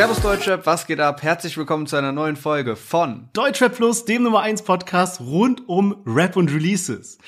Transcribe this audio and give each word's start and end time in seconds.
Servus 0.00 0.22
Deutschrap, 0.22 0.64
was 0.64 0.86
geht 0.86 0.98
ab? 0.98 1.22
Herzlich 1.22 1.58
willkommen 1.58 1.86
zu 1.86 1.94
einer 1.94 2.10
neuen 2.10 2.36
Folge 2.36 2.74
von 2.74 3.28
Deutschrap 3.34 3.76
Plus, 3.76 4.06
dem 4.06 4.22
Nummer 4.22 4.40
1 4.40 4.62
Podcast 4.62 5.20
rund 5.20 5.68
um 5.68 5.94
Rap 6.06 6.36
und 6.36 6.50
Releases. 6.50 7.18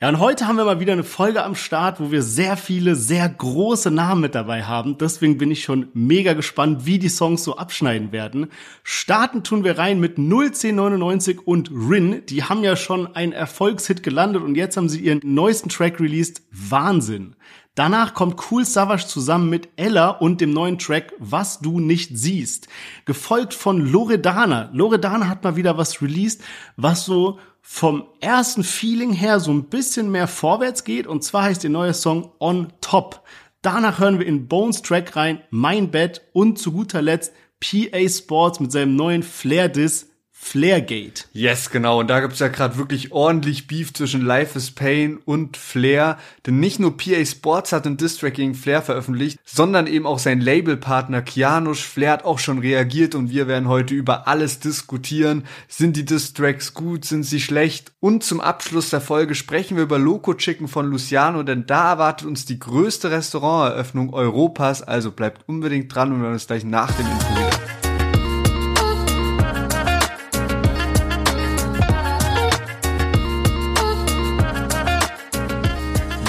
Ja, 0.00 0.08
und 0.08 0.18
heute 0.18 0.48
haben 0.48 0.56
wir 0.56 0.64
mal 0.64 0.80
wieder 0.80 0.94
eine 0.94 1.04
Folge 1.04 1.44
am 1.44 1.54
Start, 1.54 2.00
wo 2.00 2.10
wir 2.10 2.22
sehr 2.22 2.56
viele, 2.56 2.94
sehr 2.96 3.28
große 3.28 3.90
Namen 3.90 4.22
mit 4.22 4.34
dabei 4.34 4.62
haben. 4.62 4.96
Deswegen 4.96 5.36
bin 5.36 5.50
ich 5.50 5.64
schon 5.64 5.88
mega 5.92 6.32
gespannt, 6.32 6.86
wie 6.86 6.98
die 6.98 7.10
Songs 7.10 7.44
so 7.44 7.58
abschneiden 7.58 8.10
werden. 8.10 8.46
Starten 8.84 9.42
tun 9.42 9.62
wir 9.62 9.76
rein 9.76 10.00
mit 10.00 10.16
01099 10.16 11.46
und 11.46 11.70
Rin. 11.70 12.22
Die 12.30 12.42
haben 12.42 12.64
ja 12.64 12.76
schon 12.76 13.14
einen 13.16 13.32
Erfolgshit 13.32 14.02
gelandet 14.02 14.42
und 14.42 14.54
jetzt 14.54 14.78
haben 14.78 14.88
sie 14.88 15.00
ihren 15.00 15.20
neuesten 15.24 15.68
Track 15.68 16.00
released. 16.00 16.40
Wahnsinn. 16.52 17.36
Danach 17.78 18.12
kommt 18.12 18.50
Cool 18.50 18.64
Savage 18.64 19.06
zusammen 19.06 19.50
mit 19.50 19.68
Ella 19.76 20.10
und 20.10 20.40
dem 20.40 20.50
neuen 20.50 20.80
Track 20.80 21.12
Was 21.20 21.60
du 21.60 21.78
nicht 21.78 22.10
siehst. 22.12 22.66
Gefolgt 23.04 23.54
von 23.54 23.78
Loredana. 23.78 24.68
Loredana 24.72 25.28
hat 25.28 25.44
mal 25.44 25.54
wieder 25.54 25.78
was 25.78 26.02
released, 26.02 26.42
was 26.76 27.04
so 27.04 27.38
vom 27.62 28.02
ersten 28.18 28.64
Feeling 28.64 29.12
her 29.12 29.38
so 29.38 29.52
ein 29.52 29.66
bisschen 29.66 30.10
mehr 30.10 30.26
vorwärts 30.26 30.82
geht. 30.82 31.06
Und 31.06 31.22
zwar 31.22 31.44
heißt 31.44 31.62
der 31.62 31.70
neue 31.70 31.94
Song 31.94 32.32
On 32.40 32.72
Top. 32.80 33.22
Danach 33.62 34.00
hören 34.00 34.18
wir 34.18 34.26
in 34.26 34.48
Bones 34.48 34.82
Track 34.82 35.14
rein 35.14 35.40
Mein 35.50 35.92
Bett 35.92 36.22
und 36.32 36.58
zu 36.58 36.72
guter 36.72 37.00
Letzt 37.00 37.32
PA 37.60 38.08
Sports 38.08 38.58
mit 38.58 38.72
seinem 38.72 38.96
neuen 38.96 39.22
Flair-Diss 39.22 40.07
Flairgate. 40.40 41.24
Yes, 41.34 41.68
genau. 41.68 42.00
Und 42.00 42.08
da 42.08 42.20
gibt's 42.20 42.38
ja 42.38 42.48
gerade 42.48 42.78
wirklich 42.78 43.12
ordentlich 43.12 43.66
Beef 43.66 43.92
zwischen 43.92 44.24
Life 44.24 44.56
is 44.56 44.70
Pain 44.70 45.18
und 45.22 45.58
Flair. 45.58 46.16
Denn 46.46 46.58
nicht 46.58 46.78
nur 46.78 46.96
PA 46.96 47.22
Sports 47.26 47.72
hat 47.72 47.86
einen 47.86 47.98
Distrack 47.98 48.34
gegen 48.34 48.54
Flair 48.54 48.80
veröffentlicht, 48.80 49.38
sondern 49.44 49.86
eben 49.86 50.06
auch 50.06 50.18
sein 50.18 50.40
Labelpartner 50.40 51.20
Kianush. 51.20 51.82
Flair 51.82 52.12
hat 52.12 52.24
auch 52.24 52.38
schon 52.38 52.60
reagiert 52.60 53.14
und 53.14 53.30
wir 53.30 53.46
werden 53.46 53.68
heute 53.68 53.94
über 53.94 54.26
alles 54.26 54.58
diskutieren. 54.58 55.44
Sind 55.66 55.96
die 55.96 56.06
Distracks 56.06 56.72
gut? 56.72 57.04
Sind 57.04 57.24
sie 57.24 57.40
schlecht? 57.40 57.92
Und 58.00 58.24
zum 58.24 58.40
Abschluss 58.40 58.88
der 58.88 59.02
Folge 59.02 59.34
sprechen 59.34 59.76
wir 59.76 59.84
über 59.84 59.98
Loco 59.98 60.32
Chicken 60.32 60.68
von 60.68 60.86
Luciano, 60.86 61.42
denn 61.42 61.66
da 61.66 61.90
erwartet 61.90 62.26
uns 62.26 62.46
die 62.46 62.58
größte 62.58 63.10
Restauranteröffnung 63.10 64.14
Europas. 64.14 64.82
Also 64.82 65.10
bleibt 65.10 65.46
unbedingt 65.46 65.94
dran 65.94 66.10
und 66.10 66.20
wir 66.20 66.24
hören 66.24 66.34
uns 66.34 66.46
gleich 66.46 66.64
nach 66.64 66.90
dem 66.92 67.06
Intro. 67.06 67.77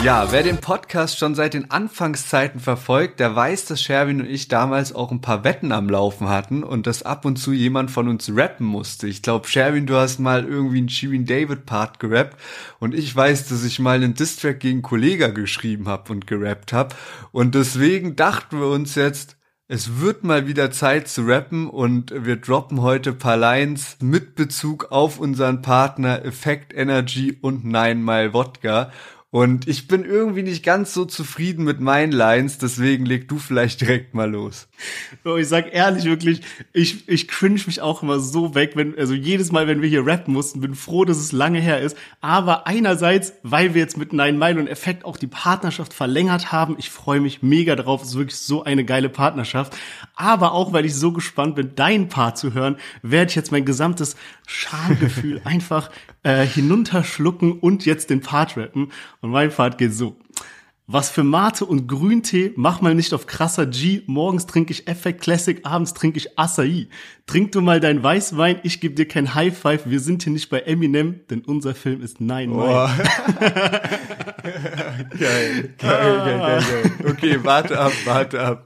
Ja, 0.02 0.32
wer 0.32 0.44
den 0.44 0.60
Podcast 0.60 1.20
schon 1.20 1.36
seit 1.36 1.54
den 1.54 1.72
Anfangszeiten 1.72 2.62
verfolgt, 2.62 3.20
der 3.20 3.36
weiß, 3.36 3.66
dass 3.66 3.82
Sherwin 3.82 4.22
und 4.22 4.30
ich 4.30 4.48
damals 4.48 4.96
auch 4.96 5.12
ein 5.12 5.20
paar 5.20 5.44
Wetten 5.44 5.74
am 5.74 5.90
Laufen 5.90 6.30
hatten 6.30 6.64
und 6.64 6.88
dass 6.88 7.04
ab 7.04 7.26
und 7.26 7.36
zu 7.36 7.52
jemand 7.52 7.92
von 7.92 8.08
uns 8.08 8.32
rappen 8.34 8.66
musste. 8.66 9.08
Ich 9.08 9.22
glaube, 9.22 9.50
Sherwin, 9.50 9.88
du 9.88 9.96
hast 9.96 10.20
mal 10.20 10.46
irgendwie 10.46 10.78
einen 10.78 10.88
Shirin 10.88 11.26
David 11.26 11.66
Part 11.66 12.00
gerappt 12.00 12.38
und 12.80 12.96
ich 12.96 13.14
weiß, 13.14 13.50
dass 13.50 13.66
ich 13.66 13.80
mal 13.80 13.96
einen 13.96 14.14
Distrack 14.14 14.62
gegen 14.62 14.82
Kollega 14.82 15.28
geschrieben 15.28 15.90
habe 15.90 16.14
und 16.14 16.28
gerappt 16.28 16.72
habe 16.72 16.96
und 17.34 17.54
deswegen 17.54 18.16
dachten 18.16 18.62
wir 18.62 18.68
uns 18.68 18.96
jetzt, 18.96 19.36
es 19.68 20.00
wird 20.00 20.24
mal 20.24 20.48
wieder 20.48 20.72
Zeit 20.72 21.10
zu 21.10 21.24
rappen 21.24 21.70
und 21.70 22.12
wir 22.26 22.38
droppen 22.38 22.82
heute 22.82 23.12
paar 23.14 23.38
Lines 23.38 23.98
mit 24.02 24.34
Bezug 24.34 24.92
auf 24.92 25.20
unseren 25.20 25.62
Partner 25.62 26.26
Effect 26.26 26.74
Energy 26.74 27.38
und 27.40 27.66
Nine 27.66 27.96
Mile 27.96 28.34
Wodka. 28.34 28.92
Und 29.32 29.68
ich 29.68 29.88
bin 29.88 30.06
irgendwie 30.06 30.42
nicht 30.42 30.64
ganz 30.64 30.92
so 30.92 31.06
zufrieden 31.06 31.64
mit 31.64 31.80
meinen 31.80 32.12
Lines, 32.12 32.58
deswegen 32.58 33.06
leg 33.06 33.28
du 33.28 33.38
vielleicht 33.38 33.80
direkt 33.80 34.16
mal 34.16 34.28
los. 34.28 34.68
Ich 35.24 35.48
sag 35.48 35.72
ehrlich 35.72 36.06
wirklich, 36.06 36.42
ich, 36.74 37.08
ich 37.08 37.28
cringe 37.28 37.62
mich 37.68 37.80
auch 37.80 38.02
immer 38.02 38.20
so 38.20 38.56
weg, 38.56 38.72
wenn, 38.74 38.98
also 38.98 39.14
jedes 39.14 39.52
Mal, 39.52 39.68
wenn 39.68 39.84
wir 39.84 39.90
hier 39.90 40.04
rappen 40.04 40.34
mussten, 40.34 40.62
bin 40.62 40.74
froh, 40.74 41.06
dass 41.06 41.18
es 41.18 41.32
lange 41.32 41.60
her 41.60 41.80
ist. 41.80 41.96
Aber 42.22 42.66
einerseits, 42.66 43.34
weil 43.44 43.76
wir 43.76 43.82
jetzt 43.82 43.98
mit 43.98 44.14
Nine 44.14 44.34
Mile 44.34 44.60
und 44.60 44.68
Effekt 44.68 45.06
auch 45.06 45.18
die 45.18 45.28
Partnerschaft 45.28 45.94
verlängert 45.94 46.52
haben, 46.52 46.76
ich 46.80 46.90
freue 46.90 47.22
mich 47.22 47.44
mega 47.44 47.76
drauf, 47.76 48.02
es 48.02 48.10
ist 48.10 48.18
wirklich 48.18 48.40
so 48.40 48.64
eine 48.64 48.84
geile 48.84 49.10
Partnerschaft. 49.10 49.78
Aber 50.16 50.54
auch, 50.54 50.74
weil 50.74 50.86
ich 50.86 50.96
so 50.96 51.12
gespannt 51.12 51.54
bin, 51.54 51.76
deinen 51.76 52.10
Part 52.10 52.40
zu 52.40 52.56
hören, 52.56 52.78
werde 53.04 53.30
ich 53.30 53.36
jetzt 53.36 53.52
mein 53.52 53.66
gesamtes 53.66 54.16
Schamgefühl 54.48 55.40
einfach 55.44 55.92
äh, 56.24 56.46
hinunterschlucken 56.46 57.54
und 57.54 57.86
jetzt 57.86 58.10
den 58.10 58.22
Part 58.22 58.58
rappen. 58.58 58.92
Und 59.22 59.32
mein 59.32 59.50
Part 59.52 59.78
geht 59.78 59.94
so. 59.94 60.18
Was 60.92 61.12
für 61.12 61.24
Mate 61.24 61.66
und 61.66 61.86
Grüntee, 61.86 62.52
mach 62.56 62.82
mal 62.82 62.96
nicht 62.96 63.14
auf 63.14 63.28
krasser 63.28 63.68
G. 63.68 64.02
Morgens 64.08 64.48
trinke 64.48 64.72
ich 64.72 64.88
Effect 64.88 65.22
Classic, 65.22 65.64
abends 65.64 65.94
trinke 65.94 66.18
ich 66.18 66.40
Acai. 66.40 66.88
Trink 67.28 67.52
du 67.52 67.62
mal 67.62 67.80
dein 67.80 68.02
Weißwein, 68.02 68.60
ich 68.64 68.82
gebe 68.82 68.96
dir 68.96 69.08
kein 69.08 69.36
High 69.36 69.56
Five. 69.56 69.84
Wir 69.86 70.00
sind 70.00 70.24
hier 70.24 70.34
nicht 70.34 70.50
bei 70.50 70.62
Eminem, 70.62 71.20
denn 71.30 71.42
unser 71.42 71.76
Film 71.76 72.02
ist 72.02 72.20
Nein, 72.20 72.52
oh. 72.52 72.64
geil, 73.40 73.86
geil, 75.20 75.76
geil, 75.78 75.78
geil, 75.78 76.40
geil. 76.40 76.92
Okay, 77.08 77.40
warte 77.44 77.80
ab, 77.80 77.92
warte 78.06 78.42
ab. 78.42 78.66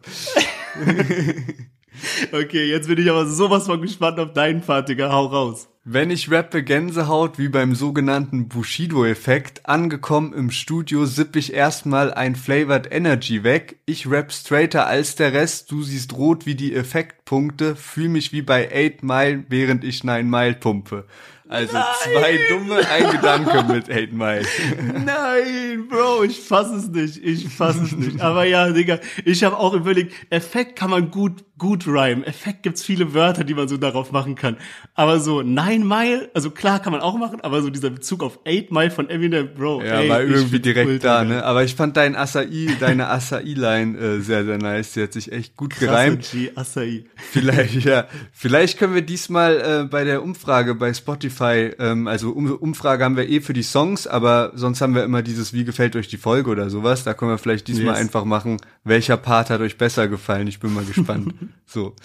okay, 2.32 2.70
jetzt 2.70 2.88
bin 2.88 3.00
ich 3.00 3.10
aber 3.10 3.26
sowas 3.26 3.66
von 3.66 3.82
gespannt 3.82 4.18
auf 4.20 4.32
deinen 4.32 4.62
Part, 4.62 4.88
Digga. 4.88 5.12
Hau 5.12 5.26
raus. 5.26 5.68
Wenn 5.86 6.12
ich 6.12 6.32
rappe 6.32 6.64
Gänsehaut 6.64 7.38
wie 7.38 7.50
beim 7.50 7.76
sogenannten 7.76 8.48
Bushido-Effekt, 8.48 9.68
angekommen 9.68 10.32
im 10.32 10.50
Studio 10.50 11.06
sipp 11.06 11.36
ich 11.36 11.52
erstmal 11.52 12.14
ein 12.14 12.38
Flavored 12.38 12.90
Energy 12.90 13.44
weg. 13.44 13.82
Ich 13.86 14.10
rap 14.10 14.32
straighter 14.32 14.88
als 14.88 15.16
der 15.16 15.34
Rest, 15.34 15.70
du 15.74 15.84
siehst 15.84 16.14
rot 16.14 16.46
wie 16.46 16.56
die 16.56 16.74
Effektpunkte, 16.74 17.76
fühl 17.76 18.08
mich 18.08 18.32
wie 18.32 18.42
bei 18.42 18.70
8 18.94 19.04
Mile, 19.04 19.44
während 19.50 19.84
ich 19.84 20.06
9 20.06 20.30
Mile 20.30 20.54
pumpe. 20.54 21.04
Also 21.50 21.74
Nein. 21.74 21.86
zwei 22.02 22.40
dumme, 22.48 22.78
ein 22.90 23.12
Gedanke 23.12 23.64
mit 23.64 23.92
8 23.92 24.14
Mile. 24.14 24.46
Nein, 25.06 25.88
Bro, 25.90 26.24
ich 26.24 26.40
fass 26.40 26.72
es 26.72 26.88
nicht, 26.88 27.22
ich 27.22 27.50
fass 27.50 27.76
es 27.76 27.92
nicht. 27.92 28.22
Aber 28.22 28.46
ja, 28.46 28.72
Digga, 28.72 29.00
ich 29.26 29.44
habe 29.44 29.60
auch 29.60 29.74
überlegt, 29.74 30.14
Effekt 30.30 30.78
kann 30.78 30.92
man 30.92 31.12
gut 31.12 31.44
gut 31.58 31.86
rhyme. 31.88 32.26
Effekt 32.26 32.64
gibt's 32.64 32.84
viele 32.84 33.14
Wörter, 33.14 33.44
die 33.44 33.54
man 33.54 33.68
so 33.68 33.78
darauf 33.78 34.12
machen 34.12 34.36
kann. 34.36 34.58
Aber 34.96 35.20
so 35.20 35.42
Nine 35.42 35.86
Mile, 35.86 36.30
also 36.34 36.50
klar 36.50 36.82
kann 36.82 36.92
man 36.92 37.02
auch 37.02 37.18
machen, 37.18 37.42
aber 37.42 37.62
so 37.62 37.70
dieser 37.70 37.92
Bezug 37.92 38.24
auf 38.24 38.40
Eight 38.46 38.72
Mile 38.72 38.90
von 38.90 39.10
Eminem, 39.10 39.54
Bro. 39.54 39.84
Ja, 39.84 40.02
ey, 40.02 40.10
war 40.10 40.22
irgendwie 40.22 40.60
direkt 40.60 40.90
cool, 40.90 41.00
da, 41.00 41.24
ne? 41.24 41.44
Aber 41.44 41.64
ich 41.64 41.76
fand 41.76 41.96
dein 41.96 42.16
Acai, 42.16 42.76
deine 42.80 43.08
Acai-Line 43.08 43.98
äh, 43.98 44.20
sehr, 44.22 44.46
sehr 44.46 44.58
nice. 44.58 44.94
Die 44.94 45.04
hat 45.04 45.14
sich 45.14 45.32
echt 45.32 45.56
gut 45.56 45.72
Krasse 45.72 45.86
gereimt. 45.86 46.30
G, 46.32 46.52
Acai. 46.56 47.06
Vielleicht, 47.16 47.86
ja. 47.86 48.08
Vielleicht 48.32 48.80
können 48.80 48.96
wir 48.96 49.04
diesmal 49.04 49.84
äh, 49.84 49.88
bei 49.88 50.04
der 50.04 50.24
Umfrage 50.24 50.74
bei 50.76 50.94
Spotify, 50.94 51.72
ähm, 51.78 52.08
also 52.08 52.32
um, 52.32 52.52
Umfrage 52.52 53.04
haben 53.04 53.16
wir 53.16 53.30
eh 53.30 53.42
für 53.42 53.54
die 53.54 53.64
Songs, 53.64 54.08
aber 54.08 54.52
sonst 54.56 54.82
haben 54.82 54.96
wir 54.96 55.04
immer 55.04 55.22
dieses 55.22 55.54
Wie 55.54 55.66
gefällt 55.66 55.96
euch 55.96 56.08
die 56.08 56.18
Folge 56.18 56.50
oder 56.50 56.70
sowas. 56.70 57.04
Da 57.04 57.14
können 57.14 57.32
wir 57.32 57.38
vielleicht 57.38 57.68
diesmal 57.68 57.94
yes. 57.94 57.98
einfach 57.98 58.26
machen, 58.26 58.58
welcher 58.84 59.18
Part 59.18 59.50
hat 59.50 59.62
euch 59.62 59.78
besser 59.78 60.08
gefallen. 60.08 60.48
Ich 60.48 60.60
bin 60.60 60.74
mal 60.74 60.84
gespannt. 60.84 61.34
So. 61.66 61.96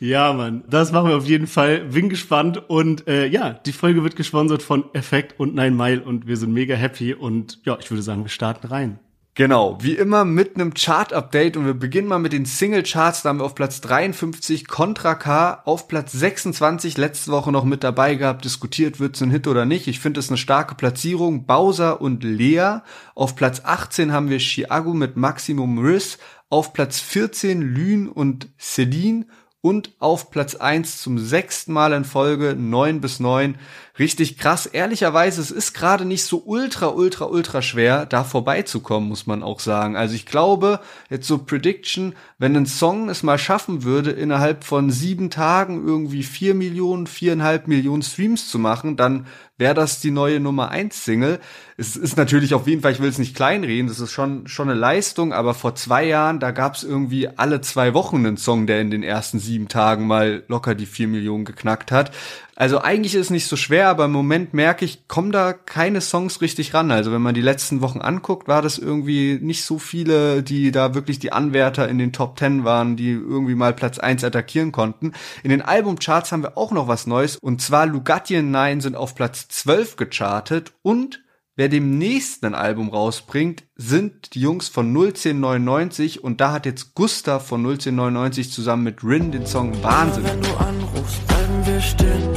Ja, 0.00 0.32
Mann, 0.32 0.64
das 0.68 0.90
machen 0.90 1.10
wir 1.10 1.16
auf 1.16 1.26
jeden 1.26 1.46
Fall. 1.46 1.84
Bin 1.84 2.08
gespannt 2.08 2.68
und 2.68 3.06
äh, 3.06 3.26
ja, 3.26 3.52
die 3.52 3.72
Folge 3.72 4.02
wird 4.02 4.16
gesponsert 4.16 4.62
von 4.62 4.92
Effekt 4.92 5.38
und 5.38 5.54
Nine 5.54 5.70
Mile 5.70 6.02
und 6.02 6.26
wir 6.26 6.36
sind 6.36 6.52
mega 6.52 6.74
happy 6.74 7.14
und 7.14 7.60
ja, 7.64 7.78
ich 7.80 7.90
würde 7.90 8.02
sagen, 8.02 8.24
wir 8.24 8.30
starten 8.30 8.66
rein. 8.66 8.98
Genau, 9.38 9.78
wie 9.80 9.92
immer 9.92 10.24
mit 10.24 10.56
einem 10.56 10.74
Chart-Update 10.74 11.56
und 11.56 11.64
wir 11.64 11.74
beginnen 11.74 12.08
mal 12.08 12.18
mit 12.18 12.32
den 12.32 12.44
Single-Charts. 12.44 13.22
Da 13.22 13.28
haben 13.28 13.38
wir 13.38 13.44
auf 13.44 13.54
Platz 13.54 13.80
53 13.80 14.66
Contra 14.66 15.14
K, 15.14 15.62
auf 15.64 15.86
Platz 15.86 16.10
26 16.10 16.98
letzte 16.98 17.30
Woche 17.30 17.52
noch 17.52 17.62
mit 17.62 17.84
dabei 17.84 18.16
gehabt, 18.16 18.44
diskutiert, 18.44 18.98
wird's 18.98 19.22
ein 19.22 19.30
Hit 19.30 19.46
oder 19.46 19.64
nicht. 19.64 19.86
Ich 19.86 20.00
finde 20.00 20.18
es 20.18 20.28
eine 20.28 20.38
starke 20.38 20.74
Platzierung. 20.74 21.46
Bowser 21.46 22.00
und 22.00 22.24
Lea. 22.24 22.78
Auf 23.14 23.36
Platz 23.36 23.62
18 23.64 24.10
haben 24.10 24.28
wir 24.28 24.40
Chiago 24.40 24.92
mit 24.92 25.16
Maximum 25.16 25.78
Riss. 25.78 26.18
Auf 26.50 26.72
Platz 26.72 27.00
14 27.00 27.60
Lün 27.60 28.08
und 28.08 28.48
Celine 28.58 29.26
und 29.60 29.94
auf 29.98 30.30
Platz 30.30 30.54
1 30.54 31.02
zum 31.02 31.18
sechsten 31.18 31.72
Mal 31.72 31.92
in 31.92 32.04
Folge 32.04 32.54
9 32.56 33.00
bis 33.00 33.20
9 33.20 33.58
richtig 33.98 34.38
krass. 34.38 34.66
Ehrlicherweise, 34.66 35.40
es 35.40 35.50
ist 35.50 35.72
gerade 35.72 36.04
nicht 36.04 36.24
so 36.24 36.42
ultra, 36.44 36.88
ultra, 36.88 37.26
ultra 37.26 37.62
schwer, 37.62 38.06
da 38.06 38.24
vorbeizukommen, 38.24 39.08
muss 39.08 39.26
man 39.26 39.42
auch 39.42 39.60
sagen. 39.60 39.96
Also 39.96 40.14
ich 40.14 40.26
glaube, 40.26 40.80
jetzt 41.10 41.26
so 41.26 41.38
Prediction, 41.38 42.14
wenn 42.38 42.56
ein 42.56 42.66
Song 42.66 43.08
es 43.08 43.22
mal 43.22 43.38
schaffen 43.38 43.84
würde, 43.84 44.10
innerhalb 44.10 44.64
von 44.64 44.90
sieben 44.90 45.30
Tagen 45.30 45.86
irgendwie 45.86 46.22
vier 46.22 46.54
Millionen, 46.54 47.06
viereinhalb 47.06 47.68
Millionen 47.68 48.02
Streams 48.02 48.48
zu 48.48 48.58
machen, 48.58 48.96
dann 48.96 49.26
wäre 49.58 49.74
das 49.74 50.00
die 50.00 50.12
neue 50.12 50.38
Nummer 50.38 50.70
eins 50.70 51.04
Single. 51.04 51.40
Es 51.76 51.96
ist 51.96 52.16
natürlich 52.16 52.54
auf 52.54 52.66
jeden 52.66 52.82
Fall, 52.82 52.92
ich 52.92 53.00
will 53.00 53.08
es 53.08 53.18
nicht 53.18 53.34
kleinreden, 53.34 53.88
das 53.88 54.00
ist 54.00 54.12
schon, 54.12 54.46
schon 54.46 54.70
eine 54.70 54.78
Leistung, 54.78 55.32
aber 55.32 55.52
vor 55.52 55.74
zwei 55.74 56.04
Jahren, 56.04 56.38
da 56.40 56.52
gab 56.52 56.76
es 56.76 56.84
irgendwie 56.84 57.28
alle 57.28 57.60
zwei 57.60 57.92
Wochen 57.92 58.18
einen 58.18 58.36
Song, 58.36 58.66
der 58.66 58.80
in 58.80 58.90
den 58.90 59.02
ersten 59.02 59.40
sieben 59.40 59.68
Tagen 59.68 60.06
mal 60.06 60.44
locker 60.48 60.74
die 60.74 60.86
vier 60.86 61.08
Millionen 61.08 61.44
geknackt 61.44 61.90
hat. 61.90 62.12
Also 62.60 62.80
eigentlich 62.80 63.14
ist 63.14 63.26
es 63.26 63.30
nicht 63.30 63.46
so 63.46 63.54
schwer, 63.54 63.88
aber 63.88 64.06
im 64.06 64.10
Moment 64.10 64.52
merke 64.52 64.84
ich, 64.84 65.06
kommen 65.06 65.30
da 65.30 65.52
keine 65.52 66.00
Songs 66.00 66.40
richtig 66.40 66.74
ran. 66.74 66.90
Also 66.90 67.12
wenn 67.12 67.22
man 67.22 67.36
die 67.36 67.40
letzten 67.40 67.82
Wochen 67.82 68.00
anguckt, 68.00 68.48
war 68.48 68.62
das 68.62 68.78
irgendwie 68.78 69.38
nicht 69.40 69.64
so 69.64 69.78
viele, 69.78 70.42
die 70.42 70.72
da 70.72 70.92
wirklich 70.92 71.20
die 71.20 71.30
Anwärter 71.30 71.88
in 71.88 71.98
den 71.98 72.12
Top 72.12 72.34
Ten 72.34 72.64
waren, 72.64 72.96
die 72.96 73.12
irgendwie 73.12 73.54
mal 73.54 73.72
Platz 73.74 74.00
eins 74.00 74.24
attackieren 74.24 74.72
konnten. 74.72 75.12
In 75.44 75.50
den 75.50 75.62
Albumcharts 75.62 76.32
haben 76.32 76.42
wir 76.42 76.58
auch 76.58 76.72
noch 76.72 76.88
was 76.88 77.06
Neues 77.06 77.36
und 77.36 77.62
zwar 77.62 77.86
Lugatien 77.86 78.50
9 78.50 78.80
sind 78.80 78.96
auf 78.96 79.14
Platz 79.14 79.46
12 79.46 79.94
gechartet 79.94 80.72
und 80.82 81.20
Wer 81.58 81.68
demnächst 81.68 82.44
ein 82.44 82.54
Album 82.54 82.88
rausbringt, 82.88 83.64
sind 83.74 84.36
die 84.36 84.40
Jungs 84.40 84.68
von 84.68 84.96
01099 84.96 86.22
und 86.22 86.40
da 86.40 86.52
hat 86.52 86.66
jetzt 86.66 86.94
Gustav 86.94 87.48
von 87.48 87.66
01099 87.66 88.52
zusammen 88.52 88.84
mit 88.84 89.02
Rin 89.02 89.32
den 89.32 89.44
Song 89.44 89.82
Wahnsinn. 89.82 90.22
Wenn 90.22 90.40
du 90.40 90.56
anrufst, 90.56 91.26
bleiben 91.26 91.66
wir 91.66 91.80
stehen. 91.80 92.32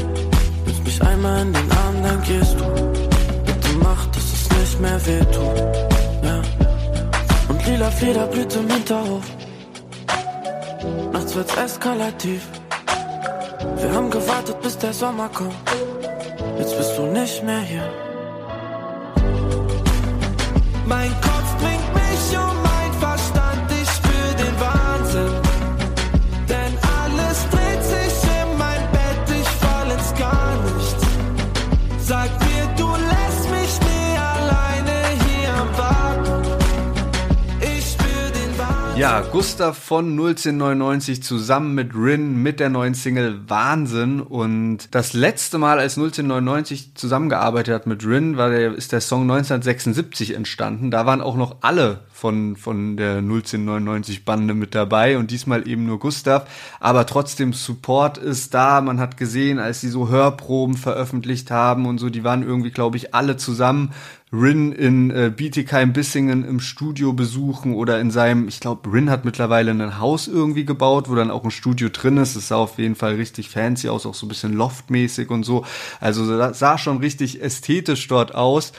Nimmst 0.65 0.83
mich 0.83 1.03
einmal 1.03 1.44
in 1.44 1.53
den 1.53 1.71
Arm, 1.71 2.01
dann 2.01 2.23
gehst 2.23 2.59
du. 2.59 2.65
Bitte 3.45 3.69
mach, 3.83 4.07
dass 4.07 4.23
es 4.23 4.50
nicht 4.59 4.81
mehr 4.81 5.06
wehtut. 5.06 5.57
Ja. 6.24 6.41
Und 7.47 7.67
lila 7.67 7.91
Federblüte 7.91 8.57
im 8.57 8.69
Hinterhof. 8.71 9.25
Nachts 11.13 11.35
wird's 11.35 11.56
eskalativ. 11.57 12.41
Wir 13.77 13.91
haben 13.94 14.09
gewartet, 14.09 14.59
bis 14.63 14.79
der 14.79 14.94
Sommer 14.94 15.29
kommt. 15.29 15.53
Jetzt 16.57 16.75
bist 16.75 16.97
du 16.97 17.06
nicht 17.06 17.44
mehr 17.44 17.62
hier. 17.62 18.11
Mein 20.86 21.12
Kopf 21.22 21.40
Ja, 39.01 39.21
Gustav 39.21 39.80
von 39.80 40.12
01099 40.15 41.24
zusammen 41.24 41.74
mit 41.74 41.95
Rin 41.95 42.44
mit 42.44 42.59
der 42.59 42.69
neuen 42.69 42.94
Single 42.94 43.39
Wahnsinn 43.48 44.21
und 44.21 44.89
das 44.92 45.13
letzte 45.13 45.57
Mal, 45.57 45.80
als 45.80 45.98
01099 45.98 46.94
zusammengearbeitet 46.94 47.74
hat 47.74 47.88
mit 47.88 48.06
Rin, 48.06 48.38
war 48.38 48.51
der, 48.51 48.75
ist 48.75 48.92
der 48.92 49.01
Song 49.01 49.24
1976 49.24 50.36
entstanden. 50.36 50.92
Da 50.92 51.07
waren 51.07 51.21
auch 51.21 51.36
noch 51.36 51.56
alle 51.62 52.01
von, 52.13 52.56
von 52.56 52.95
der 52.95 53.18
01099 53.24 54.24
Bande 54.24 54.53
mit 54.53 54.75
dabei 54.75 55.18
und 55.18 55.31
diesmal 55.31 55.68
eben 55.68 55.88
nur 55.88 55.98
Gustav. 55.98 56.48
Aber 56.80 57.07
trotzdem 57.07 57.53
Support 57.53 58.19
ist 58.19 58.53
da. 58.53 58.81
Man 58.81 59.00
hat 59.00 59.18
gesehen, 59.18 59.57
als 59.57 59.81
sie 59.81 59.89
so 59.89 60.09
Hörproben 60.09 60.77
veröffentlicht 60.77 61.50
haben 61.50 61.88
und 61.88 61.98
so, 61.98 62.12
die 62.12 62.24
waren 62.24 62.44
irgendwie, 62.44 62.69
glaube 62.69 62.98
ich, 62.98 63.15
alle 63.15 63.36
zusammen 63.36 63.94
Rin 64.33 64.72
in 64.72 65.12
äh, 65.12 65.31
Bietigheim-Bissingen 65.36 66.45
im 66.45 66.62
Studio 66.62 67.12
besuchen 67.12 67.74
oder 67.74 68.00
in 68.00 68.12
seinem, 68.12 68.48
ich 68.48 68.62
glaube, 68.62 68.92
Rin 68.94 69.10
hat 69.10 69.25
mittlerweile 69.25 69.72
ein 69.72 70.00
Haus 70.00 70.28
irgendwie 70.28 70.63
gebaut, 70.63 71.10
wo 71.10 71.16
dann 71.16 71.31
auch 71.31 71.44
ein 71.44 71.51
Studio 71.51 71.89
drin 71.89 72.16
ist. 72.16 72.36
Es 72.38 72.48
sah 72.48 72.56
auf 72.56 72.78
jeden 72.78 72.95
Fall 72.95 73.16
richtig 73.16 73.50
fancy 73.50 73.89
aus, 73.89 74.06
auch 74.06 74.16
so 74.16 74.25
ein 74.25 74.30
bisschen 74.30 74.54
loftmäßig 74.54 75.30
und 75.30 75.44
so. 75.44 75.66
Also 76.00 76.38
das 76.38 76.60
sah 76.60 76.78
schon 76.78 77.00
richtig 77.00 77.42
ästhetisch 77.42 78.07
dort 78.07 78.33
aus. 78.33 78.72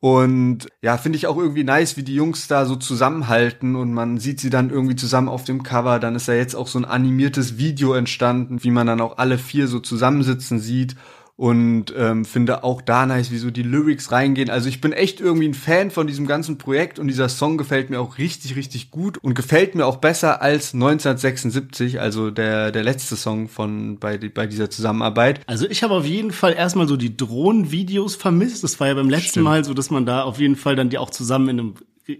Und 0.00 0.68
ja, 0.80 0.96
finde 0.96 1.16
ich 1.16 1.26
auch 1.26 1.38
irgendwie 1.38 1.64
nice, 1.64 1.96
wie 1.96 2.04
die 2.04 2.14
Jungs 2.14 2.46
da 2.46 2.66
so 2.66 2.76
zusammenhalten 2.76 3.74
und 3.74 3.92
man 3.92 4.18
sieht 4.18 4.40
sie 4.40 4.50
dann 4.50 4.70
irgendwie 4.70 4.94
zusammen 4.94 5.28
auf 5.28 5.42
dem 5.42 5.62
Cover. 5.64 5.98
Dann 5.98 6.14
ist 6.14 6.28
ja 6.28 6.34
jetzt 6.34 6.54
auch 6.54 6.68
so 6.68 6.78
ein 6.78 6.84
animiertes 6.84 7.58
Video 7.58 7.94
entstanden, 7.94 8.62
wie 8.62 8.70
man 8.70 8.86
dann 8.86 9.00
auch 9.00 9.18
alle 9.18 9.38
vier 9.38 9.66
so 9.66 9.80
zusammensitzen 9.80 10.60
sieht 10.60 10.96
und 11.38 11.94
ähm, 11.96 12.24
finde 12.24 12.64
auch 12.64 12.82
da 12.82 13.06
nice, 13.06 13.30
wie 13.30 13.38
so 13.38 13.52
die 13.52 13.62
Lyrics 13.62 14.10
reingehen. 14.10 14.50
Also 14.50 14.68
ich 14.68 14.80
bin 14.80 14.92
echt 14.92 15.20
irgendwie 15.20 15.46
ein 15.46 15.54
Fan 15.54 15.92
von 15.92 16.08
diesem 16.08 16.26
ganzen 16.26 16.58
Projekt 16.58 16.98
und 16.98 17.06
dieser 17.06 17.28
Song 17.28 17.56
gefällt 17.56 17.90
mir 17.90 18.00
auch 18.00 18.18
richtig, 18.18 18.56
richtig 18.56 18.90
gut 18.90 19.18
und 19.18 19.34
gefällt 19.34 19.76
mir 19.76 19.86
auch 19.86 19.98
besser 19.98 20.42
als 20.42 20.74
1976, 20.74 22.00
also 22.00 22.32
der, 22.32 22.72
der 22.72 22.82
letzte 22.82 23.14
Song 23.14 23.48
von 23.48 24.00
bei, 24.00 24.18
bei 24.18 24.48
dieser 24.48 24.68
Zusammenarbeit. 24.68 25.40
Also 25.46 25.70
ich 25.70 25.84
habe 25.84 25.94
auf 25.94 26.04
jeden 26.04 26.32
Fall 26.32 26.54
erstmal 26.54 26.88
so 26.88 26.96
die 26.96 27.16
Drohnenvideos 27.16 28.16
vermisst. 28.16 28.64
Das 28.64 28.80
war 28.80 28.88
ja 28.88 28.94
beim 28.94 29.08
letzten 29.08 29.28
Stimmt. 29.28 29.44
Mal 29.44 29.64
so, 29.64 29.74
dass 29.74 29.90
man 29.90 30.06
da 30.06 30.24
auf 30.24 30.40
jeden 30.40 30.56
Fall 30.56 30.74
dann 30.74 30.90
die 30.90 30.98
auch 30.98 31.10
zusammen 31.10 31.50
in 31.50 31.60
einem 31.60 31.74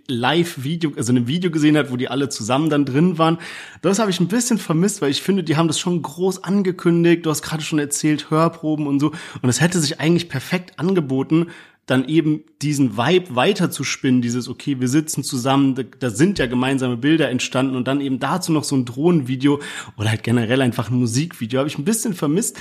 Live-Video, 0.06 0.92
also 0.96 1.12
in 1.12 1.18
einem 1.18 1.28
Video 1.28 1.50
gesehen 1.50 1.76
hat, 1.76 1.90
wo 1.90 1.96
die 1.96 2.08
alle 2.08 2.28
zusammen 2.28 2.68
dann 2.68 2.84
drin 2.84 3.16
waren. 3.16 3.38
Das 3.80 3.98
habe 3.98 4.10
ich 4.10 4.20
ein 4.20 4.28
bisschen 4.28 4.58
vermisst, 4.58 5.00
weil 5.00 5.10
ich 5.10 5.22
finde, 5.22 5.42
die 5.42 5.56
haben 5.56 5.68
das 5.68 5.78
schon 5.78 6.02
groß 6.02 6.44
angekündigt. 6.44 7.24
Du 7.24 7.30
hast 7.30 7.42
gerade 7.42 7.62
schon 7.62 7.78
erzählt, 7.78 8.30
Hörproben 8.30 8.86
und 8.86 9.00
so. 9.00 9.12
Und 9.40 9.48
es 9.48 9.60
hätte 9.60 9.80
sich 9.80 9.98
eigentlich 9.98 10.28
perfekt 10.28 10.78
angeboten, 10.78 11.46
dann 11.86 12.06
eben 12.06 12.44
diesen 12.60 12.98
Vibe 12.98 13.34
weiterzuspinnen, 13.34 14.20
dieses, 14.20 14.46
okay, 14.48 14.78
wir 14.78 14.88
sitzen 14.88 15.24
zusammen, 15.24 15.74
da, 15.74 15.84
da 15.84 16.10
sind 16.10 16.38
ja 16.38 16.44
gemeinsame 16.44 16.98
Bilder 16.98 17.30
entstanden 17.30 17.76
und 17.76 17.88
dann 17.88 18.02
eben 18.02 18.18
dazu 18.18 18.52
noch 18.52 18.64
so 18.64 18.76
ein 18.76 18.84
Drohnenvideo 18.84 19.60
oder 19.96 20.10
halt 20.10 20.22
generell 20.22 20.60
einfach 20.60 20.90
ein 20.90 20.98
Musikvideo, 20.98 21.60
habe 21.60 21.68
ich 21.68 21.78
ein 21.78 21.86
bisschen 21.86 22.12
vermisst. 22.12 22.58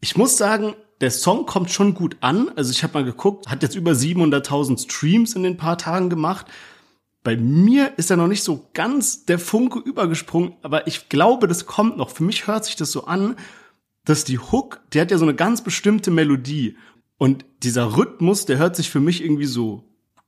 Ich 0.00 0.16
muss 0.16 0.36
sagen, 0.36 0.74
der 1.00 1.10
Song 1.10 1.46
kommt 1.46 1.70
schon 1.70 1.94
gut 1.94 2.16
an. 2.20 2.50
Also 2.56 2.70
ich 2.70 2.82
habe 2.82 2.94
mal 2.94 3.04
geguckt, 3.04 3.48
hat 3.48 3.62
jetzt 3.62 3.74
über 3.74 3.92
700.000 3.92 4.82
Streams 4.82 5.34
in 5.34 5.42
den 5.42 5.56
paar 5.56 5.78
Tagen 5.78 6.10
gemacht. 6.10 6.46
Bei 7.22 7.36
mir 7.36 7.92
ist 7.96 8.10
er 8.10 8.18
noch 8.18 8.28
nicht 8.28 8.44
so 8.44 8.68
ganz 8.74 9.24
der 9.24 9.38
Funke 9.38 9.78
übergesprungen, 9.78 10.54
aber 10.62 10.86
ich 10.86 11.08
glaube, 11.08 11.48
das 11.48 11.64
kommt 11.64 11.96
noch. 11.96 12.10
Für 12.10 12.22
mich 12.22 12.46
hört 12.46 12.66
sich 12.66 12.76
das 12.76 12.92
so 12.92 13.06
an, 13.06 13.36
dass 14.04 14.24
die 14.24 14.38
Hook, 14.38 14.82
die 14.92 15.00
hat 15.00 15.10
ja 15.10 15.16
so 15.16 15.24
eine 15.24 15.34
ganz 15.34 15.62
bestimmte 15.62 16.10
Melodie. 16.10 16.76
Und 17.16 17.46
dieser 17.62 17.96
Rhythmus, 17.96 18.44
der 18.44 18.58
hört 18.58 18.76
sich 18.76 18.90
für 18.90 19.00
mich 19.00 19.24
irgendwie 19.24 19.46
so, 19.46 19.84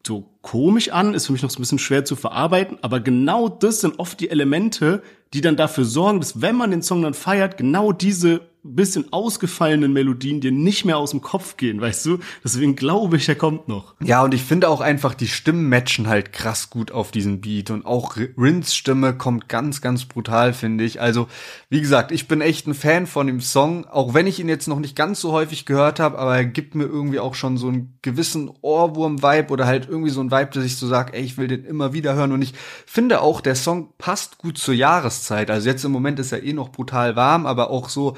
so 0.07 0.39
komisch 0.41 0.89
an, 0.89 1.13
ist 1.13 1.27
für 1.27 1.33
mich 1.33 1.43
noch 1.43 1.51
so 1.51 1.59
ein 1.59 1.63
bisschen 1.63 1.79
schwer 1.79 2.07
zu 2.07 2.17
verarbeiten. 2.17 2.79
Aber 2.81 3.01
genau 3.01 3.51
das 3.51 3.83
sind 3.83 3.99
oft 3.99 4.19
die 4.19 4.31
Elemente, 4.31 5.03
die 5.37 5.43
dann 5.43 5.57
dafür 5.57 5.85
sorgen, 5.85 6.19
dass 6.19 6.41
wenn 6.41 6.57
man 6.57 6.71
den 6.71 6.83
Song 6.83 7.03
dann 7.03 7.13
feiert, 7.13 7.59
genau 7.59 7.93
diese 7.93 8.41
bisschen 8.75 9.13
ausgefallenen 9.13 9.93
Melodien 9.93 10.41
dir 10.41 10.53
nicht 10.53 10.85
mehr 10.85 10.99
aus 10.99 11.11
dem 11.11 11.21
Kopf 11.21 11.57
gehen, 11.57 11.81
weißt 11.81 12.07
du? 12.07 12.19
Deswegen 12.43 12.75
glaube 12.75 13.17
ich, 13.17 13.29
er 13.29 13.35
kommt 13.37 13.69
noch. 13.69 13.95
Ja, 14.03 14.23
und 14.23 14.35
ich 14.35 14.43
finde 14.43 14.69
auch 14.69 14.81
einfach, 14.81 15.15
die 15.15 15.29
Stimmen 15.29 15.69
matchen 15.69 16.09
halt 16.09 16.33
krass 16.33 16.71
gut 16.71 16.91
auf 16.91 17.11
diesen 17.11 17.41
Beat 17.41 17.71
und 17.71 17.87
auch 17.87 18.17
Rins 18.17 18.75
Stimme 18.75 19.17
kommt 19.17 19.49
ganz, 19.49 19.81
ganz 19.81 20.07
brutal, 20.07 20.53
finde 20.53 20.85
ich. 20.85 21.01
Also, 21.01 21.29
wie 21.69 21.81
gesagt, 21.81 22.13
ich 22.13 22.29
bin 22.29 22.41
echt 22.41 22.67
ein 22.67 22.75
Fan 22.75 23.07
von 23.07 23.27
dem 23.27 23.41
Song, 23.41 23.87
auch 23.87 24.15
wenn 24.15 24.27
ich 24.27 24.41
ihn 24.41 24.49
jetzt 24.49 24.69
noch 24.69 24.81
nicht 24.81 24.97
ganz 24.97 25.21
so 25.21 25.33
häufig 25.33 25.67
gehört 25.67 26.01
habe, 26.01 26.19
aber 26.19 26.37
er 26.37 26.45
gibt 26.45 26.75
mir 26.75 26.85
irgendwie 26.85 27.21
auch 27.21 27.35
schon 27.35 27.57
so 27.57 27.69
einen 27.69 27.99
gewissen 28.03 28.51
Ohrwurm-Vibe 28.63 29.53
oder 29.53 29.67
halt 29.67 29.89
irgendwie 29.89 30.11
so 30.11 30.21
ein 30.21 30.31
Vibe, 30.31 30.51
dass 30.53 30.65
ich 30.65 30.77
so 30.77 30.87
sage, 30.87 31.15
ey, 31.15 31.23
ich 31.23 31.39
will 31.39 31.49
den 31.49 31.65
immer 31.65 31.93
wieder 31.93 32.15
hören 32.15 32.33
und 32.33 32.43
ich 32.43 32.55
finde 32.87 33.21
auch, 33.21 33.41
der 33.41 33.55
Song 33.55 33.91
passt 33.99 34.39
gut 34.39 34.59
zur 34.59 34.75
Jahreszeit. 34.75 35.26
Also 35.31 35.69
jetzt 35.69 35.85
im 35.85 35.93
Moment 35.93 36.19
ist 36.19 36.33
er 36.33 36.43
eh 36.43 36.53
noch 36.53 36.71
brutal 36.71 37.17
warm, 37.17 37.47
aber 37.47 37.71
auch 37.71 37.89
so 37.89 38.17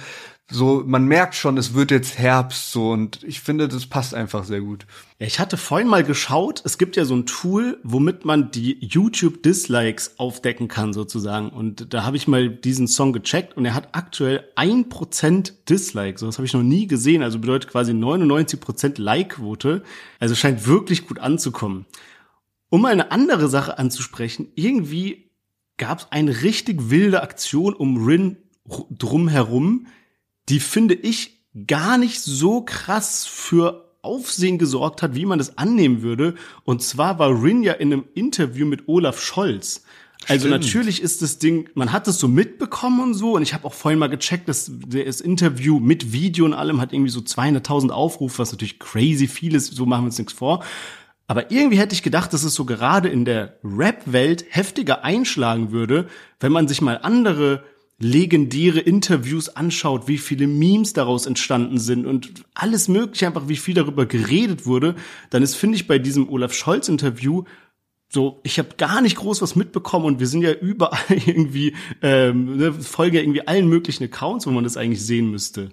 so, 0.51 0.83
man 0.87 1.05
merkt 1.05 1.35
schon, 1.35 1.59
es 1.59 1.75
wird 1.75 1.91
jetzt 1.91 2.19
Herbst 2.19 2.73
so 2.73 2.91
und 2.91 3.23
ich 3.23 3.41
finde, 3.41 3.69
das 3.69 3.87
passt 3.87 4.15
einfach 4.15 4.45
sehr 4.45 4.63
gut. 4.63 4.87
Ja, 5.19 5.27
ich 5.27 5.41
hatte 5.41 5.59
vorhin 5.59 5.89
mal 5.89 6.05
geschaut, 6.05 6.63
es 6.65 6.79
gibt 6.79 6.97
ja 6.97 7.05
so 7.05 7.15
ein 7.15 7.27
Tool, 7.27 7.79
womit 7.83 8.25
man 8.25 8.51
die 8.51 8.79
YouTube-Dislikes 8.81 10.19
aufdecken 10.19 10.69
kann 10.69 10.95
sozusagen. 10.95 11.51
Und 11.51 11.93
da 11.93 12.05
habe 12.05 12.17
ich 12.17 12.29
mal 12.29 12.49
diesen 12.49 12.89
Song 12.89 13.13
gecheckt 13.13 13.59
und 13.59 13.67
er 13.67 13.75
hat 13.75 13.91
aktuell 13.93 14.49
ein 14.57 14.89
Prozent 14.89 15.69
Dislike. 15.69 16.19
So, 16.19 16.25
das 16.25 16.39
habe 16.39 16.47
ich 16.47 16.55
noch 16.55 16.63
nie 16.63 16.87
gesehen. 16.87 17.23
Also 17.23 17.39
bedeutet 17.39 17.71
quasi 17.71 17.93
99% 17.93 18.99
Like-Quote. 18.99 19.83
Also 20.19 20.35
scheint 20.35 20.67
wirklich 20.67 21.07
gut 21.07 21.19
anzukommen. 21.19 21.85
Um 22.71 22.83
mal 22.83 22.93
eine 22.93 23.11
andere 23.13 23.49
Sache 23.49 23.79
anzusprechen, 23.79 24.49
irgendwie 24.55 25.28
gab 25.79 26.01
es 26.01 26.07
eine 26.11 26.43
richtig 26.43 26.91
wilde 26.91 27.23
Aktion 27.23 27.75
um 27.75 28.05
Rin 28.05 28.37
drumherum 28.91 29.87
die 30.49 30.61
finde 30.61 30.95
ich 30.95 31.41
gar 31.67 31.99
nicht 31.99 32.21
so 32.21 32.63
krass 32.63 33.27
für 33.27 33.85
Aufsehen 34.03 34.59
gesorgt 34.59 35.03
hat, 35.03 35.15
wie 35.15 35.27
man 35.27 35.39
das 35.39 35.59
annehmen 35.59 36.03
würde. 36.03 36.35
Und 36.65 36.83
zwar 36.83 37.19
war 37.19 37.43
Rin 37.43 37.63
ja 37.63 37.75
in 37.75 37.93
einem 37.93 38.05
Interview 38.15 38.67
mit 38.67 38.89
Olaf 38.89 39.21
Scholz. 39.21 39.83
Also 40.27 40.49
Stimmt. 40.49 40.63
natürlich 40.63 41.03
ist 41.03 41.23
das 41.23 41.39
Ding, 41.39 41.69
man 41.75 41.93
hat 41.93 42.09
es 42.09 42.19
so 42.19 42.29
mitbekommen 42.29 43.01
und 43.01 43.15
so. 43.15 43.33
Und 43.35 43.43
ich 43.43 43.55
habe 43.55 43.65
auch 43.67 43.75
vorhin 43.75 43.99
mal 43.99 44.09
gecheckt, 44.09 44.49
dass 44.49 44.71
das 44.89 45.21
Interview 45.21 45.79
mit 45.81 46.13
Video 46.13 46.45
und 46.45 46.55
allem 46.55 46.81
hat 46.81 46.93
irgendwie 46.93 47.11
so 47.11 47.21
200.000 47.21 47.91
Aufrufe, 47.91 48.39
was 48.39 48.53
natürlich 48.53 48.79
crazy 48.79 49.27
viel 49.27 49.55
ist. 49.55 49.75
So 49.75 49.85
machen 49.85 50.03
wir 50.03 50.07
uns 50.07 50.19
nichts 50.19 50.33
vor. 50.33 50.65
Aber 51.29 51.51
irgendwie 51.53 51.79
hätte 51.79 51.95
ich 51.95 52.03
gedacht, 52.03 52.33
dass 52.33 52.43
es 52.43 52.55
so 52.55 52.65
gerade 52.65 53.09
in 53.09 53.25
der 53.27 53.59
Rap-Welt 53.63 54.47
heftiger 54.49 55.05
einschlagen 55.05 55.71
würde, 55.71 56.09
wenn 56.41 56.51
man 56.51 56.67
sich 56.67 56.81
mal 56.81 56.99
andere 57.03 57.63
legendäre 58.01 58.81
Interviews 58.81 59.51
anschaut, 59.51 60.09
wie 60.09 60.19
viele 60.19 60.47
Memes 60.47 60.95
daraus 60.95 61.27
entstanden 61.27 61.79
sind 61.79 62.07
und 62.07 62.33
alles 62.55 62.89
mögliche, 62.89 63.27
einfach 63.27 63.49
wie 63.49 63.57
viel 63.57 63.75
darüber 63.75 64.07
geredet 64.07 64.67
wurde, 64.67 64.95
dann 65.31 65.43
ist, 65.43 65.55
finde 65.55 65.77
ich, 65.77 65.87
bei 65.87 65.99
diesem 65.99 66.29
Olaf 66.29 66.55
Scholz-Interview 66.55 67.45
so, 68.11 68.41
ich 68.43 68.59
habe 68.59 68.71
gar 68.79 69.03
nicht 69.03 69.17
groß 69.17 69.43
was 69.43 69.55
mitbekommen 69.55 70.07
und 70.07 70.21
wir 70.21 70.27
sind 70.27 70.41
ja 70.41 70.53
überall 70.53 70.99
irgendwie, 71.27 71.75
ähm, 72.01 72.57
ne, 72.57 72.73
folgen 72.73 73.17
ja 73.17 73.21
irgendwie 73.21 73.47
allen 73.47 73.69
möglichen 73.69 74.05
Accounts, 74.05 74.47
wo 74.47 74.51
man 74.51 74.65
das 74.65 74.79
eigentlich 74.79 75.05
sehen 75.05 75.31
müsste. 75.31 75.69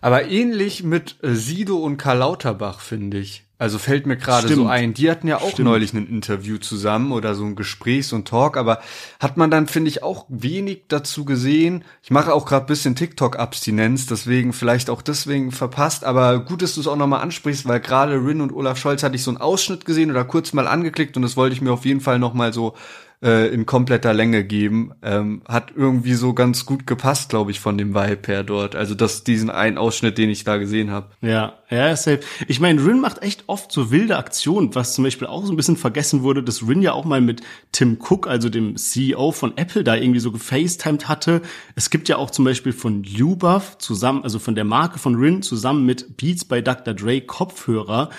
Aber 0.00 0.28
ähnlich 0.28 0.84
mit 0.84 1.16
äh, 1.22 1.34
Sido 1.34 1.78
und 1.78 1.96
Karl 1.96 2.18
Lauterbach, 2.18 2.78
finde 2.78 3.18
ich. 3.18 3.44
Also 3.60 3.76
fällt 3.76 4.06
mir 4.06 4.16
gerade 4.16 4.48
so 4.48 4.68
ein. 4.68 4.94
Die 4.94 5.10
hatten 5.10 5.28
ja 5.28 5.36
auch 5.36 5.50
Stimmt. 5.50 5.68
neulich 5.68 5.92
ein 5.92 6.08
Interview 6.08 6.56
zusammen 6.56 7.12
oder 7.12 7.34
so 7.34 7.44
ein 7.44 7.56
Gespräch, 7.56 8.06
so 8.06 8.16
ein 8.16 8.24
Talk, 8.24 8.56
aber 8.56 8.80
hat 9.20 9.36
man 9.36 9.50
dann, 9.50 9.66
finde 9.66 9.90
ich, 9.90 10.02
auch 10.02 10.24
wenig 10.30 10.84
dazu 10.88 11.26
gesehen. 11.26 11.84
Ich 12.02 12.10
mache 12.10 12.32
auch 12.32 12.46
gerade 12.46 12.64
bisschen 12.64 12.96
TikTok-Abstinenz, 12.96 14.06
deswegen 14.06 14.54
vielleicht 14.54 14.88
auch 14.88 15.02
deswegen 15.02 15.52
verpasst, 15.52 16.04
aber 16.04 16.38
gut, 16.42 16.62
dass 16.62 16.74
du 16.74 16.80
es 16.80 16.86
auch 16.86 16.96
nochmal 16.96 17.20
ansprichst, 17.20 17.68
weil 17.68 17.80
gerade 17.80 18.14
Rin 18.14 18.40
und 18.40 18.50
Olaf 18.50 18.78
Scholz 18.78 19.02
hatte 19.02 19.16
ich 19.16 19.22
so 19.22 19.30
einen 19.30 19.42
Ausschnitt 19.42 19.84
gesehen 19.84 20.10
oder 20.10 20.24
kurz 20.24 20.54
mal 20.54 20.66
angeklickt 20.66 21.16
und 21.16 21.22
das 21.22 21.36
wollte 21.36 21.54
ich 21.54 21.60
mir 21.60 21.72
auf 21.72 21.84
jeden 21.84 22.00
Fall 22.00 22.18
nochmal 22.18 22.54
so 22.54 22.74
äh, 23.22 23.48
in 23.52 23.66
kompletter 23.66 24.14
Länge 24.14 24.44
geben. 24.44 24.92
Ähm, 25.02 25.42
hat 25.46 25.72
irgendwie 25.76 26.14
so 26.14 26.32
ganz 26.32 26.64
gut 26.64 26.86
gepasst, 26.86 27.30
glaube 27.30 27.50
ich, 27.50 27.60
von 27.60 27.76
dem 27.76 27.94
Vibe 27.94 28.26
her 28.26 28.44
dort. 28.44 28.74
Also 28.74 28.94
das, 28.94 29.24
diesen 29.24 29.50
einen 29.50 29.78
Ausschnitt, 29.78 30.18
den 30.18 30.30
ich 30.30 30.44
da 30.44 30.56
gesehen 30.56 30.90
habe. 30.90 31.10
Ja, 31.20 31.58
ja, 31.68 31.94
safe. 31.96 32.20
Ich 32.48 32.60
meine, 32.60 32.84
Rin 32.84 33.00
macht 33.00 33.22
echt 33.22 33.44
oft 33.46 33.70
so 33.72 33.90
wilde 33.90 34.16
Aktionen, 34.16 34.74
was 34.74 34.94
zum 34.94 35.04
Beispiel 35.04 35.26
auch 35.26 35.44
so 35.44 35.52
ein 35.52 35.56
bisschen 35.56 35.76
vergessen 35.76 36.22
wurde, 36.22 36.42
dass 36.42 36.66
Rin 36.66 36.82
ja 36.82 36.92
auch 36.92 37.04
mal 37.04 37.20
mit 37.20 37.42
Tim 37.72 37.98
Cook, 38.00 38.26
also 38.26 38.48
dem 38.48 38.76
CEO 38.76 39.32
von 39.32 39.56
Apple, 39.56 39.84
da 39.84 39.96
irgendwie 39.96 40.20
so 40.20 40.32
gefacetimed 40.32 41.08
hatte. 41.08 41.42
Es 41.74 41.90
gibt 41.90 42.08
ja 42.08 42.16
auch 42.16 42.30
zum 42.30 42.44
Beispiel 42.44 42.72
von 42.72 43.04
Lubuff 43.04 43.78
zusammen, 43.78 44.24
also 44.24 44.38
von 44.38 44.54
der 44.54 44.64
Marke 44.64 44.98
von 44.98 45.14
Rin 45.14 45.42
zusammen 45.42 45.84
mit 45.84 46.16
Beats 46.16 46.44
by 46.44 46.62
Dr. 46.62 46.94
Dre 46.94 47.20
Kopfhörer. 47.20 48.10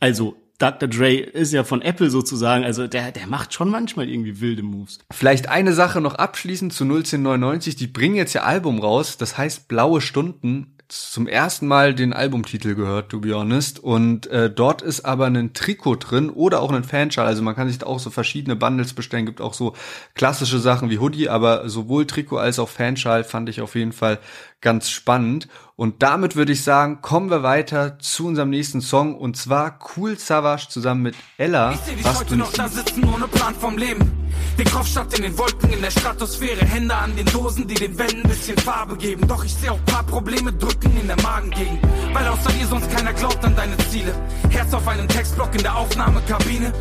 Also 0.00 0.36
Dr. 0.58 0.88
Dre 0.88 1.14
ist 1.14 1.52
ja 1.52 1.62
von 1.62 1.82
Apple 1.82 2.10
sozusagen, 2.10 2.64
also 2.64 2.88
der, 2.88 3.12
der 3.12 3.28
macht 3.28 3.54
schon 3.54 3.70
manchmal 3.70 4.08
irgendwie 4.08 4.40
wilde 4.40 4.64
Moves. 4.64 4.98
Vielleicht 5.12 5.48
eine 5.48 5.72
Sache 5.72 6.00
noch 6.00 6.16
abschließend 6.16 6.72
zu 6.72 6.84
01099. 6.84 7.76
Die 7.76 7.86
bringen 7.86 8.16
jetzt 8.16 8.34
ihr 8.34 8.44
Album 8.44 8.80
raus, 8.80 9.16
das 9.16 9.38
heißt 9.38 9.68
Blaue 9.68 10.00
Stunden. 10.00 10.74
Zum 10.88 11.28
ersten 11.28 11.66
Mal 11.66 11.94
den 11.94 12.14
Albumtitel 12.14 12.74
gehört, 12.74 13.10
to 13.10 13.20
be 13.20 13.34
honest. 13.34 13.78
Und 13.78 14.26
äh, 14.28 14.50
dort 14.50 14.80
ist 14.80 15.04
aber 15.04 15.26
ein 15.26 15.52
Trikot 15.52 15.96
drin 15.96 16.30
oder 16.30 16.62
auch 16.62 16.72
ein 16.72 16.82
Fanschal. 16.82 17.26
Also 17.26 17.42
man 17.42 17.54
kann 17.54 17.68
sich 17.68 17.78
da 17.78 17.86
auch 17.86 17.98
so 17.98 18.08
verschiedene 18.08 18.56
Bundles 18.56 18.94
bestellen. 18.94 19.26
Gibt 19.26 19.42
auch 19.42 19.52
so 19.52 19.74
klassische 20.14 20.58
Sachen 20.58 20.88
wie 20.88 20.98
Hoodie, 20.98 21.28
aber 21.28 21.68
sowohl 21.68 22.06
Trikot 22.06 22.38
als 22.38 22.58
auch 22.58 22.70
Fanschal 22.70 23.22
fand 23.22 23.50
ich 23.50 23.60
auf 23.60 23.74
jeden 23.74 23.92
Fall 23.92 24.18
ganz 24.60 24.90
spannend. 24.90 25.48
Und 25.76 26.02
damit 26.02 26.34
würde 26.34 26.52
ich 26.52 26.64
sagen, 26.64 27.02
kommen 27.02 27.30
wir 27.30 27.42
weiter 27.42 27.98
zu 28.00 28.26
unserem 28.26 28.50
nächsten 28.50 28.80
Song. 28.80 29.16
Und 29.16 29.36
zwar 29.36 29.78
Cool 29.96 30.18
Savage 30.18 30.68
zusammen 30.68 31.02
mit 31.02 31.14
Ella. 31.36 31.72
Ich 31.72 31.80
seh 31.80 31.94
dich 31.94 32.04
Was 32.04 32.20
heute 32.20 32.36
noch 32.36 32.52
da 32.52 32.68
sitzen 32.68 33.04
ohne 33.04 33.28
Plan 33.28 33.54
vom 33.54 33.78
Leben. 33.78 34.10
Den 34.58 34.68
Kopf 34.70 34.88
statt 34.88 35.16
in 35.16 35.22
den 35.22 35.38
Wolken, 35.38 35.72
in 35.72 35.80
der 35.80 35.92
Stratosphäre. 35.92 36.64
Hände 36.64 36.94
an 36.94 37.14
den 37.14 37.26
Dosen, 37.26 37.68
die 37.68 37.74
den 37.74 37.96
Wänden 37.96 38.22
ein 38.22 38.28
bisschen 38.28 38.58
Farbe 38.58 38.96
geben. 38.96 39.26
Doch 39.28 39.44
ich 39.44 39.54
sehe 39.54 39.70
auch 39.70 39.84
paar 39.84 40.02
Probleme 40.02 40.52
drücken 40.52 40.96
in 41.00 41.06
der 41.06 41.20
Magengegend. 41.22 41.80
Weil 42.12 42.26
außer 42.26 42.50
dir 42.50 42.66
sonst 42.66 42.90
keiner 42.90 43.12
glaubt 43.12 43.44
an 43.44 43.54
deine 43.54 43.76
Ziele. 43.90 44.12
Herz 44.50 44.74
auf 44.74 44.88
einem 44.88 45.06
Textblock 45.06 45.54
in 45.54 45.62
der 45.62 45.76
Aufnahmekabine. 45.76 46.72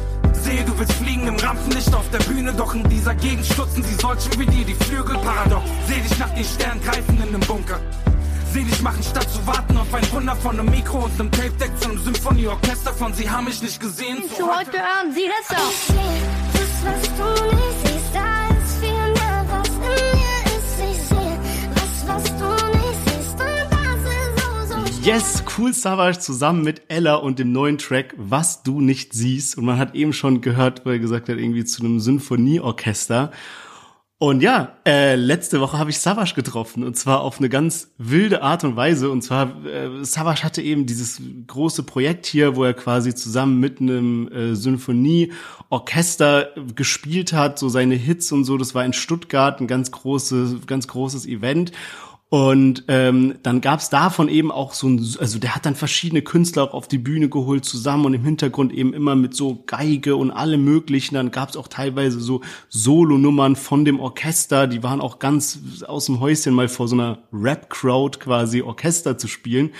Sehe, 0.43 0.63
du 0.63 0.77
willst 0.77 0.93
fliegen 0.93 1.27
im 1.27 1.35
Rampenlicht 1.35 1.93
auf 1.93 2.09
der 2.11 2.19
Bühne. 2.19 2.53
Doch 2.53 2.73
in 2.73 2.87
dieser 2.89 3.15
Gegend 3.15 3.45
stutzen 3.45 3.83
sie 3.83 3.95
solchen 3.95 4.39
wie 4.39 4.45
dir 4.45 4.65
die 4.65 4.75
Flügel. 4.85 5.17
Paradox. 5.17 5.63
Seh 5.87 5.99
dich 6.01 6.17
nach 6.17 6.33
den 6.33 6.43
Sternen 6.45 6.81
greifen 6.81 7.15
in 7.17 7.27
einem 7.29 7.41
Bunker. 7.41 7.79
Seh 8.53 8.63
dich 8.63 8.81
machen, 8.81 9.03
statt 9.03 9.27
zu 9.29 9.45
warten 9.45 9.77
auf 9.77 9.93
ein 9.93 10.11
Wunder 10.11 10.35
von 10.35 10.59
einem 10.59 10.69
Mikro 10.69 11.05
und 11.05 11.19
einem 11.19 11.31
Tape-Deck 11.31 11.71
zu 11.79 11.89
einem 11.89 12.03
Symphonieorchester 12.03 12.93
von 12.93 13.13
Sie 13.13 13.29
haben 13.29 13.45
mich 13.45 13.61
nicht 13.61 13.79
gesehen. 13.79 14.23
Zu 14.35 14.47
heute 14.47 14.77
Abend, 14.79 15.13
sieh 15.13 15.27
das 15.27 15.57
doch. 15.57 15.71
Ich 15.71 15.79
seh 15.79 16.53
das, 16.53 16.69
was 16.83 17.01
du 17.17 17.55
nicht 17.55 17.77
siehst, 17.83 17.96
Yes, 25.07 25.41
Cool 25.57 25.73
Savage 25.73 26.19
zusammen 26.19 26.65
mit 26.65 26.81
Ella 26.89 27.15
und 27.15 27.39
dem 27.39 27.53
neuen 27.53 27.77
Track 27.77 28.13
Was 28.17 28.63
du 28.63 28.81
nicht 28.81 29.13
siehst. 29.13 29.57
Und 29.57 29.63
man 29.63 29.79
hat 29.79 29.95
eben 29.95 30.11
schon 30.11 30.41
gehört, 30.41 30.85
wo 30.85 30.89
er 30.89 30.99
gesagt 30.99 31.29
hat, 31.29 31.37
irgendwie 31.37 31.63
zu 31.63 31.81
einem 31.81 32.01
Symphonieorchester. 32.01 33.31
Und 34.17 34.43
ja, 34.43 34.75
äh, 34.85 35.15
letzte 35.15 35.61
Woche 35.61 35.77
habe 35.79 35.91
ich 35.91 35.99
Savage 35.99 36.33
getroffen 36.35 36.83
und 36.83 36.97
zwar 36.97 37.21
auf 37.21 37.39
eine 37.39 37.47
ganz 37.47 37.93
wilde 37.97 38.41
Art 38.41 38.65
und 38.65 38.75
Weise. 38.75 39.09
Und 39.09 39.21
zwar, 39.21 39.65
äh, 39.65 40.03
Savage 40.03 40.43
hatte 40.43 40.61
eben 40.61 40.85
dieses 40.85 41.21
große 41.47 41.83
Projekt 41.83 42.25
hier, 42.25 42.57
wo 42.57 42.65
er 42.65 42.73
quasi 42.73 43.15
zusammen 43.15 43.61
mit 43.61 43.79
einem 43.79 44.27
äh, 44.27 44.55
Symphonieorchester 44.55 46.49
gespielt 46.75 47.31
hat, 47.31 47.59
so 47.59 47.69
seine 47.69 47.95
Hits 47.95 48.33
und 48.33 48.43
so. 48.43 48.57
Das 48.57 48.75
war 48.75 48.83
in 48.83 48.91
Stuttgart 48.91 49.61
ein 49.61 49.67
ganz 49.67 49.89
großes, 49.89 50.67
ganz 50.67 50.89
großes 50.89 51.25
Event. 51.27 51.71
Und 52.29 52.83
ähm, 52.89 53.35
dann 53.41 53.61
gab's 53.61 53.89
davon 53.89 54.27
eben 54.27 54.51
auch 54.51 54.73
so 54.73 54.89
ein, 54.89 54.97
also 55.17 55.39
der 55.39 55.55
hat 55.55 55.65
dann 55.65 55.75
verschiedene 55.75 56.21
Künstler 56.21 56.63
auch 56.63 56.73
auf 56.73 56.89
die 56.89 56.97
Bühne 56.97 57.29
geholt 57.29 57.63
zusammen 57.63 58.05
und 58.05 58.13
im 58.13 58.25
Hintergrund 58.25 58.73
eben 58.73 58.93
immer 58.93 59.15
mit 59.15 59.33
so 59.33 59.63
Geige 59.65 60.17
und 60.17 60.31
allem 60.31 60.65
möglichen. 60.65 61.15
Dann 61.15 61.31
gab's 61.31 61.55
auch 61.55 61.69
teilweise 61.69 62.19
so 62.19 62.41
Solo-Nummern 62.67 63.55
von 63.55 63.85
dem 63.85 64.01
Orchester, 64.01 64.67
die 64.67 64.83
waren 64.83 64.99
auch 64.99 65.19
ganz 65.19 65.59
aus 65.87 66.07
dem 66.07 66.19
Häuschen 66.19 66.53
mal 66.53 66.67
vor 66.67 66.89
so 66.89 66.95
einer 66.95 67.19
Rap-Crowd 67.31 68.19
quasi 68.19 68.61
Orchester 68.61 69.17
zu 69.17 69.29
spielen. 69.29 69.71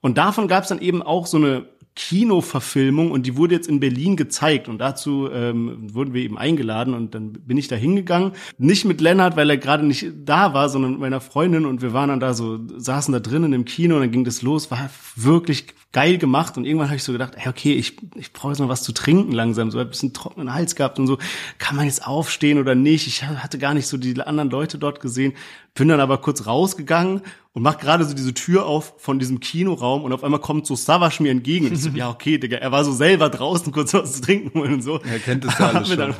Und 0.00 0.16
davon 0.16 0.48
gab's 0.48 0.68
dann 0.68 0.80
eben 0.80 1.02
auch 1.02 1.26
so 1.26 1.36
eine 1.36 1.66
Kinoverfilmung 2.00 3.10
und 3.10 3.26
die 3.26 3.36
wurde 3.36 3.54
jetzt 3.54 3.68
in 3.68 3.78
Berlin 3.78 4.16
gezeigt 4.16 4.68
und 4.68 4.78
dazu 4.78 5.28
ähm, 5.30 5.92
wurden 5.92 6.14
wir 6.14 6.22
eben 6.22 6.38
eingeladen 6.38 6.94
und 6.94 7.14
dann 7.14 7.32
bin 7.32 7.58
ich 7.58 7.68
da 7.68 7.76
hingegangen. 7.76 8.32
Nicht 8.56 8.86
mit 8.86 9.02
Lennart, 9.02 9.36
weil 9.36 9.50
er 9.50 9.58
gerade 9.58 9.84
nicht 9.84 10.06
da 10.24 10.54
war, 10.54 10.70
sondern 10.70 10.92
mit 10.92 11.00
meiner 11.00 11.20
Freundin 11.20 11.66
und 11.66 11.82
wir 11.82 11.92
waren 11.92 12.08
dann 12.08 12.18
da 12.18 12.32
so, 12.32 12.58
saßen 12.74 13.12
da 13.12 13.20
drinnen 13.20 13.52
im 13.52 13.66
Kino 13.66 13.96
und 13.96 14.00
dann 14.00 14.10
ging 14.12 14.24
das 14.24 14.40
los, 14.40 14.70
war 14.70 14.88
wirklich 15.14 15.66
geil 15.92 16.16
gemacht 16.16 16.56
und 16.56 16.64
irgendwann 16.64 16.88
habe 16.88 16.96
ich 16.96 17.02
so 17.02 17.12
gedacht, 17.12 17.34
hey, 17.36 17.50
okay, 17.50 17.74
ich, 17.74 17.98
ich 18.14 18.32
brauche 18.32 18.52
jetzt 18.52 18.60
noch 18.60 18.68
was 18.68 18.82
zu 18.82 18.92
trinken 18.92 19.32
langsam, 19.32 19.70
so 19.70 19.78
ein 19.78 19.88
bisschen 19.88 20.14
trockenen 20.14 20.54
Hals 20.54 20.76
gehabt 20.76 20.98
und 20.98 21.06
so, 21.06 21.18
kann 21.58 21.76
man 21.76 21.84
jetzt 21.84 22.06
aufstehen 22.06 22.58
oder 22.58 22.74
nicht? 22.74 23.08
Ich 23.08 23.24
hatte 23.24 23.58
gar 23.58 23.74
nicht 23.74 23.88
so 23.88 23.98
die 23.98 24.18
anderen 24.22 24.48
Leute 24.48 24.78
dort 24.78 25.00
gesehen, 25.00 25.34
bin 25.74 25.88
dann 25.88 26.00
aber 26.00 26.18
kurz 26.18 26.46
rausgegangen 26.46 27.22
und 27.52 27.62
mach 27.62 27.78
gerade 27.78 28.04
so 28.04 28.14
diese 28.14 28.32
Tür 28.32 28.66
auf 28.66 28.94
von 28.98 29.18
diesem 29.18 29.40
Kinoraum 29.40 30.04
und 30.04 30.12
auf 30.12 30.22
einmal 30.22 30.40
kommt 30.40 30.66
so 30.66 30.76
Savage 30.76 31.20
mir 31.20 31.32
entgegen 31.32 31.66
und 31.66 31.72
ich 31.72 31.82
so, 31.82 31.90
ja 31.94 32.08
okay, 32.08 32.38
Digga, 32.38 32.58
er 32.58 32.70
war 32.70 32.84
so 32.84 32.92
selber 32.92 33.28
draußen 33.28 33.72
kurz 33.72 33.92
was 33.92 34.14
zu 34.14 34.22
trinken 34.22 34.56
holen 34.58 34.74
und 34.74 34.82
so. 34.82 35.00
Er 35.00 35.18
kennt 35.18 35.44
es 35.44 35.58
ja 35.58 35.70
alles 35.70 35.88
schon. 35.88 35.98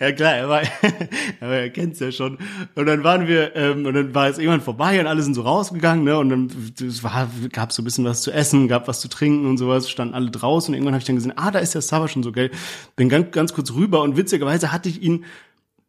ja 0.00 0.12
klar, 0.12 0.34
er 0.34 0.48
war, 0.48 0.62
aber 1.40 1.54
er 1.54 1.70
kennt's 1.70 2.00
ja 2.00 2.12
schon. 2.12 2.36
Und 2.74 2.86
dann 2.86 3.02
waren 3.02 3.26
wir, 3.26 3.56
ähm, 3.56 3.86
und 3.86 3.94
dann 3.94 4.14
war 4.14 4.28
es 4.28 4.36
irgendwann 4.36 4.60
vorbei 4.60 5.00
und 5.00 5.06
alle 5.06 5.22
sind 5.22 5.32
so 5.34 5.42
rausgegangen, 5.42 6.04
ne? 6.04 6.18
Und 6.18 6.28
dann 6.28 6.50
es 6.80 7.02
war, 7.02 7.30
gab 7.50 7.72
so 7.72 7.80
ein 7.80 7.86
bisschen 7.86 8.04
was 8.04 8.20
zu 8.20 8.30
essen, 8.30 8.68
gab 8.68 8.88
was 8.88 9.00
zu 9.00 9.08
trinken 9.08 9.46
und 9.46 9.56
sowas, 9.56 9.88
standen 9.88 10.14
alle 10.14 10.30
draußen 10.30 10.72
und 10.72 10.74
irgendwann 10.74 10.94
habe 10.94 11.00
ich 11.00 11.06
dann 11.06 11.16
gesehen, 11.16 11.32
ah, 11.36 11.50
da 11.50 11.60
ist 11.60 11.74
der 11.74 11.82
Savage 11.82 12.12
schon 12.12 12.22
so 12.22 12.32
geil. 12.32 12.50
Bin 12.96 13.08
ganz, 13.08 13.30
ganz 13.30 13.54
kurz 13.54 13.72
rüber 13.72 14.02
und 14.02 14.18
witzigerweise 14.18 14.70
hatte 14.70 14.90
ich 14.90 15.00
ihn 15.00 15.24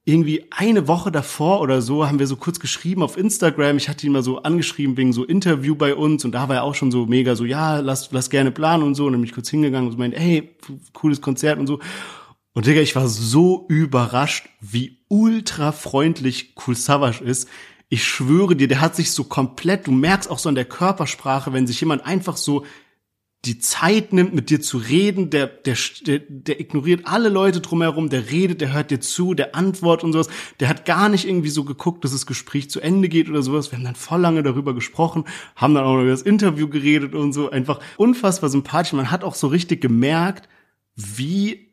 irgendwie 0.08 0.46
eine 0.52 0.88
Woche 0.88 1.12
davor 1.12 1.62
oder 1.62 1.82
so 1.82 2.08
haben 2.08 2.20
wir 2.20 2.28
so 2.28 2.36
kurz 2.36 2.60
geschrieben 2.60 3.02
auf 3.02 3.18
Instagram. 3.18 3.78
Ich 3.78 3.90
hatte 3.90 4.06
ihn 4.06 4.14
mal 4.14 4.22
so 4.22 4.44
angeschrieben 4.44 4.98
wegen 4.98 5.14
so 5.14 5.26
Interview 5.26 5.76
bei 5.76 5.96
uns 5.96 6.24
und 6.24 6.32
da 6.32 6.48
war 6.48 6.58
er 6.58 6.64
auch 6.64 6.76
schon 6.76 6.92
so 6.92 7.08
mega 7.08 7.36
so, 7.36 7.44
ja, 7.44 7.80
lass, 7.80 8.12
lass 8.12 8.30
gerne 8.30 8.52
planen 8.52 8.84
und 8.84 8.94
so. 8.94 9.08
Und 9.08 9.14
dann 9.14 9.22
bin 9.22 9.28
ich 9.28 9.34
kurz 9.34 9.50
hingegangen 9.50 9.88
und 9.88 9.94
so 9.94 9.98
meinte, 9.98 10.20
hey, 10.20 10.56
cooles 10.94 11.22
Konzert 11.22 11.58
und 11.58 11.66
so. 11.66 11.80
Und 12.54 12.68
Digga, 12.68 12.82
ich 12.82 12.96
war 12.96 13.08
so 13.08 13.66
überrascht, 13.68 14.48
wie 14.62 15.00
ultra 15.08 15.72
freundlich 15.72 16.54
Cool 16.56 16.76
Savage 16.76 17.24
ist. 17.24 17.50
Ich 17.90 18.04
schwöre 18.04 18.56
dir, 18.56 18.68
der 18.68 18.82
hat 18.82 18.96
sich 18.96 19.12
so 19.12 19.24
komplett, 19.24 19.88
du 19.88 19.92
merkst 19.92 20.30
auch 20.30 20.40
so 20.40 20.50
an 20.50 20.56
der 20.56 20.66
Körpersprache, 20.66 21.52
wenn 21.52 21.66
sich 21.66 21.80
jemand 21.80 22.06
einfach 22.06 22.38
so 22.38 22.64
die 23.46 23.60
Zeit 23.60 24.12
nimmt, 24.12 24.34
mit 24.34 24.50
dir 24.50 24.60
zu 24.60 24.78
reden, 24.78 25.30
der, 25.30 25.48
der, 25.48 25.76
der, 26.06 26.60
ignoriert 26.60 27.02
alle 27.06 27.30
Leute 27.30 27.62
drumherum, 27.62 28.10
der 28.10 28.32
redet, 28.32 28.62
der 28.62 28.74
hört 28.74 28.90
dir 28.90 29.00
zu, 29.00 29.34
der 29.34 29.56
antwortet 29.56 30.04
und 30.04 30.14
sowas. 30.14 30.30
Der 30.60 30.68
hat 30.68 30.86
gar 30.86 31.10
nicht 31.10 31.28
irgendwie 31.28 31.50
so 31.50 31.64
geguckt, 31.64 32.04
dass 32.04 32.12
das 32.12 32.26
Gespräch 32.26 32.70
zu 32.70 32.80
Ende 32.82 33.08
geht 33.08 33.30
oder 33.30 33.44
sowas. 33.44 33.72
Wir 33.72 33.78
haben 33.78 33.86
dann 33.86 33.96
voll 33.96 34.22
lange 34.22 34.42
darüber 34.42 34.74
gesprochen, 34.74 35.26
haben 35.56 35.76
dann 35.76 35.84
auch 35.84 35.94
noch 35.94 36.02
über 36.02 36.12
das 36.12 36.24
Interview 36.24 36.68
geredet 36.68 37.14
und 37.14 37.34
so. 37.34 37.52
Einfach 37.52 37.80
unfassbar 37.98 38.50
sympathisch. 38.50 38.94
Man 38.94 39.12
hat 39.12 39.24
auch 39.24 39.36
so 39.36 39.48
richtig 39.48 39.80
gemerkt, 39.82 40.50
wie 40.96 41.65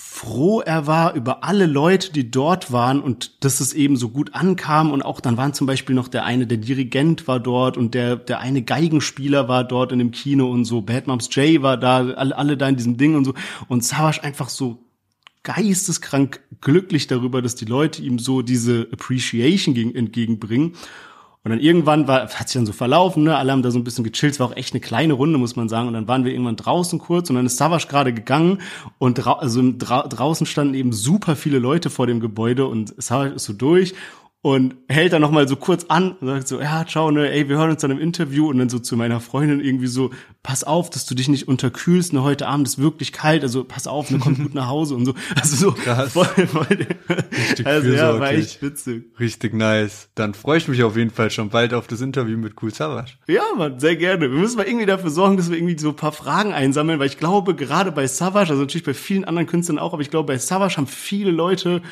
froh 0.00 0.60
er 0.60 0.86
war 0.86 1.14
über 1.14 1.42
alle 1.42 1.66
Leute, 1.66 2.12
die 2.12 2.30
dort 2.30 2.70
waren 2.70 3.00
und 3.00 3.44
dass 3.44 3.58
es 3.58 3.72
eben 3.72 3.96
so 3.96 4.10
gut 4.10 4.32
ankam. 4.32 4.92
Und 4.92 5.02
auch 5.02 5.20
dann 5.20 5.36
waren 5.36 5.54
zum 5.54 5.66
Beispiel 5.66 5.96
noch 5.96 6.06
der 6.06 6.24
eine, 6.24 6.46
der 6.46 6.58
Dirigent 6.58 7.26
war 7.26 7.40
dort 7.40 7.76
und 7.76 7.94
der, 7.94 8.14
der 8.14 8.38
eine 8.38 8.62
Geigenspieler 8.62 9.48
war 9.48 9.64
dort 9.64 9.90
in 9.90 9.98
dem 9.98 10.12
Kino 10.12 10.48
und 10.48 10.66
so, 10.66 10.82
Bad 10.82 11.08
Moms 11.08 11.28
J 11.34 11.62
war 11.62 11.76
da, 11.76 12.10
alle, 12.10 12.36
alle 12.36 12.56
da 12.56 12.68
in 12.68 12.76
diesem 12.76 12.96
Ding 12.96 13.16
und 13.16 13.24
so. 13.24 13.34
Und 13.66 13.82
Savage 13.82 14.22
einfach 14.22 14.48
so 14.48 14.84
geisteskrank 15.42 16.40
glücklich 16.60 17.08
darüber, 17.08 17.42
dass 17.42 17.56
die 17.56 17.64
Leute 17.64 18.00
ihm 18.00 18.20
so 18.20 18.42
diese 18.42 18.86
Appreciation 18.92 19.74
gegen, 19.74 19.94
entgegenbringen. 19.96 20.74
Und 21.44 21.52
dann 21.52 21.60
irgendwann 21.60 22.08
war, 22.08 22.28
hat 22.28 22.48
sich 22.48 22.58
dann 22.58 22.66
so 22.66 22.72
verlaufen, 22.72 23.22
ne? 23.22 23.36
Alle 23.36 23.52
haben 23.52 23.62
da 23.62 23.70
so 23.70 23.78
ein 23.78 23.84
bisschen 23.84 24.04
gechillt. 24.04 24.34
Es 24.34 24.40
war 24.40 24.48
auch 24.48 24.56
echt 24.56 24.74
eine 24.74 24.80
kleine 24.80 25.14
Runde, 25.14 25.38
muss 25.38 25.56
man 25.56 25.68
sagen. 25.68 25.88
Und 25.88 25.94
dann 25.94 26.08
waren 26.08 26.24
wir 26.24 26.32
irgendwann 26.32 26.56
draußen 26.56 26.98
kurz 26.98 27.30
und 27.30 27.36
dann 27.36 27.46
ist 27.46 27.56
Savage 27.56 27.86
gerade 27.88 28.12
gegangen 28.12 28.60
und 28.98 29.14
drau 29.14 29.34
also 29.34 29.62
dra 29.76 30.06
draußen 30.06 30.46
standen 30.46 30.74
eben 30.74 30.92
super 30.92 31.36
viele 31.36 31.58
Leute 31.58 31.90
vor 31.90 32.06
dem 32.06 32.20
Gebäude 32.20 32.66
und 32.66 32.94
Savage 33.00 33.34
ist 33.34 33.44
so 33.44 33.52
durch 33.52 33.94
und 34.40 34.76
hält 34.88 35.12
dann 35.12 35.20
noch 35.20 35.32
mal 35.32 35.48
so 35.48 35.56
kurz 35.56 35.86
an 35.88 36.12
und 36.12 36.28
sagt 36.28 36.46
so, 36.46 36.60
ja, 36.60 36.86
ciao, 36.86 37.10
ne, 37.10 37.30
ey, 37.30 37.48
wir 37.48 37.56
hören 37.56 37.70
uns 37.70 37.80
dann 37.80 37.90
im 37.90 37.98
Interview 37.98 38.48
und 38.48 38.58
dann 38.58 38.68
so 38.68 38.78
zu 38.78 38.96
meiner 38.96 39.20
Freundin 39.20 39.60
irgendwie 39.60 39.88
so, 39.88 40.10
pass 40.44 40.62
auf, 40.62 40.90
dass 40.90 41.06
du 41.06 41.16
dich 41.16 41.28
nicht 41.28 41.48
unterkühlst, 41.48 42.12
ne, 42.12 42.22
heute 42.22 42.46
Abend 42.46 42.68
ist 42.68 42.78
wirklich 42.78 43.12
kalt, 43.12 43.42
also 43.42 43.64
pass 43.64 43.88
auf, 43.88 44.12
ne, 44.12 44.18
komm 44.20 44.36
gut 44.36 44.54
nach 44.54 44.68
Hause 44.68 44.94
und 44.94 45.06
so. 45.06 45.14
Also 45.38 45.56
so 45.56 45.72
Krass. 45.72 46.12
voll, 46.12 46.26
voll 46.26 46.66
also 47.64 47.90
ja, 47.90 48.18
war 48.18 48.32
echt 48.32 48.62
witzig. 48.62 49.04
Richtig 49.18 49.54
nice. 49.54 50.08
Dann 50.14 50.34
freue 50.34 50.58
ich 50.58 50.68
mich 50.68 50.82
auf 50.82 50.96
jeden 50.96 51.10
Fall 51.10 51.30
schon 51.30 51.48
bald 51.48 51.74
auf 51.74 51.86
das 51.86 52.00
Interview 52.00 52.38
mit 52.38 52.54
Cool 52.62 52.72
Savage. 52.72 53.12
Ja, 53.26 53.42
Mann, 53.56 53.78
sehr 53.78 53.96
gerne. 53.96 54.20
Wir 54.20 54.28
müssen 54.28 54.56
mal 54.56 54.66
irgendwie 54.66 54.86
dafür 54.86 55.10
sorgen, 55.10 55.36
dass 55.36 55.50
wir 55.50 55.56
irgendwie 55.56 55.78
so 55.78 55.90
ein 55.90 55.96
paar 55.96 56.12
Fragen 56.12 56.52
einsammeln, 56.52 56.98
weil 56.98 57.06
ich 57.06 57.18
glaube, 57.18 57.54
gerade 57.54 57.92
bei 57.92 58.06
Savage, 58.06 58.50
also 58.50 58.62
natürlich 58.62 58.84
bei 58.84 58.94
vielen 58.94 59.24
anderen 59.24 59.46
Künstlern 59.46 59.78
auch, 59.78 59.92
aber 59.92 60.02
ich 60.02 60.10
glaube, 60.10 60.26
bei 60.26 60.38
Savage 60.38 60.76
haben 60.76 60.86
viele 60.86 61.30
Leute 61.30 61.82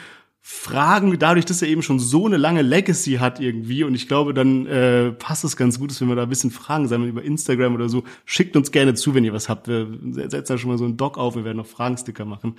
Fragen, 0.48 1.18
dadurch, 1.18 1.44
dass 1.44 1.60
er 1.60 1.66
eben 1.66 1.82
schon 1.82 1.98
so 1.98 2.24
eine 2.24 2.36
lange 2.36 2.62
Legacy 2.62 3.14
hat 3.14 3.40
irgendwie. 3.40 3.82
Und 3.82 3.96
ich 3.96 4.06
glaube, 4.06 4.32
dann 4.32 4.64
äh, 4.66 5.10
passt 5.10 5.42
es 5.42 5.56
ganz 5.56 5.80
gut, 5.80 5.90
dass 5.90 6.00
wenn 6.00 6.06
wir 6.06 6.14
da 6.14 6.22
ein 6.22 6.28
bisschen 6.28 6.52
Fragen 6.52 6.86
sammeln 6.86 7.10
über 7.10 7.24
Instagram 7.24 7.74
oder 7.74 7.88
so. 7.88 8.04
Schickt 8.24 8.56
uns 8.56 8.70
gerne 8.70 8.94
zu, 8.94 9.12
wenn 9.16 9.24
ihr 9.24 9.32
was 9.32 9.48
habt. 9.48 9.66
Wir 9.66 9.88
setzen 10.12 10.44
da 10.46 10.56
schon 10.56 10.70
mal 10.70 10.78
so 10.78 10.84
einen 10.84 10.96
Doc 10.96 11.18
auf, 11.18 11.34
wir 11.34 11.44
werden 11.44 11.56
noch 11.56 11.66
Fragensticker 11.66 12.24
machen. 12.24 12.54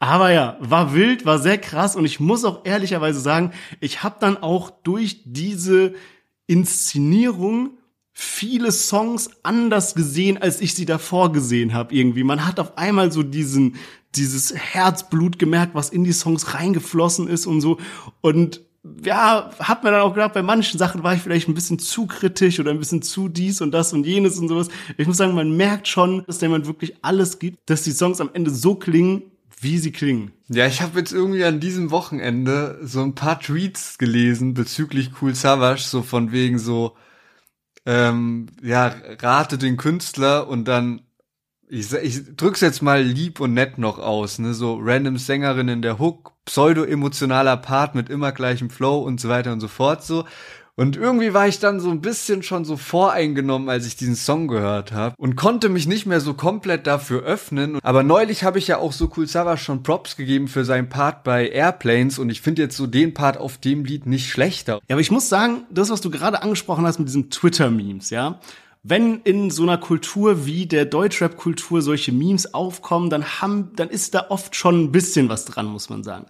Aber 0.00 0.32
ja, 0.32 0.56
war 0.58 0.92
wild, 0.92 1.24
war 1.24 1.38
sehr 1.38 1.58
krass. 1.58 1.94
Und 1.94 2.04
ich 2.04 2.18
muss 2.18 2.44
auch 2.44 2.64
ehrlicherweise 2.64 3.20
sagen, 3.20 3.52
ich 3.78 4.02
habe 4.02 4.16
dann 4.18 4.36
auch 4.36 4.68
durch 4.82 5.22
diese 5.24 5.94
Inszenierung 6.48 7.78
viele 8.12 8.72
Songs 8.72 9.30
anders 9.44 9.94
gesehen, 9.94 10.36
als 10.36 10.60
ich 10.60 10.74
sie 10.74 10.84
davor 10.84 11.30
gesehen 11.30 11.74
habe 11.74 11.94
irgendwie. 11.94 12.24
Man 12.24 12.44
hat 12.44 12.58
auf 12.58 12.76
einmal 12.76 13.12
so 13.12 13.22
diesen 13.22 13.76
dieses 14.16 14.54
Herzblut 14.54 15.38
gemerkt, 15.38 15.74
was 15.74 15.90
in 15.90 16.04
die 16.04 16.12
Songs 16.12 16.54
reingeflossen 16.54 17.28
ist 17.28 17.46
und 17.46 17.60
so 17.60 17.78
und 18.20 18.62
ja, 19.04 19.50
hat 19.58 19.84
mir 19.84 19.90
dann 19.90 20.00
auch 20.00 20.14
gedacht, 20.14 20.32
bei 20.32 20.42
manchen 20.42 20.78
Sachen 20.78 21.02
war 21.02 21.14
ich 21.14 21.20
vielleicht 21.20 21.48
ein 21.48 21.54
bisschen 21.54 21.78
zu 21.78 22.06
kritisch 22.06 22.60
oder 22.60 22.70
ein 22.70 22.78
bisschen 22.78 23.02
zu 23.02 23.28
dies 23.28 23.60
und 23.60 23.72
das 23.72 23.92
und 23.92 24.06
jenes 24.06 24.38
und 24.38 24.48
sowas. 24.48 24.68
Ich 24.96 25.06
muss 25.06 25.18
sagen, 25.18 25.34
man 25.34 25.54
merkt 25.54 25.86
schon, 25.86 26.24
dass 26.26 26.40
jemand 26.40 26.66
wirklich 26.66 26.96
alles 27.02 27.38
gibt, 27.38 27.58
dass 27.66 27.82
die 27.82 27.92
Songs 27.92 28.20
am 28.20 28.30
Ende 28.32 28.50
so 28.50 28.74
klingen, 28.74 29.22
wie 29.60 29.78
sie 29.78 29.92
klingen. 29.92 30.32
Ja, 30.48 30.66
ich 30.66 30.80
habe 30.80 30.98
jetzt 30.98 31.12
irgendwie 31.12 31.44
an 31.44 31.60
diesem 31.60 31.90
Wochenende 31.90 32.78
so 32.82 33.02
ein 33.02 33.14
paar 33.14 33.38
Tweets 33.38 33.98
gelesen 33.98 34.54
bezüglich 34.54 35.10
Cool 35.20 35.34
Savage, 35.34 35.82
so 35.82 36.02
von 36.02 36.32
wegen 36.32 36.58
so, 36.58 36.96
ähm, 37.84 38.46
ja, 38.62 38.94
rate 39.20 39.58
den 39.58 39.76
Künstler 39.76 40.48
und 40.48 40.66
dann, 40.66 41.02
ich, 41.70 41.92
ich 41.92 42.36
drück's 42.36 42.60
jetzt 42.60 42.82
mal 42.82 43.00
lieb 43.02 43.40
und 43.40 43.54
nett 43.54 43.78
noch 43.78 43.98
aus, 43.98 44.38
ne, 44.38 44.54
so 44.54 44.78
random 44.82 45.16
Sängerin 45.16 45.68
in 45.68 45.82
der 45.82 45.98
Hook, 45.98 46.32
pseudo-emotionaler 46.44 47.56
Part 47.58 47.94
mit 47.94 48.10
immer 48.10 48.32
gleichem 48.32 48.70
Flow 48.70 48.98
und 48.98 49.20
so 49.20 49.28
weiter 49.28 49.52
und 49.52 49.60
so 49.60 49.68
fort, 49.68 50.04
so. 50.04 50.24
Und 50.76 50.96
irgendwie 50.96 51.34
war 51.34 51.46
ich 51.46 51.58
dann 51.58 51.78
so 51.78 51.90
ein 51.90 52.00
bisschen 52.00 52.42
schon 52.42 52.64
so 52.64 52.78
voreingenommen, 52.78 53.68
als 53.68 53.86
ich 53.86 53.96
diesen 53.96 54.16
Song 54.16 54.48
gehört 54.48 54.92
habe 54.92 55.14
und 55.18 55.36
konnte 55.36 55.68
mich 55.68 55.86
nicht 55.86 56.06
mehr 56.06 56.20
so 56.20 56.32
komplett 56.32 56.86
dafür 56.86 57.22
öffnen. 57.22 57.78
Aber 57.82 58.02
neulich 58.02 58.44
habe 58.44 58.58
ich 58.58 58.68
ja 58.68 58.78
auch 58.78 58.92
so 58.92 59.12
Cool 59.14 59.26
Savage 59.26 59.60
schon 59.60 59.82
Props 59.82 60.16
gegeben 60.16 60.48
für 60.48 60.64
seinen 60.64 60.88
Part 60.88 61.22
bei 61.22 61.48
Airplanes 61.50 62.18
und 62.18 62.30
ich 62.30 62.40
finde 62.40 62.62
jetzt 62.62 62.78
so 62.78 62.86
den 62.86 63.12
Part 63.12 63.36
auf 63.36 63.58
dem 63.58 63.84
Lied 63.84 64.06
nicht 64.06 64.30
schlechter. 64.30 64.80
Ja, 64.88 64.94
aber 64.94 65.02
ich 65.02 65.10
muss 65.10 65.28
sagen, 65.28 65.64
das, 65.70 65.90
was 65.90 66.00
du 66.00 66.10
gerade 66.10 66.42
angesprochen 66.42 66.86
hast 66.86 66.98
mit 66.98 67.08
diesen 67.08 67.28
Twitter-Memes, 67.28 68.08
ja, 68.08 68.40
wenn 68.82 69.20
in 69.22 69.50
so 69.50 69.62
einer 69.62 69.78
Kultur 69.78 70.46
wie 70.46 70.66
der 70.66 70.86
Deutschrap-Kultur 70.86 71.82
solche 71.82 72.12
Memes 72.12 72.54
aufkommen, 72.54 73.10
dann 73.10 73.24
haben, 73.40 73.72
dann 73.76 73.90
ist 73.90 74.14
da 74.14 74.26
oft 74.30 74.56
schon 74.56 74.84
ein 74.84 74.92
bisschen 74.92 75.28
was 75.28 75.44
dran, 75.44 75.66
muss 75.66 75.90
man 75.90 76.02
sagen. 76.02 76.26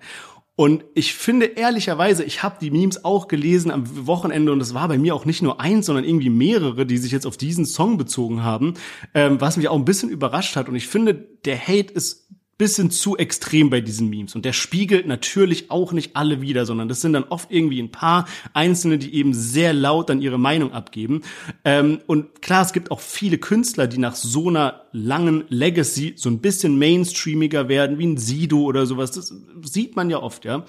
Und 0.57 0.85
ich 0.95 1.15
finde 1.15 1.47
ehrlicherweise, 1.47 2.23
ich 2.23 2.43
habe 2.43 2.59
die 2.61 2.71
Memes 2.71 3.03
auch 3.03 3.29
gelesen 3.29 3.71
am 3.71 4.07
Wochenende 4.07 4.53
und 4.53 4.61
es 4.61 4.75
war 4.75 4.89
bei 4.89 4.99
mir 4.99 5.15
auch 5.15 5.25
nicht 5.25 5.41
nur 5.41 5.59
eins, 5.59 5.87
sondern 5.87 6.05
irgendwie 6.05 6.29
mehrere, 6.29 6.85
die 6.85 6.99
sich 6.99 7.13
jetzt 7.13 7.27
auf 7.27 7.39
diesen 7.39 7.65
Song 7.65 7.97
bezogen 7.97 8.43
haben, 8.43 8.75
ähm, 9.15 9.41
was 9.41 9.57
mich 9.57 9.69
auch 9.69 9.77
ein 9.77 9.87
bisschen 9.87 10.11
überrascht 10.11 10.57
hat. 10.57 10.69
Und 10.69 10.75
ich 10.75 10.87
finde, 10.87 11.15
der 11.15 11.59
Hate 11.59 11.95
ist 11.95 12.29
bisschen 12.61 12.91
zu 12.91 13.17
extrem 13.17 13.71
bei 13.71 13.81
diesen 13.81 14.11
Memes. 14.11 14.35
Und 14.35 14.45
der 14.45 14.53
spiegelt 14.53 15.07
natürlich 15.07 15.71
auch 15.71 15.93
nicht 15.93 16.15
alle 16.15 16.43
wieder, 16.43 16.67
sondern 16.67 16.89
das 16.89 17.01
sind 17.01 17.15
dann 17.15 17.25
oft 17.25 17.51
irgendwie 17.51 17.81
ein 17.81 17.91
paar 17.91 18.27
Einzelne, 18.53 18.99
die 18.99 19.15
eben 19.15 19.33
sehr 19.33 19.73
laut 19.73 20.11
dann 20.11 20.21
ihre 20.21 20.39
Meinung 20.39 20.73
abgeben. 20.75 21.23
Ähm, 21.65 22.01
und 22.07 22.43
klar, 22.43 22.63
es 22.63 22.75
gibt 22.75 22.91
auch 22.91 23.01
viele 23.01 23.39
Künstler, 23.39 23.87
die 23.87 23.97
nach 23.97 24.15
so 24.15 24.49
einer 24.49 24.83
langen 24.93 25.45
Legacy 25.49 26.13
so 26.17 26.29
ein 26.29 26.41
bisschen 26.41 26.79
mainstreamiger 26.79 27.71
werden, 27.71 27.99
wie 27.99 28.07
ein 28.07 28.19
Sido 28.19 28.61
oder 28.61 28.85
sowas. 28.85 29.13
Das 29.13 29.33
sieht 29.63 29.97
man 29.97 30.11
ja 30.11 30.23
oft, 30.23 30.45
ja. 30.45 30.67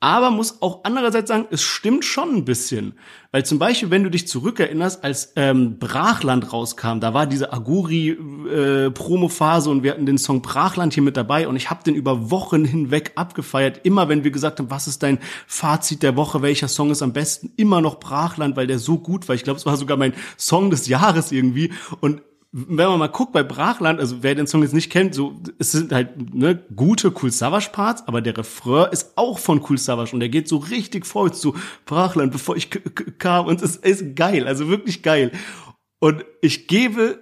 Aber 0.00 0.30
muss 0.30 0.62
auch 0.62 0.84
andererseits 0.84 1.26
sagen, 1.28 1.48
es 1.50 1.62
stimmt 1.62 2.04
schon 2.04 2.36
ein 2.36 2.44
bisschen. 2.44 2.94
Weil 3.32 3.44
zum 3.44 3.58
Beispiel, 3.58 3.90
wenn 3.90 4.04
du 4.04 4.10
dich 4.10 4.28
zurückerinnerst, 4.28 5.02
als 5.02 5.32
ähm, 5.34 5.80
Brachland 5.80 6.52
rauskam, 6.52 7.00
da 7.00 7.14
war 7.14 7.26
diese 7.26 7.52
Aguri-Promo-Phase 7.52 9.68
äh, 9.68 9.72
und 9.72 9.82
wir 9.82 9.90
hatten 9.90 10.06
den 10.06 10.18
Song 10.18 10.40
Brachland 10.40 10.94
hier 10.94 11.02
mit 11.02 11.16
dabei 11.16 11.48
und 11.48 11.56
ich 11.56 11.68
habe 11.68 11.82
den 11.82 11.96
über 11.96 12.30
Wochen 12.30 12.64
hinweg 12.64 13.10
abgefeiert. 13.16 13.80
Immer 13.82 14.08
wenn 14.08 14.22
wir 14.22 14.30
gesagt 14.30 14.60
haben, 14.60 14.70
was 14.70 14.86
ist 14.86 15.02
dein 15.02 15.18
Fazit 15.48 16.04
der 16.04 16.14
Woche, 16.14 16.42
welcher 16.42 16.68
Song 16.68 16.92
ist 16.92 17.02
am 17.02 17.12
besten, 17.12 17.50
immer 17.56 17.80
noch 17.80 17.98
Brachland, 17.98 18.54
weil 18.56 18.68
der 18.68 18.78
so 18.78 18.98
gut 18.98 19.26
war. 19.28 19.34
Ich 19.34 19.42
glaube, 19.42 19.58
es 19.58 19.66
war 19.66 19.76
sogar 19.76 19.96
mein 19.96 20.14
Song 20.36 20.70
des 20.70 20.86
Jahres 20.86 21.32
irgendwie. 21.32 21.72
Und 22.00 22.22
wenn 22.50 22.88
man 22.88 22.98
mal 22.98 23.08
guckt 23.08 23.32
bei 23.32 23.42
Brachland, 23.42 24.00
also 24.00 24.22
wer 24.22 24.34
den 24.34 24.46
Song 24.46 24.62
jetzt 24.62 24.72
nicht 24.72 24.90
kennt, 24.90 25.14
so 25.14 25.38
es 25.58 25.72
sind 25.72 25.92
halt 25.92 26.34
ne, 26.34 26.64
gute 26.74 27.12
Cool 27.14 27.30
Savage 27.30 27.68
Parts, 27.72 28.06
aber 28.06 28.22
der 28.22 28.38
Refrain 28.38 28.90
ist 28.90 29.12
auch 29.16 29.38
von 29.38 29.62
Cool 29.68 29.76
Savage 29.76 30.14
und 30.14 30.20
der 30.20 30.30
geht 30.30 30.48
so 30.48 30.56
richtig 30.56 31.04
vorwärts 31.04 31.40
zu 31.40 31.54
Brachland, 31.84 32.32
bevor 32.32 32.56
ich 32.56 32.70
kam 33.18 33.46
und 33.46 33.60
es 33.60 33.76
ist 33.76 34.16
geil, 34.16 34.46
also 34.46 34.68
wirklich 34.68 35.02
geil. 35.02 35.30
Und 36.00 36.24
ich 36.40 36.68
gebe 36.68 37.18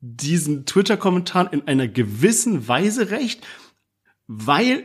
diesen 0.00 0.66
Twitter-Kommentaren 0.66 1.48
in 1.48 1.66
einer 1.66 1.88
gewissen 1.88 2.68
Weise 2.68 3.10
recht, 3.10 3.44
weil 4.26 4.84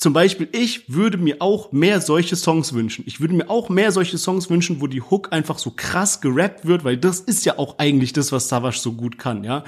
zum 0.00 0.14
Beispiel, 0.14 0.48
ich 0.52 0.90
würde 0.90 1.18
mir 1.18 1.42
auch 1.42 1.72
mehr 1.72 2.00
solche 2.00 2.34
Songs 2.34 2.72
wünschen. 2.72 3.04
Ich 3.06 3.20
würde 3.20 3.34
mir 3.34 3.50
auch 3.50 3.68
mehr 3.68 3.92
solche 3.92 4.16
Songs 4.16 4.48
wünschen, 4.48 4.80
wo 4.80 4.86
die 4.86 5.02
Hook 5.02 5.30
einfach 5.30 5.58
so 5.58 5.72
krass 5.76 6.22
gerappt 6.22 6.64
wird, 6.64 6.84
weil 6.84 6.96
das 6.96 7.20
ist 7.20 7.44
ja 7.44 7.58
auch 7.58 7.78
eigentlich 7.78 8.14
das, 8.14 8.32
was 8.32 8.48
Savage 8.48 8.78
so 8.78 8.92
gut 8.92 9.18
kann, 9.18 9.44
ja. 9.44 9.62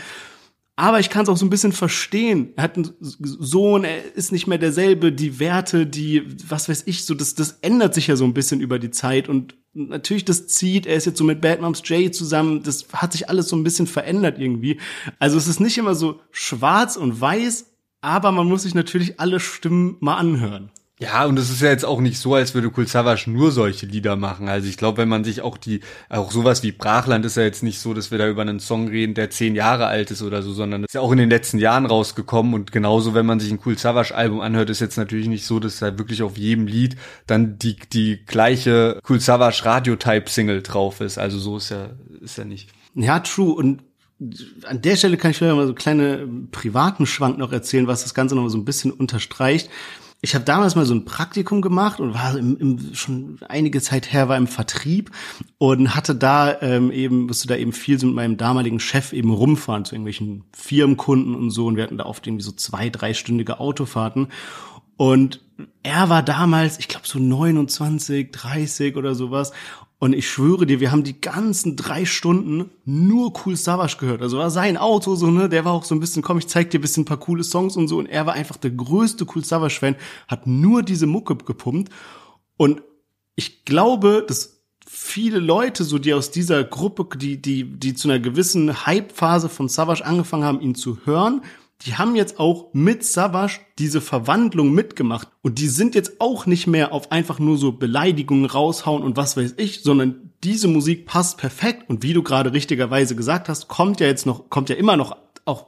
Aber 0.75 1.01
ich 1.01 1.11
kann 1.11 1.25
es 1.25 1.29
auch 1.29 1.37
so 1.37 1.45
ein 1.45 1.51
bisschen 1.51 1.73
verstehen. 1.73 2.55
Er 2.57 2.62
hat 2.62 2.77
einen 2.77 2.95
Sohn, 2.99 3.85
er 3.85 4.16
ist 4.16 4.33
nicht 4.33 4.47
mehr 4.47 4.57
derselbe, 4.57 5.12
die 5.12 5.38
Werte, 5.38 5.87
die, 5.87 6.23
was 6.49 6.66
weiß 6.66 6.85
ich, 6.87 7.05
so, 7.05 7.12
das, 7.12 7.35
das 7.35 7.59
ändert 7.61 7.92
sich 7.92 8.07
ja 8.07 8.16
so 8.16 8.25
ein 8.25 8.33
bisschen 8.33 8.62
über 8.62 8.79
die 8.79 8.90
Zeit 8.90 9.29
und 9.29 9.55
natürlich 9.75 10.25
das 10.25 10.47
zieht, 10.47 10.87
er 10.87 10.97
ist 10.97 11.05
jetzt 11.05 11.18
so 11.18 11.25
mit 11.25 11.42
Bad 11.42 11.61
Moms 11.61 11.83
Jay 11.85 12.11
zusammen, 12.11 12.62
das 12.62 12.87
hat 12.95 13.12
sich 13.12 13.29
alles 13.29 13.49
so 13.49 13.57
ein 13.57 13.64
bisschen 13.64 13.87
verändert 13.87 14.38
irgendwie. 14.38 14.81
Also 15.18 15.37
es 15.37 15.47
ist 15.47 15.61
nicht 15.61 15.77
immer 15.77 15.95
so 15.95 16.21
schwarz 16.31 16.97
und 16.97 17.21
weiß, 17.21 17.71
aber 18.02 18.32
man 18.32 18.46
muss 18.46 18.64
sich 18.64 18.74
natürlich 18.74 19.18
alle 19.18 19.40
Stimmen 19.40 19.96
mal 20.00 20.16
anhören. 20.16 20.70
Ja, 21.02 21.24
und 21.24 21.36
es 21.36 21.50
ist 21.50 21.60
ja 21.60 21.70
jetzt 21.70 21.84
auch 21.84 22.00
nicht 22.00 22.18
so, 22.18 22.36
als 22.36 22.54
würde 22.54 22.70
Cool 22.76 22.86
Savage 22.86 23.28
nur 23.28 23.50
solche 23.50 23.86
Lieder 23.86 24.14
machen. 24.14 24.48
Also 24.48 24.68
ich 24.68 24.76
glaube, 24.76 24.98
wenn 24.98 25.08
man 25.08 25.24
sich 25.24 25.40
auch 25.40 25.56
die, 25.58 25.80
auch 26.08 26.30
sowas 26.30 26.62
wie 26.62 26.70
Brachland 26.70 27.24
ist 27.24 27.36
ja 27.36 27.42
jetzt 27.42 27.64
nicht 27.64 27.80
so, 27.80 27.92
dass 27.92 28.12
wir 28.12 28.18
da 28.18 28.28
über 28.28 28.42
einen 28.42 28.60
Song 28.60 28.86
reden, 28.86 29.14
der 29.14 29.28
zehn 29.28 29.56
Jahre 29.56 29.86
alt 29.86 30.12
ist 30.12 30.22
oder 30.22 30.42
so, 30.42 30.52
sondern 30.52 30.84
ist 30.84 30.94
ja 30.94 31.00
auch 31.00 31.10
in 31.10 31.18
den 31.18 31.28
letzten 31.28 31.58
Jahren 31.58 31.86
rausgekommen 31.86 32.54
und 32.54 32.70
genauso, 32.70 33.14
wenn 33.14 33.26
man 33.26 33.40
sich 33.40 33.50
ein 33.50 33.58
Cool 33.66 33.76
Savage 33.76 34.14
Album 34.14 34.40
anhört, 34.40 34.70
ist 34.70 34.78
jetzt 34.78 34.96
natürlich 34.96 35.26
nicht 35.26 35.44
so, 35.44 35.58
dass 35.58 35.80
da 35.80 35.98
wirklich 35.98 36.22
auf 36.22 36.38
jedem 36.38 36.68
Lied 36.68 36.94
dann 37.26 37.58
die, 37.58 37.76
die 37.92 38.24
gleiche 38.24 39.00
Cool 39.08 39.18
Savage 39.18 39.64
Radio 39.64 39.96
Type 39.96 40.30
Single 40.30 40.62
drauf 40.62 41.00
ist. 41.00 41.18
Also 41.18 41.40
so 41.40 41.56
ist 41.56 41.70
ja, 41.70 41.90
ist 42.20 42.38
ja 42.38 42.44
nicht. 42.44 42.70
Ja, 42.94 43.18
true. 43.18 43.52
Und 43.52 43.82
an 44.64 44.82
der 44.82 44.96
Stelle 44.96 45.16
kann 45.16 45.30
ich 45.30 45.37
vielleicht 45.37 45.56
mal 45.56 45.66
so 45.66 45.74
kleine 45.74 46.28
privaten 46.50 47.06
Schwank 47.06 47.38
noch 47.38 47.52
erzählen, 47.52 47.87
was 47.87 48.02
das 48.02 48.14
Ganze 48.14 48.35
noch 48.35 48.42
mal 48.42 48.50
so 48.50 48.58
ein 48.58 48.64
bisschen 48.64 48.92
unterstreicht. 48.92 49.70
Ich 50.24 50.37
habe 50.37 50.44
damals 50.44 50.76
mal 50.76 50.87
so 50.87 50.94
ein 50.94 51.04
Praktikum 51.04 51.62
gemacht 51.62 51.98
und 51.98 52.14
war 52.14 52.38
im, 52.38 52.56
im, 52.56 52.94
schon 52.94 53.38
einige 53.48 53.80
Zeit 53.80 54.12
her 54.12 54.28
war 54.28 54.37
im 54.37 54.46
Vertrieb 54.46 55.11
und 55.58 55.96
hatte 55.96 56.14
da 56.14 56.62
ähm, 56.62 56.92
eben, 56.92 57.26
musste 57.26 57.48
da 57.48 57.56
eben 57.56 57.72
viel 57.72 57.98
so 57.98 58.06
mit 58.06 58.14
meinem 58.14 58.37
damaligen 58.37 58.78
Chef 58.78 59.12
eben 59.12 59.32
rumfahren 59.32 59.85
zu 59.85 59.96
irgendwelchen 59.96 60.44
Firmenkunden 60.52 61.35
und 61.35 61.50
so. 61.50 61.66
Und 61.66 61.74
wir 61.74 61.82
hatten 61.82 61.98
da 61.98 62.06
oft 62.06 62.24
irgendwie 62.24 62.44
so 62.44 62.52
zwei, 62.52 62.88
dreistündige 62.88 63.58
Autofahrten. 63.58 64.28
Und 64.96 65.40
er 65.82 66.08
war 66.08 66.22
damals, 66.22 66.78
ich 66.78 66.87
glaube 66.87 67.08
so 67.08 67.18
29, 67.18 68.30
30 68.30 68.96
oder 68.96 69.16
sowas 69.16 69.52
und 70.02 70.14
ich 70.14 70.28
schwöre 70.28 70.66
dir, 70.66 70.80
wir 70.80 70.90
haben 70.90 71.04
die 71.04 71.20
ganzen 71.20 71.76
drei 71.76 72.04
Stunden 72.04 72.70
nur 72.84 73.32
Cool 73.46 73.54
Savage 73.54 73.98
gehört. 74.00 74.20
Also 74.20 74.36
war 74.36 74.50
sein 74.50 74.76
Auto 74.76 75.14
so, 75.14 75.30
ne, 75.30 75.48
der 75.48 75.64
war 75.64 75.70
auch 75.70 75.84
so 75.84 75.94
ein 75.94 76.00
bisschen, 76.00 76.22
komm, 76.22 76.38
ich 76.38 76.48
zeig 76.48 76.70
dir 76.70 76.80
ein 76.80 76.82
bisschen 76.82 77.02
ein 77.02 77.06
paar 77.06 77.20
coole 77.20 77.44
Songs 77.44 77.76
und 77.76 77.86
so. 77.86 77.98
Und 77.98 78.06
er 78.06 78.26
war 78.26 78.34
einfach 78.34 78.56
der 78.56 78.72
größte 78.72 79.26
Cool 79.32 79.44
Savage-Fan, 79.44 79.94
hat 80.26 80.48
nur 80.48 80.82
diese 80.82 81.06
Mucke 81.06 81.36
gepumpt. 81.36 81.92
Und 82.56 82.82
ich 83.36 83.64
glaube, 83.64 84.24
dass 84.26 84.64
viele 84.84 85.38
Leute, 85.38 85.84
so 85.84 86.00
die 86.00 86.14
aus 86.14 86.32
dieser 86.32 86.64
Gruppe, 86.64 87.16
die, 87.16 87.40
die, 87.40 87.62
die 87.62 87.94
zu 87.94 88.08
einer 88.08 88.18
gewissen 88.18 88.84
Hype-Phase 88.84 89.48
von 89.48 89.68
Savage 89.68 90.04
angefangen 90.04 90.42
haben, 90.42 90.60
ihn 90.60 90.74
zu 90.74 90.98
hören, 91.04 91.42
die 91.85 91.95
haben 91.97 92.16
jetzt 92.16 92.38
auch 92.38 92.68
mit 92.73 93.05
Savage 93.05 93.61
diese 93.79 94.01
Verwandlung 94.01 94.73
mitgemacht. 94.73 95.29
Und 95.42 95.59
die 95.59 95.68
sind 95.68 95.95
jetzt 95.95 96.21
auch 96.21 96.47
nicht 96.47 96.66
mehr 96.66 96.92
auf 96.92 97.12
einfach 97.12 97.38
nur 97.38 97.59
so 97.59 97.73
Beleidigungen 97.73 98.47
raushauen 98.47 99.03
und 99.03 99.16
was 99.16 99.37
weiß 99.37 99.55
ich, 99.57 99.83
sondern 99.83 100.33
diese 100.45 100.68
Musik 100.68 101.07
passt 101.07 101.38
perfekt. 101.38 101.88
Und 101.88 102.03
wie 102.03 102.12
du 102.12 102.23
gerade 102.23 102.53
richtigerweise 102.53 103.16
gesagt 103.16 103.49
hast, 103.49 103.68
kommt 103.68 104.01
ja 104.01 104.07
jetzt 104.07 104.27
noch, 104.27 104.51
kommt 104.51 104.68
ja 104.68 104.77
immer 104.77 104.97
noch 104.97 105.16
auch 105.45 105.66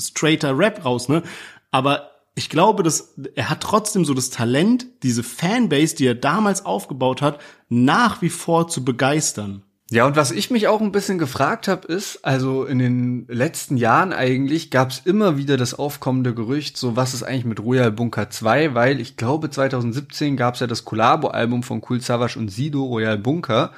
straighter 0.00 0.56
Rap 0.58 0.84
raus, 0.84 1.08
ne? 1.08 1.22
Aber 1.70 2.10
ich 2.34 2.48
glaube, 2.48 2.82
dass 2.82 3.14
er 3.34 3.50
hat 3.50 3.60
trotzdem 3.60 4.04
so 4.04 4.14
das 4.14 4.30
Talent, 4.30 4.86
diese 5.02 5.22
Fanbase, 5.22 5.96
die 5.96 6.06
er 6.06 6.14
damals 6.14 6.64
aufgebaut 6.64 7.20
hat, 7.20 7.40
nach 7.68 8.22
wie 8.22 8.30
vor 8.30 8.68
zu 8.68 8.84
begeistern. 8.84 9.62
Ja, 9.92 10.06
und 10.06 10.16
was 10.16 10.30
ich 10.30 10.50
mich 10.50 10.68
auch 10.68 10.80
ein 10.80 10.90
bisschen 10.90 11.18
gefragt 11.18 11.68
habe, 11.68 11.86
ist, 11.86 12.24
also 12.24 12.64
in 12.64 12.78
den 12.78 13.26
letzten 13.28 13.76
Jahren 13.76 14.14
eigentlich 14.14 14.70
gab 14.70 14.88
es 14.88 15.02
immer 15.04 15.36
wieder 15.36 15.58
das 15.58 15.74
aufkommende 15.74 16.32
Gerücht, 16.32 16.78
so 16.78 16.96
was 16.96 17.12
ist 17.12 17.22
eigentlich 17.22 17.44
mit 17.44 17.60
Royal 17.60 17.92
Bunker 17.92 18.30
2, 18.30 18.74
weil 18.74 19.02
ich 19.02 19.18
glaube 19.18 19.50
2017 19.50 20.38
gab 20.38 20.54
es 20.54 20.60
ja 20.60 20.66
das 20.66 20.86
Collabo-Album 20.86 21.62
von 21.62 21.82
Cool 21.86 22.00
Savage 22.00 22.38
und 22.38 22.48
Sido, 22.48 22.84
Royal 22.84 23.18
Bunker. 23.18 23.70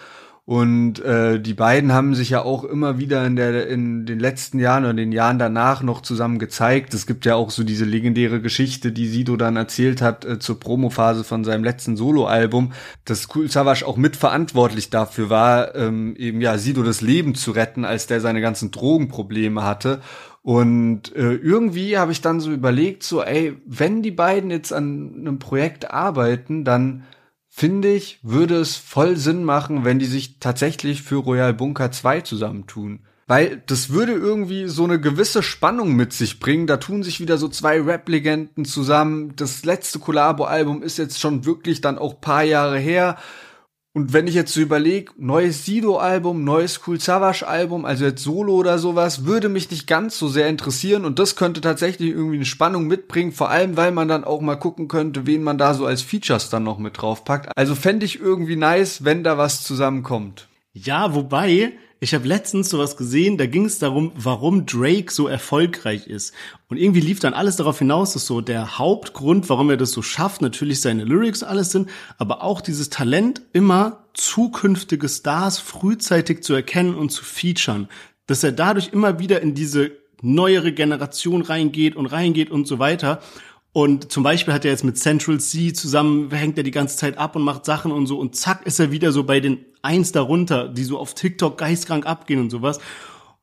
Und 0.47 1.01
äh, 1.01 1.41
die 1.41 1.55
beiden 1.55 1.93
haben 1.93 2.15
sich 2.15 2.29
ja 2.29 2.43
auch 2.43 2.65
immer 2.65 2.99
wieder 2.99 3.27
in, 3.27 3.35
der, 3.35 3.67
in 3.67 4.05
den 4.05 4.19
letzten 4.19 4.59
Jahren 4.59 4.85
oder 4.85 4.93
den 4.93 5.11
Jahren 5.11 5.39
danach 5.39 5.83
noch 5.83 6.03
zusammen 6.03 6.39
gezeigt. 6.39 6.93
Es 6.93 7.07
gibt 7.07 7.25
ja 7.25 7.35
auch 7.35 7.51
so 7.51 7.65
diese 7.65 7.87
legendäre 7.87 8.43
Geschichte, 8.43 8.93
die 8.93 9.09
Sido 9.09 9.37
dann 9.37 9.57
erzählt 9.57 10.03
hat 10.03 10.27
äh, 10.27 10.39
zur 10.39 10.61
Promophase 10.61 11.25
von 11.25 11.45
seinem 11.45 11.65
letzten 11.65 11.97
Soloalbum, 11.97 12.73
dass 13.07 13.35
Cool 13.35 13.51
Savage 13.51 13.87
auch 13.87 13.97
mitverantwortlich 13.97 14.91
dafür 14.91 15.31
war, 15.31 15.75
ähm, 15.77 16.15
eben 16.17 16.43
ja 16.43 16.59
Sido 16.59 16.83
das 16.83 17.01
Leben 17.01 17.35
zu 17.35 17.53
retten, 17.53 17.87
als 17.87 18.07
der 18.07 18.21
seine 18.21 18.43
ganzen 18.43 18.71
Drogenprobleme 18.71 19.63
hatte. 19.63 20.03
Und 20.43 21.17
äh, 21.17 21.37
irgendwie 21.37 21.97
habe 21.97 22.13
ich 22.13 22.21
dann 22.21 22.41
so 22.41 22.53
überlegt, 22.53 23.03
so, 23.03 23.23
ey, 23.23 23.57
wenn 23.65 24.03
die 24.03 24.11
beiden 24.11 24.51
jetzt 24.51 24.75
an 24.75 25.15
einem 25.21 25.39
Projekt 25.39 25.91
arbeiten, 25.91 26.65
dann 26.65 27.05
finde 27.57 27.93
ich, 27.93 28.19
würde 28.23 28.57
es 28.57 28.77
voll 28.77 29.17
Sinn 29.17 29.45
machen, 29.45 29.85
wenn 29.85 30.01
die 30.01 30.07
sich 30.07 30.41
tatsächlich 30.41 31.03
für 31.03 31.17
Royal 31.17 31.55
Bunker 31.55 31.93
2 31.93 32.23
zusammentun. 32.23 32.99
Weil 33.29 33.63
das 33.67 33.91
würde 33.91 34.13
irgendwie 34.13 34.67
so 34.67 34.83
eine 34.83 35.01
gewisse 35.01 35.41
Spannung 35.45 35.95
mit 35.95 36.13
sich 36.13 36.41
bringen. 36.41 36.67
Da 36.67 36.79
tun 36.79 37.05
sich 37.05 37.21
wieder 37.21 37.39
so 37.39 37.47
zwei 37.47 37.81
Rap-Legenden 37.81 38.65
zusammen. 38.65 39.35
Das 39.37 39.65
letzte 39.65 40.01
Collabo-Album 40.01 40.83
ist 40.83 40.99
jetzt 40.99 41.21
schon 41.21 41.47
wirklich 41.47 41.81
dann 41.81 41.97
auch 41.97 42.21
paar 42.21 42.43
Jahre 42.43 42.79
her. 42.79 43.19
Und 43.97 44.13
wenn 44.13 44.27
ich 44.27 44.35
jetzt 44.35 44.53
so 44.53 44.61
überlege, 44.61 45.13
neues 45.17 45.65
Sido-Album, 45.65 46.43
neues 46.43 46.81
Cool 46.85 46.99
Savage-Album, 46.99 47.85
also 47.85 48.05
jetzt 48.05 48.25
Solo 48.25 48.55
oder 48.55 48.81
sowas, 48.81 49.25
würde 49.25 49.49
mich 49.49 49.71
nicht 49.71 49.87
ganz 49.87 50.19
so 50.19 50.27
sehr 50.27 50.49
interessieren 50.49 51.05
und 51.05 51.21
das 51.21 51.37
könnte 51.37 51.61
tatsächlich 51.61 52.11
irgendwie 52.11 52.35
eine 52.35 52.45
Spannung 52.45 52.89
mitbringen, 52.89 53.31
vor 53.31 53.51
allem 53.51 53.77
weil 53.77 53.93
man 53.93 54.09
dann 54.09 54.25
auch 54.25 54.41
mal 54.41 54.57
gucken 54.57 54.89
könnte, 54.89 55.27
wen 55.27 55.45
man 55.45 55.59
da 55.59 55.75
so 55.75 55.87
als 55.87 56.03
Features 56.03 56.51
dann 56.51 56.65
noch 56.65 56.79
mit 56.79 57.01
draufpackt. 57.01 57.53
Also 57.57 57.77
fände 57.77 58.05
ich 58.05 58.19
irgendwie 58.19 58.57
nice, 58.57 59.05
wenn 59.05 59.23
da 59.23 59.39
was 59.39 59.63
zusammenkommt. 59.63 60.49
Ja, 60.73 61.15
wobei, 61.15 61.75
ich 62.05 62.13
habe 62.13 62.29
letztens 62.29 62.69
sowas 62.69 62.99
gesehen, 62.99 63.39
da 63.39 63.47
ging 63.47 63.65
es 63.65 63.79
darum, 63.79 64.13
warum 64.15 64.67
Drake 64.67 65.11
so 65.11 65.27
erfolgreich 65.27 66.07
ist. 66.07 66.35
Und 66.69 66.77
irgendwie 66.77 67.01
lief 67.01 67.19
dann 67.19 67.33
alles 67.33 67.57
darauf 67.57 67.79
hinaus, 67.79 68.13
dass 68.13 68.27
so 68.27 68.43
der 68.43 68.79
Hauptgrund, 68.79 69.49
warum 69.49 69.71
er 69.71 69.79
das 69.79 69.93
so 69.93 70.03
schafft, 70.03 70.43
natürlich 70.43 70.83
seine 70.83 71.05
Lyrics 71.05 71.43
alles 71.43 71.73
sind, 71.73 71.89
aber 72.19 72.43
auch 72.43 72.61
dieses 72.61 72.91
Talent, 72.91 73.41
immer 73.55 74.05
zukünftige 74.13 75.09
Stars 75.09 75.59
frühzeitig 75.59 76.43
zu 76.43 76.53
erkennen 76.53 76.95
und 76.95 77.09
zu 77.09 77.25
featuren. 77.25 77.89
Dass 78.27 78.45
er 78.45 78.53
dadurch 78.53 78.93
immer 78.93 79.19
wieder 79.19 79.41
in 79.41 79.55
diese 79.55 79.93
neuere 80.21 80.73
Generation 80.73 81.41
reingeht 81.41 81.97
und 81.97 82.05
reingeht 82.05 82.51
und 82.51 82.69
so 82.69 82.79
weiter. 82.79 83.23
Und 83.75 84.13
zum 84.13 84.23
Beispiel 84.23 84.55
hat 84.55 84.65
er 84.65 84.71
jetzt 84.71 84.85
mit 84.85 84.97
Central 84.97 85.41
C 85.41 85.73
zusammen, 85.73 86.31
hängt 86.31 86.57
er 86.57 86.63
die 86.63 86.71
ganze 86.71 86.97
Zeit 86.97 87.19
ab 87.19 87.35
und 87.35 87.43
macht 87.43 87.65
Sachen 87.65 87.91
und 87.91 88.07
so 88.07 88.21
und 88.21 88.37
zack 88.37 88.65
ist 88.65 88.79
er 88.79 88.93
wieder 88.93 89.11
so 89.11 89.25
bei 89.25 89.41
den 89.41 89.65
Eins 89.83 90.13
darunter, 90.13 90.69
die 90.69 90.85
so 90.85 90.97
auf 90.97 91.15
TikTok 91.15 91.59
geistkrank 91.59 92.07
abgehen 92.07 92.41
und 92.41 92.51
sowas. 92.51 92.79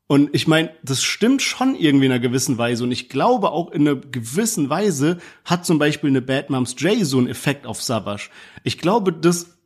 Und 0.07 0.29
ich 0.31 0.47
meine, 0.47 0.71
das 0.83 1.03
stimmt 1.03 1.41
schon 1.41 1.75
irgendwie 1.75 2.05
in 2.05 2.13
einer 2.13 2.21
gewissen 2.21 2.57
Weise. 2.57 2.85
Und 2.85 2.93
ich 2.93 3.09
glaube 3.09 3.51
auch 3.51 3.71
in 3.71 3.85
einer 3.85 3.97
gewissen 3.97 4.69
Weise 4.69 5.19
hat 5.43 5.65
zum 5.65 5.79
Beispiel 5.79 6.09
eine 6.09 6.21
Bad 6.21 6.49
Moms 6.49 6.75
J 6.79 7.05
so 7.05 7.17
einen 7.17 7.27
Effekt 7.27 7.65
auf 7.65 7.81
Savage. 7.81 8.29
Ich 8.63 8.77
glaube, 8.77 9.11
das, 9.11 9.57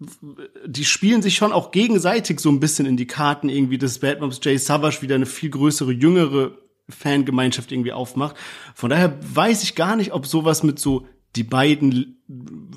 die 0.65 0.85
spielen 0.85 1.21
sich 1.21 1.35
schon 1.35 1.53
auch 1.53 1.69
gegenseitig 1.69 2.39
so 2.39 2.49
ein 2.49 2.59
bisschen 2.59 2.87
in 2.87 2.97
die 2.97 3.07
Karten 3.07 3.49
irgendwie, 3.49 3.77
dass 3.77 3.99
Bad 3.99 4.19
Moms 4.19 4.39
J 4.43 4.59
Savage 4.59 5.03
wieder 5.03 5.13
eine 5.13 5.27
viel 5.27 5.51
größere, 5.51 5.91
jüngere 5.91 6.57
Fangemeinschaft 6.89 7.71
irgendwie 7.71 7.91
aufmacht. 7.91 8.35
Von 8.73 8.89
daher 8.89 9.17
weiß 9.21 9.63
ich 9.63 9.75
gar 9.75 9.95
nicht, 9.95 10.13
ob 10.13 10.27
sowas 10.27 10.63
mit 10.63 10.79
so 10.79 11.07
die 11.35 11.43
beiden 11.43 12.21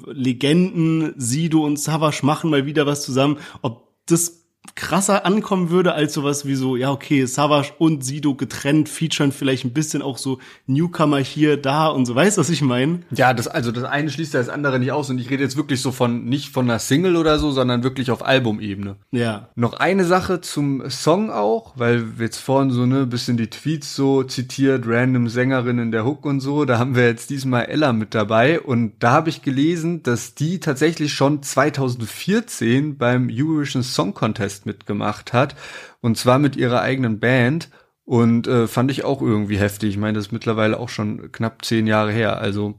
Legenden, 0.07 1.15
Sido 1.17 1.65
und 1.65 1.79
Savage 1.79 2.25
machen 2.25 2.51
mal 2.51 2.67
wieder 2.67 2.87
was 2.87 3.03
zusammen, 3.03 3.39
ob 3.63 3.89
das 4.07 4.48
krasser 4.79 5.27
ankommen 5.27 5.71
würde 5.71 5.95
als 5.95 6.15
sowas 6.15 6.47
wie 6.47 6.55
so, 6.55 6.77
ja, 6.77 6.93
okay, 6.93 7.25
Savage 7.27 7.73
und 7.79 8.05
Sido 8.05 8.35
getrennt 8.35 8.89
featuren 8.89 9.33
vielleicht 9.33 9.65
ein 9.65 9.73
bisschen 9.73 10.03
auch 10.03 10.19
so 10.19 10.39
Newcomer 10.67 11.19
hier, 11.19 11.57
da 11.57 11.89
und 11.89 12.07
so. 12.07 12.15
Weißt 12.15 12.37
du, 12.37 12.41
was 12.41 12.51
ich 12.51 12.63
meine? 12.63 13.01
Ja, 13.11 13.35
das, 13.35 13.49
also 13.49 13.73
das 13.73 13.85
eine 13.85 14.09
schließt 14.09 14.35
das 14.35 14.49
andere 14.49 14.79
nicht 14.79 14.93
aus 14.93 15.11
und 15.11 15.19
ich 15.19 15.31
rede 15.31 15.43
jetzt 15.43 15.57
wirklich 15.57 15.83
so 15.83 15.91
von, 15.91 16.27
nicht 16.27 16.51
von 16.51 16.71
einer 16.71 16.79
Single 16.79 17.17
oder 17.17 17.39
so, 17.39 17.51
sondern 17.51 17.83
wirklich 17.83 18.11
auf 18.13 18.25
Albumebene. 18.25 18.97
Ja. 19.11 19.49
Noch 19.57 19.75
eine 19.75 20.05
Sache 20.05 20.41
zum 20.41 20.89
Song 20.89 21.31
auch, 21.31 21.73
weil 21.77 22.19
wir 22.19 22.27
jetzt 22.27 22.39
vorhin 22.39 22.71
so 22.71 22.87
ne 22.87 23.07
bisschen 23.07 23.37
die 23.37 23.51
Tweets 23.51 23.97
so 23.97 24.23
zitiert, 24.23 24.85
random 24.87 25.29
Sängerin 25.29 25.79
in 25.79 25.91
der 25.91 26.05
Hook 26.05 26.25
und 26.25 26.41
so, 26.41 26.65
da 26.65 26.79
haben 26.79 26.95
wir 26.95 27.07
jetzt 27.07 27.31
diesmal 27.31 27.65
Ella 27.65 27.93
mit 27.93 28.15
dabei 28.15 28.61
und 28.61 28.93
da 29.01 29.11
habe 29.11 29.29
ich 29.29 29.43
gelesen, 29.43 30.05
dass 30.05 30.35
die 30.35 30.61
tatsächlich 30.61 31.13
schon 31.13 31.43
2014 31.43 32.97
beim 32.97 33.29
Eurovision 33.31 33.83
Song 33.83 34.15
Contest 34.15 34.58
mitgemacht 34.67 35.33
hat 35.33 35.57
und 36.01 36.17
zwar 36.17 36.39
mit 36.39 36.57
ihrer 36.57 36.81
eigenen 36.81 37.21
Band 37.21 37.71
und 38.05 38.47
äh, 38.47 38.67
fand 38.67 38.91
ich 38.91 39.05
auch 39.05 39.21
irgendwie 39.21 39.59
heftig. 39.59 39.91
Ich 39.91 39.99
meine, 39.99 40.15
das 40.15 40.27
ist 40.27 40.33
mittlerweile 40.33 40.79
auch 40.79 40.89
schon 40.89 41.31
knapp 41.31 41.65
zehn 41.65 41.87
Jahre 41.87 42.13
her, 42.13 42.39
also 42.39 42.75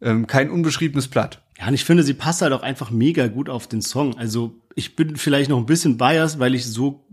ähm, 0.00 0.26
kein 0.26 0.50
unbeschriebenes 0.50 1.08
Blatt. 1.08 1.42
Ja, 1.58 1.68
und 1.68 1.74
ich 1.74 1.84
finde, 1.84 2.02
sie 2.02 2.14
passt 2.14 2.42
halt 2.42 2.52
auch 2.52 2.62
einfach 2.62 2.90
mega 2.90 3.28
gut 3.28 3.48
auf 3.48 3.66
den 3.66 3.82
Song. 3.82 4.16
Also 4.16 4.54
ich 4.74 4.96
bin 4.96 5.16
vielleicht 5.16 5.50
noch 5.50 5.58
ein 5.58 5.66
bisschen 5.66 5.96
biased, 5.96 6.38
weil 6.38 6.54
ich 6.54 6.66
so 6.66 7.04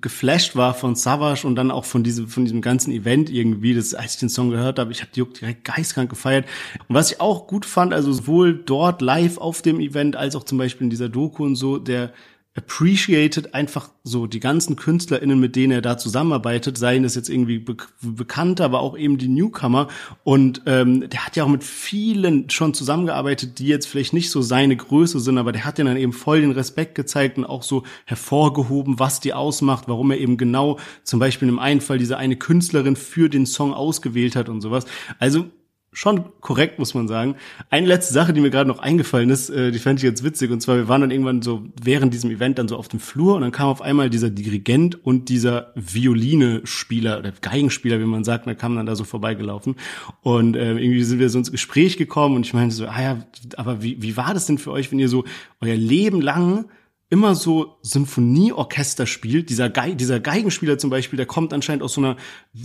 geflasht 0.00 0.54
war 0.54 0.74
von 0.74 0.94
Savage 0.94 1.46
und 1.46 1.56
dann 1.56 1.70
auch 1.70 1.84
von 1.84 2.04
diesem 2.04 2.28
von 2.28 2.44
diesem 2.44 2.62
ganzen 2.62 2.92
Event 2.92 3.28
irgendwie, 3.28 3.74
das 3.74 3.94
als 3.94 4.14
ich 4.14 4.20
den 4.20 4.28
Song 4.28 4.50
gehört 4.50 4.78
habe, 4.78 4.92
ich 4.92 5.00
habe 5.00 5.10
die 5.12 5.24
direkt 5.24 5.64
geistkrank 5.64 6.10
gefeiert. 6.10 6.46
Und 6.88 6.94
was 6.94 7.10
ich 7.10 7.20
auch 7.20 7.46
gut 7.46 7.66
fand, 7.66 7.92
also 7.92 8.12
sowohl 8.12 8.54
dort 8.54 9.02
live 9.02 9.38
auf 9.38 9.62
dem 9.62 9.80
Event 9.80 10.14
als 10.14 10.36
auch 10.36 10.44
zum 10.44 10.58
Beispiel 10.58 10.84
in 10.84 10.90
dieser 10.90 11.08
Doku 11.08 11.44
und 11.44 11.56
so, 11.56 11.78
der 11.78 12.12
appreciated 12.56 13.54
einfach 13.54 13.90
so 14.02 14.26
die 14.26 14.40
ganzen 14.40 14.74
KünstlerInnen, 14.74 15.38
mit 15.38 15.54
denen 15.54 15.72
er 15.72 15.82
da 15.82 15.96
zusammenarbeitet, 15.98 16.76
seien 16.76 17.04
es 17.04 17.14
jetzt 17.14 17.28
irgendwie 17.28 17.60
be 17.60 17.76
bekannte, 18.02 18.64
aber 18.64 18.80
auch 18.80 18.98
eben 18.98 19.18
die 19.18 19.28
Newcomer. 19.28 19.86
Und 20.24 20.62
ähm, 20.66 21.08
der 21.08 21.24
hat 21.24 21.36
ja 21.36 21.44
auch 21.44 21.48
mit 21.48 21.62
vielen 21.62 22.50
schon 22.50 22.74
zusammengearbeitet, 22.74 23.60
die 23.60 23.68
jetzt 23.68 23.86
vielleicht 23.86 24.12
nicht 24.12 24.30
so 24.30 24.42
seine 24.42 24.76
Größe 24.76 25.20
sind, 25.20 25.38
aber 25.38 25.52
der 25.52 25.64
hat 25.64 25.78
ja 25.78 25.84
dann 25.84 25.96
eben 25.96 26.12
voll 26.12 26.40
den 26.40 26.50
Respekt 26.50 26.96
gezeigt 26.96 27.38
und 27.38 27.44
auch 27.44 27.62
so 27.62 27.84
hervorgehoben, 28.04 28.98
was 28.98 29.20
die 29.20 29.32
ausmacht, 29.32 29.84
warum 29.86 30.10
er 30.10 30.18
eben 30.18 30.36
genau 30.36 30.78
zum 31.04 31.20
Beispiel 31.20 31.48
im 31.48 31.60
einen 31.60 31.80
Fall 31.80 31.98
diese 31.98 32.16
eine 32.16 32.34
Künstlerin 32.34 32.96
für 32.96 33.28
den 33.28 33.46
Song 33.46 33.72
ausgewählt 33.72 34.34
hat 34.34 34.48
und 34.48 34.60
sowas. 34.60 34.86
Also 35.20 35.46
schon 35.92 36.24
korrekt, 36.40 36.78
muss 36.78 36.94
man 36.94 37.08
sagen. 37.08 37.34
Eine 37.68 37.86
letzte 37.88 38.14
Sache, 38.14 38.32
die 38.32 38.40
mir 38.40 38.50
gerade 38.50 38.68
noch 38.68 38.78
eingefallen 38.78 39.28
ist, 39.28 39.50
äh, 39.50 39.72
die 39.72 39.78
fand 39.78 39.98
ich 39.98 40.04
jetzt 40.04 40.22
witzig. 40.22 40.50
Und 40.50 40.60
zwar, 40.60 40.76
wir 40.76 40.88
waren 40.88 41.00
dann 41.00 41.10
irgendwann 41.10 41.42
so 41.42 41.64
während 41.82 42.14
diesem 42.14 42.30
Event 42.30 42.58
dann 42.58 42.68
so 42.68 42.76
auf 42.76 42.88
dem 42.88 43.00
Flur 43.00 43.34
und 43.34 43.42
dann 43.42 43.50
kam 43.50 43.68
auf 43.68 43.82
einmal 43.82 44.08
dieser 44.08 44.30
Dirigent 44.30 45.04
und 45.04 45.28
dieser 45.28 45.72
Violine-Spieler 45.74 47.18
oder 47.18 47.32
Geigenspieler, 47.32 47.98
wie 47.98 48.04
man 48.04 48.22
sagt, 48.22 48.46
und 48.46 48.50
da 48.50 48.54
kam 48.54 48.76
dann 48.76 48.86
da 48.86 48.94
so 48.94 49.04
vorbeigelaufen. 49.04 49.74
Und 50.22 50.54
äh, 50.54 50.74
irgendwie 50.74 51.02
sind 51.02 51.18
wir 51.18 51.28
so 51.28 51.38
ins 51.38 51.50
Gespräch 51.50 51.96
gekommen 51.96 52.36
und 52.36 52.46
ich 52.46 52.54
meinte 52.54 52.74
so, 52.74 52.86
ah 52.86 53.02
ja, 53.02 53.18
aber 53.56 53.82
wie, 53.82 54.00
wie 54.00 54.16
war 54.16 54.32
das 54.32 54.46
denn 54.46 54.58
für 54.58 54.70
euch, 54.70 54.92
wenn 54.92 55.00
ihr 55.00 55.08
so 55.08 55.24
euer 55.60 55.76
Leben 55.76 56.20
lang 56.20 56.66
immer 57.10 57.34
so 57.34 57.76
Symphonieorchester 57.82 59.04
spielt. 59.04 59.50
Dieser, 59.50 59.68
Ge 59.68 59.96
dieser 59.96 60.20
Geigenspieler 60.20 60.78
zum 60.78 60.90
Beispiel, 60.90 61.16
der 61.16 61.26
kommt 61.26 61.52
anscheinend 61.52 61.82
aus 61.82 61.94
so 61.94 62.00
einer 62.00 62.16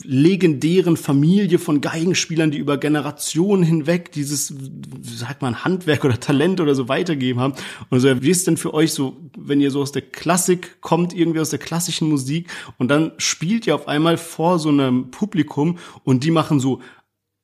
legendären 0.04 0.98
Familie 0.98 1.58
von 1.58 1.82
Geigenspielern, 1.82 2.52
die 2.52 2.60
über 2.60 2.78
Generationen 2.78 3.64
hinweg 3.64 4.12
dieses, 4.12 4.54
sagt 5.02 5.42
man, 5.42 5.66
Handwerk 5.66 6.06
oder 6.06 6.20
Talent 6.20 6.62
oder 6.62 6.76
so 6.76 6.88
weitergeben 6.88 7.40
haben. 7.40 7.54
Und 7.90 8.00
so, 8.02 8.22
wie 8.22 8.30
ist 8.30 8.46
denn 8.46 8.58
für 8.58 8.76
euch 8.76 8.94
so, 8.94 9.18
wenn 9.36 9.62
ihr 9.62 9.72
so 9.72 9.82
aus 9.82 9.92
der 9.92 10.04
Klassik 10.04 10.80
kommt, 10.80 11.14
irgendwie 11.14 11.40
aus 11.40 11.50
der 11.50 11.60
klassischen 11.60 12.08
Musik 12.08 12.50
und 12.78 12.90
dann 12.90 13.14
spielt 13.18 13.66
ihr 13.66 13.74
auf 13.74 13.88
einmal 13.88 14.18
vor 14.18 14.60
so 14.60 14.70
einem 14.70 15.10
Publikum 15.10 15.80
und 16.04 16.24
die 16.24 16.32
machen 16.32 16.60
so 16.60 16.82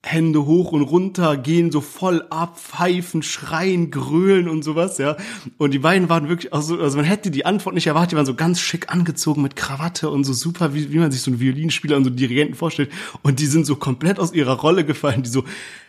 Hände 0.04 0.46
hoch 0.46 0.72
und 0.72 0.82
runter, 0.82 1.38
gehen 1.38 1.72
so 1.72 1.80
voll 1.80 2.26
ab, 2.32 2.60
pfeifen, 2.60 3.22
schreien, 3.22 3.92
grölen 3.92 4.50
und 4.50 4.64
sowas, 4.64 4.98
ja. 4.98 5.16
Und 5.60 5.72
die 5.76 5.80
beiden 5.80 6.10
waren 6.10 6.28
wirklich, 6.28 6.52
also, 6.54 6.80
also 6.80 6.98
man 6.98 7.06
hätte 7.06 7.30
die 7.30 7.46
Antwort 7.46 7.76
nicht 7.76 7.86
erwartet, 7.86 8.14
die 8.14 8.16
waren 8.16 8.26
so 8.26 8.34
ganz 8.34 8.60
schick 8.60 8.92
angezogen 8.92 9.44
mit 9.44 9.56
Krawatte 9.56 10.10
und 10.10 10.24
so 10.24 10.34
super, 10.34 10.74
wie, 10.74 10.92
wie 10.92 10.98
man 10.98 11.12
sich 11.12 11.22
so 11.22 11.30
einen 11.30 11.40
Violinspieler 11.40 11.98
und 11.98 12.04
so 12.04 12.10
einen 12.10 12.18
Dirigenten 12.18 12.56
vorstellt. 12.56 12.92
Und 13.22 13.40
die 13.40 13.46
sind 13.46 13.66
so 13.68 13.76
komplett 13.76 14.20
aus 14.20 14.34
ihrer 14.34 14.54
Rolle 14.54 14.86
gefallen, 14.86 15.22
die 15.22 15.30
so, 15.30 15.44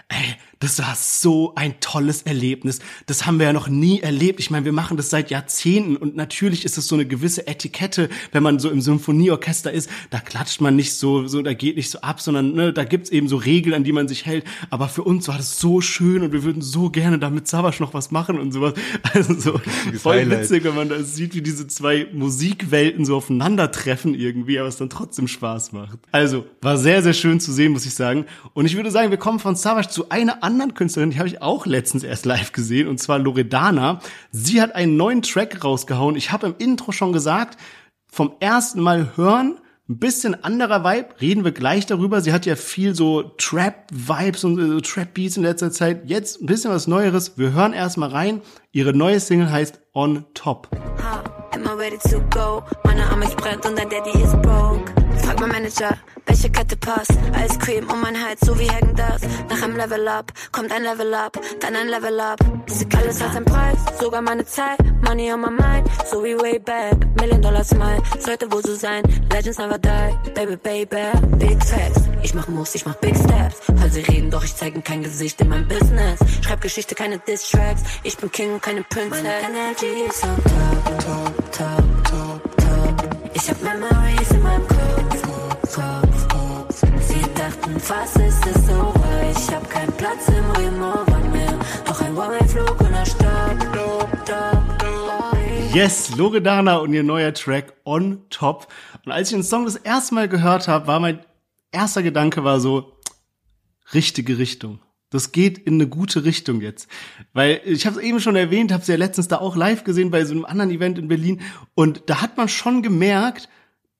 ey, 0.09 0.37
das 0.63 0.79
war 0.79 0.95
so 0.95 1.55
ein 1.57 1.81
tolles 1.81 2.23
Erlebnis. 2.23 2.79
Das 3.07 3.27
haben 3.27 3.41
wir 3.41 3.47
ja 3.47 3.53
noch 3.53 3.67
nie 3.67 3.99
erlebt. 3.99 4.39
Ich 4.39 4.49
meine, 4.49 4.65
wir 4.65 4.73
machen 4.73 4.97
das 4.97 5.11
seit 5.11 5.31
Jahrzehnten 5.33 5.97
und 5.97 6.15
natürlich 6.15 6.65
ist 6.65 6.79
es 6.79 6.87
so 6.87 6.95
eine 6.95 7.05
gewisse 7.05 7.49
Etikette, 7.49 8.09
wenn 8.31 8.45
man 8.45 8.61
so 8.61 8.71
im 8.71 8.81
Symphonieorchester 8.81 9.73
ist, 9.73 9.91
da 10.11 10.21
klatscht 10.21 10.61
man 10.61 10.77
nicht 10.77 10.95
so, 10.95 11.27
so 11.27 11.43
da 11.43 11.53
geht 11.53 11.77
nicht 11.77 11.91
so 11.91 12.01
ab, 12.03 12.21
sondern 12.21 12.53
ne, 12.53 12.73
da 12.73 12.85
gibt's 12.85 13.11
eben 13.11 13.27
so 13.27 13.39
Regeln, 13.39 13.75
an 13.75 13.83
die 13.83 13.91
man 13.91 14.07
sich 14.07 14.25
hält. 14.25 14.45
Aber 14.71 14.89
für 14.89 15.03
uns 15.03 15.27
war 15.27 15.37
das 15.37 15.59
so 15.59 15.81
schön 15.81 16.23
und 16.23 16.31
wir 16.31 16.45
würden 16.45 16.63
so 16.63 16.91
gerne 16.91 17.19
da 17.19 17.29
mit 17.29 17.49
Savas 17.49 17.81
noch 17.81 17.93
was 17.93 18.13
machen 18.13 18.39
und 18.39 18.53
sowas. 18.53 18.75
Also 19.15 19.35
so 19.35 19.61
voll 19.99 20.21
Highlight. 20.21 20.43
witzig, 20.43 20.65
wenn 20.65 20.75
man 20.75 20.89
da 20.89 21.03
sieht, 21.03 21.35
wie 21.35 21.43
diese 21.43 21.67
zwei 21.67 22.07
Musikwelten 22.13 23.05
so 23.05 23.17
aufeinandertreffen 23.17 24.15
irgendwie, 24.15 24.59
aber 24.59 24.69
es 24.69 24.77
dann 24.77 24.89
trotzdem 24.89 25.29
Spaß 25.29 25.73
macht. 25.73 25.99
Also 26.13 26.47
war 26.63 26.79
sehr, 26.79 27.03
sehr 27.03 27.13
schön 27.13 27.41
zu 27.41 27.53
sehen, 27.53 27.73
muss 27.73 27.85
ich 27.85 27.95
sagen. 27.95 28.25
Und 28.55 28.65
ich 28.65 28.77
würde 28.77 28.91
sagen, 28.91 29.11
wir 29.11 29.19
kommen 29.19 29.39
von 29.39 29.55
Savage 29.55 29.89
zu 29.89 30.09
einer 30.09 30.43
anderen 30.43 30.52
Künstlerin, 30.75 31.11
die 31.11 31.19
habe 31.19 31.29
ich 31.29 31.43
auch 31.43 31.67
letztens 31.67 32.05
erst 32.05 32.27
live 32.27 32.53
gesehen, 32.53 32.89
und 32.89 32.99
zwar 32.99 33.19
Loredana. 33.19 34.01
Sie 34.31 34.61
hat 34.61 34.75
einen 34.75 34.97
neuen 34.97 35.23
Track 35.23 35.65
rausgehauen. 35.65 36.17
Ich 36.17 36.33
habe 36.33 36.47
im 36.49 36.55
Intro 36.59 36.93
schon 36.93 37.13
gesagt, 37.13 37.59
vom 38.07 38.33
ersten 38.41 38.81
Mal 38.81 39.17
hören, 39.17 39.59
ein 39.89 39.99
bisschen 39.99 40.43
anderer 40.45 40.85
Vibe, 40.85 41.09
reden 41.21 41.45
wir 41.45 41.53
gleich 41.53 41.87
darüber. 41.87 42.21
Sie 42.21 42.33
hat 42.33 42.47
ja 42.47 42.57
viel 42.57 42.95
so 42.95 43.23
Trap-Vibes 43.37 44.45
und 44.45 44.79
äh, 44.79 44.81
Trap-Beats 44.81 45.37
in 45.37 45.43
letzter 45.43 45.71
Zeit. 45.73 46.09
Jetzt 46.09 46.41
ein 46.41 46.47
bisschen 46.47 46.71
was 46.71 46.87
Neueres. 46.87 47.37
Wir 47.37 47.53
hören 47.53 47.73
erstmal 47.73 48.11
rein. 48.11 48.43
Ihre 48.71 48.95
neue 48.95 49.19
Single 49.19 49.51
heißt 49.51 49.81
On 49.93 50.25
Top. 50.35 50.69
Ha, 51.03 51.23
immer 51.55 51.77
ready 51.77 51.99
to 52.09 52.21
go. 52.31 52.63
Meine 52.85 53.09
Amex 53.11 53.35
brennt 53.35 53.67
und 53.67 53.77
dein 53.77 53.91
Daddy 53.91 54.23
ist 54.23 54.41
broke. 54.41 55.02
Frag 55.33 55.41
mein 55.41 55.63
Manager, 55.63 55.97
welche 56.27 56.51
Kette 56.51 56.77
passt. 56.77 57.13
Eiscreme 57.33 57.89
um 57.91 58.03
mein 58.03 58.23
Hals, 58.23 58.41
so 58.43 58.59
wie 58.59 58.69
Hagen 58.71 58.95
das. 58.95 59.23
Nach 59.49 59.63
einem 59.63 59.77
Level 59.77 60.07
up, 60.07 60.31
kommt 60.51 60.71
ein 60.71 60.83
Level 60.83 61.15
up, 61.15 61.41
dann 61.61 61.75
ein 61.75 61.89
Level 61.89 62.21
up. 62.21 62.39
Alles 62.99 63.23
hat 63.23 63.35
einen 63.35 63.47
Preis, 63.47 63.79
sogar 63.99 64.21
meine 64.21 64.45
Zeit. 64.45 64.79
Money 65.07 65.33
on 65.33 65.41
my 65.41 65.49
mind, 65.49 65.89
so 66.11 66.23
wie 66.23 66.39
way 66.39 66.59
back. 66.59 66.99
Million 67.19 67.41
Dollar 67.41 67.65
Smile, 67.65 68.03
sollte 68.19 68.53
wohl 68.53 68.63
so 68.63 68.75
sein. 68.75 69.03
Legends 69.33 69.57
never 69.57 69.79
die, 69.79 70.31
baby, 70.35 70.57
baby. 70.57 71.19
Big 71.39 71.65
Facts, 71.65 72.03
ich 72.23 72.35
mach 72.35 72.47
Moves, 72.49 72.75
ich 72.75 72.85
mach 72.85 72.97
Big 72.97 73.17
Steps. 73.17 73.63
Hör 73.81 73.89
sie 73.89 74.03
reden, 74.03 74.31
doch 74.31 74.45
ich 74.45 74.55
zeig 74.55 74.85
kein 74.85 75.03
Gesicht 75.03 75.41
in 75.41 75.49
meinem 75.49 75.67
Business. 75.67 76.21
Schreib 76.43 76.61
Geschichte, 76.61 76.95
keine 76.95 77.19
Diss-Tracks. 77.19 77.83
Ich 78.03 78.19
bin 78.19 78.31
King 78.31 78.53
und 78.55 78.63
keine 78.63 78.83
Princess. 78.83 79.23
Meine 79.23 79.35
Energy 79.49 80.05
ist 80.09 80.25
on 80.25 80.37
top, 80.45 81.32
was 87.89 88.17
ist 88.17 88.47
es 88.47 88.67
so? 88.67 88.95
Ich 89.31 89.55
hab 89.55 89.69
keinen 89.69 89.93
Platz 89.93 90.29
im 90.29 90.51
Remover 90.53 91.19
mehr. 91.33 91.59
Doch 91.85 92.01
ein 92.01 92.17
One-Way-Flug 92.17 92.81
und 92.81 92.93
er 92.93 93.07
stopp, 93.07 93.63
stopp, 93.73 94.09
stopp, 94.25 94.63
stopp. 94.77 95.75
Yes, 95.75 96.17
Loredana 96.17 96.77
und 96.77 96.93
ihr 96.93 97.03
neuer 97.03 97.33
Track 97.35 97.73
On 97.85 98.23
Top. 98.31 98.69
Und 99.05 99.13
als 99.13 99.31
ich 99.31 99.37
den 99.37 99.43
Song 99.43 99.65
das 99.65 99.77
erste 99.77 100.15
Mal 100.15 100.29
gehört 100.29 100.69
habe, 100.69 100.87
war 100.87 101.01
mein 101.01 101.21
erster 101.73 102.03
Gedanke 102.03 102.45
war 102.45 102.61
so, 102.61 102.99
richtige 103.95 104.39
Richtung. 104.39 104.81
Das 105.11 105.33
geht 105.33 105.59
in 105.59 105.75
eine 105.75 105.89
gute 105.89 106.25
Richtung 106.25 106.61
jetzt. 106.61 106.89
Weil 107.33 107.61
ich 107.65 107.87
habe 107.87 107.99
es 107.99 108.05
eben 108.05 108.21
schon 108.21 108.37
erwähnt, 108.37 108.73
habe 108.73 108.85
sie 108.85 108.93
ja 108.93 108.99
letztens 108.99 109.29
da 109.29 109.39
auch 109.39 109.57
live 109.57 109.85
gesehen 109.85 110.11
bei 110.11 110.25
so 110.25 110.33
einem 110.33 110.45
anderen 110.45 110.71
Event 110.71 110.99
in 110.99 111.09
Berlin. 111.09 111.41
Und 111.75 112.05
da 112.07 112.23
hat 112.23 112.37
man 112.37 112.49
schon 112.49 112.83
gemerkt, 112.83 113.49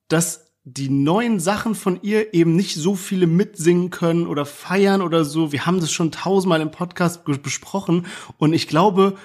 dass 0.09 0.52
die 0.65 0.89
neuen 0.89 1.41
Sachen 1.41 1.75
von 1.75 1.99
ihr 2.03 2.35
eben 2.35 2.55
nicht 2.55 2.77
so 2.77 2.95
viele 2.95 3.27
mitsingen 3.27 3.91
können 3.91 4.27
oder 4.27 4.47
feiern 4.47 5.03
oder 5.03 5.25
so. 5.25 5.51
Wir 5.51 5.67
haben 5.67 5.81
das 5.81 5.91
schon 5.91 6.13
tausendmal 6.13 6.61
im 6.61 6.71
Podcast 6.71 7.25
besprochen. 7.25 8.07
Und 8.39 8.53
ich 8.53 8.69
glaube, 8.69 9.17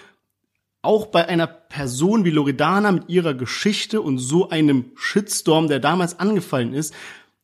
auch 0.81 1.07
bei 1.07 1.27
einer 1.27 1.47
Person 1.47 2.25
wie 2.25 2.31
Loredana 2.31 2.91
mit 2.91 3.09
ihrer 3.09 3.35
Geschichte 3.35 4.01
und 4.01 4.17
so 4.17 4.49
einem 4.49 4.85
Shitstorm, 4.95 5.67
der 5.67 5.79
damals 5.79 6.19
angefallen 6.19 6.73
ist, 6.73 6.93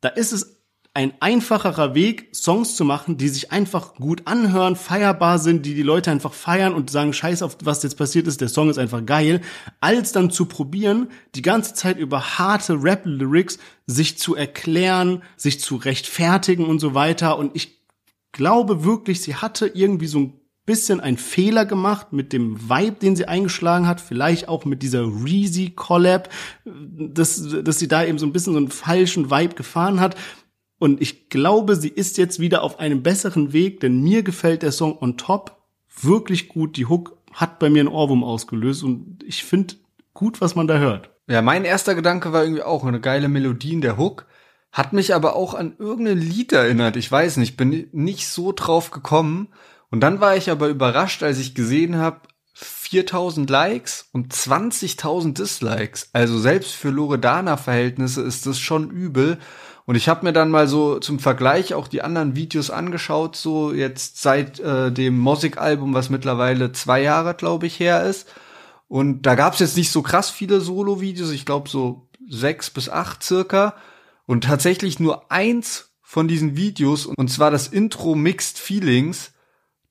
da 0.00 0.08
ist 0.08 0.32
es 0.32 0.53
ein 0.96 1.12
einfacherer 1.18 1.96
Weg, 1.96 2.28
Songs 2.32 2.76
zu 2.76 2.84
machen, 2.84 3.16
die 3.16 3.28
sich 3.28 3.50
einfach 3.50 3.96
gut 3.96 4.22
anhören, 4.26 4.76
feierbar 4.76 5.40
sind, 5.40 5.66
die 5.66 5.74
die 5.74 5.82
Leute 5.82 6.12
einfach 6.12 6.32
feiern 6.32 6.72
und 6.72 6.88
sagen, 6.88 7.12
scheiß 7.12 7.42
auf 7.42 7.58
was 7.64 7.82
jetzt 7.82 7.96
passiert 7.96 8.28
ist, 8.28 8.40
der 8.40 8.48
Song 8.48 8.70
ist 8.70 8.78
einfach 8.78 9.04
geil, 9.04 9.40
als 9.80 10.12
dann 10.12 10.30
zu 10.30 10.46
probieren, 10.46 11.08
die 11.34 11.42
ganze 11.42 11.74
Zeit 11.74 11.98
über 11.98 12.38
harte 12.38 12.80
Rap-Lyrics 12.80 13.58
sich 13.88 14.18
zu 14.18 14.36
erklären, 14.36 15.22
sich 15.36 15.60
zu 15.60 15.74
rechtfertigen 15.74 16.64
und 16.64 16.78
so 16.78 16.94
weiter. 16.94 17.38
Und 17.38 17.56
ich 17.56 17.82
glaube 18.30 18.84
wirklich, 18.84 19.20
sie 19.20 19.34
hatte 19.34 19.66
irgendwie 19.66 20.06
so 20.06 20.20
ein 20.20 20.40
bisschen 20.64 21.00
einen 21.00 21.18
Fehler 21.18 21.66
gemacht 21.66 22.12
mit 22.12 22.32
dem 22.32 22.70
Vibe, 22.70 22.96
den 23.02 23.16
sie 23.16 23.26
eingeschlagen 23.26 23.86
hat, 23.86 24.00
vielleicht 24.00 24.48
auch 24.48 24.64
mit 24.64 24.82
dieser 24.82 25.02
Reezy 25.02 25.70
Collab, 25.70 26.30
dass, 26.64 27.46
dass 27.62 27.78
sie 27.80 27.88
da 27.88 28.04
eben 28.04 28.18
so 28.18 28.26
ein 28.26 28.32
bisschen 28.32 28.54
so 28.54 28.58
einen 28.58 28.70
falschen 28.70 29.30
Vibe 29.30 29.56
gefahren 29.56 30.00
hat. 30.00 30.16
Und 30.78 31.00
ich 31.00 31.28
glaube, 31.28 31.76
sie 31.76 31.88
ist 31.88 32.18
jetzt 32.18 32.40
wieder 32.40 32.62
auf 32.62 32.78
einem 32.78 33.02
besseren 33.02 33.52
Weg, 33.52 33.80
denn 33.80 34.02
mir 34.02 34.22
gefällt 34.22 34.62
der 34.62 34.72
Song 34.72 34.98
on 34.98 35.16
top 35.16 35.56
wirklich 36.00 36.48
gut. 36.48 36.76
Die 36.76 36.86
Hook 36.86 37.16
hat 37.32 37.58
bei 37.58 37.70
mir 37.70 37.80
einen 37.80 37.88
Ohrwurm 37.88 38.24
ausgelöst 38.24 38.82
und 38.82 39.22
ich 39.26 39.44
finde 39.44 39.74
gut, 40.12 40.40
was 40.40 40.54
man 40.54 40.66
da 40.66 40.78
hört. 40.78 41.10
Ja, 41.26 41.42
mein 41.42 41.64
erster 41.64 41.94
Gedanke 41.94 42.32
war 42.32 42.42
irgendwie 42.42 42.62
auch 42.62 42.84
eine 42.84 43.00
geile 43.00 43.28
Melodie 43.28 43.72
in 43.72 43.80
der 43.80 43.96
Hook. 43.96 44.26
Hat 44.72 44.92
mich 44.92 45.14
aber 45.14 45.36
auch 45.36 45.54
an 45.54 45.76
irgendein 45.78 46.18
Lied 46.18 46.52
erinnert. 46.52 46.96
Ich 46.96 47.10
weiß 47.10 47.36
nicht, 47.36 47.56
bin 47.56 47.88
nicht 47.92 48.28
so 48.28 48.52
drauf 48.52 48.90
gekommen. 48.90 49.48
Und 49.90 50.00
dann 50.00 50.20
war 50.20 50.36
ich 50.36 50.50
aber 50.50 50.68
überrascht, 50.68 51.22
als 51.22 51.38
ich 51.38 51.54
gesehen 51.54 51.96
habe, 51.96 52.22
4000 52.54 53.48
Likes 53.50 54.08
und 54.12 54.32
20.000 54.32 55.34
Dislikes. 55.34 56.10
Also 56.12 56.38
selbst 56.38 56.72
für 56.72 56.90
Loredana-Verhältnisse 56.90 58.22
ist 58.22 58.46
das 58.46 58.58
schon 58.58 58.90
übel. 58.90 59.38
Und 59.86 59.96
ich 59.96 60.08
habe 60.08 60.24
mir 60.24 60.32
dann 60.32 60.50
mal 60.50 60.66
so 60.66 60.98
zum 60.98 61.18
Vergleich 61.18 61.74
auch 61.74 61.88
die 61.88 62.02
anderen 62.02 62.36
Videos 62.36 62.70
angeschaut, 62.70 63.36
so 63.36 63.72
jetzt 63.72 64.20
seit 64.22 64.58
äh, 64.60 64.90
dem 64.90 65.18
Mosik-Album, 65.18 65.92
was 65.92 66.08
mittlerweile 66.08 66.72
zwei 66.72 67.02
Jahre, 67.02 67.34
glaube 67.34 67.66
ich, 67.66 67.78
her 67.80 68.04
ist. 68.04 68.28
Und 68.88 69.22
da 69.22 69.34
gab's 69.34 69.60
jetzt 69.60 69.76
nicht 69.76 69.90
so 69.90 70.00
krass 70.02 70.30
viele 70.30 70.60
Solo-Videos, 70.60 71.30
ich 71.32 71.44
glaube 71.44 71.68
so 71.68 72.08
sechs 72.26 72.70
bis 72.70 72.88
acht 72.88 73.22
circa. 73.22 73.74
Und 74.26 74.44
tatsächlich 74.44 75.00
nur 75.00 75.30
eins 75.30 75.90
von 76.00 76.28
diesen 76.28 76.56
Videos, 76.56 77.04
und 77.04 77.28
zwar 77.30 77.50
das 77.50 77.68
Intro 77.68 78.14
Mixed 78.14 78.58
Feelings, 78.58 79.32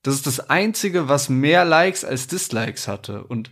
das 0.01 0.15
ist 0.15 0.27
das 0.27 0.49
einzige, 0.49 1.07
was 1.07 1.29
mehr 1.29 1.65
Likes 1.65 2.03
als 2.03 2.27
Dislikes 2.27 2.87
hatte. 2.87 3.23
Und 3.23 3.51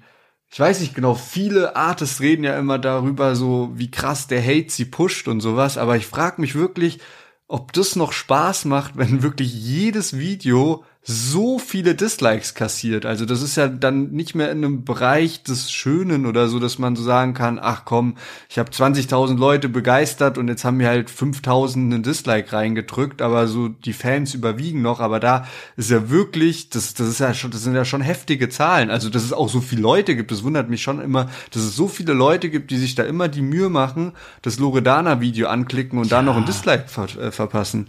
ich 0.51 0.59
weiß 0.59 0.81
nicht 0.81 0.93
genau, 0.93 1.15
viele 1.15 1.75
Artists 1.77 2.19
reden 2.19 2.43
ja 2.43 2.57
immer 2.57 2.77
darüber, 2.77 3.35
so 3.35 3.71
wie 3.73 3.89
krass 3.89 4.27
der 4.27 4.43
Hate 4.43 4.69
sie 4.69 4.85
pusht 4.85 5.27
und 5.29 5.39
sowas, 5.39 5.77
aber 5.77 5.95
ich 5.95 6.05
frage 6.05 6.41
mich 6.41 6.55
wirklich, 6.55 6.99
ob 7.47 7.71
das 7.73 7.95
noch 7.95 8.11
Spaß 8.11 8.65
macht, 8.65 8.93
wenn 8.97 9.23
wirklich 9.23 9.53
jedes 9.53 10.17
Video 10.17 10.83
so 11.03 11.57
viele 11.57 11.95
Dislikes 11.95 12.53
kassiert. 12.53 13.07
Also 13.07 13.25
das 13.25 13.41
ist 13.41 13.55
ja 13.55 13.67
dann 13.67 14.11
nicht 14.11 14.35
mehr 14.35 14.51
in 14.51 14.59
einem 14.59 14.85
Bereich 14.85 15.41
des 15.41 15.71
Schönen 15.71 16.27
oder 16.27 16.47
so, 16.47 16.59
dass 16.59 16.77
man 16.77 16.95
so 16.95 17.01
sagen 17.01 17.33
kann, 17.33 17.57
ach 17.59 17.85
komm, 17.85 18.17
ich 18.49 18.59
habe 18.59 18.69
20.000 18.69 19.35
Leute 19.37 19.67
begeistert 19.67 20.37
und 20.37 20.47
jetzt 20.47 20.63
haben 20.63 20.77
mir 20.77 20.89
halt 20.89 21.09
5.000 21.09 21.75
einen 21.75 22.03
Dislike 22.03 22.53
reingedrückt, 22.53 23.23
aber 23.23 23.47
so 23.47 23.67
die 23.67 23.93
Fans 23.93 24.35
überwiegen 24.35 24.83
noch. 24.83 24.99
Aber 24.99 25.19
da 25.19 25.47
ist 25.75 25.89
ja 25.89 26.11
wirklich, 26.11 26.69
das, 26.69 26.93
das 26.93 27.07
ist 27.07 27.19
ja 27.19 27.33
schon, 27.33 27.49
das 27.49 27.63
sind 27.63 27.73
ja 27.73 27.83
schon 27.83 28.01
heftige 28.01 28.49
Zahlen. 28.49 28.91
Also 28.91 29.09
dass 29.09 29.23
es 29.23 29.33
auch 29.33 29.49
so 29.49 29.59
viele 29.59 29.81
Leute 29.81 30.15
gibt, 30.15 30.29
das 30.29 30.43
wundert 30.43 30.69
mich 30.69 30.83
schon 30.83 31.01
immer, 31.01 31.31
dass 31.49 31.63
es 31.63 31.75
so 31.75 31.87
viele 31.87 32.13
Leute 32.13 32.51
gibt, 32.51 32.69
die 32.69 32.77
sich 32.77 32.93
da 32.93 33.03
immer 33.03 33.27
die 33.27 33.41
Mühe 33.41 33.69
machen, 33.69 34.11
das 34.43 34.59
Loredana-Video 34.59 35.47
anklicken 35.47 35.97
und 35.97 36.11
da 36.11 36.21
noch 36.21 36.37
ein 36.37 36.45
Dislike 36.45 36.87
ver 36.87 37.07
äh, 37.17 37.31
verpassen. 37.31 37.87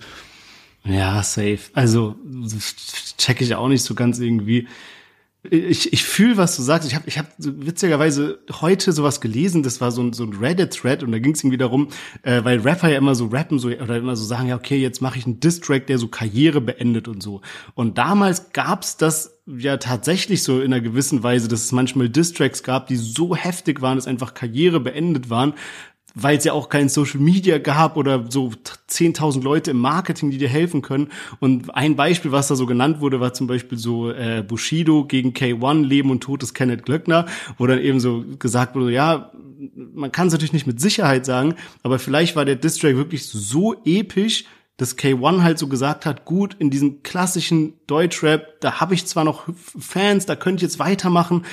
Ja, 0.85 1.23
safe. 1.23 1.61
Also 1.75 2.17
check 3.17 3.41
ich 3.41 3.55
auch 3.55 3.69
nicht 3.69 3.85
so 3.85 3.95
ganz 3.95 4.19
irgendwie. 4.19 4.67
Ich, 5.51 5.93
ich 5.93 6.05
fühle, 6.05 6.37
was 6.37 6.55
du 6.55 6.63
sagst. 6.63 6.89
Ich 6.89 6.95
habe 6.95 7.09
ich 7.09 7.19
hab 7.19 7.27
witzigerweise 7.37 8.39
heute 8.61 8.93
sowas 8.93 9.21
gelesen, 9.21 9.65
das 9.65 9.81
war 9.81 9.91
so 9.91 10.01
ein, 10.01 10.13
so 10.13 10.23
ein 10.23 10.35
Reddit-Thread 10.35 11.03
und 11.03 11.11
da 11.11 11.19
ging 11.19 11.33
es 11.33 11.41
irgendwie 11.41 11.57
darum, 11.57 11.89
äh, 12.23 12.45
weil 12.45 12.61
Rapper 12.61 12.89
ja 12.89 12.99
immer 12.99 13.17
so 13.17 13.27
rappen 13.27 13.59
so 13.59 13.69
oder 13.69 13.97
immer 13.97 14.15
so 14.15 14.25
sagen, 14.25 14.49
ja, 14.49 14.57
okay, 14.57 14.79
jetzt 14.79 15.03
mache 15.03 15.19
ich 15.19 15.27
einen 15.27 15.41
Diss-Track, 15.41 15.89
der 15.89 15.99
so 15.99 16.07
Karriere 16.07 16.61
beendet 16.61 17.09
und 17.09 17.25
so. 17.25 17.41
Und 17.75 17.99
damals 17.99 18.53
gab's 18.53 18.97
das 18.97 19.41
ja 19.47 19.79
tatsächlich 19.79 20.45
so 20.45 20.61
in 20.61 20.73
einer 20.73 20.81
gewissen 20.81 21.25
Weise, 21.25 21.49
dass 21.49 21.65
es 21.65 21.73
manchmal 21.73 22.09
Diss-Tracks 22.09 22.63
gab, 22.63 22.87
die 22.87 22.97
so 22.97 23.35
heftig 23.35 23.83
waren, 23.83 23.97
dass 23.97 24.07
einfach 24.07 24.35
Karriere 24.35 24.79
beendet 24.79 25.29
waren 25.29 25.55
weil 26.15 26.39
es 26.39 26.45
ja 26.45 26.53
auch 26.53 26.69
kein 26.69 26.89
Social 26.89 27.21
Media 27.21 27.59
gab 27.59 27.97
oder 27.97 28.31
so 28.31 28.53
10.000 28.89 29.43
Leute 29.43 29.71
im 29.71 29.79
Marketing, 29.79 30.31
die 30.31 30.39
dir 30.39 30.49
helfen 30.49 30.83
können. 30.83 31.09
Und 31.41 31.75
ein 31.75 31.97
Beispiel, 31.97 32.33
was 32.33 32.49
da 32.49 32.57
so 32.57 32.67
genannt 32.67 33.01
wurde, 33.01 33.21
war 33.21 33.33
zum 33.33 33.47
Beispiel 33.47 33.79
so 33.79 34.11
äh, 34.11 34.45
Bushido 34.47 35.05
gegen 35.05 35.31
K1, 35.31 35.85
Leben 35.85 36.11
und 36.11 36.23
Tod 36.23 36.43
des 36.43 36.55
Kenneth 36.55 36.85
Glöckner, 36.85 37.27
wo 37.59 37.67
dann 37.67 37.79
eben 37.79 38.01
so 38.01 38.25
gesagt 38.39 38.75
wurde, 38.75 38.93
ja, 38.93 39.33
man 39.75 40.13
kann 40.13 40.27
es 40.27 40.33
natürlich 40.33 40.53
nicht 40.53 40.67
mit 40.67 40.81
Sicherheit 40.81 41.25
sagen, 41.25 41.55
aber 41.83 41.99
vielleicht 41.99 42.35
war 42.37 42.45
der 42.45 42.57
Distrack 42.57 42.97
wirklich 42.97 43.27
so 43.27 43.75
episch, 43.85 44.45
dass 44.77 44.99
K1 44.99 45.43
halt 45.43 45.59
so 45.59 45.69
gesagt 45.69 46.07
hat, 46.07 46.25
gut, 46.25 46.57
in 46.59 46.71
diesem 46.71 47.03
klassischen 47.03 47.75
Deutschrap, 47.87 48.61
da 48.61 48.81
habe 48.81 48.95
ich 48.95 49.07
zwar 49.07 49.25
noch 49.25 49.45
Fans, 49.79 50.27
da 50.27 50.35
könnte 50.35 50.65
ich 50.65 50.71
jetzt 50.71 50.79
weitermachen, 50.79 51.45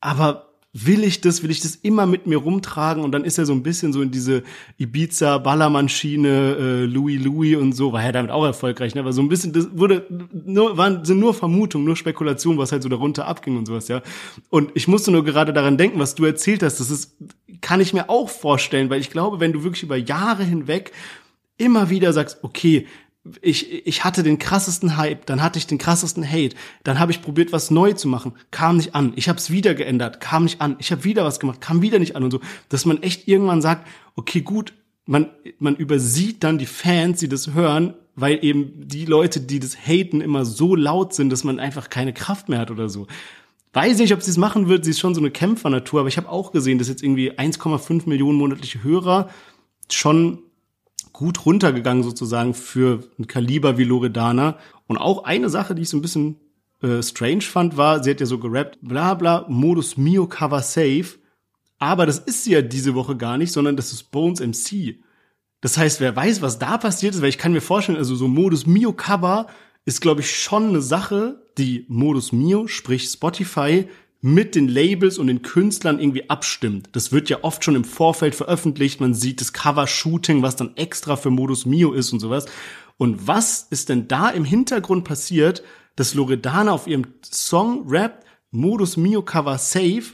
aber 0.00 0.53
will 0.76 1.04
ich 1.04 1.20
das, 1.20 1.44
will 1.44 1.52
ich 1.52 1.60
das 1.60 1.76
immer 1.76 2.04
mit 2.04 2.26
mir 2.26 2.38
rumtragen 2.38 3.04
und 3.04 3.12
dann 3.12 3.24
ist 3.24 3.38
er 3.38 3.46
so 3.46 3.52
ein 3.52 3.62
bisschen 3.62 3.92
so 3.92 4.02
in 4.02 4.10
diese 4.10 4.42
Ibiza 4.76 5.38
Ballermann-Schiene, 5.38 6.56
äh, 6.58 6.84
Louis 6.84 7.22
Louis 7.22 7.56
und 7.56 7.72
so, 7.74 7.92
war 7.92 8.02
er 8.02 8.10
damit 8.10 8.32
auch 8.32 8.44
erfolgreich, 8.44 8.92
ne? 8.96 9.00
aber 9.00 9.12
so 9.12 9.22
ein 9.22 9.28
bisschen, 9.28 9.52
das 9.52 9.68
wurde 9.72 10.04
nur, 10.32 10.76
waren, 10.76 11.04
sind 11.04 11.20
nur 11.20 11.32
Vermutungen, 11.32 11.86
nur 11.86 11.94
Spekulationen, 11.94 12.58
was 12.58 12.72
halt 12.72 12.82
so 12.82 12.88
darunter 12.88 13.28
abging 13.28 13.56
und 13.56 13.66
sowas, 13.66 13.86
ja. 13.86 14.02
Und 14.50 14.72
ich 14.74 14.88
musste 14.88 15.12
nur 15.12 15.24
gerade 15.24 15.52
daran 15.52 15.78
denken, 15.78 16.00
was 16.00 16.16
du 16.16 16.24
erzählt 16.24 16.64
hast, 16.64 16.80
das 16.80 16.90
ist, 16.90 17.16
kann 17.60 17.80
ich 17.80 17.94
mir 17.94 18.10
auch 18.10 18.28
vorstellen, 18.28 18.90
weil 18.90 19.00
ich 19.00 19.10
glaube, 19.10 19.38
wenn 19.38 19.52
du 19.52 19.62
wirklich 19.62 19.84
über 19.84 19.96
Jahre 19.96 20.42
hinweg 20.42 20.90
immer 21.56 21.88
wieder 21.88 22.12
sagst, 22.12 22.38
okay, 22.42 22.88
ich, 23.40 23.86
ich 23.86 24.04
hatte 24.04 24.22
den 24.22 24.38
krassesten 24.38 24.96
Hype, 24.96 25.24
dann 25.26 25.42
hatte 25.42 25.58
ich 25.58 25.66
den 25.66 25.78
krassesten 25.78 26.28
Hate, 26.28 26.56
dann 26.82 26.98
habe 26.98 27.12
ich 27.12 27.22
probiert, 27.22 27.52
was 27.52 27.70
neu 27.70 27.92
zu 27.92 28.06
machen, 28.06 28.32
kam 28.50 28.76
nicht 28.76 28.94
an. 28.94 29.12
Ich 29.16 29.28
habe 29.28 29.38
es 29.38 29.50
wieder 29.50 29.74
geändert, 29.74 30.20
kam 30.20 30.44
nicht 30.44 30.60
an. 30.60 30.76
Ich 30.78 30.92
habe 30.92 31.04
wieder 31.04 31.24
was 31.24 31.40
gemacht, 31.40 31.60
kam 31.60 31.80
wieder 31.80 31.98
nicht 31.98 32.16
an 32.16 32.24
und 32.24 32.30
so. 32.30 32.40
Dass 32.68 32.84
man 32.84 33.02
echt 33.02 33.26
irgendwann 33.26 33.62
sagt, 33.62 33.86
okay, 34.14 34.42
gut, 34.42 34.74
man, 35.06 35.30
man 35.58 35.76
übersieht 35.76 36.44
dann 36.44 36.58
die 36.58 36.66
Fans, 36.66 37.20
die 37.20 37.28
das 37.28 37.54
hören, 37.54 37.94
weil 38.14 38.44
eben 38.44 38.88
die 38.88 39.06
Leute, 39.06 39.40
die 39.40 39.58
das 39.58 39.76
haten, 39.76 40.20
immer 40.20 40.44
so 40.44 40.74
laut 40.74 41.14
sind, 41.14 41.30
dass 41.30 41.44
man 41.44 41.58
einfach 41.58 41.90
keine 41.90 42.12
Kraft 42.12 42.48
mehr 42.48 42.58
hat 42.58 42.70
oder 42.70 42.88
so. 42.88 43.06
Weiß 43.72 43.98
nicht, 43.98 44.14
ob 44.14 44.22
sie 44.22 44.30
es 44.30 44.36
machen 44.36 44.68
wird, 44.68 44.84
sie 44.84 44.92
ist 44.92 45.00
schon 45.00 45.14
so 45.14 45.20
eine 45.20 45.32
Kämpfernatur, 45.32 46.00
aber 46.00 46.08
ich 46.08 46.16
habe 46.16 46.28
auch 46.28 46.52
gesehen, 46.52 46.78
dass 46.78 46.88
jetzt 46.88 47.02
irgendwie 47.02 47.32
1,5 47.32 48.08
Millionen 48.08 48.38
monatliche 48.38 48.84
Hörer 48.84 49.30
schon 49.90 50.38
gut 51.14 51.46
runtergegangen 51.46 52.02
sozusagen 52.02 52.52
für 52.52 53.08
ein 53.18 53.26
Kaliber 53.26 53.78
wie 53.78 53.84
Loredana. 53.84 54.58
Und 54.86 54.98
auch 54.98 55.24
eine 55.24 55.48
Sache, 55.48 55.74
die 55.74 55.82
ich 55.82 55.88
so 55.88 55.96
ein 55.96 56.02
bisschen 56.02 56.36
äh, 56.82 57.02
strange 57.02 57.40
fand, 57.40 57.78
war, 57.78 58.02
sie 58.02 58.10
hat 58.10 58.20
ja 58.20 58.26
so 58.26 58.38
gerappt, 58.38 58.78
bla 58.82 59.14
bla, 59.14 59.46
Modus 59.48 59.96
Mio 59.96 60.26
Cover 60.26 60.60
Safe. 60.60 61.06
Aber 61.78 62.04
das 62.04 62.18
ist 62.18 62.44
sie 62.44 62.52
ja 62.52 62.62
diese 62.62 62.94
Woche 62.94 63.16
gar 63.16 63.38
nicht, 63.38 63.52
sondern 63.52 63.76
das 63.76 63.92
ist 63.92 64.10
Bones 64.10 64.40
MC. 64.40 64.98
Das 65.60 65.78
heißt, 65.78 66.00
wer 66.00 66.14
weiß, 66.14 66.42
was 66.42 66.58
da 66.58 66.76
passiert 66.76 67.14
ist, 67.14 67.22
weil 67.22 67.28
ich 67.30 67.38
kann 67.38 67.52
mir 67.52 67.62
vorstellen, 67.62 67.96
also 67.96 68.14
so 68.16 68.28
Modus 68.28 68.66
Mio 68.66 68.92
Cover 68.92 69.46
ist, 69.84 70.00
glaube 70.00 70.20
ich, 70.20 70.36
schon 70.36 70.70
eine 70.70 70.82
Sache, 70.82 71.42
die 71.56 71.86
Modus 71.88 72.32
Mio, 72.32 72.66
sprich 72.66 73.08
Spotify, 73.08 73.88
mit 74.24 74.54
den 74.54 74.68
Labels 74.68 75.18
und 75.18 75.26
den 75.26 75.42
Künstlern 75.42 75.98
irgendwie 75.98 76.30
abstimmt. 76.30 76.88
Das 76.92 77.12
wird 77.12 77.28
ja 77.28 77.40
oft 77.42 77.62
schon 77.62 77.76
im 77.76 77.84
Vorfeld 77.84 78.34
veröffentlicht. 78.34 78.98
Man 78.98 79.12
sieht 79.12 79.42
das 79.42 79.52
Cover-Shooting, 79.52 80.40
was 80.40 80.56
dann 80.56 80.74
extra 80.78 81.16
für 81.16 81.28
Modus 81.28 81.66
Mio 81.66 81.92
ist 81.92 82.10
und 82.10 82.20
sowas. 82.20 82.46
Und 82.96 83.28
was 83.28 83.66
ist 83.68 83.90
denn 83.90 84.08
da 84.08 84.30
im 84.30 84.46
Hintergrund 84.46 85.04
passiert, 85.04 85.62
dass 85.94 86.14
Loredana 86.14 86.72
auf 86.72 86.86
ihrem 86.86 87.04
Song 87.22 87.84
rappt, 87.86 88.24
Modus 88.50 88.96
Mio 88.96 89.20
Cover 89.20 89.58
Safe 89.58 90.04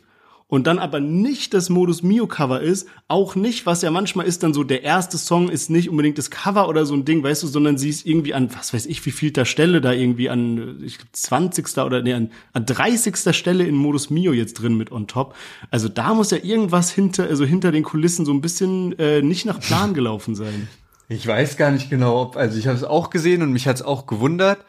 und 0.50 0.66
dann 0.66 0.80
aber 0.80 0.98
nicht 0.98 1.54
das 1.54 1.70
Modus 1.70 2.02
Mio 2.02 2.26
Cover 2.26 2.60
ist, 2.60 2.88
auch 3.06 3.36
nicht, 3.36 3.66
was 3.66 3.82
ja 3.82 3.90
manchmal 3.92 4.26
ist 4.26 4.42
dann 4.42 4.52
so, 4.52 4.64
der 4.64 4.82
erste 4.82 5.16
Song 5.16 5.48
ist 5.48 5.70
nicht 5.70 5.88
unbedingt 5.88 6.18
das 6.18 6.28
Cover 6.28 6.68
oder 6.68 6.84
so 6.84 6.92
ein 6.94 7.04
Ding, 7.04 7.22
weißt 7.22 7.44
du, 7.44 7.46
sondern 7.46 7.78
sie 7.78 7.88
ist 7.88 8.04
irgendwie 8.04 8.34
an, 8.34 8.52
was 8.54 8.74
weiß 8.74 8.86
ich, 8.86 9.06
wie 9.06 9.12
viel 9.12 9.30
der 9.30 9.44
Stelle 9.44 9.80
da 9.80 9.92
irgendwie 9.92 10.28
an, 10.28 10.82
ich 10.84 10.98
glaube, 10.98 11.12
20. 11.12 11.78
oder 11.78 12.02
nee, 12.02 12.12
an, 12.12 12.32
an 12.52 12.66
30. 12.66 13.34
Stelle 13.34 13.64
in 13.64 13.76
Modus 13.76 14.10
Mio 14.10 14.32
jetzt 14.32 14.54
drin 14.54 14.76
mit 14.76 14.90
on 14.90 15.06
top. 15.06 15.36
Also 15.70 15.88
da 15.88 16.14
muss 16.14 16.32
ja 16.32 16.38
irgendwas 16.42 16.90
hinter, 16.90 17.28
also 17.28 17.44
hinter 17.44 17.70
den 17.70 17.84
Kulissen 17.84 18.26
so 18.26 18.32
ein 18.32 18.40
bisschen 18.40 18.98
äh, 18.98 19.22
nicht 19.22 19.46
nach 19.46 19.60
Plan 19.60 19.94
gelaufen 19.94 20.34
sein. 20.34 20.68
Ich 21.08 21.24
weiß 21.26 21.58
gar 21.58 21.70
nicht 21.70 21.90
genau, 21.90 22.22
ob, 22.22 22.36
also 22.36 22.58
ich 22.58 22.66
habe 22.66 22.76
es 22.76 22.84
auch 22.84 23.10
gesehen 23.10 23.42
und 23.42 23.52
mich 23.52 23.68
hat's 23.68 23.82
auch 23.82 24.06
gewundert. 24.06 24.64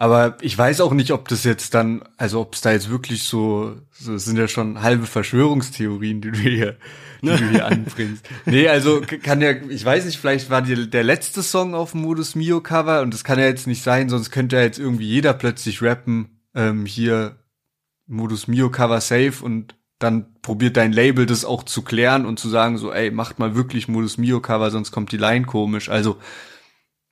Aber 0.00 0.38
ich 0.40 0.56
weiß 0.56 0.80
auch 0.80 0.94
nicht, 0.94 1.10
ob 1.10 1.28
das 1.28 1.44
jetzt 1.44 1.74
dann, 1.74 2.02
also 2.16 2.40
ob 2.40 2.54
es 2.54 2.62
da 2.62 2.72
jetzt 2.72 2.88
wirklich 2.88 3.24
so, 3.24 3.76
so 3.90 4.14
es 4.14 4.24
sind 4.24 4.38
ja 4.38 4.48
schon 4.48 4.80
halbe 4.80 5.04
Verschwörungstheorien, 5.04 6.22
die 6.22 6.30
du 6.30 6.38
hier, 6.38 6.78
die 7.20 7.26
du 7.26 7.50
hier 7.50 7.66
anbringst. 7.70 8.26
Nee, 8.46 8.66
also 8.66 9.02
kann 9.22 9.42
ja, 9.42 9.50
ich 9.68 9.84
weiß 9.84 10.06
nicht, 10.06 10.18
vielleicht 10.18 10.48
war 10.48 10.62
die, 10.62 10.88
der 10.88 11.04
letzte 11.04 11.42
Song 11.42 11.74
auf 11.74 11.90
dem 11.90 12.00
Modus 12.00 12.34
Mio 12.34 12.62
Cover 12.62 13.02
und 13.02 13.12
das 13.12 13.24
kann 13.24 13.38
ja 13.38 13.44
jetzt 13.44 13.66
nicht 13.66 13.82
sein, 13.82 14.08
sonst 14.08 14.30
könnte 14.30 14.56
ja 14.56 14.62
jetzt 14.62 14.78
irgendwie 14.78 15.06
jeder 15.06 15.34
plötzlich 15.34 15.82
rappen, 15.82 16.40
ähm, 16.54 16.86
hier 16.86 17.36
Modus 18.06 18.48
Mio 18.48 18.70
Cover 18.70 19.02
safe 19.02 19.44
und 19.44 19.74
dann 19.98 20.40
probiert 20.40 20.78
dein 20.78 20.94
Label 20.94 21.26
das 21.26 21.44
auch 21.44 21.62
zu 21.62 21.82
klären 21.82 22.24
und 22.24 22.38
zu 22.38 22.48
sagen 22.48 22.78
so, 22.78 22.90
ey, 22.90 23.10
macht 23.10 23.38
mal 23.38 23.54
wirklich 23.54 23.86
Modus 23.86 24.16
Mio 24.16 24.40
Cover, 24.40 24.70
sonst 24.70 24.92
kommt 24.92 25.12
die 25.12 25.18
Line 25.18 25.44
komisch. 25.44 25.90
Also 25.90 26.16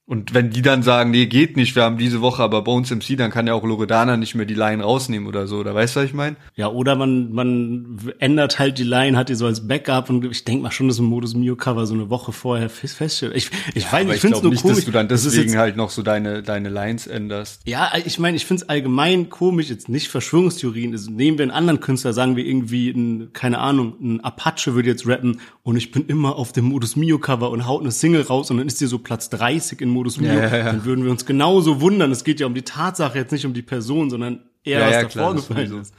und 0.09 0.35
wenn 0.35 0.51
die 0.51 0.63
dann 0.63 0.83
sagen, 0.83 1.11
nee, 1.13 1.27
geht 1.27 1.57
nicht, 1.57 1.77
wir 1.77 1.85
haben 1.85 1.99
diese 1.99 2.21
Woche 2.23 2.43
aber 2.43 2.63
Bones 2.63 2.91
MC, 2.91 3.17
dann 3.17 3.31
kann 3.31 3.47
ja 3.47 3.55
auch 3.55 3.63
Loredana 3.63 4.17
nicht 4.17 4.35
mehr 4.35 4.47
die 4.47 4.55
Line 4.55 4.83
rausnehmen 4.83 5.29
oder 5.29 5.47
so, 5.47 5.59
oder 5.59 5.75
weißt 5.75 5.95
du, 5.95 6.01
was 6.01 6.07
ich 6.07 6.15
meine? 6.15 6.37
Ja, 6.57 6.69
oder 6.69 6.97
man, 6.97 7.31
man 7.33 7.99
ändert 8.19 8.59
halt 8.59 8.79
die 8.79 8.85
Line, 8.85 9.17
hat 9.17 9.29
die 9.29 9.35
so 9.35 9.47
als 9.47 9.69
Backup 9.69 10.09
und 10.11 10.25
ich 10.25 10.45
denke 10.45 10.63
mal 10.65 10.71
schon, 10.73 10.89
dass 10.89 10.99
ein 10.99 11.05
Modus 11.05 11.35
Mio 11.35 11.55
Cover 11.57 11.87
so 11.87 11.93
eine 11.95 12.09
Woche 12.11 12.33
vorher 12.33 12.71
fest 12.71 12.97
feststellt. 12.97 13.35
Ich, 13.37 13.51
ich, 13.75 13.85
Ja, 13.85 13.93
weiß, 13.93 14.05
aber 14.07 14.15
ich 14.15 14.21
finde 14.23 14.37
es 14.39 14.43
nur 14.43 14.51
nicht, 14.53 14.63
komisch. 14.63 14.77
dass 14.79 14.85
du 14.87 14.91
dann 14.93 15.09
deswegen 15.09 15.43
jetzt- 15.51 15.57
halt 15.59 15.77
noch 15.77 15.91
so 15.91 16.03
deine, 16.03 16.43
deine 16.43 16.71
Lines 16.71 17.07
änderst. 17.07 17.61
Ja, 17.67 17.93
ich 18.05 18.19
meine, 18.19 18.37
ich 18.39 18.47
finde 18.47 18.63
es 18.65 18.69
allgemein 18.71 19.29
komisch, 19.29 19.69
jetzt 19.69 19.89
nicht 19.91 20.09
Verschwörungstheorien. 20.09 20.93
Also 20.93 21.11
nehmen 21.11 21.37
wir 21.37 21.43
einen 21.43 21.51
anderen 21.53 21.81
Künstler, 21.81 22.15
sagen 22.15 22.35
wir 22.35 22.47
irgendwie, 22.47 22.89
ein, 22.91 23.29
keine 23.35 23.59
Ahnung, 23.59 23.95
ein 24.01 24.21
Apache 24.25 24.75
würde 24.75 24.89
jetzt 24.89 25.07
rappen 25.07 25.41
und 25.63 25.77
ich 25.77 25.91
bin 25.91 26.07
immer 26.07 26.37
auf 26.37 26.53
dem 26.53 26.65
Modus 26.65 26.97
Mio 26.97 27.19
Cover 27.19 27.51
und 27.51 27.67
haut 27.67 27.83
eine 27.83 27.91
Single 27.91 28.23
raus 28.23 28.51
und 28.51 28.57
dann 28.57 28.67
ist 28.67 28.81
die 28.81 28.87
so 28.87 28.99
Platz 28.99 29.29
30 29.29 29.83
in 29.83 29.91
Modus 29.99 30.21
Mio. 30.21 30.33
Ja, 30.33 30.57
ja. 30.57 30.65
Dann 30.65 30.85
würden 30.85 31.05
wir 31.05 31.11
uns 31.11 31.27
genauso 31.27 31.81
wundern. 31.81 32.13
Es 32.13 32.23
geht 32.23 32.39
ja 32.39 32.47
um 32.47 32.55
die 32.55 32.63
Tatsache, 32.63 33.19
jetzt 33.19 33.33
nicht 33.33 33.45
um 33.45 33.53
die 33.53 33.63
Person, 33.63 34.11
sondern 34.11 34.45
eher, 34.63 34.87
was 34.87 35.13
da 35.13 35.21
vorgefallen 35.23 35.81
ist. 35.81 35.95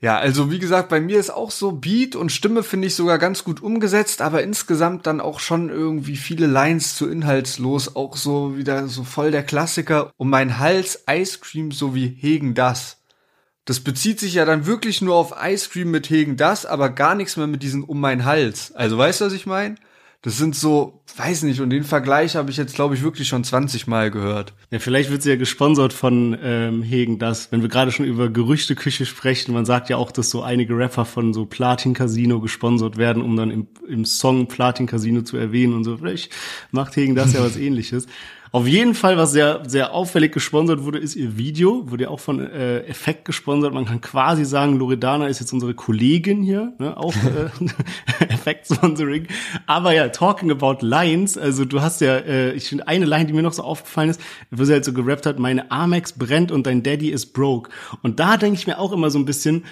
Ja, 0.00 0.18
also 0.18 0.50
wie 0.52 0.58
gesagt, 0.58 0.90
bei 0.90 1.00
mir 1.00 1.18
ist 1.18 1.30
auch 1.30 1.50
so 1.50 1.72
Beat 1.72 2.14
und 2.14 2.30
Stimme 2.30 2.62
finde 2.62 2.86
ich 2.88 2.94
sogar 2.94 3.18
ganz 3.18 3.42
gut 3.42 3.62
umgesetzt, 3.62 4.20
aber 4.20 4.42
insgesamt 4.42 5.06
dann 5.06 5.20
auch 5.20 5.40
schon 5.40 5.70
irgendwie 5.70 6.16
viele 6.16 6.46
Lines 6.46 6.94
zu 6.94 7.08
inhaltslos, 7.08 7.96
auch 7.96 8.16
so 8.16 8.56
wieder 8.56 8.86
so 8.86 9.02
voll 9.02 9.30
der 9.30 9.42
Klassiker. 9.42 10.12
Um 10.16 10.30
mein 10.30 10.58
Hals 10.58 11.04
Ice 11.10 11.38
Cream 11.40 11.72
so 11.72 11.94
wie 11.94 12.06
Hegen 12.06 12.54
das. 12.54 12.98
Das 13.64 13.80
bezieht 13.80 14.20
sich 14.20 14.34
ja 14.34 14.44
dann 14.44 14.66
wirklich 14.66 15.00
nur 15.00 15.14
auf 15.16 15.34
Ice 15.42 15.70
Cream 15.70 15.90
mit 15.90 16.10
Hegen 16.10 16.36
das, 16.36 16.66
aber 16.66 16.90
gar 16.90 17.14
nichts 17.14 17.38
mehr 17.38 17.46
mit 17.46 17.62
diesen 17.62 17.82
um 17.82 17.98
mein 17.98 18.26
Hals. 18.26 18.72
Also 18.74 18.98
weißt 18.98 19.22
du, 19.22 19.24
was 19.24 19.32
ich 19.32 19.46
meine? 19.46 19.76
Das 20.24 20.38
sind 20.38 20.56
so, 20.56 21.02
weiß 21.18 21.42
nicht, 21.42 21.60
und 21.60 21.68
den 21.68 21.84
Vergleich 21.84 22.34
habe 22.34 22.50
ich 22.50 22.56
jetzt, 22.56 22.74
glaube 22.74 22.94
ich, 22.94 23.02
wirklich 23.02 23.28
schon 23.28 23.44
20 23.44 23.86
Mal 23.86 24.10
gehört. 24.10 24.54
Ja, 24.70 24.78
vielleicht 24.78 25.10
wird 25.10 25.20
sie 25.20 25.28
ja 25.28 25.36
gesponsert 25.36 25.92
von 25.92 26.34
ähm, 26.42 26.82
Hegen 26.82 27.18
das, 27.18 27.52
wenn 27.52 27.60
wir 27.60 27.68
gerade 27.68 27.92
schon 27.92 28.06
über 28.06 28.30
Gerüchteküche 28.30 29.04
sprechen. 29.04 29.52
Man 29.52 29.66
sagt 29.66 29.90
ja 29.90 29.98
auch, 29.98 30.10
dass 30.10 30.30
so 30.30 30.42
einige 30.42 30.78
Rapper 30.78 31.04
von 31.04 31.34
so 31.34 31.44
Platin 31.44 31.92
Casino 31.92 32.40
gesponsert 32.40 32.96
werden, 32.96 33.22
um 33.22 33.36
dann 33.36 33.50
im, 33.50 33.66
im 33.86 34.06
Song 34.06 34.48
Platin 34.48 34.86
Casino 34.86 35.20
zu 35.20 35.36
erwähnen 35.36 35.74
und 35.74 35.84
so. 35.84 35.98
Vielleicht 35.98 36.32
macht 36.70 36.96
Hegen 36.96 37.14
das 37.14 37.34
ja 37.34 37.40
was 37.40 37.56
ähnliches. 37.58 38.06
Auf 38.54 38.68
jeden 38.68 38.94
Fall, 38.94 39.16
was 39.16 39.32
sehr, 39.32 39.64
sehr 39.66 39.92
auffällig 39.92 40.30
gesponsert 40.30 40.84
wurde, 40.84 41.00
ist 41.00 41.16
ihr 41.16 41.36
Video. 41.36 41.90
Wurde 41.90 42.04
ja 42.04 42.10
auch 42.10 42.20
von 42.20 42.38
äh, 42.38 42.84
Effekt 42.84 43.24
gesponsert. 43.24 43.74
Man 43.74 43.84
kann 43.84 44.00
quasi 44.00 44.44
sagen, 44.44 44.78
Loredana 44.78 45.26
ist 45.26 45.40
jetzt 45.40 45.52
unsere 45.52 45.74
Kollegin 45.74 46.40
hier, 46.40 46.72
ne? 46.78 46.96
auch 46.96 47.12
äh, 47.16 48.24
Effekt-Sponsoring. 48.32 49.26
Aber 49.66 49.92
ja, 49.92 50.06
talking 50.06 50.52
about 50.52 50.86
Lines, 50.86 51.36
also 51.36 51.64
du 51.64 51.82
hast 51.82 52.00
ja, 52.00 52.18
äh, 52.18 52.52
ich 52.52 52.68
finde 52.68 52.86
eine 52.86 53.06
Line, 53.06 53.26
die 53.26 53.32
mir 53.32 53.42
noch 53.42 53.54
so 53.54 53.64
aufgefallen 53.64 54.10
ist, 54.10 54.20
wo 54.52 54.62
sie 54.62 54.72
halt 54.72 54.84
so 54.84 54.92
gerappt 54.92 55.26
hat, 55.26 55.40
meine 55.40 55.72
Amex 55.72 56.12
brennt 56.12 56.52
und 56.52 56.68
dein 56.68 56.84
Daddy 56.84 57.08
ist 57.08 57.32
broke. 57.32 57.70
Und 58.02 58.20
da 58.20 58.36
denke 58.36 58.56
ich 58.56 58.68
mir 58.68 58.78
auch 58.78 58.92
immer 58.92 59.10
so 59.10 59.18
ein 59.18 59.24
bisschen, 59.24 59.64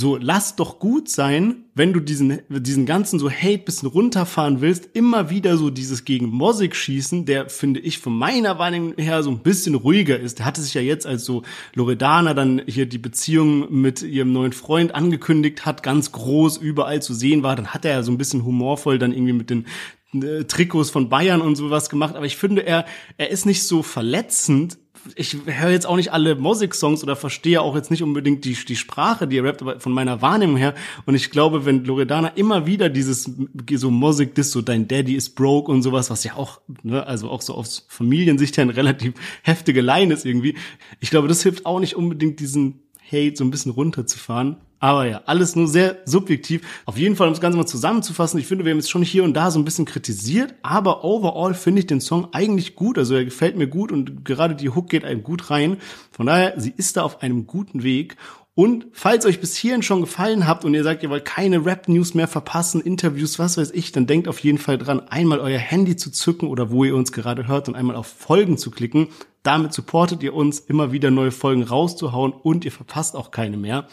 so, 0.00 0.16
lass 0.16 0.54
doch 0.54 0.78
gut 0.78 1.08
sein, 1.08 1.64
wenn 1.74 1.92
du 1.92 1.98
diesen, 1.98 2.38
diesen 2.48 2.86
ganzen 2.86 3.18
so 3.18 3.28
Hate 3.28 3.58
bisschen 3.58 3.88
runterfahren 3.88 4.60
willst, 4.60 4.90
immer 4.92 5.28
wieder 5.28 5.56
so 5.56 5.70
dieses 5.70 6.04
gegen 6.04 6.28
Mosik 6.28 6.76
schießen, 6.76 7.26
der, 7.26 7.48
finde 7.48 7.80
ich, 7.80 7.98
von 7.98 8.16
meiner 8.16 8.60
Wahrnehmung 8.60 8.94
her 8.96 9.24
so 9.24 9.30
ein 9.30 9.40
bisschen 9.40 9.74
ruhiger 9.74 10.16
ist. 10.16 10.38
Der 10.38 10.46
hatte 10.46 10.62
sich 10.62 10.74
ja 10.74 10.82
jetzt 10.82 11.04
als 11.04 11.24
so 11.24 11.42
Loredana 11.74 12.32
dann 12.32 12.62
hier 12.68 12.86
die 12.86 12.98
Beziehung 12.98 13.72
mit 13.72 14.02
ihrem 14.02 14.32
neuen 14.32 14.52
Freund 14.52 14.94
angekündigt 14.94 15.66
hat, 15.66 15.82
ganz 15.82 16.12
groß 16.12 16.58
überall 16.58 17.02
zu 17.02 17.12
sehen 17.12 17.42
war, 17.42 17.56
dann 17.56 17.74
hat 17.74 17.84
er 17.84 17.94
ja 17.94 18.02
so 18.04 18.12
ein 18.12 18.18
bisschen 18.18 18.44
humorvoll 18.44 19.00
dann 19.00 19.12
irgendwie 19.12 19.32
mit 19.32 19.50
den 19.50 19.66
äh, 20.14 20.44
Trikots 20.44 20.90
von 20.90 21.08
Bayern 21.08 21.40
und 21.40 21.56
sowas 21.56 21.90
gemacht, 21.90 22.14
aber 22.14 22.24
ich 22.24 22.36
finde, 22.36 22.64
er, 22.64 22.86
er 23.16 23.30
ist 23.30 23.46
nicht 23.46 23.64
so 23.64 23.82
verletzend, 23.82 24.78
ich 25.14 25.36
höre 25.46 25.70
jetzt 25.70 25.86
auch 25.86 25.96
nicht 25.96 26.12
alle 26.12 26.34
Mosik-Songs 26.34 27.02
oder 27.02 27.16
verstehe 27.16 27.60
auch 27.60 27.74
jetzt 27.74 27.90
nicht 27.90 28.02
unbedingt 28.02 28.44
die, 28.44 28.54
die 28.54 28.76
Sprache, 28.76 29.26
die 29.26 29.38
er 29.38 29.44
rappt, 29.44 29.62
aber 29.62 29.80
von 29.80 29.92
meiner 29.92 30.22
Wahrnehmung 30.22 30.56
her. 30.56 30.74
Und 31.06 31.14
ich 31.14 31.30
glaube, 31.30 31.64
wenn 31.64 31.84
Loredana 31.84 32.28
immer 32.28 32.66
wieder 32.66 32.88
dieses 32.88 33.30
so 33.74 33.90
Mosik 33.90 34.34
das 34.34 34.50
so 34.50 34.62
dein 34.62 34.88
Daddy 34.88 35.14
ist 35.14 35.30
broke 35.34 35.70
und 35.70 35.82
sowas, 35.82 36.10
was 36.10 36.24
ja 36.24 36.34
auch, 36.34 36.60
ne, 36.82 37.06
also 37.06 37.30
auch 37.30 37.42
so 37.42 37.54
aus 37.54 37.86
Familiensicht 37.88 38.56
her 38.56 38.62
eine 38.62 38.76
relativ 38.76 39.14
heftige 39.42 39.80
Line 39.80 40.12
ist 40.12 40.24
irgendwie. 40.24 40.56
Ich 41.00 41.10
glaube, 41.10 41.28
das 41.28 41.42
hilft 41.42 41.66
auch 41.66 41.80
nicht 41.80 41.96
unbedingt 41.96 42.40
diesen 42.40 42.82
Hate 43.10 43.36
so 43.36 43.44
ein 43.44 43.50
bisschen 43.50 43.72
runterzufahren. 43.72 44.56
Aber 44.80 45.06
ja, 45.06 45.22
alles 45.26 45.56
nur 45.56 45.66
sehr 45.66 45.98
subjektiv. 46.04 46.62
Auf 46.84 46.96
jeden 46.96 47.16
Fall, 47.16 47.26
um 47.26 47.32
das 47.32 47.40
Ganze 47.40 47.58
mal 47.58 47.66
zusammenzufassen, 47.66 48.38
ich 48.38 48.46
finde, 48.46 48.64
wir 48.64 48.70
haben 48.70 48.78
jetzt 48.78 48.90
schon 48.90 49.02
hier 49.02 49.24
und 49.24 49.34
da 49.34 49.50
so 49.50 49.58
ein 49.58 49.64
bisschen 49.64 49.84
kritisiert, 49.84 50.54
aber 50.62 51.04
overall 51.04 51.54
finde 51.54 51.80
ich 51.80 51.86
den 51.86 52.00
Song 52.00 52.28
eigentlich 52.32 52.76
gut. 52.76 52.96
Also 52.96 53.14
er 53.14 53.24
gefällt 53.24 53.56
mir 53.56 53.66
gut 53.66 53.90
und 53.90 54.24
gerade 54.24 54.54
die 54.54 54.70
Hook 54.70 54.88
geht 54.88 55.04
einem 55.04 55.22
gut 55.22 55.50
rein. 55.50 55.78
Von 56.12 56.26
daher, 56.26 56.54
sie 56.58 56.72
ist 56.76 56.96
da 56.96 57.02
auf 57.02 57.22
einem 57.22 57.46
guten 57.46 57.82
Weg. 57.82 58.16
Und 58.54 58.86
falls 58.92 59.24
euch 59.24 59.40
bis 59.40 59.56
hierhin 59.56 59.82
schon 59.82 60.00
gefallen 60.00 60.48
habt 60.48 60.64
und 60.64 60.74
ihr 60.74 60.82
sagt, 60.82 61.04
ihr 61.04 61.10
wollt 61.10 61.24
keine 61.24 61.64
Rap-News 61.64 62.14
mehr 62.14 62.26
verpassen, 62.26 62.80
Interviews, 62.80 63.38
was 63.38 63.56
weiß 63.56 63.70
ich, 63.70 63.92
dann 63.92 64.08
denkt 64.08 64.26
auf 64.26 64.40
jeden 64.40 64.58
Fall 64.58 64.78
dran, 64.78 64.98
einmal 65.10 65.38
euer 65.38 65.60
Handy 65.60 65.94
zu 65.94 66.10
zücken 66.10 66.48
oder 66.48 66.68
wo 66.72 66.82
ihr 66.82 66.96
uns 66.96 67.12
gerade 67.12 67.46
hört 67.46 67.68
und 67.68 67.76
einmal 67.76 67.94
auf 67.94 68.08
Folgen 68.08 68.58
zu 68.58 68.72
klicken. 68.72 69.08
Damit 69.44 69.72
supportet 69.72 70.24
ihr 70.24 70.34
uns, 70.34 70.58
immer 70.58 70.90
wieder 70.90 71.12
neue 71.12 71.30
Folgen 71.30 71.62
rauszuhauen 71.62 72.32
und 72.32 72.64
ihr 72.64 72.72
verpasst 72.72 73.14
auch 73.14 73.30
keine 73.30 73.56
mehr. 73.56 73.86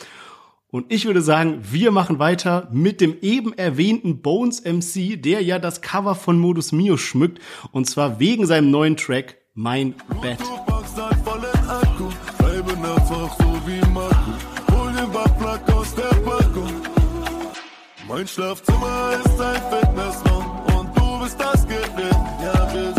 Und 0.72 0.92
ich 0.92 1.06
würde 1.06 1.22
sagen, 1.22 1.60
wir 1.62 1.92
machen 1.92 2.20
weiter 2.20 2.68
mit 2.72 3.00
dem 3.00 3.18
eben 3.22 3.54
erwähnten 3.54 4.22
Bones 4.22 4.64
MC, 4.64 5.22
der 5.22 5.42
ja 5.42 5.60
das 5.60 5.82
Cover 5.82 6.16
von 6.16 6.40
Modus 6.40 6.72
Mio 6.72 6.98
schmückt. 6.98 7.40
Und 7.72 7.86
zwar 7.86 8.20
wegen 8.20 8.46
seinem 8.46 8.72
neuen 8.72 8.98
Track 8.98 9.38
Mein 9.54 9.94
Bett. 10.22 10.40
Mein 18.08 18.28
Schlafzimmer 18.28 19.12
ist 19.26 19.42
ein 19.42 19.62
Fitnessraum 19.72 20.60
und 20.78 20.98
du 20.98 21.24
bist 21.24 21.40
das 21.40 21.68
Gerät. 21.68 22.16
Ja, 22.42 22.74
wir 22.74 22.95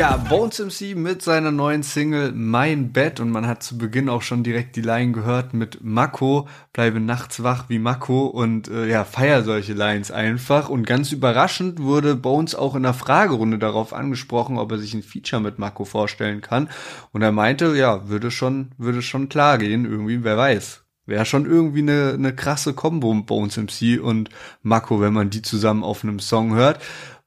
Ja, 0.00 0.16
Bones 0.16 0.58
MC 0.58 0.96
mit 0.96 1.20
seiner 1.20 1.50
neuen 1.50 1.82
Single 1.82 2.32
Mein 2.32 2.90
Bett. 2.90 3.20
Und 3.20 3.28
man 3.28 3.46
hat 3.46 3.62
zu 3.62 3.76
Beginn 3.76 4.08
auch 4.08 4.22
schon 4.22 4.42
direkt 4.42 4.74
die 4.76 4.80
Line 4.80 5.12
gehört 5.12 5.52
mit 5.52 5.84
Mako, 5.84 6.48
bleibe 6.72 7.00
nachts 7.00 7.42
wach 7.42 7.68
wie 7.68 7.78
Mako 7.78 8.24
und 8.24 8.68
äh, 8.68 8.86
ja, 8.86 9.04
feier 9.04 9.42
solche 9.42 9.74
Lines 9.74 10.10
einfach. 10.10 10.70
Und 10.70 10.86
ganz 10.86 11.12
überraschend 11.12 11.82
wurde 11.82 12.16
Bones 12.16 12.54
auch 12.54 12.76
in 12.76 12.84
der 12.84 12.94
Fragerunde 12.94 13.58
darauf 13.58 13.92
angesprochen, 13.92 14.56
ob 14.56 14.72
er 14.72 14.78
sich 14.78 14.94
ein 14.94 15.02
Feature 15.02 15.42
mit 15.42 15.58
Mako 15.58 15.84
vorstellen 15.84 16.40
kann. 16.40 16.70
Und 17.12 17.20
er 17.20 17.32
meinte, 17.32 17.76
ja, 17.76 18.08
würde 18.08 18.30
schon, 18.30 18.70
würde 18.78 19.02
schon 19.02 19.28
klar 19.28 19.58
gehen, 19.58 19.84
irgendwie, 19.84 20.24
wer 20.24 20.38
weiß. 20.38 20.82
Wäre 21.04 21.26
schon 21.26 21.44
irgendwie 21.44 21.82
eine, 21.82 22.12
eine 22.14 22.34
krasse 22.34 22.72
Kombo 22.72 23.12
Bones 23.12 23.58
MC 23.58 24.00
und 24.02 24.30
Mako, 24.62 25.02
wenn 25.02 25.12
man 25.12 25.28
die 25.28 25.42
zusammen 25.42 25.84
auf 25.84 26.04
einem 26.04 26.20
Song 26.20 26.54
hört. 26.54 26.80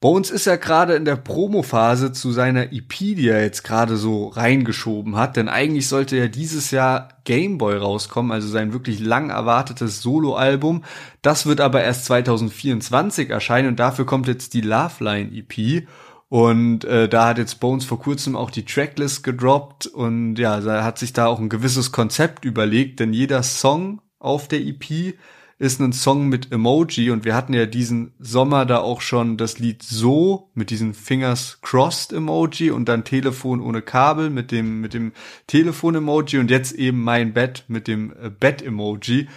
Bones 0.03 0.31
ist 0.31 0.43
ja 0.43 0.57
gerade 0.57 0.95
in 0.95 1.05
der 1.05 1.15
Promophase 1.15 2.11
zu 2.11 2.33
seiner 2.33 2.73
EP, 2.73 2.89
die 2.89 3.29
er 3.29 3.41
jetzt 3.41 3.63
gerade 3.63 3.95
so 3.95 4.27
reingeschoben 4.27 5.15
hat, 5.15 5.37
denn 5.37 5.47
eigentlich 5.47 5.87
sollte 5.87 6.17
ja 6.17 6.27
dieses 6.27 6.71
Jahr 6.71 7.07
Gameboy 7.23 7.77
rauskommen, 7.77 8.33
also 8.33 8.49
sein 8.49 8.73
wirklich 8.73 8.99
lang 8.99 9.29
erwartetes 9.29 10.01
Soloalbum. 10.01 10.83
Das 11.21 11.45
wird 11.45 11.61
aber 11.61 11.85
erst 11.85 12.03
2024 12.03 13.29
erscheinen 13.29 13.69
und 13.69 13.79
dafür 13.79 14.05
kommt 14.05 14.27
jetzt 14.27 14.53
die 14.53 14.59
Loveline 14.59 15.31
EP. 15.31 15.87
Und 16.27 16.83
äh, 16.83 17.07
da 17.07 17.27
hat 17.27 17.37
jetzt 17.37 17.61
Bones 17.61 17.85
vor 17.85 18.01
kurzem 18.01 18.35
auch 18.35 18.51
die 18.51 18.65
Tracklist 18.65 19.23
gedroppt 19.23 19.87
und 19.87 20.35
ja, 20.35 20.59
er 20.59 20.83
hat 20.83 20.99
sich 20.99 21.13
da 21.13 21.27
auch 21.27 21.39
ein 21.39 21.47
gewisses 21.47 21.93
Konzept 21.93 22.43
überlegt, 22.43 22.99
denn 22.99 23.13
jeder 23.13 23.41
Song 23.41 24.01
auf 24.19 24.49
der 24.49 24.59
EP 24.59 25.15
ist 25.63 25.79
ein 25.79 25.93
Song 25.93 26.27
mit 26.27 26.51
Emoji 26.51 27.09
und 27.09 27.23
wir 27.23 27.33
hatten 27.33 27.53
ja 27.53 27.65
diesen 27.65 28.11
Sommer 28.19 28.65
da 28.65 28.79
auch 28.79 28.99
schon 28.99 29.37
das 29.37 29.59
Lied 29.59 29.81
so 29.81 30.49
mit 30.55 30.69
diesen 30.69 30.93
Fingers 30.93 31.59
crossed 31.61 32.11
Emoji 32.11 32.69
und 32.69 32.89
dann 32.89 33.05
Telefon 33.05 33.61
ohne 33.61 33.81
Kabel 33.81 34.29
mit 34.29 34.51
dem 34.51 34.81
mit 34.81 34.93
dem 34.93 35.13
Telefon 35.47 35.95
Emoji 35.95 36.39
und 36.39 36.51
jetzt 36.51 36.73
eben 36.73 37.01
mein 37.01 37.31
Bett 37.33 37.63
mit 37.69 37.87
dem 37.87 38.11
äh, 38.11 38.29
Bett 38.29 38.61
Emoji. 38.61 39.29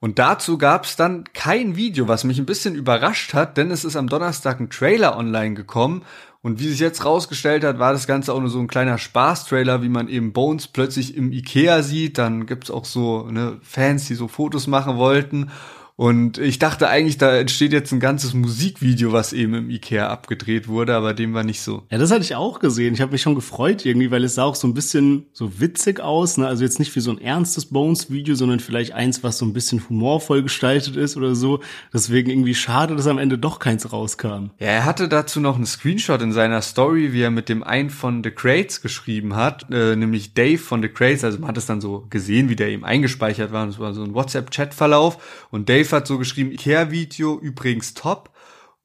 Und 0.00 0.18
dazu 0.18 0.56
gab 0.56 0.84
es 0.84 0.96
dann 0.96 1.24
kein 1.34 1.76
Video, 1.76 2.08
was 2.08 2.24
mich 2.24 2.38
ein 2.38 2.46
bisschen 2.46 2.74
überrascht 2.74 3.34
hat, 3.34 3.58
denn 3.58 3.70
es 3.70 3.84
ist 3.84 3.96
am 3.96 4.08
Donnerstag 4.08 4.60
ein 4.60 4.70
Trailer 4.70 5.18
online 5.18 5.54
gekommen. 5.54 6.02
Und 6.44 6.60
wie 6.60 6.68
sich 6.68 6.78
jetzt 6.78 7.06
rausgestellt 7.06 7.64
hat, 7.64 7.78
war 7.78 7.94
das 7.94 8.06
Ganze 8.06 8.34
auch 8.34 8.40
nur 8.40 8.50
so 8.50 8.58
ein 8.58 8.66
kleiner 8.66 8.98
Spaß-Trailer, 8.98 9.82
wie 9.82 9.88
man 9.88 10.08
eben 10.08 10.34
Bones 10.34 10.66
plötzlich 10.66 11.16
im 11.16 11.32
Ikea 11.32 11.82
sieht. 11.82 12.18
Dann 12.18 12.44
gibt's 12.44 12.70
auch 12.70 12.84
so 12.84 13.26
ne, 13.30 13.56
Fans, 13.62 14.08
die 14.08 14.14
so 14.14 14.28
Fotos 14.28 14.66
machen 14.66 14.98
wollten. 14.98 15.50
Und 15.96 16.38
ich 16.38 16.58
dachte 16.58 16.88
eigentlich, 16.88 17.18
da 17.18 17.36
entsteht 17.36 17.72
jetzt 17.72 17.92
ein 17.92 18.00
ganzes 18.00 18.34
Musikvideo, 18.34 19.12
was 19.12 19.32
eben 19.32 19.54
im 19.54 19.70
Ikea 19.70 20.08
abgedreht 20.08 20.66
wurde, 20.66 20.96
aber 20.96 21.14
dem 21.14 21.34
war 21.34 21.44
nicht 21.44 21.60
so. 21.60 21.84
Ja, 21.88 21.98
das 21.98 22.10
hatte 22.10 22.22
ich 22.22 22.34
auch 22.34 22.58
gesehen. 22.58 22.94
Ich 22.94 23.00
habe 23.00 23.12
mich 23.12 23.22
schon 23.22 23.36
gefreut 23.36 23.86
irgendwie, 23.86 24.10
weil 24.10 24.24
es 24.24 24.34
sah 24.34 24.42
auch 24.42 24.56
so 24.56 24.66
ein 24.66 24.74
bisschen 24.74 25.26
so 25.32 25.60
witzig 25.60 26.00
aus. 26.00 26.36
Ne? 26.36 26.48
Also 26.48 26.64
jetzt 26.64 26.80
nicht 26.80 26.94
wie 26.96 27.00
so 27.00 27.12
ein 27.12 27.18
ernstes 27.18 27.66
Bones-Video, 27.66 28.34
sondern 28.34 28.58
vielleicht 28.58 28.92
eins, 28.92 29.22
was 29.22 29.38
so 29.38 29.46
ein 29.46 29.52
bisschen 29.52 29.88
humorvoll 29.88 30.42
gestaltet 30.42 30.96
ist 30.96 31.16
oder 31.16 31.36
so. 31.36 31.60
Deswegen 31.92 32.28
irgendwie 32.28 32.56
schade, 32.56 32.96
dass 32.96 33.06
am 33.06 33.18
Ende 33.18 33.38
doch 33.38 33.60
keins 33.60 33.92
rauskam. 33.92 34.50
Ja, 34.58 34.66
er 34.66 34.84
hatte 34.84 35.08
dazu 35.08 35.38
noch 35.38 35.54
einen 35.54 35.66
Screenshot 35.66 36.22
in 36.22 36.32
seiner 36.32 36.62
Story, 36.62 37.12
wie 37.12 37.22
er 37.22 37.30
mit 37.30 37.48
dem 37.48 37.62
einen 37.62 37.90
von 37.90 38.24
The 38.24 38.32
Crates 38.32 38.82
geschrieben 38.82 39.36
hat, 39.36 39.70
äh, 39.70 39.94
nämlich 39.94 40.34
Dave 40.34 40.58
von 40.58 40.82
The 40.82 40.88
Crates. 40.88 41.22
Also 41.22 41.38
man 41.38 41.48
hat 41.48 41.56
es 41.56 41.66
dann 41.66 41.80
so 41.80 42.04
gesehen, 42.10 42.48
wie 42.48 42.56
der 42.56 42.70
eben 42.70 42.84
eingespeichert 42.84 43.52
war. 43.52 43.62
Und 43.62 43.68
es 43.68 43.78
war 43.78 43.94
so 43.94 44.02
ein 44.02 44.14
WhatsApp-Chat-Verlauf. 44.14 45.46
Und 45.52 45.68
Dave 45.68 45.83
hat 45.92 46.06
so 46.06 46.18
geschrieben, 46.18 46.52
Ikea-Video 46.52 47.38
übrigens 47.38 47.94
top. 47.94 48.34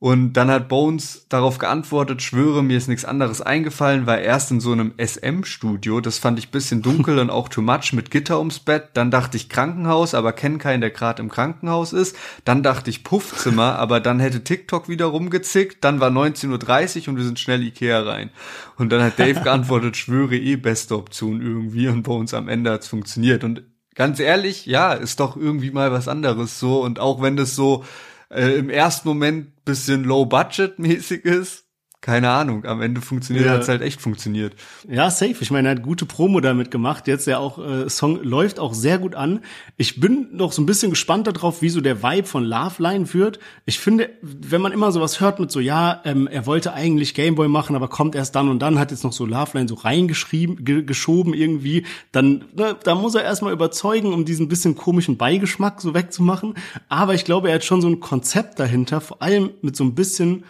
Und 0.01 0.33
dann 0.33 0.49
hat 0.49 0.69
Bones 0.69 1.25
darauf 1.27 1.57
geantwortet, 1.57 2.21
schwöre, 2.21 2.63
mir 2.63 2.77
ist 2.77 2.87
nichts 2.87 3.03
anderes 3.03 3.41
eingefallen, 3.41 4.07
war 4.07 4.17
erst 4.17 4.49
in 4.49 4.61
so 4.61 4.71
einem 4.71 4.93
SM-Studio, 4.97 5.99
das 5.99 6.19
fand 6.19 6.39
ich 6.39 6.51
bisschen 6.51 6.81
dunkel 6.81 7.19
und 7.19 7.29
auch 7.29 7.49
too 7.49 7.61
much 7.61 7.91
mit 7.91 8.09
Gitter 8.09 8.39
ums 8.39 8.59
Bett. 8.59 8.91
Dann 8.93 9.11
dachte 9.11 9.35
ich 9.35 9.49
Krankenhaus, 9.49 10.13
aber 10.13 10.31
kenne 10.31 10.57
keinen, 10.57 10.79
der 10.79 10.91
gerade 10.91 11.21
im 11.21 11.27
Krankenhaus 11.27 11.91
ist. 11.91 12.15
Dann 12.45 12.63
dachte 12.63 12.89
ich 12.89 13.03
Puffzimmer, 13.03 13.77
aber 13.77 13.99
dann 13.99 14.21
hätte 14.21 14.41
TikTok 14.41 14.87
wieder 14.87 15.07
rumgezickt. 15.07 15.83
Dann 15.83 15.99
war 15.99 16.11
19.30 16.11 17.01
Uhr 17.01 17.07
und 17.09 17.17
wir 17.17 17.25
sind 17.25 17.37
schnell 17.37 17.61
Ikea 17.61 18.01
rein. 18.01 18.29
Und 18.77 18.93
dann 18.93 19.03
hat 19.03 19.19
Dave 19.19 19.41
geantwortet, 19.43 19.97
schwöre 19.97 20.37
eh 20.37 20.55
beste 20.55 20.95
Option 20.95 21.41
irgendwie 21.41 21.89
und 21.89 22.03
Bones 22.03 22.33
am 22.33 22.47
Ende 22.47 22.71
hat's 22.71 22.87
funktioniert. 22.87 23.43
Und 23.43 23.63
ganz 23.95 24.19
ehrlich, 24.19 24.65
ja, 24.65 24.93
ist 24.93 25.19
doch 25.19 25.35
irgendwie 25.35 25.71
mal 25.71 25.91
was 25.91 26.07
anderes 26.07 26.59
so. 26.59 26.83
Und 26.83 26.99
auch 26.99 27.21
wenn 27.21 27.35
das 27.37 27.55
so 27.55 27.83
äh, 28.29 28.57
im 28.57 28.69
ersten 28.69 29.07
Moment 29.07 29.65
bisschen 29.65 30.03
low-budget-mäßig 30.03 31.25
ist, 31.25 31.65
keine 32.01 32.29
Ahnung, 32.29 32.63
am 32.63 32.81
Ende 32.81 33.01
funktioniert, 33.01 33.45
Ja. 33.45 33.51
hat's 33.53 33.67
halt 33.67 33.81
echt 33.81 33.99
funktioniert. 33.99 34.55
Ja, 34.89 35.11
safe. 35.11 35.35
Ich 35.41 35.51
meine, 35.51 35.67
er 35.67 35.75
hat 35.75 35.83
gute 35.83 36.05
Promo 36.05 36.39
damit 36.39 36.71
gemacht. 36.71 37.07
Jetzt 37.09 37.27
ja 37.27 37.39
auch, 37.39 37.59
äh, 37.59 37.89
Song 37.89 38.23
läuft 38.23 38.57
auch 38.57 38.73
sehr 38.73 38.99
gut 38.99 39.15
an. 39.15 39.41
Ich 39.75 39.99
bin 39.99 40.29
noch 40.31 40.53
so 40.53 40.61
ein 40.61 40.65
bisschen 40.65 40.91
gespannt 40.91 41.27
darauf, 41.27 41.61
wie 41.61 41.67
so 41.67 41.81
der 41.81 42.01
Vibe 42.01 42.25
von 42.25 42.45
Loveline 42.45 43.13
wird. 43.13 43.39
Ich 43.65 43.79
finde, 43.79 44.09
wenn 44.21 44.61
man 44.61 44.71
immer 44.71 44.93
sowas 44.93 45.19
hört 45.19 45.41
mit 45.41 45.51
so, 45.51 45.59
ja, 45.59 46.01
ähm, 46.05 46.27
er 46.27 46.45
wollte 46.45 46.71
eigentlich 46.73 47.13
Gameboy 47.15 47.49
machen, 47.49 47.75
aber 47.75 47.89
kommt 47.89 48.15
erst 48.15 48.33
dann 48.33 48.47
und 48.47 48.59
dann, 48.59 48.79
hat 48.79 48.91
jetzt 48.91 49.03
noch 49.03 49.13
so 49.13 49.25
Loveline 49.25 49.67
so 49.67 49.75
reingeschrieben, 49.75 50.63
ge 50.63 50.83
geschoben 50.83 51.33
irgendwie, 51.33 51.85
dann, 52.13 52.45
ne, 52.55 52.77
da 52.81 52.95
muss 52.95 53.15
er 53.15 53.23
erstmal 53.23 53.51
überzeugen, 53.51 54.13
um 54.13 54.23
diesen 54.23 54.47
bisschen 54.47 54.75
komischen 54.75 55.17
Beigeschmack 55.17 55.81
so 55.81 55.93
wegzumachen. 55.93 56.53
Aber 56.87 57.13
ich 57.13 57.25
glaube, 57.25 57.49
er 57.49 57.55
hat 57.55 57.65
schon 57.65 57.81
so 57.81 57.89
ein 57.89 57.99
Konzept 57.99 58.57
dahinter, 58.57 59.01
vor 59.01 59.21
allem 59.21 59.49
mit 59.61 59.75
so 59.75 59.83
ein 59.83 59.95
bisschen 59.95 60.45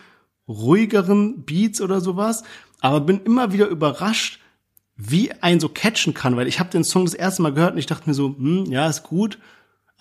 ruhigeren 0.49 1.45
Beats 1.45 1.79
oder 1.79 2.01
sowas, 2.01 2.43
aber 2.81 2.99
bin 2.99 3.21
immer 3.23 3.53
wieder 3.53 3.67
überrascht, 3.67 4.41
wie 4.97 5.31
ein 5.31 5.61
so 5.61 5.69
catchen 5.69 6.13
kann, 6.13 6.35
weil 6.35 6.47
ich 6.47 6.59
habe 6.59 6.69
den 6.69 6.83
Song 6.83 7.05
das 7.05 7.13
erste 7.13 7.41
Mal 7.41 7.53
gehört 7.53 7.71
und 7.73 7.77
ich 7.77 7.85
dachte 7.85 8.09
mir 8.09 8.13
so, 8.13 8.35
hm, 8.37 8.65
ja, 8.65 8.89
ist 8.89 9.03
gut, 9.03 9.37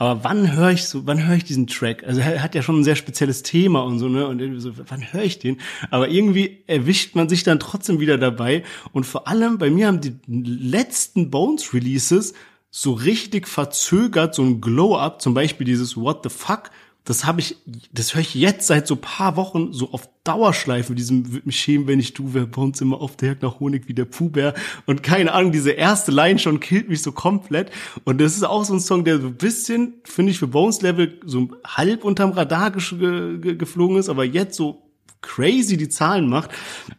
Aber 0.00 0.22
wann 0.22 0.52
höre 0.56 0.70
ich 0.70 0.84
so, 0.86 1.06
wann 1.06 1.26
höre 1.26 1.36
ich 1.36 1.44
diesen 1.44 1.66
Track? 1.66 2.04
Also 2.06 2.20
er 2.20 2.40
hat 2.40 2.54
ja 2.54 2.62
schon 2.62 2.80
ein 2.80 2.84
sehr 2.84 2.94
spezielles 2.94 3.42
Thema 3.42 3.80
und 3.80 3.98
so, 3.98 4.08
ne? 4.08 4.28
Und 4.28 4.40
irgendwie 4.40 4.60
so, 4.60 4.70
wann 4.86 5.12
höre 5.12 5.24
ich 5.24 5.40
den? 5.40 5.58
Aber 5.90 6.08
irgendwie 6.08 6.62
erwischt 6.68 7.16
man 7.16 7.28
sich 7.28 7.42
dann 7.42 7.58
trotzdem 7.58 7.98
wieder 7.98 8.16
dabei. 8.16 8.62
Und 8.92 9.04
vor 9.04 9.26
allem 9.26 9.58
bei 9.58 9.70
mir 9.70 9.88
haben 9.88 10.00
die 10.00 10.16
letzten 10.28 11.30
Bones 11.30 11.74
Releases 11.74 12.34
so 12.70 12.92
richtig 12.92 13.48
verzögert, 13.48 14.36
so 14.36 14.42
ein 14.42 14.60
Glow-Up, 14.60 15.20
zum 15.20 15.34
Beispiel 15.34 15.66
dieses 15.66 15.96
What 15.96 16.20
the 16.22 16.30
fuck, 16.30 16.70
das 17.08 17.24
habe 17.24 17.40
ich, 17.40 17.56
das 17.90 18.14
höre 18.14 18.20
ich 18.20 18.34
jetzt 18.34 18.66
seit 18.66 18.86
so 18.86 18.94
paar 18.94 19.36
Wochen 19.36 19.72
so 19.72 19.92
auf 19.92 20.10
Dauerschleife, 20.24 20.94
diesem 20.94 21.32
wird 21.32 21.46
mich 21.46 21.58
schämen, 21.58 21.86
wenn 21.86 21.98
ich 21.98 22.12
du 22.12 22.34
wär, 22.34 22.44
bei 22.44 22.60
uns 22.60 22.82
immer 22.82 23.00
auf 23.00 23.16
der 23.16 23.30
Jagd 23.30 23.42
nach 23.42 23.60
Honig 23.60 23.88
wie 23.88 23.94
der 23.94 24.04
Puhbär. 24.04 24.52
Und 24.84 25.02
keine 25.02 25.32
Ahnung, 25.32 25.50
diese 25.50 25.70
erste 25.70 26.12
Line 26.12 26.38
schon 26.38 26.60
killt 26.60 26.90
mich 26.90 27.00
so 27.00 27.12
komplett. 27.12 27.70
Und 28.04 28.20
das 28.20 28.36
ist 28.36 28.42
auch 28.42 28.62
so 28.62 28.74
ein 28.74 28.80
Song, 28.80 29.04
der 29.04 29.22
so 29.22 29.28
ein 29.28 29.36
bisschen, 29.36 29.94
finde 30.04 30.32
ich, 30.32 30.38
für 30.38 30.48
Bones 30.48 30.82
Level 30.82 31.18
so 31.24 31.48
halb 31.66 32.04
unterm 32.04 32.32
Radar 32.32 32.72
ge 32.72 33.38
ge 33.38 33.56
geflogen 33.56 33.96
ist, 33.96 34.10
aber 34.10 34.24
jetzt 34.24 34.54
so 34.54 34.87
crazy 35.20 35.76
die 35.76 35.88
Zahlen 35.88 36.28
macht. 36.28 36.50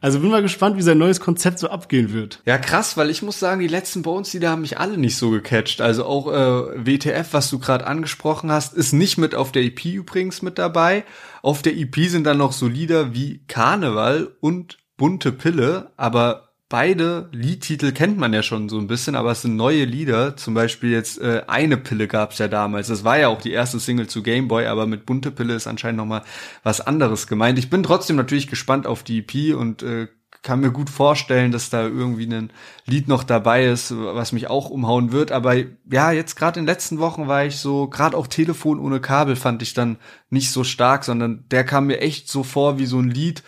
Also 0.01 0.19
bin 0.19 0.29
mal 0.29 0.41
gespannt, 0.41 0.77
wie 0.77 0.81
sein 0.81 0.97
neues 0.97 1.19
Konzept 1.19 1.59
so 1.59 1.69
abgehen 1.69 2.13
wird. 2.13 2.41
Ja, 2.45 2.57
krass, 2.57 2.97
weil 2.97 3.09
ich 3.09 3.21
muss 3.21 3.39
sagen, 3.39 3.61
die 3.61 3.67
letzten 3.67 4.01
Bones, 4.01 4.31
die 4.31 4.39
da 4.39 4.51
haben 4.51 4.61
mich 4.61 4.77
alle 4.77 4.97
nicht 4.97 5.17
so 5.17 5.29
gecatcht. 5.29 5.81
Also 5.81 6.05
auch 6.05 6.27
äh, 6.27 6.85
WTF, 6.85 7.29
was 7.31 7.49
du 7.49 7.59
gerade 7.59 7.87
angesprochen 7.87 8.51
hast, 8.51 8.73
ist 8.73 8.93
nicht 8.93 9.17
mit 9.17 9.35
auf 9.35 9.51
der 9.51 9.63
EP 9.63 9.85
übrigens 9.85 10.41
mit 10.41 10.57
dabei. 10.57 11.03
Auf 11.41 11.61
der 11.61 11.77
EP 11.77 11.95
sind 12.07 12.25
dann 12.25 12.37
noch 12.37 12.51
so 12.51 12.67
Lieder 12.67 13.13
wie 13.13 13.43
Karneval 13.47 14.35
und 14.41 14.77
Bunte 14.97 15.31
Pille, 15.31 15.91
aber 15.95 16.48
beide 16.69 17.27
Liedtitel 17.31 17.91
kennt 17.91 18.17
man 18.17 18.31
ja 18.31 18.43
schon 18.43 18.69
so 18.69 18.77
ein 18.77 18.87
bisschen, 18.87 19.15
aber 19.15 19.31
es 19.31 19.41
sind 19.41 19.55
neue 19.55 19.85
Lieder. 19.85 20.37
Zum 20.37 20.53
Beispiel 20.53 20.91
jetzt 20.91 21.19
äh, 21.19 21.41
eine 21.47 21.77
Pille 21.77 22.07
gab's 22.07 22.37
ja 22.37 22.47
damals. 22.47 22.87
Das 22.87 23.03
war 23.03 23.17
ja 23.17 23.27
auch 23.27 23.41
die 23.41 23.51
erste 23.51 23.79
Single 23.79 24.07
zu 24.07 24.21
Game 24.21 24.47
Boy, 24.47 24.67
aber 24.67 24.85
mit 24.85 25.07
bunte 25.07 25.31
Pille 25.31 25.55
ist 25.55 25.67
anscheinend 25.67 25.97
noch 25.97 26.05
mal 26.05 26.23
was 26.63 26.79
anderes 26.79 27.25
gemeint. 27.27 27.57
Ich 27.57 27.71
bin 27.71 27.81
trotzdem 27.81 28.15
natürlich 28.15 28.47
gespannt 28.47 28.85
auf 28.85 29.03
die 29.03 29.19
EP 29.19 29.57
und 29.57 29.81
äh, 29.81 30.07
kann 30.41 30.61
mir 30.61 30.71
gut 30.71 30.89
vorstellen, 30.89 31.51
dass 31.51 31.69
da 31.69 31.81
irgendwie 31.83 32.25
ein 32.27 32.51
Lied 32.85 33.07
noch 33.07 33.23
dabei 33.23 33.65
ist, 33.65 33.93
was 33.97 34.31
mich 34.31 34.47
auch 34.47 34.69
umhauen 34.69 35.11
wird. 35.11 35.31
Aber 35.31 35.55
ja, 35.91 36.11
jetzt 36.11 36.35
gerade 36.35 36.59
in 36.59 36.65
den 36.65 36.71
letzten 36.71 36.99
Wochen 36.99 37.27
war 37.27 37.45
ich 37.45 37.57
so, 37.57 37.87
gerade 37.87 38.15
auch 38.15 38.27
Telefon 38.27 38.79
ohne 38.79 39.01
Kabel 39.01 39.35
fand 39.35 39.61
ich 39.61 39.73
dann 39.73 39.97
nicht 40.29 40.51
so 40.51 40.63
stark, 40.63 41.03
sondern 41.03 41.45
der 41.51 41.65
kam 41.65 41.87
mir 41.87 41.99
echt 41.99 42.29
so 42.29 42.43
vor 42.43 42.79
wie 42.79 42.85
so 42.85 42.99
ein 42.99 43.09
Lied, 43.09 43.43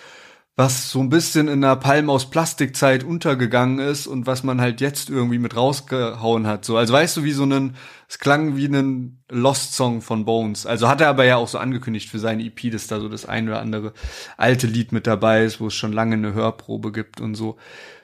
was 0.61 0.91
so 0.91 0.99
ein 0.99 1.09
bisschen 1.09 1.47
in 1.47 1.61
der 1.61 1.75
Palm 1.75 2.07
aus 2.11 2.29
Plastikzeit 2.29 3.03
untergegangen 3.03 3.79
ist 3.79 4.05
und 4.05 4.27
was 4.27 4.43
man 4.43 4.61
halt 4.61 4.79
jetzt 4.79 5.09
irgendwie 5.09 5.39
mit 5.39 5.55
rausgehauen 5.55 6.45
hat. 6.45 6.65
So, 6.65 6.77
also 6.77 6.93
weißt 6.93 7.17
du, 7.17 7.23
wie 7.23 7.31
so 7.31 7.45
ein, 7.45 7.75
es 8.07 8.19
klang 8.19 8.55
wie 8.57 8.67
ein 8.67 9.23
Lost 9.27 9.73
Song 9.73 10.01
von 10.01 10.23
Bones. 10.23 10.67
Also 10.67 10.87
hat 10.87 11.01
er 11.01 11.07
aber 11.07 11.25
ja 11.25 11.37
auch 11.37 11.47
so 11.47 11.57
angekündigt 11.57 12.09
für 12.09 12.19
seine 12.19 12.43
EP, 12.43 12.71
dass 12.71 12.85
da 12.85 12.99
so 12.99 13.09
das 13.09 13.25
ein 13.25 13.47
oder 13.47 13.59
andere 13.59 13.93
alte 14.37 14.67
Lied 14.67 14.91
mit 14.91 15.07
dabei 15.07 15.45
ist, 15.45 15.59
wo 15.59 15.67
es 15.67 15.73
schon 15.73 15.93
lange 15.93 16.13
eine 16.13 16.35
Hörprobe 16.35 16.91
gibt 16.91 17.21
und 17.21 17.33
so. 17.33 17.57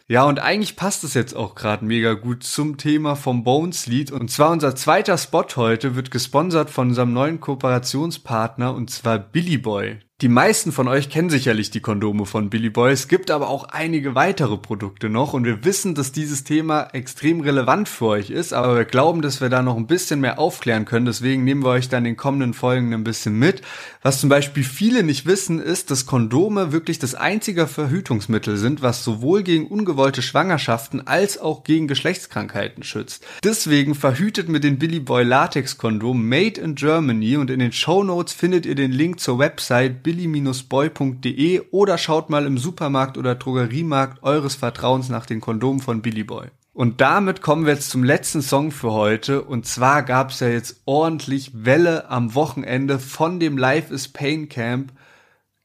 Ja, 0.08 0.24
und 0.24 0.40
eigentlich 0.40 0.76
passt 0.76 1.04
es 1.04 1.14
jetzt 1.14 1.36
auch 1.36 1.54
gerade 1.54 1.86
mega 1.86 2.14
gut 2.14 2.42
zum 2.42 2.78
Thema 2.78 3.16
vom 3.16 3.44
Bones 3.44 3.86
Lied. 3.86 4.12
Und 4.12 4.32
zwar 4.32 4.50
unser 4.50 4.76
zweiter 4.76 5.20
Spot 5.20 5.46
heute 5.58 5.96
wird 5.96 6.10
gesponsert 6.10 6.72
von 6.72 6.88
unserem 6.88 7.14
neuen 7.14 7.40
Kooperationspartner 7.40 8.74
und 8.74 8.90
zwar 8.90 9.20
Billy 9.20 9.60
Boy. 9.60 10.00
Die 10.24 10.30
meisten 10.30 10.72
von 10.72 10.88
euch 10.88 11.12
kennen 11.12 11.30
sicherlich 11.30 11.70
die 11.70 11.80
Kondome 11.80 12.26
von 12.26 12.50
Billy 12.50 12.72
Boy. 12.72 12.92
Es 12.92 13.08
gibt 13.08 13.30
aber 13.30 13.50
auch 13.50 13.66
einige 13.66 14.16
weitere 14.16 14.58
Produkte 14.58 15.10
noch 15.10 15.34
und 15.34 15.46
wir 15.46 15.64
wissen, 15.64 15.94
dass 15.94 16.12
dieses 16.12 16.44
Thema 16.44 16.88
extrem 16.94 17.42
relevant 17.42 17.88
für 17.88 18.08
euch 18.08 18.32
ist, 18.32 18.52
aber 18.52 18.78
wir 18.78 18.86
glauben, 18.86 19.22
dass 19.22 19.42
wir 19.42 19.50
da 19.50 19.62
noch 19.62 19.78
ein 19.78 19.86
bisschen 19.86 20.20
mehr 20.20 20.40
aufklären 20.40 20.86
können. 20.86 21.06
Deswegen 21.06 21.44
nehmen 21.44 21.64
wir 21.64 21.70
euch 21.70 21.88
dann 21.88 22.00
in 22.00 22.14
den 22.14 22.18
kommenden 22.18 22.56
Folgen 22.56 22.96
ein 22.96 23.04
bisschen 23.04 23.38
mit. 23.38 23.62
Was 24.02 24.20
zum 24.20 24.28
Beispiel 24.28 24.64
viele 24.64 25.04
nicht 25.04 25.28
wissen, 25.28 25.60
ist, 25.60 25.92
dass 25.92 26.08
Kondome 26.08 26.72
wirklich 26.72 26.98
das 26.98 27.14
einzige 27.14 27.68
Verhütungsmittel 27.68 28.58
sind, 28.58 28.82
was 28.82 29.04
sowohl 29.04 29.44
gegen 29.44 29.68
ungewollte 29.68 30.24
Schwangerschaften 30.24 31.06
als 31.06 31.38
auch 31.38 31.64
gegen 31.64 31.88
Geschlechtskrankheiten 31.88 32.82
schützt. 32.82 33.24
Deswegen 33.44 33.94
verhütet 33.94 34.50
mit 34.50 34.64
den 34.64 34.80
Billy 34.80 35.00
Boy 35.00 35.24
Latex 35.24 35.78
Kondom 35.78 36.28
Made 36.28 36.60
in 36.60 36.74
Germany 36.74 37.38
und 37.38 37.52
in 37.52 37.60
den 37.60 37.72
Show 37.72 38.04
Notes 38.04 38.34
findet 38.34 38.66
ihr 38.66 38.74
den 38.74 38.92
Link 38.92 39.20
zur 39.20 39.38
Website 39.38 40.07
billy-boy.de 40.08 41.64
oder 41.72 41.98
schaut 41.98 42.30
mal 42.30 42.46
im 42.46 42.58
Supermarkt 42.58 43.18
oder 43.18 43.36
Drogeriemarkt 43.36 44.24
eures 44.24 44.56
Vertrauens 44.56 45.10
nach 45.10 45.26
den 45.26 45.42
Kondomen 45.42 45.82
von 45.82 46.02
Billy 46.02 46.24
Boy. 46.24 46.48
Und 46.72 47.02
damit 47.02 47.42
kommen 47.42 47.66
wir 47.66 47.74
jetzt 47.74 47.90
zum 47.90 48.06
letzten 48.06 48.42
Song 48.42 48.72
für 48.72 48.94
heute. 48.94 49.42
Und 49.42 49.66
zwar 49.66 50.04
gab 50.04 50.30
es 50.30 50.40
ja 50.40 50.48
jetzt 50.48 50.82
ordentlich 50.86 51.66
Welle 51.66 52.10
am 52.10 52.36
Wochenende 52.36 53.00
von 53.00 53.42
dem 53.42 53.58
Life 53.58 53.94
is 53.94 54.08
Pain 54.08 54.48
Camp. 54.48 54.94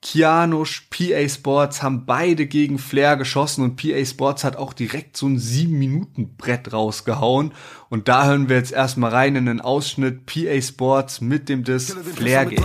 Kianusch, 0.01 0.89
PA 0.91 1.29
Sports 1.29 1.81
haben 1.81 2.05
beide 2.05 2.47
gegen 2.47 2.81
Flair 2.81 3.17
geschossen 3.17 3.63
und 3.63 3.77
PA 3.77 4.05
Sports 4.05 4.43
hat 4.43 4.57
auch 4.57 4.73
direkt 4.73 5.17
so 5.17 5.29
ein 5.29 5.39
7-Minuten-Brett 5.39 6.73
rausgehauen. 6.73 7.53
Und 7.93 8.09
da 8.09 8.25
hören 8.25 8.49
wir 8.49 8.57
jetzt 8.57 8.73
erstmal 8.73 9.11
rein 9.11 9.37
in 9.37 9.45
den 9.45 9.61
Ausschnitt 9.61 10.25
PA 10.25 10.63
Sports 10.63 11.21
mit 11.21 11.51
dem 11.51 11.63
Diss 11.63 11.95
Flair 12.17 12.47
geht. 12.47 12.65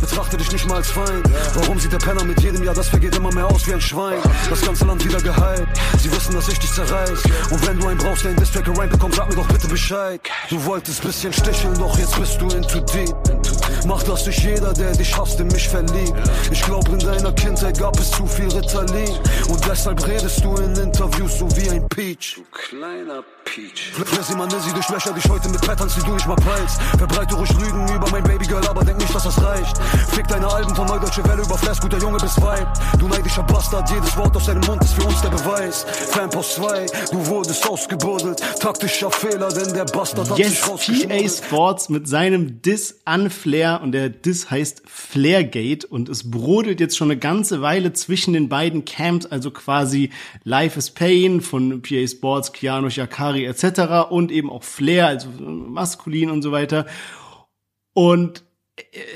Betrachte 0.00 0.38
dich 0.38 0.50
nicht 0.50 0.66
mal 0.66 0.76
als 0.76 0.90
Feind. 0.90 1.28
Warum 1.56 1.78
sieht 1.78 1.92
der 1.92 1.98
Penner 1.98 2.24
mit 2.24 2.40
jedem 2.40 2.64
Jahr, 2.64 2.74
das 2.74 2.88
vergeht 2.88 3.14
immer 3.14 3.30
mehr 3.34 3.46
aus 3.48 3.66
wie 3.68 3.74
ein 3.74 3.82
Schwein? 3.82 4.18
Das 4.48 4.64
ganze 4.64 4.86
Land 4.86 5.04
wieder 5.04 5.20
geheilt. 5.20 5.68
Sie 5.98 6.10
wissen, 6.10 6.32
dass 6.32 6.48
ich 6.48 6.58
dich 6.58 6.72
zerreiß. 6.72 7.22
Und 7.50 7.68
wenn 7.68 7.78
du 7.80 7.86
einen 7.86 7.98
brauchst, 7.98 8.24
der 8.24 8.30
einen 8.30 8.40
Distrack 8.40 8.64
gerankt 8.64 8.92
bekommt, 8.92 9.14
sag 9.14 9.28
mir 9.28 9.36
doch 9.36 9.48
bitte 9.48 9.68
Bescheid. 9.68 10.22
Du 10.48 10.64
wolltest 10.64 11.02
bisschen 11.02 11.34
sticheln, 11.34 11.74
doch 11.74 11.98
jetzt 11.98 12.18
bist 12.18 12.40
du 12.40 12.48
in 12.48 12.62
too 12.62 12.80
deep. 12.94 13.14
Mach 13.86 14.02
das 14.04 14.26
nicht 14.26 14.42
jeder, 14.42 14.72
der 14.72 14.92
dich 14.92 15.14
hasst, 15.18 15.38
in 15.38 15.48
mich 15.48 15.68
verliebt. 15.68 16.14
Ich 16.50 16.62
glaub, 16.62 16.88
in 16.88 16.98
deiner 16.98 17.32
Kindheit 17.32 17.78
gab 17.78 17.98
es 17.98 18.10
zu 18.10 18.26
viel 18.26 18.48
Ritalin. 18.48 19.18
Und 19.50 19.68
deshalb 19.68 20.06
redest 20.06 20.42
du 20.42 20.56
in 20.56 20.74
Interviews 20.76 21.40
so 21.40 21.56
wie 21.58 21.68
ein 21.68 21.86
Peach. 21.90 22.36
Du 22.36 22.44
kleiner 22.50 23.22
Peach. 23.44 23.92
Fressi 23.92 24.34
man 24.36 24.48
sie 24.50 24.72
durchlöcher 24.72 25.12
dich 25.12 25.28
heute 25.28 25.48
mit 25.48 25.60
Patterns, 25.60 25.94
die 25.94 26.02
du 26.02 26.14
nicht 26.14 26.26
mal 26.26 26.36
peilst. 26.36 26.80
Verbreite 26.98 27.34
ruhig 27.34 27.52
Lügen 27.60 27.94
über 27.94 28.10
mein 28.10 28.22
Babygirl, 28.24 28.66
aber 28.66 28.84
denk 28.84 28.98
nicht, 28.98 29.14
dass 29.14 29.24
das 29.24 29.42
reicht. 29.42 29.78
Fick 30.12 30.26
deine 30.28 30.46
Alben 30.46 30.74
von 30.74 30.86
Neudeutsche 30.86 31.24
Welle 31.24 31.42
über 31.42 31.58
Flash, 31.58 31.80
guter 31.80 31.98
Junge 31.98 32.18
bis 32.18 32.40
Weib. 32.40 32.68
Du 32.98 33.08
neidischer 33.08 33.42
Bastard, 33.42 33.90
jedes 33.90 34.16
Wort 34.16 34.36
aus 34.36 34.46
deinem 34.46 34.62
Mund 34.62 34.82
ist 34.82 34.94
für 34.94 35.04
uns 35.04 35.20
der 35.20 35.30
Beweis. 35.30 35.84
Fanpost 36.10 36.54
2, 36.56 36.86
du 37.10 37.26
wurdest 37.26 37.68
ausgebuddelt. 37.68 38.40
Taktischer 38.60 39.10
Fehler, 39.10 39.48
denn 39.48 39.72
der 39.74 39.84
Bastard 39.84 40.30
hat 40.30 40.38
Yes, 40.38 40.62
sich 40.62 41.08
PA. 41.08 41.28
Sports 41.28 41.88
mit 41.88 42.08
seinem 42.08 42.62
Diss 42.62 43.00
an 43.04 43.30
Flair 43.30 43.80
und 43.82 43.92
der 43.92 44.08
Diss 44.08 44.50
heißt 44.50 44.82
Flairgate 44.86 45.86
und 45.86 46.08
es 46.08 46.30
brodelt 46.30 46.80
jetzt 46.80 46.96
schon 46.96 47.10
eine 47.10 47.18
ganze 47.18 47.62
Weile 47.62 47.92
zwischen 47.92 48.32
den 48.32 48.48
beiden 48.48 48.84
Camps, 48.84 49.26
also 49.26 49.50
quasi 49.50 50.10
Life 50.44 50.78
is 50.78 50.90
Pain 50.90 51.40
von 51.40 51.82
PA 51.82 52.06
Sports, 52.06 52.52
Keanu 52.52 52.88
Shakari 53.32 53.46
etc. 53.46 54.10
und 54.10 54.30
eben 54.30 54.50
auch 54.50 54.62
Flair, 54.62 55.06
also 55.06 55.28
maskulin 55.28 56.30
und 56.30 56.42
so 56.42 56.52
weiter. 56.52 56.86
Und 57.94 58.44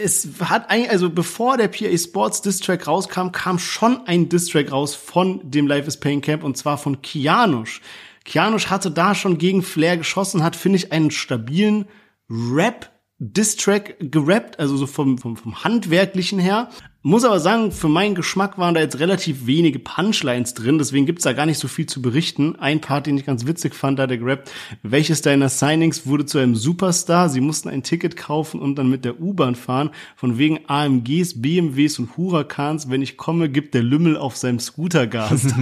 es 0.03 0.29
hat 0.41 0.71
eigentlich, 0.71 0.91
also 0.91 1.11
bevor 1.11 1.57
der 1.57 1.69
PA 1.69 1.97
Sports 1.97 2.43
Distrack 2.43 2.87
rauskam, 2.87 3.33
kam 3.33 3.59
schon 3.59 4.07
ein 4.07 4.29
Distrack 4.29 4.71
raus 4.71 4.95
von 4.95 5.41
dem 5.51 5.67
Life 5.67 5.89
is 5.89 5.99
Pain 5.99 6.21
Camp 6.21 6.45
und 6.45 6.57
zwar 6.57 6.79
von 6.79 7.01
Kianush. 7.01 7.81
Kianush 8.25 8.67
hatte 8.69 8.91
da 8.91 9.14
schon 9.14 9.39
gegen 9.39 9.62
Flair 9.62 9.97
geschossen, 9.97 10.43
hat, 10.43 10.57
finde 10.57 10.77
ich, 10.77 10.93
einen 10.93 11.11
stabilen 11.11 11.87
Rap 12.29 12.91
Distrack 13.19 13.97
gerappt, 13.99 14.59
also 14.59 14.77
so 14.77 14.87
vom, 14.87 15.17
vom, 15.17 15.37
vom 15.37 15.64
Handwerklichen 15.64 16.39
her. 16.39 16.69
Muss 17.07 17.23
aber 17.23 17.39
sagen, 17.39 17.71
für 17.71 17.87
meinen 17.87 18.17
Geschmack 18.17 18.59
waren 18.59 18.75
da 18.75 18.81
jetzt 18.81 18.99
relativ 18.99 19.47
wenige 19.47 19.79
Punchlines 19.79 20.55
drin, 20.55 20.77
deswegen 20.77 21.07
gibt's 21.07 21.23
da 21.23 21.35
gar 21.35 21.47
nicht 21.47 21.61
so 21.61 21.69
viel 21.69 21.87
zu 21.87 22.03
berichten. 22.03 22.57
Ein 22.57 22.81
Part, 22.81 23.07
den 23.07 23.17
ich 23.17 23.25
ganz 23.25 23.47
witzig 23.47 23.77
fand, 23.77 24.01
da 24.01 24.03
hat 24.03 24.11
er 24.11 24.19
gerappt, 24.19 24.51
welches 24.83 25.23
deiner 25.23 25.49
Signings 25.49 26.09
wurde 26.09 26.27
zu 26.27 26.39
einem 26.39 26.57
Superstar? 26.57 27.29
Sie 27.29 27.41
mussten 27.41 27.69
ein 27.69 27.85
Ticket 27.85 28.17
kaufen 28.17 28.59
und 28.59 28.75
dann 28.75 28.91
mit 28.91 29.05
der 29.05 29.21
U-Bahn 29.21 29.55
fahren. 29.55 29.91
Von 30.17 30.37
wegen 30.37 30.59
AMGs, 30.67 31.41
BMWs 31.41 32.01
und 32.01 32.17
Huracans. 32.17 32.91
Wenn 32.91 33.03
ich 33.03 33.17
komme, 33.17 33.49
gibt 33.51 33.75
der 33.75 33.85
Lümmel 33.85 34.17
auf 34.17 34.37
seinem 34.37 34.59
Scooter 34.59 35.07
Gas. 35.07 35.47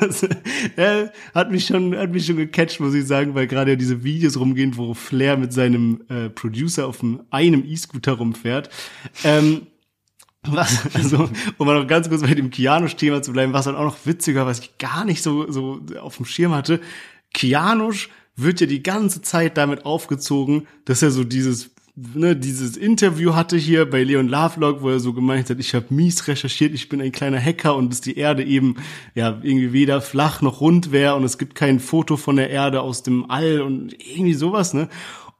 Das, 0.00 0.24
äh, 0.24 1.08
hat 1.34 1.52
mich 1.52 1.66
schon, 1.66 1.96
hat 1.96 2.10
mich 2.10 2.26
schon 2.26 2.36
gecatcht, 2.36 2.80
muss 2.80 2.94
ich 2.94 3.06
sagen, 3.06 3.36
weil 3.36 3.46
gerade 3.46 3.70
ja 3.70 3.76
diese 3.76 4.02
Videos 4.02 4.36
rumgehen, 4.36 4.76
wo 4.76 4.92
Flair 4.92 5.36
mit 5.36 5.52
seinem 5.52 6.00
äh, 6.08 6.28
Producer 6.28 6.88
auf 6.88 7.00
einem, 7.00 7.20
einem 7.30 7.64
E-Scooter 7.64 8.14
rumfährt. 8.14 8.70
Ähm, 9.22 9.68
was, 10.46 10.86
also, 10.94 11.28
um 11.56 11.66
mal 11.66 11.78
noch 11.78 11.86
ganz 11.86 12.08
kurz 12.08 12.22
bei 12.22 12.34
dem 12.34 12.50
Kianusch-Thema 12.50 13.22
zu 13.22 13.32
bleiben, 13.32 13.52
was 13.52 13.64
dann 13.64 13.76
auch 13.76 13.84
noch 13.84 13.98
witziger, 14.04 14.46
was 14.46 14.60
ich 14.60 14.78
gar 14.78 15.04
nicht 15.04 15.22
so, 15.22 15.50
so 15.50 15.80
auf 16.00 16.16
dem 16.16 16.26
Schirm 16.26 16.54
hatte. 16.54 16.80
Kianusch 17.34 18.08
wird 18.36 18.60
ja 18.60 18.66
die 18.66 18.82
ganze 18.82 19.20
Zeit 19.20 19.56
damit 19.56 19.84
aufgezogen, 19.84 20.68
dass 20.84 21.02
er 21.02 21.10
so 21.10 21.24
dieses, 21.24 21.70
ne, 21.96 22.36
dieses 22.36 22.76
Interview 22.76 23.34
hatte 23.34 23.56
hier 23.56 23.90
bei 23.90 24.04
Leon 24.04 24.28
Lovelock, 24.28 24.80
wo 24.82 24.90
er 24.90 25.00
so 25.00 25.12
gemeint 25.12 25.50
hat, 25.50 25.58
ich 25.58 25.74
habe 25.74 25.86
mies 25.90 26.28
recherchiert, 26.28 26.72
ich 26.72 26.88
bin 26.88 27.00
ein 27.00 27.12
kleiner 27.12 27.40
Hacker 27.40 27.74
und 27.74 27.90
dass 27.90 28.00
die 28.00 28.16
Erde 28.16 28.44
eben 28.44 28.76
ja 29.14 29.38
irgendwie 29.42 29.72
weder 29.72 30.00
flach 30.00 30.40
noch 30.40 30.60
rund 30.60 30.92
wäre 30.92 31.16
und 31.16 31.24
es 31.24 31.36
gibt 31.36 31.56
kein 31.56 31.80
Foto 31.80 32.16
von 32.16 32.36
der 32.36 32.50
Erde 32.50 32.80
aus 32.80 33.02
dem 33.02 33.28
All 33.28 33.60
und 33.60 33.92
irgendwie 33.92 34.34
sowas, 34.34 34.72
ne? 34.72 34.88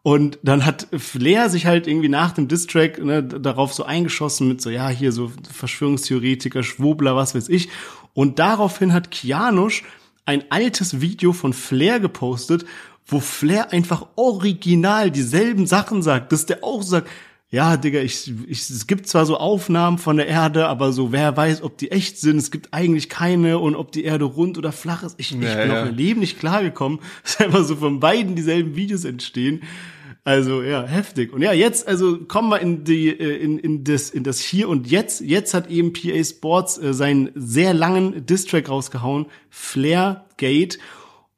Und 0.09 0.39
dann 0.43 0.65
hat 0.65 0.87
Flair 0.97 1.51
sich 1.51 1.67
halt 1.67 1.87
irgendwie 1.87 2.09
nach 2.09 2.33
dem 2.33 2.49
Distrack 2.49 2.99
ne, 3.05 3.23
darauf 3.23 3.75
so 3.75 3.85
eingeschossen 3.85 4.49
mit 4.49 4.63
so, 4.63 4.71
ja, 4.71 4.89
hier 4.89 5.13
so 5.13 5.31
Verschwörungstheoretiker, 5.53 6.63
Schwobler, 6.63 7.15
was 7.15 7.35
weiß 7.35 7.51
ich. 7.51 7.69
Und 8.15 8.39
daraufhin 8.39 8.95
hat 8.95 9.11
Kianusch 9.11 9.83
ein 10.25 10.45
altes 10.49 11.03
Video 11.03 11.35
von 11.35 11.53
Flair 11.53 12.01
gepostet, 12.01 12.65
wo 13.07 13.21
Flair 13.21 13.71
einfach 13.75 14.07
original 14.17 15.11
dieselben 15.11 15.67
Sachen 15.67 16.01
sagt, 16.01 16.33
dass 16.33 16.47
der 16.47 16.65
auch 16.65 16.83
sagt, 16.83 17.11
ja, 17.51 17.77
Digga, 17.77 18.01
ich, 18.01 18.33
ich, 18.47 18.71
es 18.71 18.87
gibt 18.87 19.09
zwar 19.09 19.27
so 19.27 19.37
Aufnahmen 19.37 19.99
von 19.99 20.17
der 20.17 20.29
Erde, 20.29 20.69
aber 20.69 20.93
so, 20.93 21.13
wer 21.13 21.37
weiß, 21.37 21.63
ob 21.63 21.77
die 21.77 21.91
echt 21.91 22.19
sind. 22.19 22.39
Es 22.39 22.51
gibt 22.51 22.73
eigentlich 22.73 23.11
keine 23.11 23.59
und 23.59 23.77
ob 23.77 23.93
die 23.93 24.05
Erde 24.05 24.25
rund 24.25 24.57
oder 24.57 24.73
flach 24.73 25.03
ist. 25.03 25.21
Ich, 25.21 25.35
ich 25.35 25.43
Ja, 25.43 25.57
bin 25.57 25.71
ja. 25.71 25.81
auf 25.81 25.85
mein 25.85 25.97
Leben 25.97 26.21
nicht 26.21 26.39
klargekommen, 26.39 27.01
dass 27.25 27.41
einfach 27.41 27.65
so 27.65 27.77
von 27.77 28.01
beiden 28.01 28.37
dieselben 28.37 28.75
Videos 28.75 29.05
entstehen. 29.05 29.61
Also 30.29 30.62
ja, 30.62 30.83
heftig. 30.83 31.33
Und 31.33 31.41
ja, 31.41 31.55
jetzt 31.55 31.89
also 31.89 32.18
kommen 32.18 32.51
wir 32.51 32.61
in 32.61 32.85
die 32.85 33.09
äh, 33.09 33.43
in, 33.43 33.59
in 33.59 33.83
das 33.83 34.11
in 34.11 34.24
das 34.24 34.39
hier 34.41 34.68
und 34.68 34.87
jetzt. 34.87 35.22
Jetzt 35.22 35.55
hat 35.55 35.70
eben 35.70 35.95
PA 35.95 36.22
Sports 36.22 36.76
äh, 36.76 36.93
seinen 36.93 37.31
sehr 37.35 37.72
langen 37.72 38.26
Distrack 38.26 38.68
rausgehauen, 38.68 39.24
Flair 39.49 40.26
Gate. 40.37 40.81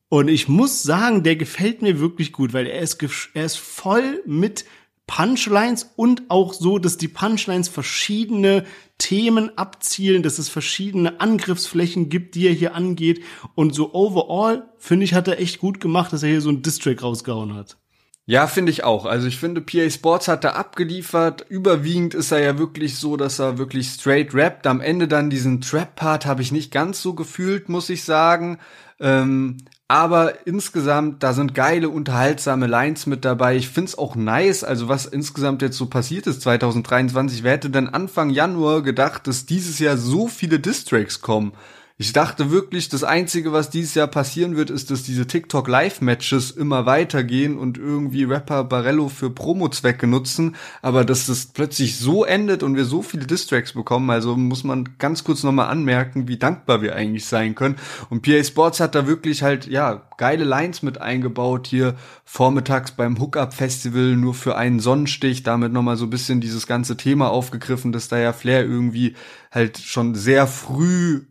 Und 0.08 0.26
ich 0.26 0.48
muss 0.48 0.82
sagen, 0.82 1.22
der 1.22 1.36
gefällt 1.36 1.82
mir 1.82 2.00
wirklich 2.00 2.32
gut, 2.32 2.52
weil 2.52 2.66
er 2.66 2.80
ist 2.80 3.00
er 3.32 3.44
ist 3.44 3.58
voll 3.58 4.24
mit 4.26 4.64
Punchlines 5.06 5.92
und 5.94 6.24
auch 6.28 6.52
so, 6.52 6.80
dass 6.80 6.96
die 6.96 7.06
Punchlines 7.06 7.68
verschiedene 7.68 8.64
Themen 8.98 9.56
abzielen, 9.56 10.24
dass 10.24 10.40
es 10.40 10.48
verschiedene 10.48 11.20
Angriffsflächen 11.20 12.08
gibt, 12.08 12.34
die 12.34 12.48
er 12.48 12.54
hier 12.54 12.74
angeht. 12.74 13.22
Und 13.54 13.72
so 13.72 13.94
overall, 13.94 14.68
finde 14.78 15.04
ich, 15.04 15.14
hat 15.14 15.28
er 15.28 15.38
echt 15.38 15.60
gut 15.60 15.78
gemacht, 15.78 16.12
dass 16.12 16.24
er 16.24 16.30
hier 16.30 16.40
so 16.40 16.48
einen 16.48 16.62
Distrack 16.62 17.04
rausgehauen 17.04 17.54
hat. 17.54 17.79
Ja, 18.26 18.46
finde 18.46 18.70
ich 18.70 18.84
auch. 18.84 19.06
Also 19.06 19.26
ich 19.26 19.38
finde, 19.38 19.60
PA 19.60 19.90
Sports 19.90 20.28
hat 20.28 20.44
da 20.44 20.50
abgeliefert. 20.50 21.44
Überwiegend 21.48 22.14
ist 22.14 22.30
er 22.30 22.40
ja 22.40 22.58
wirklich 22.58 22.96
so, 22.96 23.16
dass 23.16 23.40
er 23.40 23.58
wirklich 23.58 23.88
straight 23.88 24.34
rappt. 24.34 24.66
Am 24.68 24.80
Ende 24.80 25.08
dann 25.08 25.30
diesen 25.30 25.60
Trap-Part 25.60 26.26
habe 26.26 26.40
ich 26.42 26.52
nicht 26.52 26.70
ganz 26.70 27.02
so 27.02 27.14
gefühlt, 27.14 27.68
muss 27.68 27.90
ich 27.90 28.04
sagen. 28.04 28.58
Ähm, 29.00 29.56
aber 29.88 30.46
insgesamt, 30.46 31.24
da 31.24 31.32
sind 31.32 31.54
geile, 31.54 31.88
unterhaltsame 31.88 32.68
Lines 32.68 33.06
mit 33.06 33.24
dabei. 33.24 33.56
Ich 33.56 33.68
find's 33.68 33.98
auch 33.98 34.14
nice, 34.14 34.62
also 34.62 34.86
was 34.88 35.06
insgesamt 35.06 35.62
jetzt 35.62 35.76
so 35.76 35.86
passiert 35.86 36.28
ist 36.28 36.42
2023. 36.42 37.42
Wer 37.42 37.52
hätte 37.52 37.70
denn 37.70 37.88
Anfang 37.88 38.30
Januar 38.30 38.82
gedacht, 38.82 39.26
dass 39.26 39.46
dieses 39.46 39.80
Jahr 39.80 39.96
so 39.96 40.28
viele 40.28 40.60
Distracks 40.60 41.20
kommen? 41.20 41.52
Ich 42.00 42.14
dachte 42.14 42.50
wirklich, 42.50 42.88
das 42.88 43.04
Einzige, 43.04 43.52
was 43.52 43.68
dieses 43.68 43.94
Jahr 43.94 44.06
passieren 44.06 44.56
wird, 44.56 44.70
ist, 44.70 44.90
dass 44.90 45.02
diese 45.02 45.26
TikTok-Live-Matches 45.26 46.50
immer 46.50 46.86
weitergehen 46.86 47.58
und 47.58 47.76
irgendwie 47.76 48.24
Rapper 48.24 48.64
Barello 48.64 49.10
für 49.10 49.28
Promo-Zwecke 49.28 50.06
nutzen, 50.06 50.56
aber 50.80 51.04
dass 51.04 51.26
das 51.26 51.44
plötzlich 51.44 51.98
so 51.98 52.24
endet 52.24 52.62
und 52.62 52.74
wir 52.74 52.86
so 52.86 53.02
viele 53.02 53.26
Distracks 53.26 53.74
bekommen, 53.74 54.08
also 54.08 54.34
muss 54.34 54.64
man 54.64 54.88
ganz 54.96 55.24
kurz 55.24 55.42
nochmal 55.42 55.68
anmerken, 55.68 56.26
wie 56.26 56.38
dankbar 56.38 56.80
wir 56.80 56.96
eigentlich 56.96 57.26
sein 57.26 57.54
können. 57.54 57.76
Und 58.08 58.22
PA 58.22 58.42
Sports 58.42 58.80
hat 58.80 58.94
da 58.94 59.06
wirklich 59.06 59.42
halt, 59.42 59.66
ja, 59.66 60.08
geile 60.16 60.44
Lines 60.44 60.80
mit 60.80 61.02
eingebaut, 61.02 61.66
hier 61.66 61.96
vormittags 62.24 62.92
beim 62.92 63.20
Hookup-Festival 63.20 64.16
nur 64.16 64.32
für 64.32 64.56
einen 64.56 64.80
Sonnenstich, 64.80 65.42
damit 65.42 65.74
nochmal 65.74 65.98
so 65.98 66.06
ein 66.06 66.10
bisschen 66.10 66.40
dieses 66.40 66.66
ganze 66.66 66.96
Thema 66.96 67.28
aufgegriffen, 67.30 67.92
dass 67.92 68.08
da 68.08 68.18
ja 68.18 68.32
Flair 68.32 68.64
irgendwie 68.64 69.16
halt 69.50 69.76
schon 69.76 70.14
sehr 70.14 70.46
früh 70.46 71.26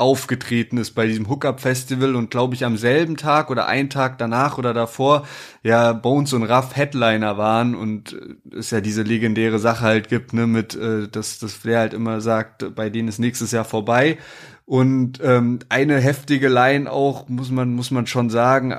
aufgetreten 0.00 0.78
ist 0.78 0.92
bei 0.92 1.06
diesem 1.06 1.28
Hookup-Festival 1.28 2.16
und 2.16 2.30
glaube 2.30 2.54
ich 2.54 2.64
am 2.64 2.76
selben 2.76 3.16
Tag 3.16 3.50
oder 3.50 3.66
einen 3.66 3.90
Tag 3.90 4.18
danach 4.18 4.58
oder 4.58 4.72
davor 4.72 5.26
ja 5.62 5.92
Bones 5.92 6.32
und 6.32 6.44
Ruff 6.44 6.74
Headliner 6.74 7.36
waren 7.36 7.74
und 7.74 8.14
äh, 8.14 8.56
es 8.56 8.70
ja 8.70 8.80
diese 8.80 9.02
legendäre 9.02 9.58
Sache 9.58 9.82
halt 9.82 10.08
gibt, 10.08 10.32
ne, 10.32 10.46
mit, 10.46 10.74
äh, 10.74 11.08
dass 11.08 11.38
das 11.38 11.52
Flair 11.52 11.80
halt 11.80 11.94
immer 11.94 12.20
sagt, 12.20 12.74
bei 12.74 12.90
denen 12.90 13.08
ist 13.08 13.18
nächstes 13.18 13.52
Jahr 13.52 13.64
vorbei. 13.64 14.18
Und 14.64 15.18
ähm, 15.22 15.58
eine 15.68 15.98
heftige 15.98 16.48
Line 16.48 16.90
auch, 16.90 17.28
muss 17.28 17.50
man, 17.50 17.74
muss 17.74 17.90
man 17.90 18.06
schon 18.06 18.30
sagen, 18.30 18.76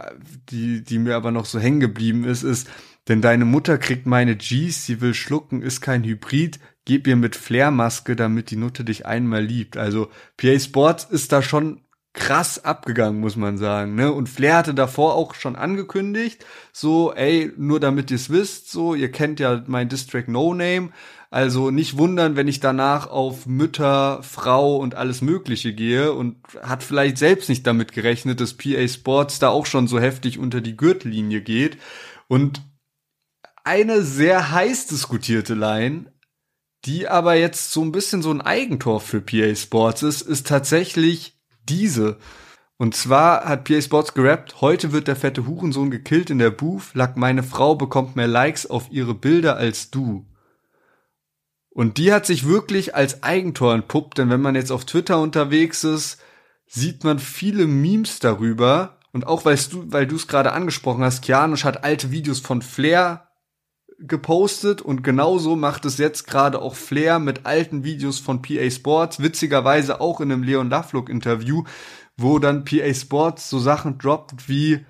die, 0.50 0.84
die 0.84 1.00
mir 1.00 1.18
aber 1.18 1.32
noch 1.32 1.46
so 1.46 1.60
hängen 1.60 1.82
geblieben 1.82 2.24
ist, 2.24 2.44
ist, 2.44 2.70
denn 3.08 3.22
deine 3.22 3.46
Mutter 3.46 3.78
kriegt 3.78 4.06
meine 4.06 4.38
G's, 4.38 4.86
sie 4.86 5.02
will 5.02 5.14
schlucken, 5.14 5.62
ist 5.62 5.82
kein 5.82 6.04
Hybrid, 6.04 6.60
gib 6.86 7.08
ihr 7.08 7.16
mit 7.16 7.36
Flairmaske, 7.36 8.16
damit 8.16 8.52
die 8.52 8.56
Nutte 8.56 8.84
dich 8.84 9.06
einmal 9.06 9.44
liebt. 9.44 9.78
Also 9.78 10.10
PA 10.38 10.60
Sports 10.60 11.06
ist 11.06 11.32
da 11.32 11.42
schon 11.42 11.82
krass 12.14 12.66
abgegangen, 12.66 13.22
muss 13.22 13.38
man 13.38 13.58
sagen, 13.58 13.96
ne? 13.96 14.12
Und 14.12 14.28
Flair 14.28 14.58
hatte 14.58 14.74
davor 14.74 15.16
auch 15.16 15.34
schon 15.34 15.56
angekündigt, 15.56 16.46
so, 16.74 17.14
ey, 17.14 17.54
nur 17.56 17.80
damit 17.80 18.12
ihr's 18.12 18.30
wisst, 18.30 18.70
so, 18.70 18.94
ihr 18.94 19.12
kennt 19.12 19.40
ja 19.40 19.64
mein 19.68 19.88
District 19.88 20.26
No 20.28 20.54
Name, 20.54 20.90
also 21.30 21.72
nicht 21.72 21.98
wundern, 21.98 22.36
wenn 22.36 22.50
ich 22.50 22.60
danach 22.60 23.08
auf 23.08 23.46
Mütter, 23.46 24.22
Frau 24.24 24.76
und 24.76 24.96
alles 24.96 25.22
Mögliche 25.22 25.74
gehe 25.74 26.12
und 26.12 26.36
hat 26.62 26.84
vielleicht 26.84 27.18
selbst 27.18 27.48
nicht 27.48 27.66
damit 27.66 27.94
gerechnet, 27.94 28.42
dass 28.42 28.56
PA 28.56 28.86
Sports 28.90 29.40
da 29.40 29.48
auch 29.48 29.66
schon 29.66 29.88
so 29.88 29.98
heftig 29.98 30.38
unter 30.38 30.60
die 30.60 30.76
Gürtellinie 30.76 31.40
geht. 31.42 31.78
Und 32.28 32.62
eine 33.64 34.02
sehr 34.02 34.52
heiß 34.52 34.88
diskutierte 34.88 35.54
Line, 35.54 36.12
die 36.86 37.08
aber 37.08 37.36
jetzt 37.36 37.72
so 37.72 37.82
ein 37.82 37.92
bisschen 37.92 38.22
so 38.22 38.32
ein 38.32 38.42
Eigentor 38.42 39.02
für 39.02 39.22
PA 39.22 39.56
Sports 39.56 40.04
ist, 40.04 40.22
ist 40.22 40.48
tatsächlich 40.48 41.38
diese. 41.70 42.18
Und 42.78 42.96
zwar 42.96 43.46
hat 43.46 43.66
PA 43.66 43.80
Sports 43.80 44.14
gerappt, 44.16 44.62
heute 44.62 44.92
wird 44.92 45.08
der 45.08 45.16
fette 45.16 45.46
Hurensohn 45.46 45.92
gekillt 45.92 46.32
in 46.32 46.40
der 46.40 46.50
Booth, 46.50 46.96
lag 46.96 47.16
meine 47.16 47.44
Frau 47.44 47.76
bekommt 47.76 48.16
mehr 48.16 48.28
Likes 48.28 48.66
auf 48.66 48.92
ihre 48.92 49.14
Bilder 49.14 49.58
als 49.58 49.92
du. 49.92 50.26
Und 51.70 51.98
die 51.98 52.12
hat 52.12 52.26
sich 52.26 52.48
wirklich 52.48 52.96
als 52.96 53.24
Eigentor 53.24 53.74
entpuppt, 53.76 54.18
denn 54.18 54.30
wenn 54.30 54.42
man 54.42 54.56
jetzt 54.56 54.72
auf 54.72 54.86
Twitter 54.86 55.20
unterwegs 55.20 55.84
ist, 55.84 56.20
sieht 56.68 57.04
man 57.04 57.20
viele 57.20 57.68
Memes 57.68 58.20
darüber. 58.20 58.98
Und 59.14 59.28
auch 59.28 59.46
weil 59.46 59.58
du, 59.58 59.86
weil 59.92 60.08
du 60.08 60.16
es 60.16 60.28
gerade 60.28 60.52
angesprochen 60.54 61.04
hast, 61.04 61.22
Kianusch 61.22 61.64
hat 61.64 61.84
alte 61.84 62.12
Videos 62.12 62.40
von 62.40 62.62
Flair 62.62 63.31
gepostet 64.08 64.82
und 64.82 65.04
genauso 65.04 65.56
macht 65.56 65.86
es 65.86 65.98
jetzt 65.98 66.28
gerade 66.28 66.62
auch 66.62 66.76
Flair 66.76 67.20
mit 67.20 67.46
alten 67.46 67.84
Videos 67.84 68.20
von 68.20 68.42
PA 68.42 68.70
Sports, 68.70 69.22
witzigerweise 69.22 70.02
auch 70.02 70.22
in 70.22 70.32
einem 70.32 70.44
Leon 70.44 70.70
Lovelock 70.70 71.10
Interview, 71.10 71.64
wo 72.18 72.40
dann 72.40 72.66
PA 72.66 72.94
Sports 72.94 73.50
so 73.50 73.60
Sachen 73.60 73.98
droppt 73.98 74.50
wie 74.50 74.86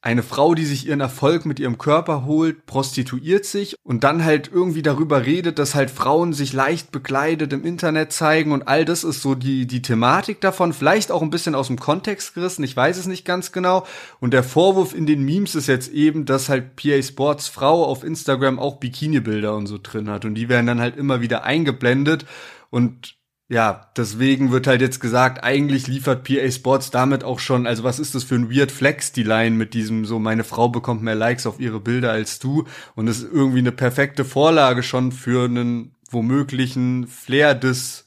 eine 0.00 0.22
Frau, 0.22 0.54
die 0.54 0.64
sich 0.64 0.86
ihren 0.86 1.00
Erfolg 1.00 1.44
mit 1.44 1.58
ihrem 1.58 1.76
Körper 1.76 2.24
holt, 2.24 2.66
prostituiert 2.66 3.44
sich 3.44 3.74
und 3.82 4.04
dann 4.04 4.24
halt 4.24 4.48
irgendwie 4.52 4.82
darüber 4.82 5.26
redet, 5.26 5.58
dass 5.58 5.74
halt 5.74 5.90
Frauen 5.90 6.32
sich 6.32 6.52
leicht 6.52 6.92
bekleidet 6.92 7.52
im 7.52 7.64
Internet 7.64 8.12
zeigen 8.12 8.52
und 8.52 8.68
all 8.68 8.84
das 8.84 9.02
ist 9.02 9.22
so 9.22 9.34
die, 9.34 9.66
die 9.66 9.82
Thematik 9.82 10.40
davon, 10.40 10.72
vielleicht 10.72 11.10
auch 11.10 11.20
ein 11.20 11.30
bisschen 11.30 11.56
aus 11.56 11.66
dem 11.66 11.80
Kontext 11.80 12.34
gerissen, 12.34 12.62
ich 12.62 12.76
weiß 12.76 12.96
es 12.96 13.06
nicht 13.06 13.24
ganz 13.24 13.50
genau. 13.50 13.84
Und 14.20 14.32
der 14.32 14.44
Vorwurf 14.44 14.94
in 14.94 15.06
den 15.06 15.24
Memes 15.24 15.56
ist 15.56 15.66
jetzt 15.66 15.92
eben, 15.92 16.26
dass 16.26 16.48
halt 16.48 16.76
PA 16.76 17.02
Sports 17.02 17.48
Frau 17.48 17.84
auf 17.84 18.04
Instagram 18.04 18.60
auch 18.60 18.76
Bikini-Bilder 18.76 19.56
und 19.56 19.66
so 19.66 19.78
drin 19.82 20.08
hat 20.08 20.24
und 20.24 20.36
die 20.36 20.48
werden 20.48 20.66
dann 20.66 20.80
halt 20.80 20.96
immer 20.96 21.20
wieder 21.20 21.42
eingeblendet 21.42 22.24
und 22.70 23.17
ja, 23.48 23.90
deswegen 23.96 24.52
wird 24.52 24.66
halt 24.66 24.82
jetzt 24.82 25.00
gesagt, 25.00 25.42
eigentlich 25.42 25.86
liefert 25.86 26.22
PA 26.22 26.50
Sports 26.50 26.90
damit 26.90 27.24
auch 27.24 27.38
schon, 27.38 27.66
also 27.66 27.82
was 27.82 27.98
ist 27.98 28.14
das 28.14 28.24
für 28.24 28.34
ein 28.34 28.50
Weird 28.50 28.70
Flex, 28.70 29.12
die 29.12 29.22
Line 29.22 29.56
mit 29.56 29.72
diesem 29.72 30.04
so, 30.04 30.18
meine 30.18 30.44
Frau 30.44 30.68
bekommt 30.68 31.02
mehr 31.02 31.14
Likes 31.14 31.46
auf 31.46 31.58
ihre 31.58 31.80
Bilder 31.80 32.12
als 32.12 32.38
du 32.38 32.64
und 32.94 33.06
das 33.06 33.20
ist 33.20 33.32
irgendwie 33.32 33.60
eine 33.60 33.72
perfekte 33.72 34.26
Vorlage 34.26 34.82
schon 34.82 35.12
für 35.12 35.46
einen 35.46 35.94
womöglichen 36.10 37.06
Flair-Diss, 37.06 38.06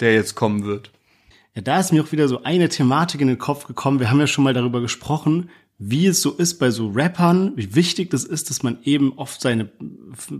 der 0.00 0.14
jetzt 0.14 0.34
kommen 0.34 0.66
wird. 0.66 0.90
Ja, 1.54 1.62
da 1.62 1.80
ist 1.80 1.92
mir 1.92 2.02
auch 2.02 2.12
wieder 2.12 2.28
so 2.28 2.42
eine 2.42 2.68
Thematik 2.68 3.20
in 3.20 3.28
den 3.28 3.38
Kopf 3.38 3.66
gekommen. 3.66 4.00
Wir 4.00 4.10
haben 4.10 4.20
ja 4.20 4.26
schon 4.26 4.44
mal 4.44 4.54
darüber 4.54 4.80
gesprochen, 4.80 5.50
wie 5.84 6.06
es 6.06 6.22
so 6.22 6.30
ist 6.30 6.60
bei 6.60 6.70
so 6.70 6.90
Rappern, 6.90 7.52
wie 7.56 7.74
wichtig 7.74 8.10
das 8.10 8.22
ist, 8.22 8.50
dass 8.50 8.62
man 8.62 8.78
eben 8.84 9.14
oft 9.14 9.40
seine 9.40 9.68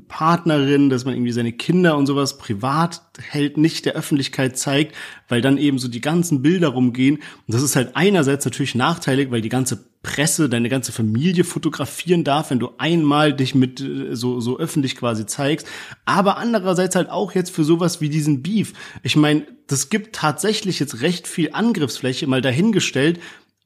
Partnerin, 0.07 0.89
dass 0.89 1.05
man 1.05 1.15
irgendwie 1.15 1.33
seine 1.33 1.53
Kinder 1.53 1.97
und 1.97 2.07
sowas 2.07 2.39
privat 2.39 3.03
hält, 3.19 3.57
nicht 3.57 3.85
der 3.85 3.95
Öffentlichkeit 3.95 4.57
zeigt, 4.57 4.95
weil 5.29 5.41
dann 5.41 5.59
eben 5.59 5.79
so 5.79 5.89
die 5.89 6.01
ganzen 6.01 6.43
Bilder 6.43 6.69
rumgehen. 6.69 7.17
Und 7.17 7.55
das 7.55 7.63
ist 7.63 7.75
halt 7.75 7.97
einerseits 7.97 8.45
natürlich 8.45 8.77
nachteilig, 8.77 9.33
weil 9.33 9.41
die 9.41 9.49
ganze 9.49 9.85
Presse, 10.03 10.49
deine 10.49 10.69
ganze 10.69 10.93
Familie 10.93 11.45
fotografieren 11.45 12.23
darf, 12.25 12.51
wenn 12.51 12.59
du 12.59 12.71
einmal 12.79 13.33
dich 13.35 13.55
mit 13.55 13.81
äh, 13.81 14.15
so, 14.15 14.41
so 14.41 14.59
öffentlich 14.59 14.97
quasi 14.97 15.27
zeigst. 15.27 15.67
Aber 16.05 16.39
andererseits 16.39 16.95
halt 16.95 17.11
auch 17.11 17.33
jetzt 17.35 17.51
für 17.51 17.65
sowas 17.65 18.01
wie 18.01 18.09
diesen 18.09 18.43
Beef. 18.43 18.75
Ich 19.03 19.17
meine, 19.17 19.47
das 19.69 19.91
gibt 19.91 20.15
tatsächlich 20.15 20.81
jetzt 20.81 21.01
recht 21.01 21.27
viel 21.27 21.51
Angriffsfläche 21.53 22.27
mal 22.27 22.43
dahingestellt, 22.43 23.21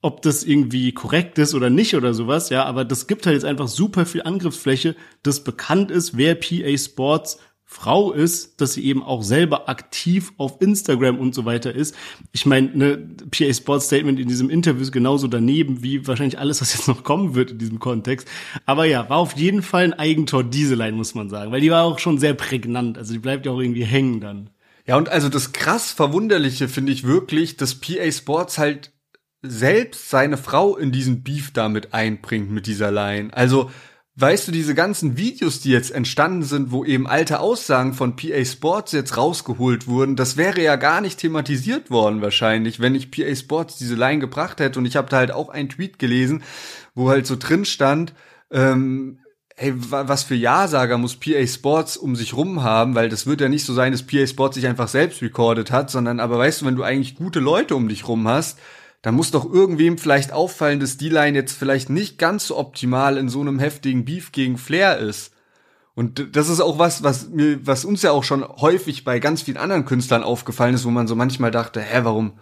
ob 0.06 0.22
das 0.22 0.44
irgendwie 0.44 0.92
korrekt 0.92 1.36
ist 1.36 1.52
oder 1.52 1.68
nicht 1.68 1.96
oder 1.96 2.14
sowas, 2.14 2.48
ja, 2.48 2.64
aber 2.64 2.84
das 2.84 3.08
gibt 3.08 3.26
halt 3.26 3.34
jetzt 3.34 3.44
einfach 3.44 3.66
super 3.66 4.06
viel 4.06 4.22
Angriffsfläche, 4.22 4.94
das 5.24 5.42
bekannt 5.42 5.90
ist, 5.90 6.16
wer 6.16 6.36
PA 6.36 6.78
Sports 6.78 7.40
Frau 7.68 8.12
ist, 8.12 8.60
dass 8.60 8.74
sie 8.74 8.84
eben 8.84 9.02
auch 9.02 9.24
selber 9.24 9.68
aktiv 9.68 10.32
auf 10.36 10.62
Instagram 10.62 11.18
und 11.18 11.34
so 11.34 11.44
weiter 11.44 11.74
ist. 11.74 11.96
Ich 12.30 12.46
meine, 12.46 12.68
ne, 12.68 12.96
PA 13.32 13.52
Sports 13.52 13.86
Statement 13.86 14.20
in 14.20 14.28
diesem 14.28 14.48
Interview 14.48 14.82
ist 14.82 14.92
genauso 14.92 15.26
daneben 15.26 15.82
wie 15.82 16.06
wahrscheinlich 16.06 16.38
alles, 16.38 16.60
was 16.60 16.72
jetzt 16.72 16.86
noch 16.86 17.02
kommen 17.02 17.34
wird 17.34 17.50
in 17.50 17.58
diesem 17.58 17.80
Kontext. 17.80 18.28
Aber 18.64 18.84
ja, 18.84 19.10
war 19.10 19.18
auf 19.18 19.36
jeden 19.36 19.62
Fall 19.62 19.82
ein 19.82 19.94
Eigentor, 19.94 20.44
diese 20.44 20.76
Line, 20.76 20.96
muss 20.96 21.16
man 21.16 21.28
sagen, 21.28 21.50
weil 21.50 21.60
die 21.60 21.72
war 21.72 21.82
auch 21.82 21.98
schon 21.98 22.18
sehr 22.18 22.34
prägnant. 22.34 22.96
Also 22.96 23.12
die 23.12 23.18
bleibt 23.18 23.44
ja 23.44 23.50
auch 23.50 23.58
irgendwie 23.58 23.84
hängen 23.84 24.20
dann. 24.20 24.50
Ja, 24.86 24.96
und 24.96 25.08
also 25.08 25.28
das 25.28 25.50
krass 25.50 25.90
Verwunderliche 25.90 26.68
finde 26.68 26.92
ich 26.92 27.02
wirklich, 27.02 27.56
dass 27.56 27.74
PA 27.74 28.12
Sports 28.12 28.58
halt 28.58 28.92
selbst 29.50 30.10
seine 30.10 30.36
Frau 30.36 30.76
in 30.76 30.92
diesen 30.92 31.22
Beef 31.22 31.52
damit 31.52 31.94
einbringt 31.94 32.50
mit 32.50 32.66
dieser 32.66 32.90
Line. 32.90 33.30
Also, 33.32 33.70
weißt 34.16 34.48
du, 34.48 34.52
diese 34.52 34.74
ganzen 34.74 35.16
Videos, 35.18 35.60
die 35.60 35.70
jetzt 35.70 35.90
entstanden 35.90 36.42
sind, 36.42 36.70
wo 36.72 36.84
eben 36.84 37.06
alte 37.06 37.38
Aussagen 37.40 37.92
von 37.92 38.16
PA 38.16 38.44
Sports 38.44 38.92
jetzt 38.92 39.16
rausgeholt 39.16 39.86
wurden, 39.86 40.16
das 40.16 40.36
wäre 40.36 40.62
ja 40.62 40.76
gar 40.76 41.00
nicht 41.00 41.18
thematisiert 41.18 41.90
worden 41.90 42.22
wahrscheinlich, 42.22 42.80
wenn 42.80 42.94
ich 42.94 43.10
PA 43.10 43.34
Sports 43.34 43.76
diese 43.76 43.94
Line 43.94 44.20
gebracht 44.20 44.58
hätte. 44.60 44.78
Und 44.78 44.86
ich 44.86 44.96
habe 44.96 45.10
da 45.10 45.18
halt 45.18 45.32
auch 45.32 45.50
einen 45.50 45.68
Tweet 45.68 45.98
gelesen, 45.98 46.42
wo 46.94 47.10
halt 47.10 47.26
so 47.26 47.36
drin 47.36 47.64
stand, 47.66 48.14
ähm, 48.50 49.18
ey, 49.56 49.72
wa- 49.90 50.06
was 50.08 50.22
für 50.22 50.34
Ja-Sager 50.34 50.98
muss 50.98 51.16
PA 51.16 51.46
Sports 51.46 51.96
um 51.96 52.16
sich 52.16 52.34
rum 52.34 52.62
haben, 52.62 52.94
weil 52.94 53.08
das 53.08 53.26
wird 53.26 53.40
ja 53.40 53.48
nicht 53.48 53.64
so 53.64 53.74
sein, 53.74 53.92
dass 53.92 54.02
PA 54.02 54.26
Sports 54.26 54.54
sich 54.54 54.66
einfach 54.66 54.88
selbst 54.88 55.20
recorded 55.22 55.70
hat, 55.70 55.90
sondern 55.90 56.20
aber 56.20 56.38
weißt 56.38 56.60
du, 56.62 56.66
wenn 56.66 56.76
du 56.76 56.82
eigentlich 56.82 57.16
gute 57.16 57.40
Leute 57.40 57.74
um 57.76 57.88
dich 57.88 58.06
rum 58.08 58.28
hast, 58.28 58.58
dann 59.02 59.14
muss 59.14 59.30
doch 59.30 59.50
irgendwem 59.50 59.98
vielleicht 59.98 60.32
auffallen, 60.32 60.80
dass 60.80 60.96
die 60.96 61.08
Line 61.08 61.36
jetzt 61.36 61.56
vielleicht 61.56 61.90
nicht 61.90 62.18
ganz 62.18 62.48
so 62.48 62.56
optimal 62.56 63.18
in 63.18 63.28
so 63.28 63.40
einem 63.40 63.58
heftigen 63.58 64.04
Beef 64.04 64.32
gegen 64.32 64.58
Flair 64.58 64.98
ist. 64.98 65.32
Und 65.94 66.36
das 66.36 66.48
ist 66.48 66.60
auch 66.60 66.78
was, 66.78 67.02
was 67.02 67.30
mir, 67.30 67.66
was 67.66 67.84
uns 67.84 68.02
ja 68.02 68.10
auch 68.10 68.24
schon 68.24 68.44
häufig 68.44 69.04
bei 69.04 69.18
ganz 69.18 69.42
vielen 69.42 69.56
anderen 69.56 69.86
Künstlern 69.86 70.22
aufgefallen 70.22 70.74
ist, 70.74 70.84
wo 70.84 70.90
man 70.90 71.06
so 71.06 71.14
manchmal 71.14 71.50
dachte, 71.50 71.80
hä, 71.80 72.00
warum, 72.02 72.32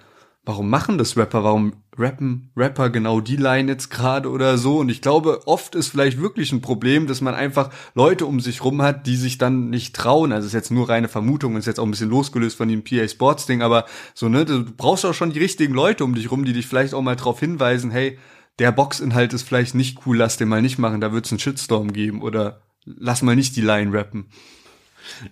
warum 0.44 0.68
machen 0.68 0.98
das 0.98 1.16
Rapper? 1.16 1.42
Warum 1.44 1.72
rappen 1.96 2.50
Rapper 2.56 2.90
genau 2.90 3.20
die 3.20 3.36
Line 3.36 3.70
jetzt 3.70 3.90
gerade 3.90 4.30
oder 4.30 4.58
so? 4.58 4.78
Und 4.78 4.88
ich 4.88 5.00
glaube, 5.00 5.46
oft 5.46 5.74
ist 5.74 5.88
vielleicht 5.88 6.20
wirklich 6.20 6.52
ein 6.52 6.60
Problem, 6.60 7.06
dass 7.06 7.20
man 7.20 7.34
einfach 7.34 7.70
Leute 7.94 8.26
um 8.26 8.40
sich 8.40 8.62
rum 8.62 8.82
hat, 8.82 9.06
die 9.06 9.16
sich 9.16 9.38
dann 9.38 9.70
nicht 9.70 9.96
trauen. 9.96 10.32
Also 10.32 10.46
ist 10.46 10.52
jetzt 10.52 10.70
nur 10.70 10.88
reine 10.88 11.08
Vermutung, 11.08 11.56
ist 11.56 11.66
jetzt 11.66 11.80
auch 11.80 11.84
ein 11.84 11.90
bisschen 11.90 12.10
losgelöst 12.10 12.56
von 12.56 12.68
dem 12.68 12.84
PA 12.84 13.08
Sports 13.08 13.46
Ding, 13.46 13.62
aber 13.62 13.86
so, 14.14 14.28
ne, 14.28 14.44
du 14.44 14.64
brauchst 14.64 15.06
auch 15.06 15.14
schon 15.14 15.32
die 15.32 15.40
richtigen 15.40 15.74
Leute 15.74 16.04
um 16.04 16.14
dich 16.14 16.30
rum, 16.30 16.44
die 16.44 16.52
dich 16.52 16.66
vielleicht 16.66 16.94
auch 16.94 17.02
mal 17.02 17.16
drauf 17.16 17.40
hinweisen, 17.40 17.90
hey, 17.90 18.18
der 18.58 18.70
Boxinhalt 18.70 19.32
ist 19.32 19.42
vielleicht 19.42 19.74
nicht 19.74 20.06
cool, 20.06 20.16
lass 20.16 20.36
den 20.36 20.48
mal 20.48 20.62
nicht 20.62 20.78
machen, 20.78 21.00
da 21.00 21.12
wird's 21.12 21.32
einen 21.32 21.40
Shitstorm 21.40 21.92
geben 21.92 22.22
oder 22.22 22.60
lass 22.84 23.22
mal 23.22 23.34
nicht 23.34 23.56
die 23.56 23.62
Line 23.62 23.92
rappen. 23.92 24.26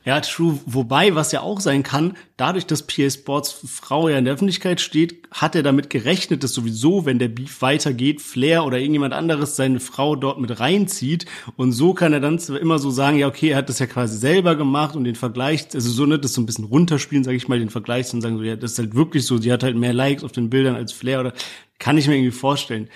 Ja, 0.05 0.21
true. 0.21 0.59
Wobei, 0.67 1.15
was 1.15 1.33
ja 1.33 1.41
auch 1.41 1.61
sein 1.61 1.83
kann, 1.83 2.17
dadurch, 2.37 2.67
dass 2.67 2.87
PA 2.87 3.09
Sports 3.09 3.61
Frau 3.67 4.09
ja 4.09 4.19
in 4.19 4.25
der 4.25 4.35
Öffentlichkeit 4.35 4.81
steht, 4.81 5.29
hat 5.31 5.55
er 5.55 5.63
damit 5.63 5.91
gerechnet, 5.91 6.43
dass 6.43 6.53
sowieso, 6.53 7.07
wenn 7.07 7.19
der 7.19 7.29
Beef 7.29 7.63
weitergeht, 7.63 8.21
Flair 8.21 8.65
oder 8.65 8.79
irgendjemand 8.79 9.15
anderes 9.15 9.57
seine 9.57 9.81
Frau 9.81 10.17
dort 10.17 10.41
mit 10.41 10.61
reinzieht. 10.61 11.27
Und 11.57 11.73
so 11.73 11.95
kann 11.95 12.13
er 12.13 12.21
dann 12.21 12.39
immer 12.39 12.79
so 12.79 12.91
sagen, 12.91 13.19
ja, 13.19 13.29
okay, 13.29 13.51
er 13.51 13.59
hat 13.59 13.69
das 13.69 13.79
ja 13.79 13.87
quasi 13.87 14.19
selber 14.19 14.57
gemacht 14.57 14.97
und 14.97 15.05
den 15.05 15.17
Vergleich, 15.17 15.67
also 15.75 15.91
so 15.91 16.07
nicht 16.07 16.25
das 16.25 16.35
so 16.35 16.41
ein 16.41 16.47
bisschen 16.47 16.65
runterspielen, 16.65 17.25
sage 17.25 17.37
ich 17.37 17.49
mal, 17.49 17.59
den 17.59 17.71
Vergleich 17.71 18.13
und 18.13 18.21
sagen 18.21 18.39
so, 18.39 18.45
ja, 18.45 18.57
das 18.57 18.73
ist 18.73 18.79
halt 18.79 18.95
wirklich 18.95 19.27
so, 19.27 19.39
die 19.39 19.53
hat 19.53 19.63
halt 19.63 19.77
mehr 19.77 19.93
Likes 19.93 20.25
auf 20.25 20.33
den 20.33 20.51
Bildern 20.51 20.75
als 20.75 20.93
Flair 20.93 21.21
oder 21.21 21.33
kann 21.79 21.99
ich 21.99 22.07
mir 22.07 22.17
irgendwie 22.17 22.31
vorstellen. 22.31 22.89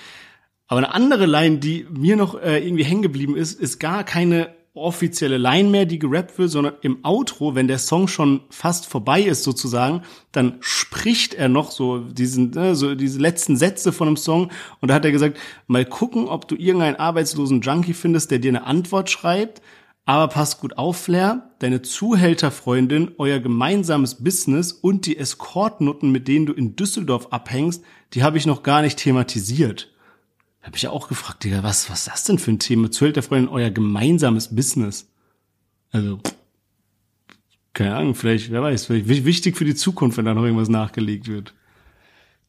Aber 0.69 0.79
eine 0.79 0.93
andere 0.95 1.27
Line, 1.27 1.59
die 1.59 1.87
mir 1.91 2.17
noch 2.17 2.41
äh, 2.41 2.59
irgendwie 2.65 2.85
hängen 2.85 3.03
geblieben 3.03 3.37
ist, 3.37 3.61
ist 3.61 3.79
gar 3.79 4.03
keine 4.05 4.56
offizielle 4.77 5.39
Line 5.39 5.69
mehr, 5.69 5.87
die 5.87 5.99
gerappt 5.99 6.39
wird, 6.39 6.51
sondern 6.51 6.75
im 6.83 7.05
Outro, 7.05 7.55
wenn 7.55 7.69
der 7.69 7.79
Song 7.79 8.09
schon 8.09 8.43
fast 8.51 8.87
vorbei 8.87 9.23
ist 9.23 9.43
sozusagen, 9.43 10.03
dann 10.33 10.57
spricht 10.61 11.35
er 11.35 11.49
noch 11.49 11.71
so 11.71 11.99
diesen, 11.99 12.51
ne, 12.51 12.75
so 12.75 12.95
diese 12.95 13.19
letzten 13.19 13.57
Sätze 13.57 13.93
von 13.93 14.09
einem 14.09 14.17
Song. 14.17 14.51
Und 14.81 14.89
da 14.89 14.95
hat 14.95 15.05
er 15.05 15.13
gesagt, 15.13 15.39
mal 15.67 15.85
gucken, 15.85 16.29
ob 16.29 16.49
du 16.49 16.55
irgendeinen 16.57 16.97
arbeitslosen 16.97 17.61
Junkie 17.61 17.95
findest, 17.95 18.31
der 18.31 18.39
dir 18.39 18.51
eine 18.51 18.65
Antwort 18.65 19.11
schreibt, 19.11 19.63
aber 20.09 20.29
pass 20.29 20.61
gut 20.61 20.79
auf, 20.79 20.97
Flair, 20.99 21.51
deine 21.59 21.83
Zuhälterfreundin, 21.83 23.13
euer 23.19 23.41
gemeinsames 23.41 24.23
Business 24.23 24.71
und 24.73 25.05
die 25.05 25.19
Escortnutten, 25.19 26.13
mit 26.13 26.29
denen 26.29 26.47
du 26.47 26.53
in 26.53 26.77
Düsseldorf 26.77 27.29
abhängst, 27.33 27.83
die 28.15 28.23
habe 28.23 28.39
ich 28.39 28.47
noch 28.47 28.63
gar 28.63 28.83
nicht 28.83 28.99
thematisiert. 28.99 29.93
Habe 30.67 30.77
ich 30.77 30.83
ja 30.83 30.91
auch 30.91 31.07
gefragt, 31.09 31.45
Digga, 31.45 31.63
was, 31.63 31.89
was 31.91 32.01
ist 32.01 32.09
das 32.09 32.25
denn 32.25 32.39
für 32.41 32.51
ein 32.51 32.59
Thema? 32.59 32.91
Zuhälterfreundin, 32.91 33.49
euer 33.49 33.71
gemeinsames 33.71 34.55
Business. 34.55 35.09
Also, 35.93 36.19
keine 37.73 37.95
Ahnung, 37.95 38.17
vielleicht, 38.17 38.51
wer 38.51 38.63
weiß, 38.63 38.87
vielleicht 38.87 39.09
wi- 39.09 39.25
wichtig 39.25 39.57
für 39.57 39.65
die 39.65 39.77
Zukunft, 39.77 40.19
wenn 40.19 40.25
da 40.25 40.35
noch 40.35 40.43
irgendwas 40.43 40.69
nachgelegt 40.69 41.29
wird. 41.29 41.55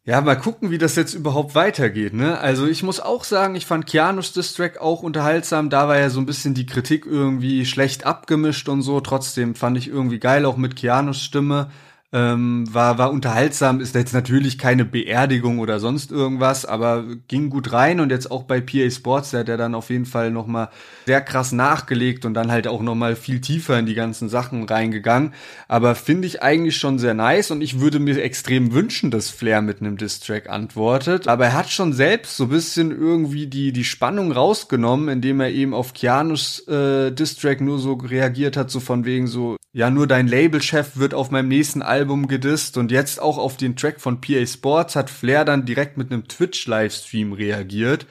Ja, 0.03 0.21
mal 0.21 0.35
gucken, 0.35 0.71
wie 0.71 0.77
das 0.77 0.95
jetzt 0.95 1.13
überhaupt 1.13 1.53
weitergeht, 1.53 2.13
ne? 2.13 2.39
Also 2.39 2.65
ich 2.65 2.81
muss 2.81 2.99
auch 3.01 3.23
sagen, 3.25 3.55
ich 3.55 3.65
fand 3.65 3.85
Keanu's 3.85 4.31
Distrack 4.31 4.79
auch 4.79 5.03
unterhaltsam. 5.03 5.69
Da 5.69 5.87
war 5.89 5.99
ja 5.99 6.09
so 6.09 6.19
ein 6.21 6.25
bisschen 6.25 6.53
die 6.53 6.65
Kritik 6.65 7.05
irgendwie 7.05 7.65
schlecht 7.65 8.05
abgemischt 8.05 8.69
und 8.69 8.81
so. 8.83 9.01
Trotzdem 9.01 9.53
fand 9.53 9.77
ich 9.77 9.89
irgendwie 9.89 10.19
geil, 10.19 10.45
auch 10.45 10.55
mit 10.55 10.77
Keanu's 10.77 11.21
Stimme. 11.21 11.69
Ähm, 12.13 12.63
war, 12.73 12.97
war 12.97 13.11
unterhaltsam, 13.11 13.81
ist 13.81 13.93
jetzt 13.93 14.13
natürlich 14.13 14.57
keine 14.57 14.85
Beerdigung 14.85 15.59
oder 15.59 15.81
sonst 15.81 16.09
irgendwas, 16.09 16.65
aber 16.65 17.03
ging 17.27 17.49
gut 17.49 17.73
rein 17.73 17.99
und 17.99 18.11
jetzt 18.11 18.31
auch 18.31 18.43
bei 18.43 18.61
PA 18.61 18.89
Sports, 18.89 19.31
der 19.31 19.41
hat 19.41 19.49
ja 19.49 19.57
dann 19.57 19.75
auf 19.75 19.89
jeden 19.89 20.05
Fall 20.05 20.31
nochmal 20.31 20.69
sehr 21.05 21.19
krass 21.19 21.51
nachgelegt 21.51 22.23
und 22.23 22.33
dann 22.33 22.49
halt 22.49 22.65
auch 22.65 22.81
nochmal 22.81 23.17
viel 23.17 23.41
tiefer 23.41 23.77
in 23.77 23.85
die 23.85 23.93
ganzen 23.93 24.29
Sachen 24.29 24.63
reingegangen. 24.63 25.33
Aber 25.67 25.95
finde 25.95 26.27
ich 26.27 26.41
eigentlich 26.41 26.77
schon 26.77 26.97
sehr 26.97 27.13
nice 27.13 27.51
und 27.51 27.59
ich 27.59 27.81
würde 27.81 27.99
mir 27.99 28.23
extrem 28.23 28.71
wünschen, 28.71 29.11
dass 29.11 29.29
Flair 29.29 29.61
mit 29.61 29.81
einem 29.81 29.97
Distrack 29.97 30.49
antwortet. 30.49 31.27
Aber 31.27 31.47
er 31.47 31.53
hat 31.57 31.69
schon 31.69 31.91
selbst 31.91 32.37
so 32.37 32.45
ein 32.45 32.49
bisschen 32.49 32.91
irgendwie 32.91 33.47
die, 33.47 33.73
die 33.73 33.83
Spannung 33.83 34.31
rausgenommen, 34.31 35.09
indem 35.09 35.41
er 35.41 35.49
eben 35.49 35.73
auf 35.73 35.93
Keanus 35.93 36.65
äh, 36.69 37.11
Distrack 37.11 37.59
nur 37.59 37.79
so 37.79 37.95
reagiert 37.95 38.55
hat, 38.55 38.71
so 38.71 38.79
von 38.79 39.03
wegen 39.03 39.27
so, 39.27 39.57
ja, 39.73 39.89
nur 39.89 40.07
dein 40.07 40.29
Labelchef 40.29 40.95
wird 40.95 41.13
auf 41.13 41.31
meinem 41.31 41.49
nächsten 41.49 41.81
Album 41.81 41.96
gedisst 42.05 42.77
und 42.77 42.91
jetzt 42.91 43.21
auch 43.21 43.37
auf 43.37 43.57
den 43.57 43.75
Track 43.75 43.99
von 43.99 44.21
PA 44.21 44.45
Sports 44.45 44.95
hat 44.95 45.09
Flair 45.09 45.45
dann 45.45 45.65
direkt 45.65 45.97
mit 45.97 46.11
einem 46.11 46.27
Twitch-Livestream 46.27 47.33
reagiert, 47.33 48.05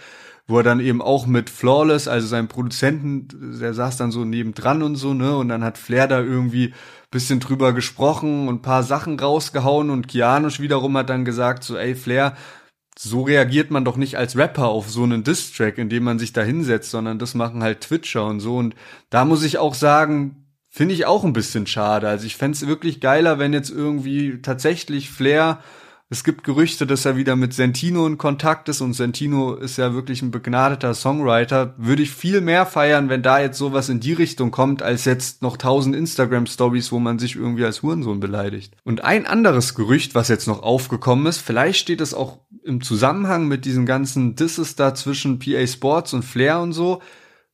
wo 0.47 0.59
er 0.59 0.63
dann 0.63 0.81
eben 0.81 1.03
auch 1.03 1.27
mit 1.27 1.51
Flawless, 1.51 2.09
also 2.09 2.27
seinem 2.27 2.49
Produzenten, 2.49 3.59
der 3.61 3.75
saß 3.75 3.97
dann 3.97 4.11
so 4.11 4.25
nebendran 4.25 4.83
und 4.83 4.97
so, 4.97 5.15
ne, 5.15 5.37
und 5.37 5.49
dann 5.49 5.65
hat 5.65 5.79
Flair 5.79 6.09
da 6.09 6.21
irgendwie 6.21 6.73
bisschen 7.11 7.41
drüber 7.41 7.73
gesprochen 7.73 8.49
und 8.49 8.57
ein 8.57 8.63
paar 8.63 8.83
Sachen 8.83 9.19
rausgehauen 9.19 9.91
und 9.91 10.09
Kianosch 10.09 10.61
wiederum 10.61 10.97
hat 10.97 11.09
dann 11.09 11.25
gesagt 11.25 11.65
so, 11.65 11.77
ey 11.77 11.95
Flair, 11.95 12.37
so 12.99 13.23
reagiert 13.23 13.71
man 13.71 13.85
doch 13.85 13.97
nicht 13.97 14.17
als 14.17 14.37
Rapper 14.37 14.69
auf 14.69 14.91
so 14.91 15.03
einen 15.03 15.23
Diss-Track, 15.23 15.79
indem 15.79 16.05
man 16.05 16.19
sich 16.19 16.33
da 16.33 16.43
hinsetzt, 16.43 16.91
sondern 16.91 17.19
das 17.19 17.35
machen 17.35 17.63
halt 17.63 17.83
Twitcher 17.83 18.27
und 18.27 18.41
so. 18.41 18.57
Und 18.57 18.75
da 19.11 19.25
muss 19.25 19.43
ich 19.43 19.59
auch 19.59 19.75
sagen, 19.75 20.46
finde 20.77 20.95
ich 20.95 21.07
auch 21.07 21.25
ein 21.25 21.33
bisschen 21.33 21.67
schade. 21.67 22.07
Also 22.07 22.27
ich 22.27 22.37
fänd's 22.37 22.67
wirklich 22.67 23.01
geiler, 23.01 23.39
wenn 23.39 23.55
jetzt 23.55 23.71
irgendwie 23.71 24.43
tatsächlich 24.43 25.09
Flair, 25.09 25.61
es 26.11 26.23
gibt 26.23 26.45
Gerüchte, 26.45 26.87
dass 26.87 27.07
er 27.07 27.17
wieder 27.17 27.35
mit 27.35 27.55
Sentino 27.55 28.07
in 28.07 28.19
Kontakt 28.19 28.69
ist 28.69 28.83
und 28.83 28.93
Sentino 28.93 29.55
ist 29.55 29.79
ja 29.79 29.95
wirklich 29.95 30.21
ein 30.21 30.31
begnadeter 30.31 30.93
Songwriter. 30.93 31.75
Würde 31.79 32.03
ich 32.03 32.11
viel 32.11 32.43
mehr 32.43 32.67
feiern, 32.67 33.09
wenn 33.09 33.23
da 33.23 33.41
jetzt 33.41 33.57
sowas 33.57 33.89
in 33.89 34.01
die 34.01 34.13
Richtung 34.13 34.51
kommt, 34.51 34.83
als 34.83 35.07
jetzt 35.07 35.41
noch 35.41 35.57
tausend 35.57 35.97
Instagram-Stories, 35.97 36.93
wo 36.93 36.99
man 36.99 37.19
sich 37.19 37.37
irgendwie 37.37 37.65
als 37.65 37.83
Hurensohn 37.83 38.21
beleidigt. 38.21 38.77
Und 38.85 39.03
ein 39.03 39.25
anderes 39.25 39.75
Gerücht, 39.75 40.15
was 40.15 40.29
jetzt 40.29 40.47
noch 40.47 40.63
aufgekommen 40.63 41.25
ist, 41.25 41.39
vielleicht 41.39 41.79
steht 41.79 42.03
es 42.03 42.13
auch 42.13 42.41
im 42.63 42.83
Zusammenhang 42.83 43.49
mit 43.49 43.65
diesen 43.65 43.87
ganzen 43.87 44.37
Disses 44.37 44.77
da 44.77 44.95
zwischen 44.95 45.39
PA 45.39 45.67
Sports 45.67 46.13
und 46.13 46.23
Flair 46.23 46.61
und 46.61 46.75
so. 46.75 47.01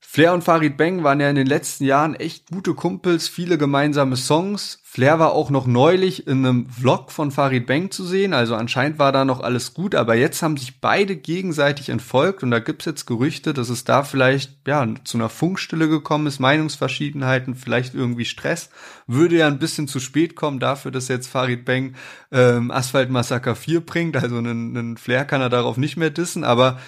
Flair 0.04 0.34
und 0.34 0.44
Farid 0.44 0.76
Bang 0.76 1.04
waren 1.04 1.20
ja 1.20 1.30
in 1.30 1.36
den 1.36 1.46
letzten 1.46 1.84
Jahren 1.84 2.14
echt 2.14 2.50
gute 2.50 2.74
Kumpels, 2.74 3.28
viele 3.28 3.56
gemeinsame 3.56 4.16
Songs. 4.16 4.80
Flair 4.84 5.18
war 5.18 5.32
auch 5.32 5.48
noch 5.48 5.66
neulich 5.66 6.26
in 6.26 6.44
einem 6.44 6.68
Vlog 6.68 7.10
von 7.10 7.30
Farid 7.30 7.66
Bang 7.66 7.90
zu 7.90 8.04
sehen, 8.04 8.34
also 8.34 8.54
anscheinend 8.54 8.98
war 8.98 9.10
da 9.12 9.24
noch 9.24 9.40
alles 9.40 9.72
gut, 9.72 9.94
aber 9.94 10.14
jetzt 10.14 10.42
haben 10.42 10.58
sich 10.58 10.82
beide 10.82 11.16
gegenseitig 11.16 11.88
entfolgt 11.88 12.42
und 12.42 12.50
da 12.50 12.58
gibt's 12.58 12.84
jetzt 12.84 13.06
Gerüchte, 13.06 13.54
dass 13.54 13.70
es 13.70 13.84
da 13.84 14.02
vielleicht 14.02 14.52
ja 14.66 14.86
zu 15.04 15.16
einer 15.16 15.30
Funkstille 15.30 15.88
gekommen 15.88 16.26
ist, 16.26 16.40
Meinungsverschiedenheiten, 16.40 17.54
vielleicht 17.54 17.94
irgendwie 17.94 18.26
Stress. 18.26 18.68
Würde 19.06 19.38
ja 19.38 19.46
ein 19.46 19.60
bisschen 19.60 19.88
zu 19.88 19.98
spät 19.98 20.36
kommen 20.36 20.58
dafür, 20.58 20.90
dass 20.90 21.08
jetzt 21.08 21.28
Farid 21.28 21.64
Bang 21.64 21.94
ähm, 22.30 22.70
Asphalt 22.70 23.08
Massaker 23.08 23.56
4 23.56 23.80
bringt, 23.80 24.16
also 24.16 24.36
einen, 24.36 24.76
einen 24.76 24.96
Flair 24.98 25.24
kann 25.24 25.40
er 25.40 25.48
darauf 25.48 25.78
nicht 25.78 25.96
mehr 25.96 26.10
dissen, 26.10 26.44
aber 26.44 26.78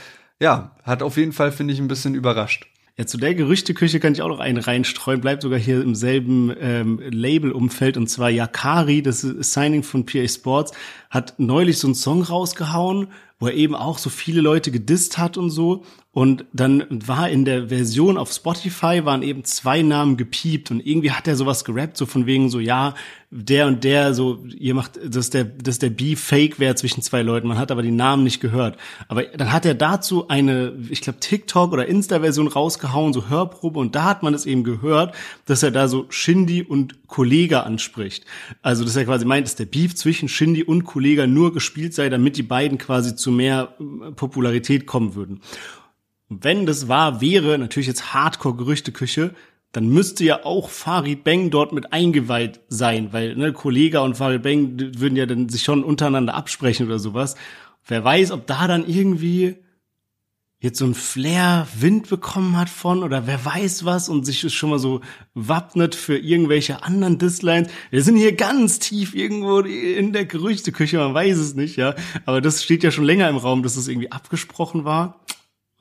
ja, 0.41 0.73
hat 0.83 1.03
auf 1.03 1.17
jeden 1.17 1.33
Fall, 1.33 1.53
finde 1.53 1.73
ich, 1.73 1.81
ein 1.81 1.89
bisschen 1.89 2.15
überrascht. 2.15 2.69
Ja, 2.97 3.07
zu 3.07 3.19
der 3.19 3.35
Gerüchteküche 3.35 3.99
kann 3.99 4.13
ich 4.13 4.23
auch 4.23 4.29
noch 4.29 4.39
einen 4.39 4.59
reinstreuen, 4.59 5.21
bleibt 5.21 5.43
sogar 5.43 5.59
hier 5.59 5.83
im 5.83 5.97
selben 5.97 6.55
ähm, 6.61 7.01
Label-Umfeld. 7.11 7.97
Und 7.97 8.09
zwar 8.09 8.31
Yakari, 8.31 9.03
das 9.03 9.23
Signing 9.23 9.83
von 9.83 10.07
PA 10.07 10.29
Sports, 10.29 10.71
hat 11.11 11.35
neulich 11.39 11.79
so 11.79 11.89
einen 11.89 11.97
Song 11.97 12.23
rausgehauen 12.23 13.09
wo 13.39 13.49
er 13.49 13.55
eben 13.55 13.75
auch 13.75 13.99
so 13.99 14.11
viele 14.11 14.41
Leute 14.41 14.71
gedisst 14.71 15.19
hat 15.19 15.37
und 15.37 15.51
so. 15.51 15.85
Und 16.13 16.45
dann 16.53 16.87
war 16.89 17.29
in 17.29 17.45
der 17.45 17.69
Version 17.69 18.17
auf 18.17 18.31
Spotify 18.31 19.05
waren 19.05 19.25
eben 19.25 19.45
zwei 19.45 19.83
Namen 19.83 20.17
gepiept 20.17 20.71
und 20.71 20.79
irgendwie 20.87 21.11
hat 21.11 21.27
er 21.27 21.35
sowas 21.35 21.65
gerappt, 21.65 21.97
so 21.97 22.07
von 22.07 22.27
wegen 22.27 22.51
so, 22.51 22.61
ja, 22.61 22.95
der 23.37 23.67
und 23.67 23.83
der, 23.83 24.15
so, 24.15 24.45
ihr 24.57 24.75
macht, 24.75 24.93
dass 25.05 25.31
der, 25.31 25.43
dass 25.43 25.81
der 25.81 25.91
Beef 25.91 26.21
fake 26.21 26.61
wäre 26.61 26.77
zwischen 26.77 27.03
zwei 27.03 27.23
Leuten. 27.23 27.49
Man 27.49 27.59
hat 27.59 27.73
aber 27.73 27.83
die 27.83 27.91
Namen 27.91 28.23
nicht 28.23 28.41
gehört. 28.41 28.77
Aber 29.09 29.25
dann 29.25 29.53
hat 29.53 29.67
er 29.67 29.75
dazu 29.75 30.29
eine, 30.29 30.73
ich 30.89 31.01
glaube, 31.01 31.19
TikTok 31.19 31.73
oder 31.73 31.87
Insta-Version 31.87 32.47
rausgehauen, 32.47 33.13
so 33.13 33.29
Hörprobe, 33.29 33.81
und 33.81 33.97
da 33.97 34.05
hat 34.05 34.23
man 34.23 34.35
es 34.35 34.47
eben 34.47 34.63
gehört, 34.63 35.17
dass 35.47 35.65
er 35.65 35.73
da 35.73 35.89
so 35.89 36.07
Shindy 36.11 36.63
und 36.63 37.09
Kollega 37.09 37.63
anspricht. 37.63 38.25
Also, 38.63 38.85
dass 38.85 38.95
er 38.95 39.05
quasi 39.05 39.25
meint, 39.25 39.49
dass 39.49 39.57
der 39.57 39.67
Beef 39.67 39.97
zwischen 39.97 40.29
Shindy 40.29 40.63
und 40.63 40.85
Kollega 40.85 41.27
nur 41.27 41.53
gespielt 41.53 41.93
sei, 41.93 42.09
damit 42.11 42.37
die 42.37 42.45
beiden 42.45 42.79
quasi 42.79 43.17
zu 43.25 43.33
mehr 43.33 43.75
äh, 43.81 44.13
Popularität 44.13 44.87
kommen 44.87 45.17
würden. 45.17 45.41
Wenn 46.29 46.67
das 46.67 46.89
wahr 46.89 47.21
wäre, 47.21 47.59
natürlich 47.59 47.89
jetzt 47.89 48.15
Hardcore-Gerüchteküche, 48.15 49.35
dann 49.73 49.89
müsste 49.89 50.25
ja 50.25 50.45
auch 50.45 50.69
Farid 50.69 51.25
Bang 51.25 51.51
dort 51.51 51.73
mit 51.73 51.93
eingeweiht 51.93 52.61
sein, 52.69 53.13
weil 53.13 53.35
ne, 53.35 53.53
Kollega 53.53 54.01
und 54.01 54.17
Farid 54.17 54.43
Bang 54.43 54.79
würden 54.79 55.17
ja 55.17 55.27
dann 55.27 55.49
sich 55.49 55.63
schon 55.63 55.83
untereinander 55.83 56.35
absprechen 56.35 56.87
oder 56.87 57.01
sowas. 57.01 57.35
Wer 57.85 58.05
weiß, 58.05 58.31
ob 58.31 58.47
da 58.47 58.69
dann 58.69 58.87
irgendwie 58.89 59.57
jetzt 60.65 60.79
so 60.79 60.87
ein 60.87 60.95
Flair 60.95 61.69
Wind 61.79 62.09
bekommen 62.09 62.57
hat 62.57 62.71
von 62.71 63.03
oder 63.03 63.27
wer 63.27 63.45
weiß 63.45 63.85
was 63.85 64.09
und 64.09 64.25
sich 64.25 64.51
schon 64.55 64.71
mal 64.71 64.79
so 64.79 65.03
wappnet 65.35 65.95
für 65.95 66.17
irgendwelche 66.17 66.83
anderen 66.83 67.19
Dislines. 67.19 67.69
Wir 67.91 68.03
sind 68.03 68.17
hier 68.17 68.35
ganz 68.35 68.79
tief 68.79 69.15
irgendwo 69.15 69.61
in 69.61 70.15
der 70.15 70.25
Gerüchteküche, 70.25 70.97
man 70.97 71.13
weiß 71.13 71.37
es 71.37 71.55
nicht, 71.55 71.77
ja. 71.77 71.95
Aber 72.25 72.41
das 72.41 72.65
steht 72.65 72.83
ja 72.83 72.91
schon 72.91 73.05
länger 73.05 73.29
im 73.29 73.37
Raum, 73.37 73.63
dass 73.63 73.77
es 73.77 73.89
irgendwie 73.89 74.11
abgesprochen 74.11 74.87
war. 74.87 75.21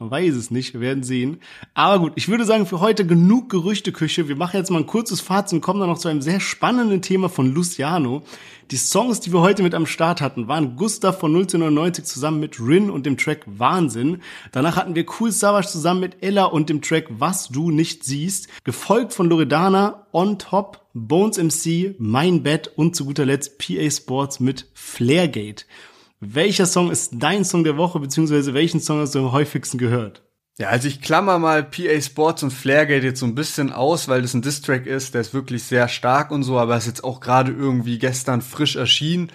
Man 0.04 0.12
weiß 0.12 0.36
es 0.36 0.52
nicht, 0.52 0.74
wir 0.74 0.82
werden 0.82 1.02
sehen. 1.02 1.40
Aber 1.76 1.98
gut, 1.98 2.12
ich 2.16 2.28
würde 2.28 2.44
sagen, 2.44 2.66
für 2.66 2.82
heute 2.82 3.08
genug 3.08 3.50
Gerüchteküche. 3.50 4.28
Wir 4.28 4.36
machen 4.36 4.58
jetzt 4.58 4.70
mal 4.70 4.80
ein 4.80 4.86
kurzes 4.86 5.22
Fazit 5.22 5.54
und 5.54 5.62
kommen 5.62 5.80
dann 5.80 5.88
noch 5.88 5.98
zu 5.98 6.10
einem 6.10 6.22
sehr 6.22 6.42
spannenden 6.42 7.02
Thema 7.02 7.30
von 7.30 7.54
Luciano. 7.54 8.22
Die 8.70 8.76
Songs, 8.76 9.22
die 9.22 9.32
wir 9.32 9.40
heute 9.40 9.64
mit 9.64 9.74
am 9.74 9.86
Start 9.86 10.20
hatten, 10.20 10.50
waren 10.50 10.76
Gustav 10.76 11.22
von 11.22 11.32
1999 11.32 12.04
zusammen 12.04 12.42
mit 12.42 12.60
Rin 12.60 12.90
und 12.90 13.06
dem 13.06 13.16
Track 13.16 13.44
Wahnsinn. 13.46 14.22
Danach 14.52 14.76
hatten 14.76 14.94
wir 14.94 15.06
Cool 15.22 15.32
Savage 15.32 15.70
zusammen 15.70 16.02
mit 16.02 16.22
Ella 16.22 16.46
und 16.46 16.68
dem 16.68 16.82
Track 16.82 17.06
Was 17.08 17.48
du 17.48 17.72
nicht 17.72 18.04
siehst. 18.04 18.50
Gefolgt 18.66 19.14
von 19.14 19.30
Loredana, 19.30 20.06
On 20.12 20.38
Top, 20.38 20.82
Bones 20.94 21.38
MC, 21.38 21.96
Mein 21.98 22.44
Bett 22.44 22.70
und 22.76 22.94
zu 22.94 23.06
guter 23.06 23.26
Letzt 23.26 23.58
PA 23.58 23.90
Sports 23.90 24.42
mit 24.42 24.68
Flairgate. 24.74 25.64
Welcher 26.26 26.66
Song 26.66 26.92
ist 26.92 27.12
dein 27.14 27.44
Song 27.44 27.64
der 27.64 27.78
Woche, 27.78 28.00
beziehungsweise 28.00 28.54
welchen 28.54 28.80
Song 28.80 29.00
hast 29.00 29.16
du 29.16 29.20
am 29.20 29.32
häufigsten 29.32 29.78
gehört? 29.78 30.24
Ja, 30.60 30.68
also 30.70 30.88
ich 30.88 31.02
klammer 31.02 31.40
mal 31.40 31.64
PA 31.64 32.00
Sports 32.00 32.44
und 32.44 32.52
Flairgate 32.52 33.06
jetzt 33.06 33.20
so 33.20 33.26
ein 33.26 33.34
bisschen 33.34 33.74
aus, 33.74 34.08
weil 34.08 34.22
das 34.22 34.36
ein 34.36 34.44
Distrack 34.44 34.86
ist, 34.86 35.16
der 35.16 35.22
ist 35.22 35.34
wirklich 35.34 35.64
sehr 35.64 35.88
stark 35.88 36.30
und 36.30 36.44
so, 36.44 36.60
aber 36.60 36.78
ist 36.78 36.86
jetzt 36.86 37.04
auch 37.04 37.20
gerade 37.20 37.52
irgendwie 37.52 37.98
gestern 37.98 38.42
frisch 38.42 38.76
erschienen. 38.76 39.32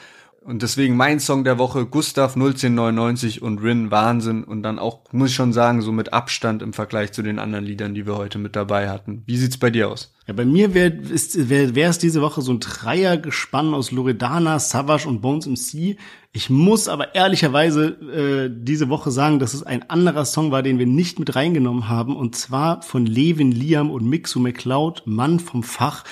Und 0.49 0.63
deswegen 0.63 0.97
mein 0.97 1.21
Song 1.21 1.45
der 1.45 1.59
Woche, 1.59 1.85
Gustav 1.85 2.35
01099 2.35 3.43
und 3.43 3.59
Rin 3.59 3.91
Wahnsinn. 3.91 4.45
Und 4.45 4.63
dann 4.63 4.79
auch, 4.79 5.01
muss 5.13 5.29
ich 5.29 5.35
schon 5.35 5.53
sagen, 5.53 5.83
so 5.83 5.93
mit 5.93 6.15
Abstand 6.15 6.63
im 6.63 6.73
Vergleich 6.73 7.13
zu 7.13 7.21
den 7.23 7.39
anderen 7.39 7.67
Liedern, 7.67 7.95
die 7.95 8.07
wir 8.07 8.17
heute 8.17 8.39
mit 8.39 8.57
dabei 8.57 8.89
hatten. 8.89 9.25
Wie 9.27 9.37
sieht's 9.37 9.59
bei 9.59 9.69
dir 9.69 9.91
aus? 9.91 10.15
Ja, 10.27 10.33
bei 10.33 10.47
mir 10.47 10.73
wäre 10.73 10.95
wär, 11.03 11.91
es 11.91 11.99
diese 11.99 12.23
Woche 12.23 12.41
so 12.41 12.53
ein 12.53 12.61
Dreiergespann 12.61 13.75
aus 13.75 13.91
Loredana, 13.91 14.59
Savage 14.59 15.07
und 15.07 15.21
Bones 15.21 15.47
MC. 15.47 15.99
Ich 16.33 16.51
muss 16.51 16.89
aber 16.89 17.15
ehrlicherweise 17.15 17.87
äh, 17.87 18.51
diese 18.53 18.91
Woche 18.91 19.11
sagen, 19.11 19.39
dass 19.39 19.55
es 19.55 19.63
ein 19.63 19.89
anderer 19.89 20.27
Song 20.27 20.51
war, 20.51 20.63
den 20.63 20.79
wir 20.79 20.87
nicht 20.87 21.19
mit 21.19 21.35
reingenommen 21.35 21.89
haben. 21.89 22.17
Und 22.17 22.37
zwar 22.37 22.83
von 22.83 23.07
Levin 23.07 23.51
Liam 23.51 23.91
und 23.91 24.05
Mixu 24.05 24.39
McCloud, 24.39 25.03
Mann 25.07 25.41
vom 25.41 25.63
Fach. 25.63 26.05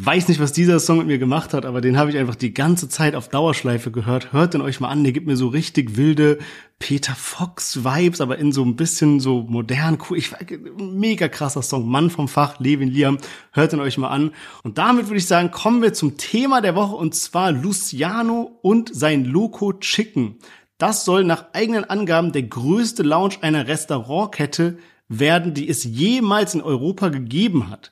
Weiß 0.00 0.28
nicht, 0.28 0.38
was 0.38 0.52
dieser 0.52 0.78
Song 0.78 0.98
mit 0.98 1.08
mir 1.08 1.18
gemacht 1.18 1.52
hat, 1.52 1.66
aber 1.66 1.80
den 1.80 1.98
habe 1.98 2.10
ich 2.10 2.18
einfach 2.18 2.36
die 2.36 2.54
ganze 2.54 2.88
Zeit 2.88 3.16
auf 3.16 3.28
Dauerschleife 3.28 3.90
gehört. 3.90 4.32
Hört 4.32 4.54
den 4.54 4.60
euch 4.60 4.78
mal 4.78 4.90
an, 4.90 5.02
der 5.02 5.12
gibt 5.12 5.26
mir 5.26 5.36
so 5.36 5.48
richtig 5.48 5.96
wilde 5.96 6.38
Peter 6.78 7.16
Fox 7.16 7.82
Vibes, 7.84 8.20
aber 8.20 8.38
in 8.38 8.52
so 8.52 8.64
ein 8.64 8.76
bisschen 8.76 9.18
so 9.18 9.42
modern, 9.48 9.98
cool. 10.08 10.16
Ich 10.16 10.30
mega 10.76 11.26
krasser 11.26 11.62
Song, 11.62 11.88
Mann 11.88 12.10
vom 12.10 12.28
Fach, 12.28 12.60
Levin 12.60 12.90
Liam. 12.90 13.18
Hört 13.50 13.72
den 13.72 13.80
euch 13.80 13.98
mal 13.98 14.10
an. 14.10 14.30
Und 14.62 14.78
damit 14.78 15.06
würde 15.06 15.18
ich 15.18 15.26
sagen, 15.26 15.50
kommen 15.50 15.82
wir 15.82 15.92
zum 15.92 16.16
Thema 16.16 16.60
der 16.60 16.76
Woche 16.76 16.94
und 16.94 17.16
zwar 17.16 17.50
Luciano 17.50 18.56
und 18.62 18.94
sein 18.94 19.24
Loco 19.24 19.72
Chicken. 19.72 20.36
Das 20.78 21.04
soll 21.04 21.24
nach 21.24 21.46
eigenen 21.54 21.84
Angaben 21.84 22.30
der 22.30 22.44
größte 22.44 23.02
Lounge 23.02 23.34
einer 23.40 23.66
Restaurantkette 23.66 24.78
werden, 25.08 25.54
die 25.54 25.68
es 25.68 25.84
jemals 25.84 26.54
in 26.54 26.60
Europa 26.60 27.08
gegeben 27.08 27.70
hat. 27.70 27.90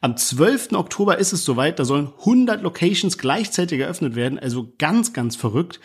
Am 0.00 0.16
12. 0.16 0.72
Oktober 0.72 1.18
ist 1.18 1.32
es 1.32 1.44
soweit, 1.44 1.78
da 1.78 1.84
sollen 1.84 2.12
100 2.20 2.62
Locations 2.62 3.18
gleichzeitig 3.18 3.80
eröffnet 3.80 4.14
werden, 4.14 4.38
also 4.38 4.72
ganz, 4.78 5.12
ganz 5.12 5.34
verrückt. 5.34 5.80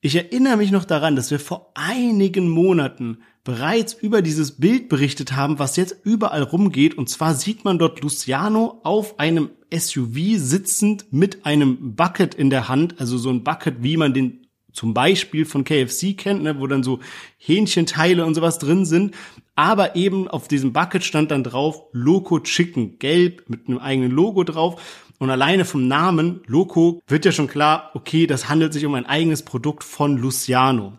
Ich 0.00 0.16
erinnere 0.16 0.56
mich 0.56 0.72
noch 0.72 0.84
daran, 0.84 1.14
dass 1.14 1.30
wir 1.30 1.38
vor 1.38 1.70
einigen 1.74 2.48
Monaten 2.48 3.18
bereits 3.44 3.92
über 3.92 4.22
dieses 4.22 4.52
Bild 4.52 4.88
berichtet 4.88 5.32
haben, 5.32 5.58
was 5.58 5.76
jetzt 5.76 5.96
überall 6.04 6.42
rumgeht. 6.42 6.96
Und 6.96 7.08
zwar 7.08 7.34
sieht 7.34 7.64
man 7.64 7.78
dort 7.78 8.00
Luciano 8.00 8.80
auf 8.84 9.18
einem 9.20 9.50
SUV 9.72 10.36
sitzend 10.36 11.06
mit 11.12 11.44
einem 11.44 11.94
Bucket 11.94 12.34
in 12.34 12.50
der 12.50 12.68
Hand, 12.68 13.00
also 13.00 13.18
so 13.18 13.30
ein 13.30 13.44
Bucket, 13.44 13.82
wie 13.82 13.96
man 13.96 14.14
den 14.14 14.46
zum 14.72 14.94
Beispiel 14.94 15.44
von 15.44 15.64
KFC 15.64 16.16
kennt, 16.16 16.42
ne, 16.42 16.58
wo 16.58 16.66
dann 16.66 16.82
so 16.82 17.00
Hähnchenteile 17.36 18.24
und 18.24 18.34
sowas 18.34 18.58
drin 18.58 18.84
sind. 18.84 19.14
Aber 19.54 19.96
eben 19.96 20.28
auf 20.28 20.48
diesem 20.48 20.72
Bucket 20.72 21.04
stand 21.04 21.30
dann 21.30 21.44
drauf 21.44 21.82
Loco 21.92 22.40
Chicken, 22.40 22.98
gelb 22.98 23.48
mit 23.48 23.68
einem 23.68 23.78
eigenen 23.78 24.10
Logo 24.10 24.44
drauf. 24.44 24.80
Und 25.18 25.30
alleine 25.30 25.64
vom 25.64 25.86
Namen 25.86 26.40
Loco 26.46 27.00
wird 27.06 27.24
ja 27.24 27.32
schon 27.32 27.46
klar, 27.46 27.90
okay, 27.94 28.26
das 28.26 28.48
handelt 28.48 28.72
sich 28.72 28.86
um 28.86 28.94
ein 28.94 29.06
eigenes 29.06 29.44
Produkt 29.44 29.84
von 29.84 30.16
Luciano. 30.16 30.98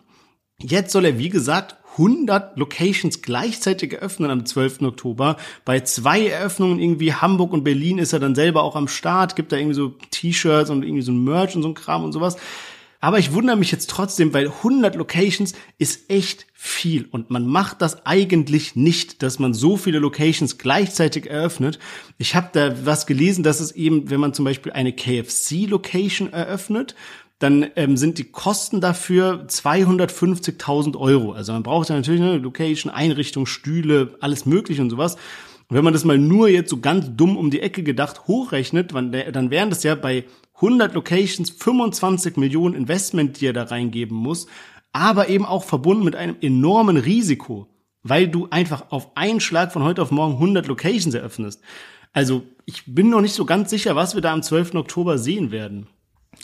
Jetzt 0.60 0.92
soll 0.92 1.06
er, 1.06 1.18
wie 1.18 1.30
gesagt, 1.30 1.78
100 1.94 2.58
Locations 2.58 3.22
gleichzeitig 3.22 3.94
eröffnen 3.94 4.32
am 4.32 4.46
12. 4.46 4.82
Oktober. 4.84 5.38
Bei 5.66 5.82
zwei 5.82 6.26
Eröffnungen 6.26 6.80
irgendwie 6.80 7.14
Hamburg 7.14 7.54
und 7.54 7.64
Berlin 7.64 7.98
ist 7.98 8.14
er 8.14 8.20
dann 8.20 8.34
selber 8.34 8.64
auch 8.64 8.76
am 8.76 8.88
Start, 8.88 9.36
gibt 9.36 9.52
da 9.52 9.58
irgendwie 9.58 9.76
so 9.76 9.90
T-Shirts 10.10 10.70
und 10.70 10.84
irgendwie 10.84 11.02
so 11.04 11.12
ein 11.12 11.24
Merch 11.24 11.56
und 11.56 11.62
so 11.62 11.68
ein 11.68 11.76
Kram 11.76 12.04
und 12.04 12.12
sowas. 12.12 12.38
Aber 13.04 13.20
ich 13.20 13.34
wundere 13.34 13.58
mich 13.58 13.70
jetzt 13.70 13.90
trotzdem, 13.90 14.34
weil 14.34 14.48
100 14.48 14.96
Locations 14.96 15.52
ist 15.78 16.10
echt 16.10 16.48
viel 16.54 17.06
und 17.12 17.30
man 17.30 17.46
macht 17.46 17.82
das 17.82 18.06
eigentlich 18.06 18.78
nicht, 18.78 19.22
dass 19.24 19.40
man 19.40 19.54
so 19.54 19.76
viele 19.76 20.00
Locations 20.00 20.58
gleichzeitig 20.58 21.30
eröffnet. 21.30 21.80
Ich 22.18 22.34
habe 22.34 22.48
da 22.54 22.86
was 22.86 23.06
gelesen, 23.06 23.44
dass 23.44 23.60
es 23.60 23.74
eben, 23.74 24.10
wenn 24.10 24.22
man 24.22 24.34
zum 24.34 24.46
Beispiel 24.46 24.72
eine 24.72 24.94
KFC-Location 24.94 26.32
eröffnet, 26.32 26.96
dann 27.40 27.70
ähm, 27.76 27.98
sind 27.98 28.20
die 28.20 28.32
Kosten 28.32 28.80
dafür 28.80 29.48
250.000 29.50 30.98
Euro. 30.98 31.34
Also 31.34 31.52
man 31.52 31.64
braucht 31.64 31.90
ja 31.90 31.98
natürlich 31.98 32.22
eine 32.22 32.38
Location, 32.38 32.90
Einrichtung, 32.90 33.46
Stühle, 33.46 34.16
alles 34.22 34.46
mögliche 34.46 34.82
und 34.82 34.92
sowas. 34.92 35.16
Und 35.68 35.76
wenn 35.76 35.84
man 35.84 35.92
das 35.92 36.06
mal 36.06 36.18
nur 36.18 36.48
jetzt 36.48 36.70
so 36.70 36.80
ganz 36.80 37.08
dumm 37.18 37.36
um 37.36 37.52
die 37.52 37.60
Ecke 37.60 37.84
gedacht 37.84 38.28
hochrechnet, 38.28 38.94
dann 38.94 39.52
wären 39.52 39.70
das 39.70 39.84
ja 39.84 39.96
bei 39.96 40.24
100 40.56 40.94
Locations, 40.94 41.50
25 41.50 42.38
Millionen 42.38 42.76
Investment, 42.76 43.42
die 43.42 43.48
er 43.48 43.54
da 43.54 43.64
reingeben 43.64 44.16
muss, 44.16 44.48
aber 44.92 45.30
eben 45.30 45.46
auch 45.46 45.64
verbunden 45.64 46.04
mit 46.04 46.16
einem 46.16 46.36
enormen 46.42 46.98
Risiko, 46.98 47.68
weil 48.04 48.28
du 48.28 48.48
einfach 48.52 48.92
auf 48.92 49.18
einen 49.18 49.40
Schlag 49.40 49.72
von 49.72 49.84
heute 49.84 50.02
auf 50.02 50.12
morgen 50.12 50.34
100 50.34 50.68
Locations 50.68 51.16
eröffnest. 51.16 51.62
Also 52.14 52.44
ich 52.66 52.84
bin 52.86 53.10
noch 53.10 53.22
nicht 53.22 53.34
so 53.34 53.46
ganz 53.46 53.70
sicher, 53.70 53.96
was 53.96 54.14
wir 54.14 54.22
da 54.22 54.32
am 54.32 54.44
12. 54.44 54.76
Oktober 54.76 55.18
sehen 55.18 55.52
werden. 55.52 55.88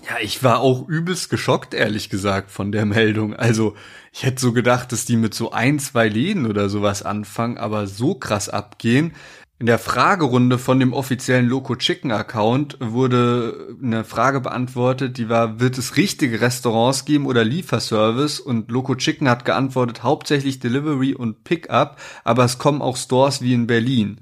Ja, 0.07 0.18
ich 0.22 0.43
war 0.43 0.60
auch 0.60 0.88
übelst 0.88 1.30
geschockt, 1.30 1.74
ehrlich 1.74 2.10
gesagt, 2.10 2.51
von 2.51 2.72
der 2.72 2.86
Meldung. 2.86 3.36
Also, 3.36 3.76
ich 4.14 4.24
hätte 4.24 4.39
so 4.39 4.53
gedacht, 4.53 4.91
dass 4.91 5.05
die 5.05 5.18
mit 5.18 5.34
so 5.34 5.51
ein, 5.51 5.80
zwei 5.80 6.07
Läden 6.07 6.45
oder 6.45 6.70
sowas 6.70 7.03
anfangen, 7.03 7.57
aber 7.57 7.88
so 7.88 8.14
krass 8.16 8.49
abgehen. 8.49 9.14
In 9.60 9.66
der 9.66 9.78
Fragerunde 9.78 10.57
von 10.57 10.80
dem 10.80 10.93
offiziellen 10.93 11.45
Loco 11.45 11.76
Chicken 11.76 12.14
Account 12.14 12.78
wurde 12.80 13.76
eine 13.84 14.05
Frage 14.05 14.39
beantwortet, 14.39 15.18
die 15.18 15.28
war, 15.28 15.60
wird 15.60 15.78
es 15.78 15.97
richtige 15.97 16.39
Restaurants 16.39 17.03
geben 17.03 17.26
oder 17.26 17.43
Lieferservice? 17.43 18.39
Und 18.39 18.72
Loco 18.72 18.95
Chicken 18.95 19.28
hat 19.28 19.43
geantwortet, 19.43 20.01
hauptsächlich 20.01 20.60
Delivery 20.60 21.14
und 21.14 21.43
Pickup, 21.43 21.99
aber 22.24 22.45
es 22.45 22.57
kommen 22.57 22.82
auch 22.82 22.95
Stores 22.95 23.41
wie 23.41 23.53
in 23.53 23.68
Berlin. 23.68 24.22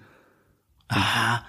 Ah, 0.90 1.42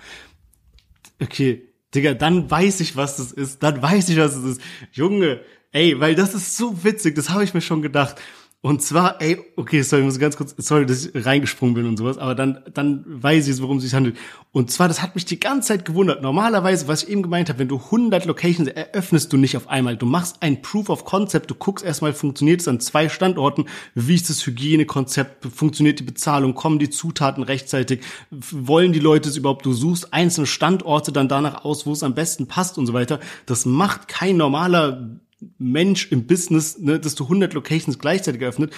okay. 1.22 1.72
Digga, 1.94 2.12
dann 2.12 2.50
weiß 2.50 2.80
ich, 2.80 2.94
was 2.94 3.16
das 3.16 3.32
ist. 3.32 3.62
Dann 3.62 3.80
weiß 3.80 4.10
ich, 4.10 4.18
was 4.18 4.34
das 4.34 4.44
ist. 4.44 4.60
Junge, 4.92 5.40
ey, 5.72 5.98
weil 5.98 6.14
das 6.14 6.34
ist 6.34 6.58
so 6.58 6.84
witzig, 6.84 7.14
das 7.14 7.30
habe 7.30 7.44
ich 7.44 7.54
mir 7.54 7.62
schon 7.62 7.80
gedacht. 7.80 8.16
Und 8.60 8.82
zwar, 8.82 9.22
ey, 9.22 9.38
okay, 9.54 9.82
sorry, 9.82 10.02
ich 10.02 10.06
muss 10.06 10.18
ganz 10.18 10.36
kurz, 10.36 10.52
sorry, 10.58 10.84
dass 10.84 11.06
ich 11.06 11.24
reingesprungen 11.24 11.76
bin 11.76 11.86
und 11.86 11.96
sowas, 11.96 12.18
aber 12.18 12.34
dann, 12.34 12.58
dann 12.74 13.04
weiß 13.06 13.44
ich 13.44 13.50
jetzt, 13.50 13.62
worum 13.62 13.76
es 13.76 13.84
sich 13.84 13.94
handelt. 13.94 14.16
Und 14.50 14.72
zwar, 14.72 14.88
das 14.88 15.00
hat 15.00 15.14
mich 15.14 15.24
die 15.24 15.38
ganze 15.38 15.68
Zeit 15.68 15.84
gewundert. 15.84 16.22
Normalerweise, 16.22 16.88
was 16.88 17.04
ich 17.04 17.10
eben 17.10 17.22
gemeint 17.22 17.48
habe, 17.48 17.60
wenn 17.60 17.68
du 17.68 17.76
100 17.76 18.24
Locations 18.24 18.68
eröffnest 18.68 19.32
du 19.32 19.36
nicht 19.36 19.56
auf 19.56 19.68
einmal. 19.68 19.96
Du 19.96 20.06
machst 20.06 20.38
ein 20.42 20.60
Proof 20.60 20.88
of 20.88 21.04
Concept, 21.04 21.48
du 21.48 21.54
guckst 21.54 21.84
erstmal, 21.84 22.12
funktioniert 22.12 22.60
es 22.60 22.66
an 22.66 22.80
zwei 22.80 23.08
Standorten, 23.08 23.66
wie 23.94 24.16
ist 24.16 24.28
das 24.28 24.44
Hygienekonzept, 24.44 25.46
funktioniert 25.54 26.00
die 26.00 26.04
Bezahlung, 26.04 26.54
kommen 26.54 26.80
die 26.80 26.90
Zutaten 26.90 27.44
rechtzeitig, 27.44 28.00
wollen 28.30 28.92
die 28.92 28.98
Leute 28.98 29.28
es 29.28 29.36
überhaupt, 29.36 29.66
du 29.66 29.72
suchst 29.72 30.12
einzelne 30.12 30.48
Standorte 30.48 31.12
dann 31.12 31.28
danach 31.28 31.64
aus, 31.64 31.86
wo 31.86 31.92
es 31.92 32.02
am 32.02 32.16
besten 32.16 32.48
passt 32.48 32.76
und 32.76 32.86
so 32.86 32.92
weiter. 32.92 33.20
Das 33.46 33.66
macht 33.66 34.08
kein 34.08 34.36
normaler 34.36 35.20
Mensch 35.58 36.10
im 36.10 36.26
Business, 36.26 36.78
ne, 36.78 36.98
dass 36.98 37.14
du 37.14 37.24
100 37.24 37.54
Locations 37.54 37.98
gleichzeitig 37.98 38.42
eröffnet. 38.42 38.72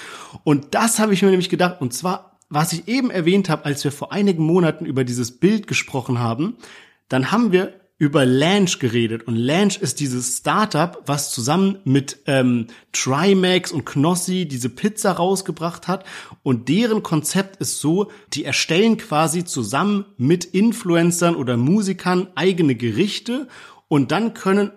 Und 0.44 0.74
das 0.74 0.98
habe 0.98 1.14
ich 1.14 1.22
mir 1.22 1.30
nämlich 1.30 1.48
gedacht. 1.48 1.80
Und 1.80 1.94
zwar, 1.94 2.38
was 2.48 2.72
ich 2.72 2.88
eben 2.88 3.10
erwähnt 3.10 3.48
habe, 3.48 3.64
als 3.64 3.84
wir 3.84 3.92
vor 3.92 4.12
einigen 4.12 4.44
Monaten 4.44 4.84
über 4.84 5.04
dieses 5.04 5.38
Bild 5.38 5.66
gesprochen 5.66 6.18
haben, 6.18 6.56
dann 7.08 7.32
haben 7.32 7.52
wir 7.52 7.80
über 8.00 8.24
Lanch 8.24 8.78
geredet. 8.78 9.26
Und 9.26 9.36
Lanch 9.36 9.76
ist 9.76 10.00
dieses 10.00 10.38
Startup, 10.38 11.02
was 11.04 11.30
zusammen 11.30 11.80
mit 11.84 12.20
ähm, 12.26 12.68
Trimax 12.92 13.72
und 13.72 13.84
Knossi 13.84 14.48
diese 14.48 14.70
Pizza 14.70 15.12
rausgebracht 15.12 15.86
hat. 15.86 16.04
Und 16.42 16.70
deren 16.70 17.02
Konzept 17.02 17.56
ist 17.56 17.78
so, 17.78 18.10
die 18.32 18.44
erstellen 18.44 18.96
quasi 18.96 19.44
zusammen 19.44 20.06
mit 20.16 20.46
Influencern 20.46 21.36
oder 21.36 21.58
Musikern 21.58 22.28
eigene 22.36 22.74
Gerichte 22.74 23.48
und 23.88 24.12
dann 24.12 24.32
können 24.32 24.70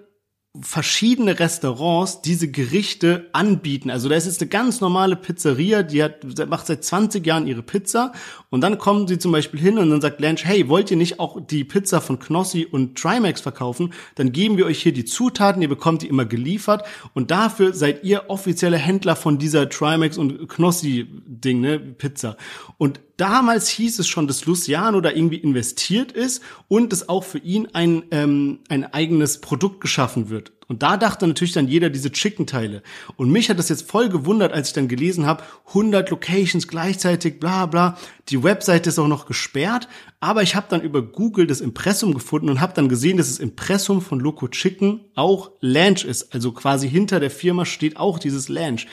verschiedene 0.62 1.40
Restaurants 1.40 2.22
diese 2.22 2.48
Gerichte 2.48 3.28
anbieten. 3.34 3.90
Also 3.90 4.08
da 4.08 4.16
ist 4.16 4.28
jetzt 4.28 4.40
eine 4.40 4.50
ganz 4.50 4.82
normale 4.82 5.16
Pizzeria, 5.16 5.82
die 5.82 6.04
hat, 6.04 6.24
macht 6.48 6.68
seit 6.68 6.84
20 6.84 7.26
Jahren 7.26 7.48
ihre 7.48 7.64
Pizza 7.64 8.12
und 8.52 8.62
dann 8.62 8.78
kommen 8.78 9.08
sie 9.08 9.18
zum 9.18 9.32
Beispiel 9.32 9.60
hin 9.60 9.80
und 9.80 9.90
dann 9.90 10.00
sagt 10.00 10.22
Lange, 10.22 10.38
hey, 10.44 10.70
wollt 10.70 10.92
ihr 10.92 10.98
nicht 10.98 11.20
auch 11.20 11.40
die 11.42 11.64
Pizza 11.64 12.02
von 12.02 12.20
Knossi 12.20 12.68
und 12.70 13.00
Trimax 13.00 13.42
verkaufen? 13.42 13.96
Dann 14.14 14.32
geben 14.32 14.58
wir 14.58 14.68
euch 14.68 14.84
hier 14.84 14.94
die 14.94 15.06
Zutaten, 15.06 15.64
ihr 15.64 15.70
bekommt 15.70 16.04
die 16.04 16.08
immer 16.08 16.26
geliefert 16.26 16.86
und 17.16 17.32
dafür 17.32 17.74
seid 17.74 18.04
ihr 18.04 18.30
offizielle 18.30 18.78
Händler 18.78 19.16
von 19.16 19.40
dieser 19.40 19.70
Trimax 19.70 20.20
und 20.20 20.48
Knossi 20.50 21.08
Ding, 21.26 21.62
ne, 21.62 21.80
Pizza. 21.80 22.38
Und 22.78 23.00
damals 23.18 23.68
hieß 23.70 24.00
es 24.00 24.08
schon, 24.08 24.28
dass 24.28 24.46
Luciano 24.46 25.02
da 25.02 25.12
irgendwie 25.12 25.38
investiert 25.38 26.12
ist 26.12 26.42
und 26.68 26.92
dass 26.92 27.10
auch 27.10 27.24
für 27.24 27.40
ihn 27.40 27.68
ein, 27.74 28.04
ähm, 28.12 28.60
ein 28.70 28.92
eigenes 28.94 29.42
Produkt 29.42 29.82
geschaffen 29.82 30.30
wird. 30.30 30.52
Und 30.68 30.82
da 30.82 30.98
dachte 30.98 31.28
natürlich 31.28 31.54
dann 31.54 31.68
jeder 31.68 31.90
diese 31.90 32.12
Chicken-Teile. 32.12 32.82
Und 33.16 33.30
mich 33.30 33.50
hat 33.50 33.60
das 33.60 33.70
jetzt 33.70 33.90
voll 33.90 34.10
gewundert, 34.10 34.54
als 34.54 34.70
ich 34.70 34.74
dann 34.74 34.88
gelesen 34.88 35.26
habe, 35.26 35.44
100 35.68 36.10
Locations 36.10 36.68
gleichzeitig, 36.68 37.40
bla 37.40 37.66
bla. 37.66 37.98
Die 38.30 38.42
Webseite 38.42 38.90
ist 38.90 38.98
auch 38.98 39.08
noch 39.08 39.26
gesperrt, 39.26 39.88
aber 40.20 40.42
ich 40.42 40.56
habe 40.56 40.68
dann 40.70 40.82
über 40.82 41.02
Google 41.02 41.48
das 41.48 41.62
Impressum 41.62 42.14
gefunden 42.14 42.50
und 42.50 42.62
habe 42.62 42.74
dann 42.74 42.90
gesehen, 42.90 43.18
dass 43.18 43.28
das 43.28 43.40
Impressum 43.40 44.02
von 44.02 44.20
Loco 44.20 44.48
Chicken 44.48 45.02
auch 45.16 45.52
Lanch 45.60 46.06
ist. 46.06 46.34
Also 46.34 46.54
quasi 46.54 46.90
hinter 46.90 47.20
der 47.20 47.32
Firma 47.32 47.66
steht 47.66 47.98
auch 47.98 48.18
dieses 48.18 48.50
Lanch. 48.50 48.88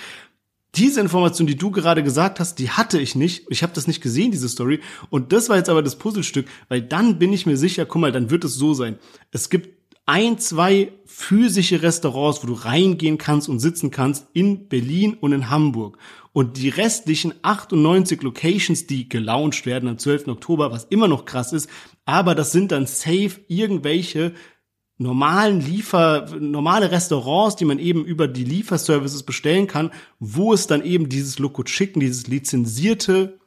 Diese 0.76 1.00
Information, 1.00 1.46
die 1.46 1.56
du 1.56 1.70
gerade 1.70 2.02
gesagt 2.02 2.38
hast, 2.38 2.58
die 2.58 2.70
hatte 2.70 3.00
ich 3.00 3.16
nicht. 3.16 3.46
Ich 3.50 3.62
habe 3.62 3.72
das 3.72 3.86
nicht 3.86 4.00
gesehen, 4.00 4.30
diese 4.30 4.48
Story. 4.48 4.80
Und 5.08 5.32
das 5.32 5.48
war 5.48 5.56
jetzt 5.56 5.68
aber 5.68 5.82
das 5.82 5.96
Puzzlestück, 5.96 6.46
weil 6.68 6.80
dann 6.80 7.18
bin 7.18 7.32
ich 7.32 7.46
mir 7.46 7.56
sicher, 7.56 7.86
guck 7.86 8.00
mal, 8.00 8.12
dann 8.12 8.30
wird 8.30 8.44
es 8.44 8.54
so 8.54 8.72
sein. 8.72 8.98
Es 9.32 9.50
gibt 9.50 9.80
ein, 10.06 10.38
zwei 10.38 10.92
physische 11.06 11.82
Restaurants, 11.82 12.42
wo 12.42 12.48
du 12.48 12.54
reingehen 12.54 13.18
kannst 13.18 13.48
und 13.48 13.60
sitzen 13.60 13.90
kannst 13.90 14.26
in 14.32 14.68
Berlin 14.68 15.14
und 15.14 15.32
in 15.32 15.50
Hamburg. 15.50 15.98
Und 16.32 16.56
die 16.56 16.68
restlichen 16.68 17.34
98 17.42 18.22
Locations, 18.22 18.86
die 18.86 19.08
gelauncht 19.08 19.66
werden 19.66 19.88
am 19.88 19.98
12. 19.98 20.28
Oktober, 20.28 20.70
was 20.70 20.84
immer 20.84 21.08
noch 21.08 21.26
krass 21.26 21.52
ist, 21.52 21.68
aber 22.04 22.34
das 22.34 22.52
sind 22.52 22.72
dann 22.72 22.86
safe 22.86 23.40
irgendwelche 23.48 24.34
normalen 25.00 25.60
Liefer, 25.60 26.26
normale 26.38 26.90
Restaurants, 26.90 27.56
die 27.56 27.64
man 27.64 27.78
eben 27.78 28.04
über 28.04 28.28
die 28.28 28.44
Lieferservices 28.44 29.22
bestellen 29.22 29.66
kann, 29.66 29.90
wo 30.18 30.52
es 30.52 30.66
dann 30.66 30.84
eben 30.84 31.08
dieses 31.08 31.38
Loco 31.38 31.64
Chicken, 31.64 32.00
dieses 32.00 32.26
lizenzierte 32.26 33.38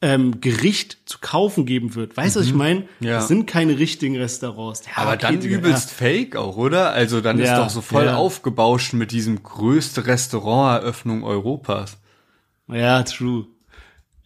ähm, 0.00 0.40
Gericht 0.40 0.98
zu 1.06 1.18
kaufen 1.20 1.66
geben 1.66 1.96
wird. 1.96 2.16
Weißt 2.16 2.36
du, 2.36 2.40
was 2.40 2.46
ich 2.46 2.54
meine? 2.54 2.84
Ja. 3.00 3.14
Das 3.14 3.26
sind 3.26 3.46
keine 3.46 3.78
richtigen 3.78 4.16
Restaurants. 4.16 4.84
Ja, 4.86 5.02
Aber 5.02 5.14
okay, 5.14 5.22
dann 5.22 5.40
übelst 5.40 5.90
fake 5.90 6.36
auch, 6.36 6.56
oder? 6.56 6.92
Also 6.92 7.20
dann 7.20 7.40
ist 7.40 7.48
Ja, 7.48 7.58
doch 7.64 7.70
so 7.70 7.80
voll 7.80 8.04
ja. 8.04 8.16
aufgebauscht 8.16 8.92
mit 8.92 9.10
diesem 9.10 9.42
größte 9.42 10.06
Restauranteröffnung 10.06 11.24
Europas. 11.24 11.98
Ja. 12.68 12.76
ja, 12.76 13.02
true. 13.02 13.46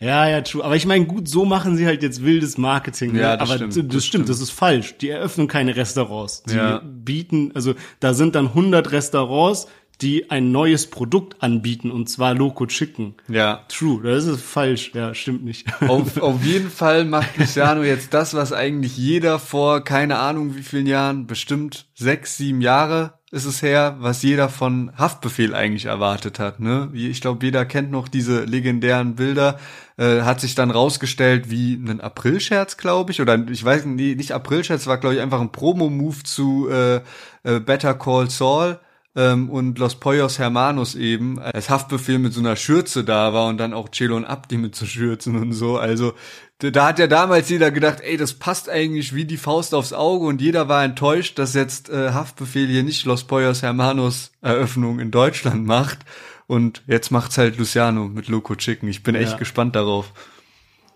Ja, 0.00 0.26
ja, 0.28 0.40
true. 0.40 0.64
Aber 0.64 0.76
ich 0.76 0.86
meine, 0.86 1.04
gut, 1.04 1.28
so 1.28 1.44
machen 1.44 1.76
sie 1.76 1.86
halt 1.86 2.02
jetzt 2.02 2.24
wildes 2.24 2.56
Marketing. 2.56 3.12
Ne? 3.12 3.20
Ja, 3.20 3.36
das 3.36 3.48
Aber 3.50 3.56
stimmt, 3.58 3.76
das, 3.76 3.94
das 3.94 4.06
stimmt, 4.06 4.28
das 4.30 4.40
ist 4.40 4.50
falsch. 4.50 4.96
Die 4.98 5.10
eröffnen 5.10 5.46
keine 5.46 5.76
Restaurants. 5.76 6.42
Die 6.44 6.56
Ja. 6.56 6.80
bieten, 6.84 7.52
also 7.54 7.74
da 8.00 8.14
sind 8.14 8.34
dann 8.34 8.46
100 8.48 8.92
Restaurants, 8.92 9.68
die 10.00 10.30
ein 10.30 10.50
neues 10.50 10.88
Produkt 10.88 11.42
anbieten, 11.42 11.90
und 11.90 12.08
zwar 12.08 12.32
Loco 12.34 12.64
Chicken. 12.64 13.16
Ja. 13.28 13.66
True, 13.68 14.02
das 14.02 14.24
ist 14.24 14.40
falsch. 14.40 14.92
Ja, 14.94 15.12
stimmt 15.14 15.44
nicht. 15.44 15.66
Auf, 15.88 16.16
auf 16.16 16.42
jeden 16.42 16.70
Fall 16.70 17.04
macht 17.04 17.34
Cristiano 17.34 17.82
jetzt 17.82 18.14
das, 18.14 18.32
was 18.32 18.54
eigentlich 18.54 18.96
jeder 18.96 19.38
vor 19.38 19.84
keine 19.84 20.18
Ahnung 20.18 20.56
wie 20.56 20.62
vielen 20.62 20.86
Jahren, 20.86 21.26
bestimmt 21.26 21.88
sechs, 21.94 22.38
sieben 22.38 22.62
Jahre 22.62 23.19
ist 23.32 23.44
es 23.44 23.62
her, 23.62 23.96
was 24.00 24.22
jeder 24.22 24.48
von 24.48 24.90
Haftbefehl 24.98 25.54
eigentlich 25.54 25.84
erwartet 25.84 26.40
hat. 26.40 26.58
Ne? 26.58 26.90
Ich 26.92 27.20
glaube, 27.20 27.44
jeder 27.44 27.64
kennt 27.64 27.90
noch 27.90 28.08
diese 28.08 28.44
legendären 28.44 29.14
Bilder. 29.14 29.58
Äh, 29.96 30.22
hat 30.22 30.40
sich 30.40 30.56
dann 30.56 30.72
rausgestellt 30.72 31.48
wie 31.48 31.74
ein 31.74 32.00
Aprilscherz, 32.00 32.76
glaube 32.76 33.12
ich, 33.12 33.20
oder 33.20 33.38
ich 33.48 33.64
weiß 33.64 33.84
nicht, 33.84 34.16
nicht 34.16 34.32
Aprilscherz, 34.32 34.86
war 34.86 34.98
glaube 34.98 35.14
ich 35.14 35.20
einfach 35.20 35.40
ein 35.40 35.52
Promo-Move 35.52 36.22
zu 36.24 36.68
äh, 36.68 36.96
äh, 37.44 37.60
Better 37.60 37.94
Call 37.94 38.30
Saul 38.30 38.80
ähm, 39.16 39.50
und 39.50 39.78
Los 39.78 39.96
Pollos 39.96 40.38
Hermanos 40.38 40.94
eben, 40.94 41.38
als 41.38 41.68
Haftbefehl 41.70 42.18
mit 42.18 42.32
so 42.32 42.40
einer 42.40 42.56
Schürze 42.56 43.02
da 43.04 43.32
war 43.32 43.48
und 43.48 43.58
dann 43.58 43.74
auch 43.74 43.88
Celo 43.90 44.16
und 44.16 44.24
Abdi 44.24 44.56
mit 44.56 44.74
so 44.76 44.86
Schürzen 44.86 45.36
und 45.36 45.52
so. 45.52 45.78
Also 45.78 46.14
da- 46.58 46.86
hat 46.86 46.98
ja 46.98 47.06
damals 47.06 47.48
jeder 47.48 47.70
gedacht, 47.70 48.00
ey, 48.02 48.16
das 48.16 48.34
passt 48.34 48.68
eigentlich 48.68 49.14
wie 49.14 49.24
die 49.24 49.36
Faust 49.36 49.74
aufs 49.74 49.92
Auge 49.92 50.26
und 50.26 50.40
jeder 50.40 50.68
war 50.68 50.84
enttäuscht, 50.84 51.38
dass 51.38 51.54
jetzt 51.54 51.88
äh, 51.90 52.12
Haftbefehl 52.12 52.66
hier 52.68 52.82
nicht 52.84 53.04
Los 53.04 53.24
Pollos 53.24 53.62
Hermanos 53.62 54.30
Eröffnung 54.42 55.00
in 55.00 55.10
Deutschland 55.10 55.64
macht. 55.66 55.98
Und 56.46 56.82
jetzt 56.88 57.10
macht's 57.12 57.38
halt 57.38 57.58
Luciano 57.58 58.08
mit 58.08 58.26
Loco 58.28 58.56
Chicken. 58.56 58.88
Ich 58.88 59.02
bin 59.04 59.14
echt 59.14 59.32
Ja. 59.32 59.38
gespannt 59.38 59.76
darauf. 59.76 60.12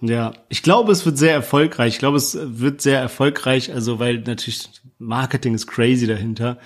Ja, 0.00 0.32
ich 0.48 0.62
glaube, 0.62 0.90
es 0.92 1.06
wird 1.06 1.16
sehr 1.16 1.32
erfolgreich. 1.32 1.94
Ich 1.94 1.98
glaube, 2.00 2.16
es 2.18 2.36
wird 2.40 2.80
sehr 2.82 3.00
erfolgreich, 3.00 3.72
also 3.72 3.98
weil 4.00 4.18
natürlich 4.18 4.68
Marketing 4.98 5.54
ist 5.54 5.66
crazy 5.68 6.06
dahinter. 6.06 6.58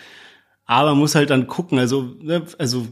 Aber 0.69 0.95
muss 0.95 1.15
halt 1.15 1.31
dann 1.31 1.47
gucken, 1.47 1.79
also, 1.79 2.15
ne, 2.21 2.43
also 2.59 2.87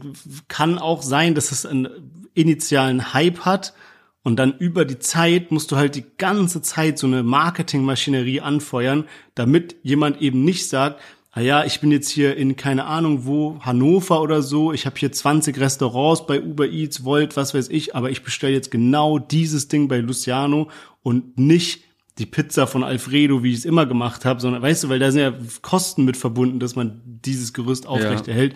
kann 0.47 0.79
auch 0.79 1.03
sein, 1.03 1.35
dass 1.35 1.51
es 1.51 1.63
einen 1.63 1.87
initialen 2.33 3.13
Hype 3.13 3.41
hat 3.41 3.75
und 4.23 4.37
dann 4.37 4.57
über 4.57 4.83
die 4.83 4.97
Zeit 4.97 5.51
musst 5.51 5.71
du 5.71 5.75
halt 5.75 5.93
die 5.93 6.05
ganze 6.17 6.63
Zeit 6.63 6.97
so 6.97 7.05
eine 7.05 7.21
Marketingmaschinerie 7.21 8.41
anfeuern, 8.41 9.05
damit 9.35 9.75
jemand 9.83 10.23
eben 10.23 10.43
nicht 10.43 10.67
sagt, 10.67 10.99
ah 11.33 11.39
ja, 11.39 11.65
ich 11.65 11.79
bin 11.79 11.91
jetzt 11.91 12.09
hier 12.09 12.35
in 12.35 12.55
keine 12.55 12.85
Ahnung 12.85 13.27
wo, 13.27 13.59
Hannover 13.61 14.23
oder 14.23 14.41
so, 14.41 14.73
ich 14.73 14.87
habe 14.87 14.97
hier 14.97 15.11
20 15.11 15.59
Restaurants 15.59 16.25
bei 16.25 16.41
Uber 16.41 16.67
Eats, 16.67 17.05
Volt, 17.05 17.37
was 17.37 17.53
weiß 17.53 17.69
ich, 17.69 17.95
aber 17.95 18.09
ich 18.09 18.23
bestelle 18.23 18.53
jetzt 18.53 18.71
genau 18.71 19.19
dieses 19.19 19.67
Ding 19.67 19.87
bei 19.87 19.99
Luciano 19.99 20.71
und 21.03 21.37
nicht 21.37 21.83
die 22.17 22.25
Pizza 22.25 22.67
von 22.67 22.83
Alfredo, 22.83 23.43
wie 23.43 23.51
ich 23.51 23.57
es 23.59 23.65
immer 23.65 23.85
gemacht 23.85 24.25
habe, 24.25 24.39
sondern 24.39 24.61
weißt 24.61 24.83
du, 24.85 24.89
weil 24.89 24.99
da 24.99 25.11
sind 25.11 25.21
ja 25.21 25.33
Kosten 25.61 26.03
mit 26.05 26.17
verbunden, 26.17 26.59
dass 26.59 26.75
man 26.75 27.01
dieses 27.05 27.53
Gerüst 27.53 27.85
aufrechterhält. 27.87 28.55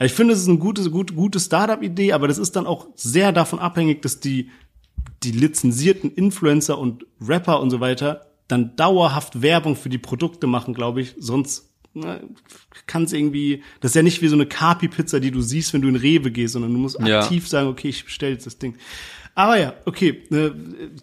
Ich 0.00 0.12
finde, 0.12 0.34
es 0.34 0.40
ist 0.40 0.48
eine 0.48 0.58
gute, 0.58 0.88
gute, 0.90 1.14
gute 1.14 1.38
Startup-Idee, 1.40 2.12
aber 2.12 2.28
das 2.28 2.38
ist 2.38 2.56
dann 2.56 2.66
auch 2.66 2.88
sehr 2.96 3.32
davon 3.32 3.58
abhängig, 3.58 4.02
dass 4.02 4.20
die, 4.20 4.50
die 5.22 5.32
lizenzierten 5.32 6.12
Influencer 6.12 6.78
und 6.78 7.06
Rapper 7.20 7.60
und 7.60 7.70
so 7.70 7.80
weiter 7.80 8.26
dann 8.48 8.74
dauerhaft 8.76 9.42
Werbung 9.42 9.76
für 9.76 9.88
die 9.88 9.98
Produkte 9.98 10.46
machen, 10.46 10.74
glaube 10.74 11.00
ich. 11.00 11.14
Sonst 11.18 11.70
kann 12.86 13.04
es 13.04 13.12
irgendwie, 13.12 13.62
das 13.80 13.90
ist 13.92 13.94
ja 13.96 14.02
nicht 14.02 14.22
wie 14.22 14.28
so 14.28 14.34
eine 14.34 14.46
Kapi-Pizza, 14.46 15.20
die 15.20 15.30
du 15.30 15.40
siehst, 15.42 15.74
wenn 15.74 15.82
du 15.82 15.88
in 15.88 15.96
Rewe 15.96 16.30
gehst, 16.30 16.54
sondern 16.54 16.72
du 16.72 16.78
musst 16.78 16.98
Ja. 17.00 17.20
aktiv 17.20 17.46
sagen, 17.48 17.68
okay, 17.68 17.88
ich 17.88 18.04
bestelle 18.04 18.32
jetzt 18.32 18.46
das 18.46 18.58
Ding. 18.58 18.76
Aber 19.34 19.58
ja, 19.58 19.74
okay, 19.86 20.22
äh, 20.30 20.50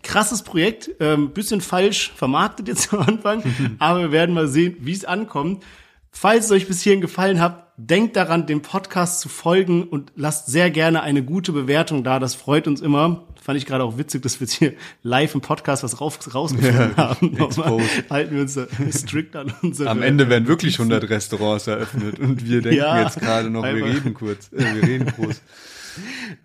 krasses 0.04 0.44
Projekt, 0.44 0.92
ähm, 1.00 1.32
bisschen 1.32 1.62
falsch 1.62 2.12
vermarktet 2.16 2.68
jetzt 2.68 2.94
am 2.94 3.02
Anfang, 3.02 3.44
aber 3.80 4.02
wir 4.02 4.12
werden 4.12 4.36
mal 4.36 4.48
sehen, 4.48 4.78
wie 4.82 4.94
es 4.94 5.06
ankommt. 5.06 5.64
Falls 6.12 6.46
es 6.46 6.52
euch 6.52 6.68
bis 6.68 6.82
hierhin 6.82 7.02
gefallen 7.02 7.40
hat, 7.40 7.72
denkt 7.78 8.16
daran, 8.16 8.46
dem 8.46 8.62
Podcast 8.62 9.22
zu 9.22 9.30
folgen 9.30 9.84
und 9.84 10.12
lasst 10.16 10.48
sehr 10.48 10.70
gerne 10.70 11.02
eine 11.02 11.24
gute 11.24 11.52
Bewertung 11.52 12.04
da. 12.04 12.20
Das 12.20 12.36
freut 12.36 12.68
uns 12.68 12.82
immer. 12.82 13.24
Fand 13.42 13.58
ich 13.58 13.66
gerade 13.66 13.84
auch 13.84 13.98
witzig, 13.98 14.22
dass 14.24 14.40
wir 14.40 14.48
jetzt 14.48 14.58
hier 14.58 14.74
live 15.02 15.34
im 15.34 15.42
Podcast 15.42 15.84
was 15.84 16.02
raus, 16.02 16.20
rausgefunden 16.34 16.98
haben. 16.98 17.32
Nochmal 17.38 17.80
halten 18.10 18.36
wir 18.36 18.42
uns 18.42 18.56
da 18.56 18.68
strikt 18.92 19.36
an 19.36 19.54
unsere 19.62 19.90
Am 19.90 20.02
Ende 20.02 20.30
werden 20.30 20.48
wirklich 20.48 20.78
100 20.78 21.10
Restaurants 21.10 21.68
eröffnet 21.68 22.20
und 22.20 22.46
wir 22.46 22.62
denken 22.62 22.80
Ja, 22.80 23.02
jetzt 23.02 23.20
gerade 23.20 23.50
noch, 23.50 23.64
wir 23.64 23.86
reden 23.86 24.14
kurz, 24.14 24.52
äh, 24.52 24.76
wir 24.76 24.84
reden 24.84 25.06
groß. 25.06 25.42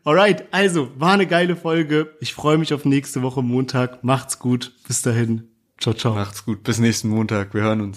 Alright, 0.05 0.44
also, 0.52 0.90
war 0.96 1.12
eine 1.12 1.26
geile 1.26 1.57
Folge. 1.57 2.14
Ich 2.20 2.34
freue 2.34 2.59
mich 2.59 2.74
auf 2.74 2.84
nächste 2.84 3.22
Woche 3.22 3.42
Montag. 3.42 4.05
Macht's 4.05 4.38
gut. 4.38 4.72
Bis 4.86 5.02
dahin. 5.02 5.48
Ciao, 5.78 5.94
ciao. 5.94 6.14
Macht's 6.14 6.44
gut. 6.44 6.62
Bis 6.62 6.78
nächsten 6.78 7.09
Montag. 7.09 7.55
Wir 7.55 7.62
hören 7.62 7.80
uns. 7.80 7.96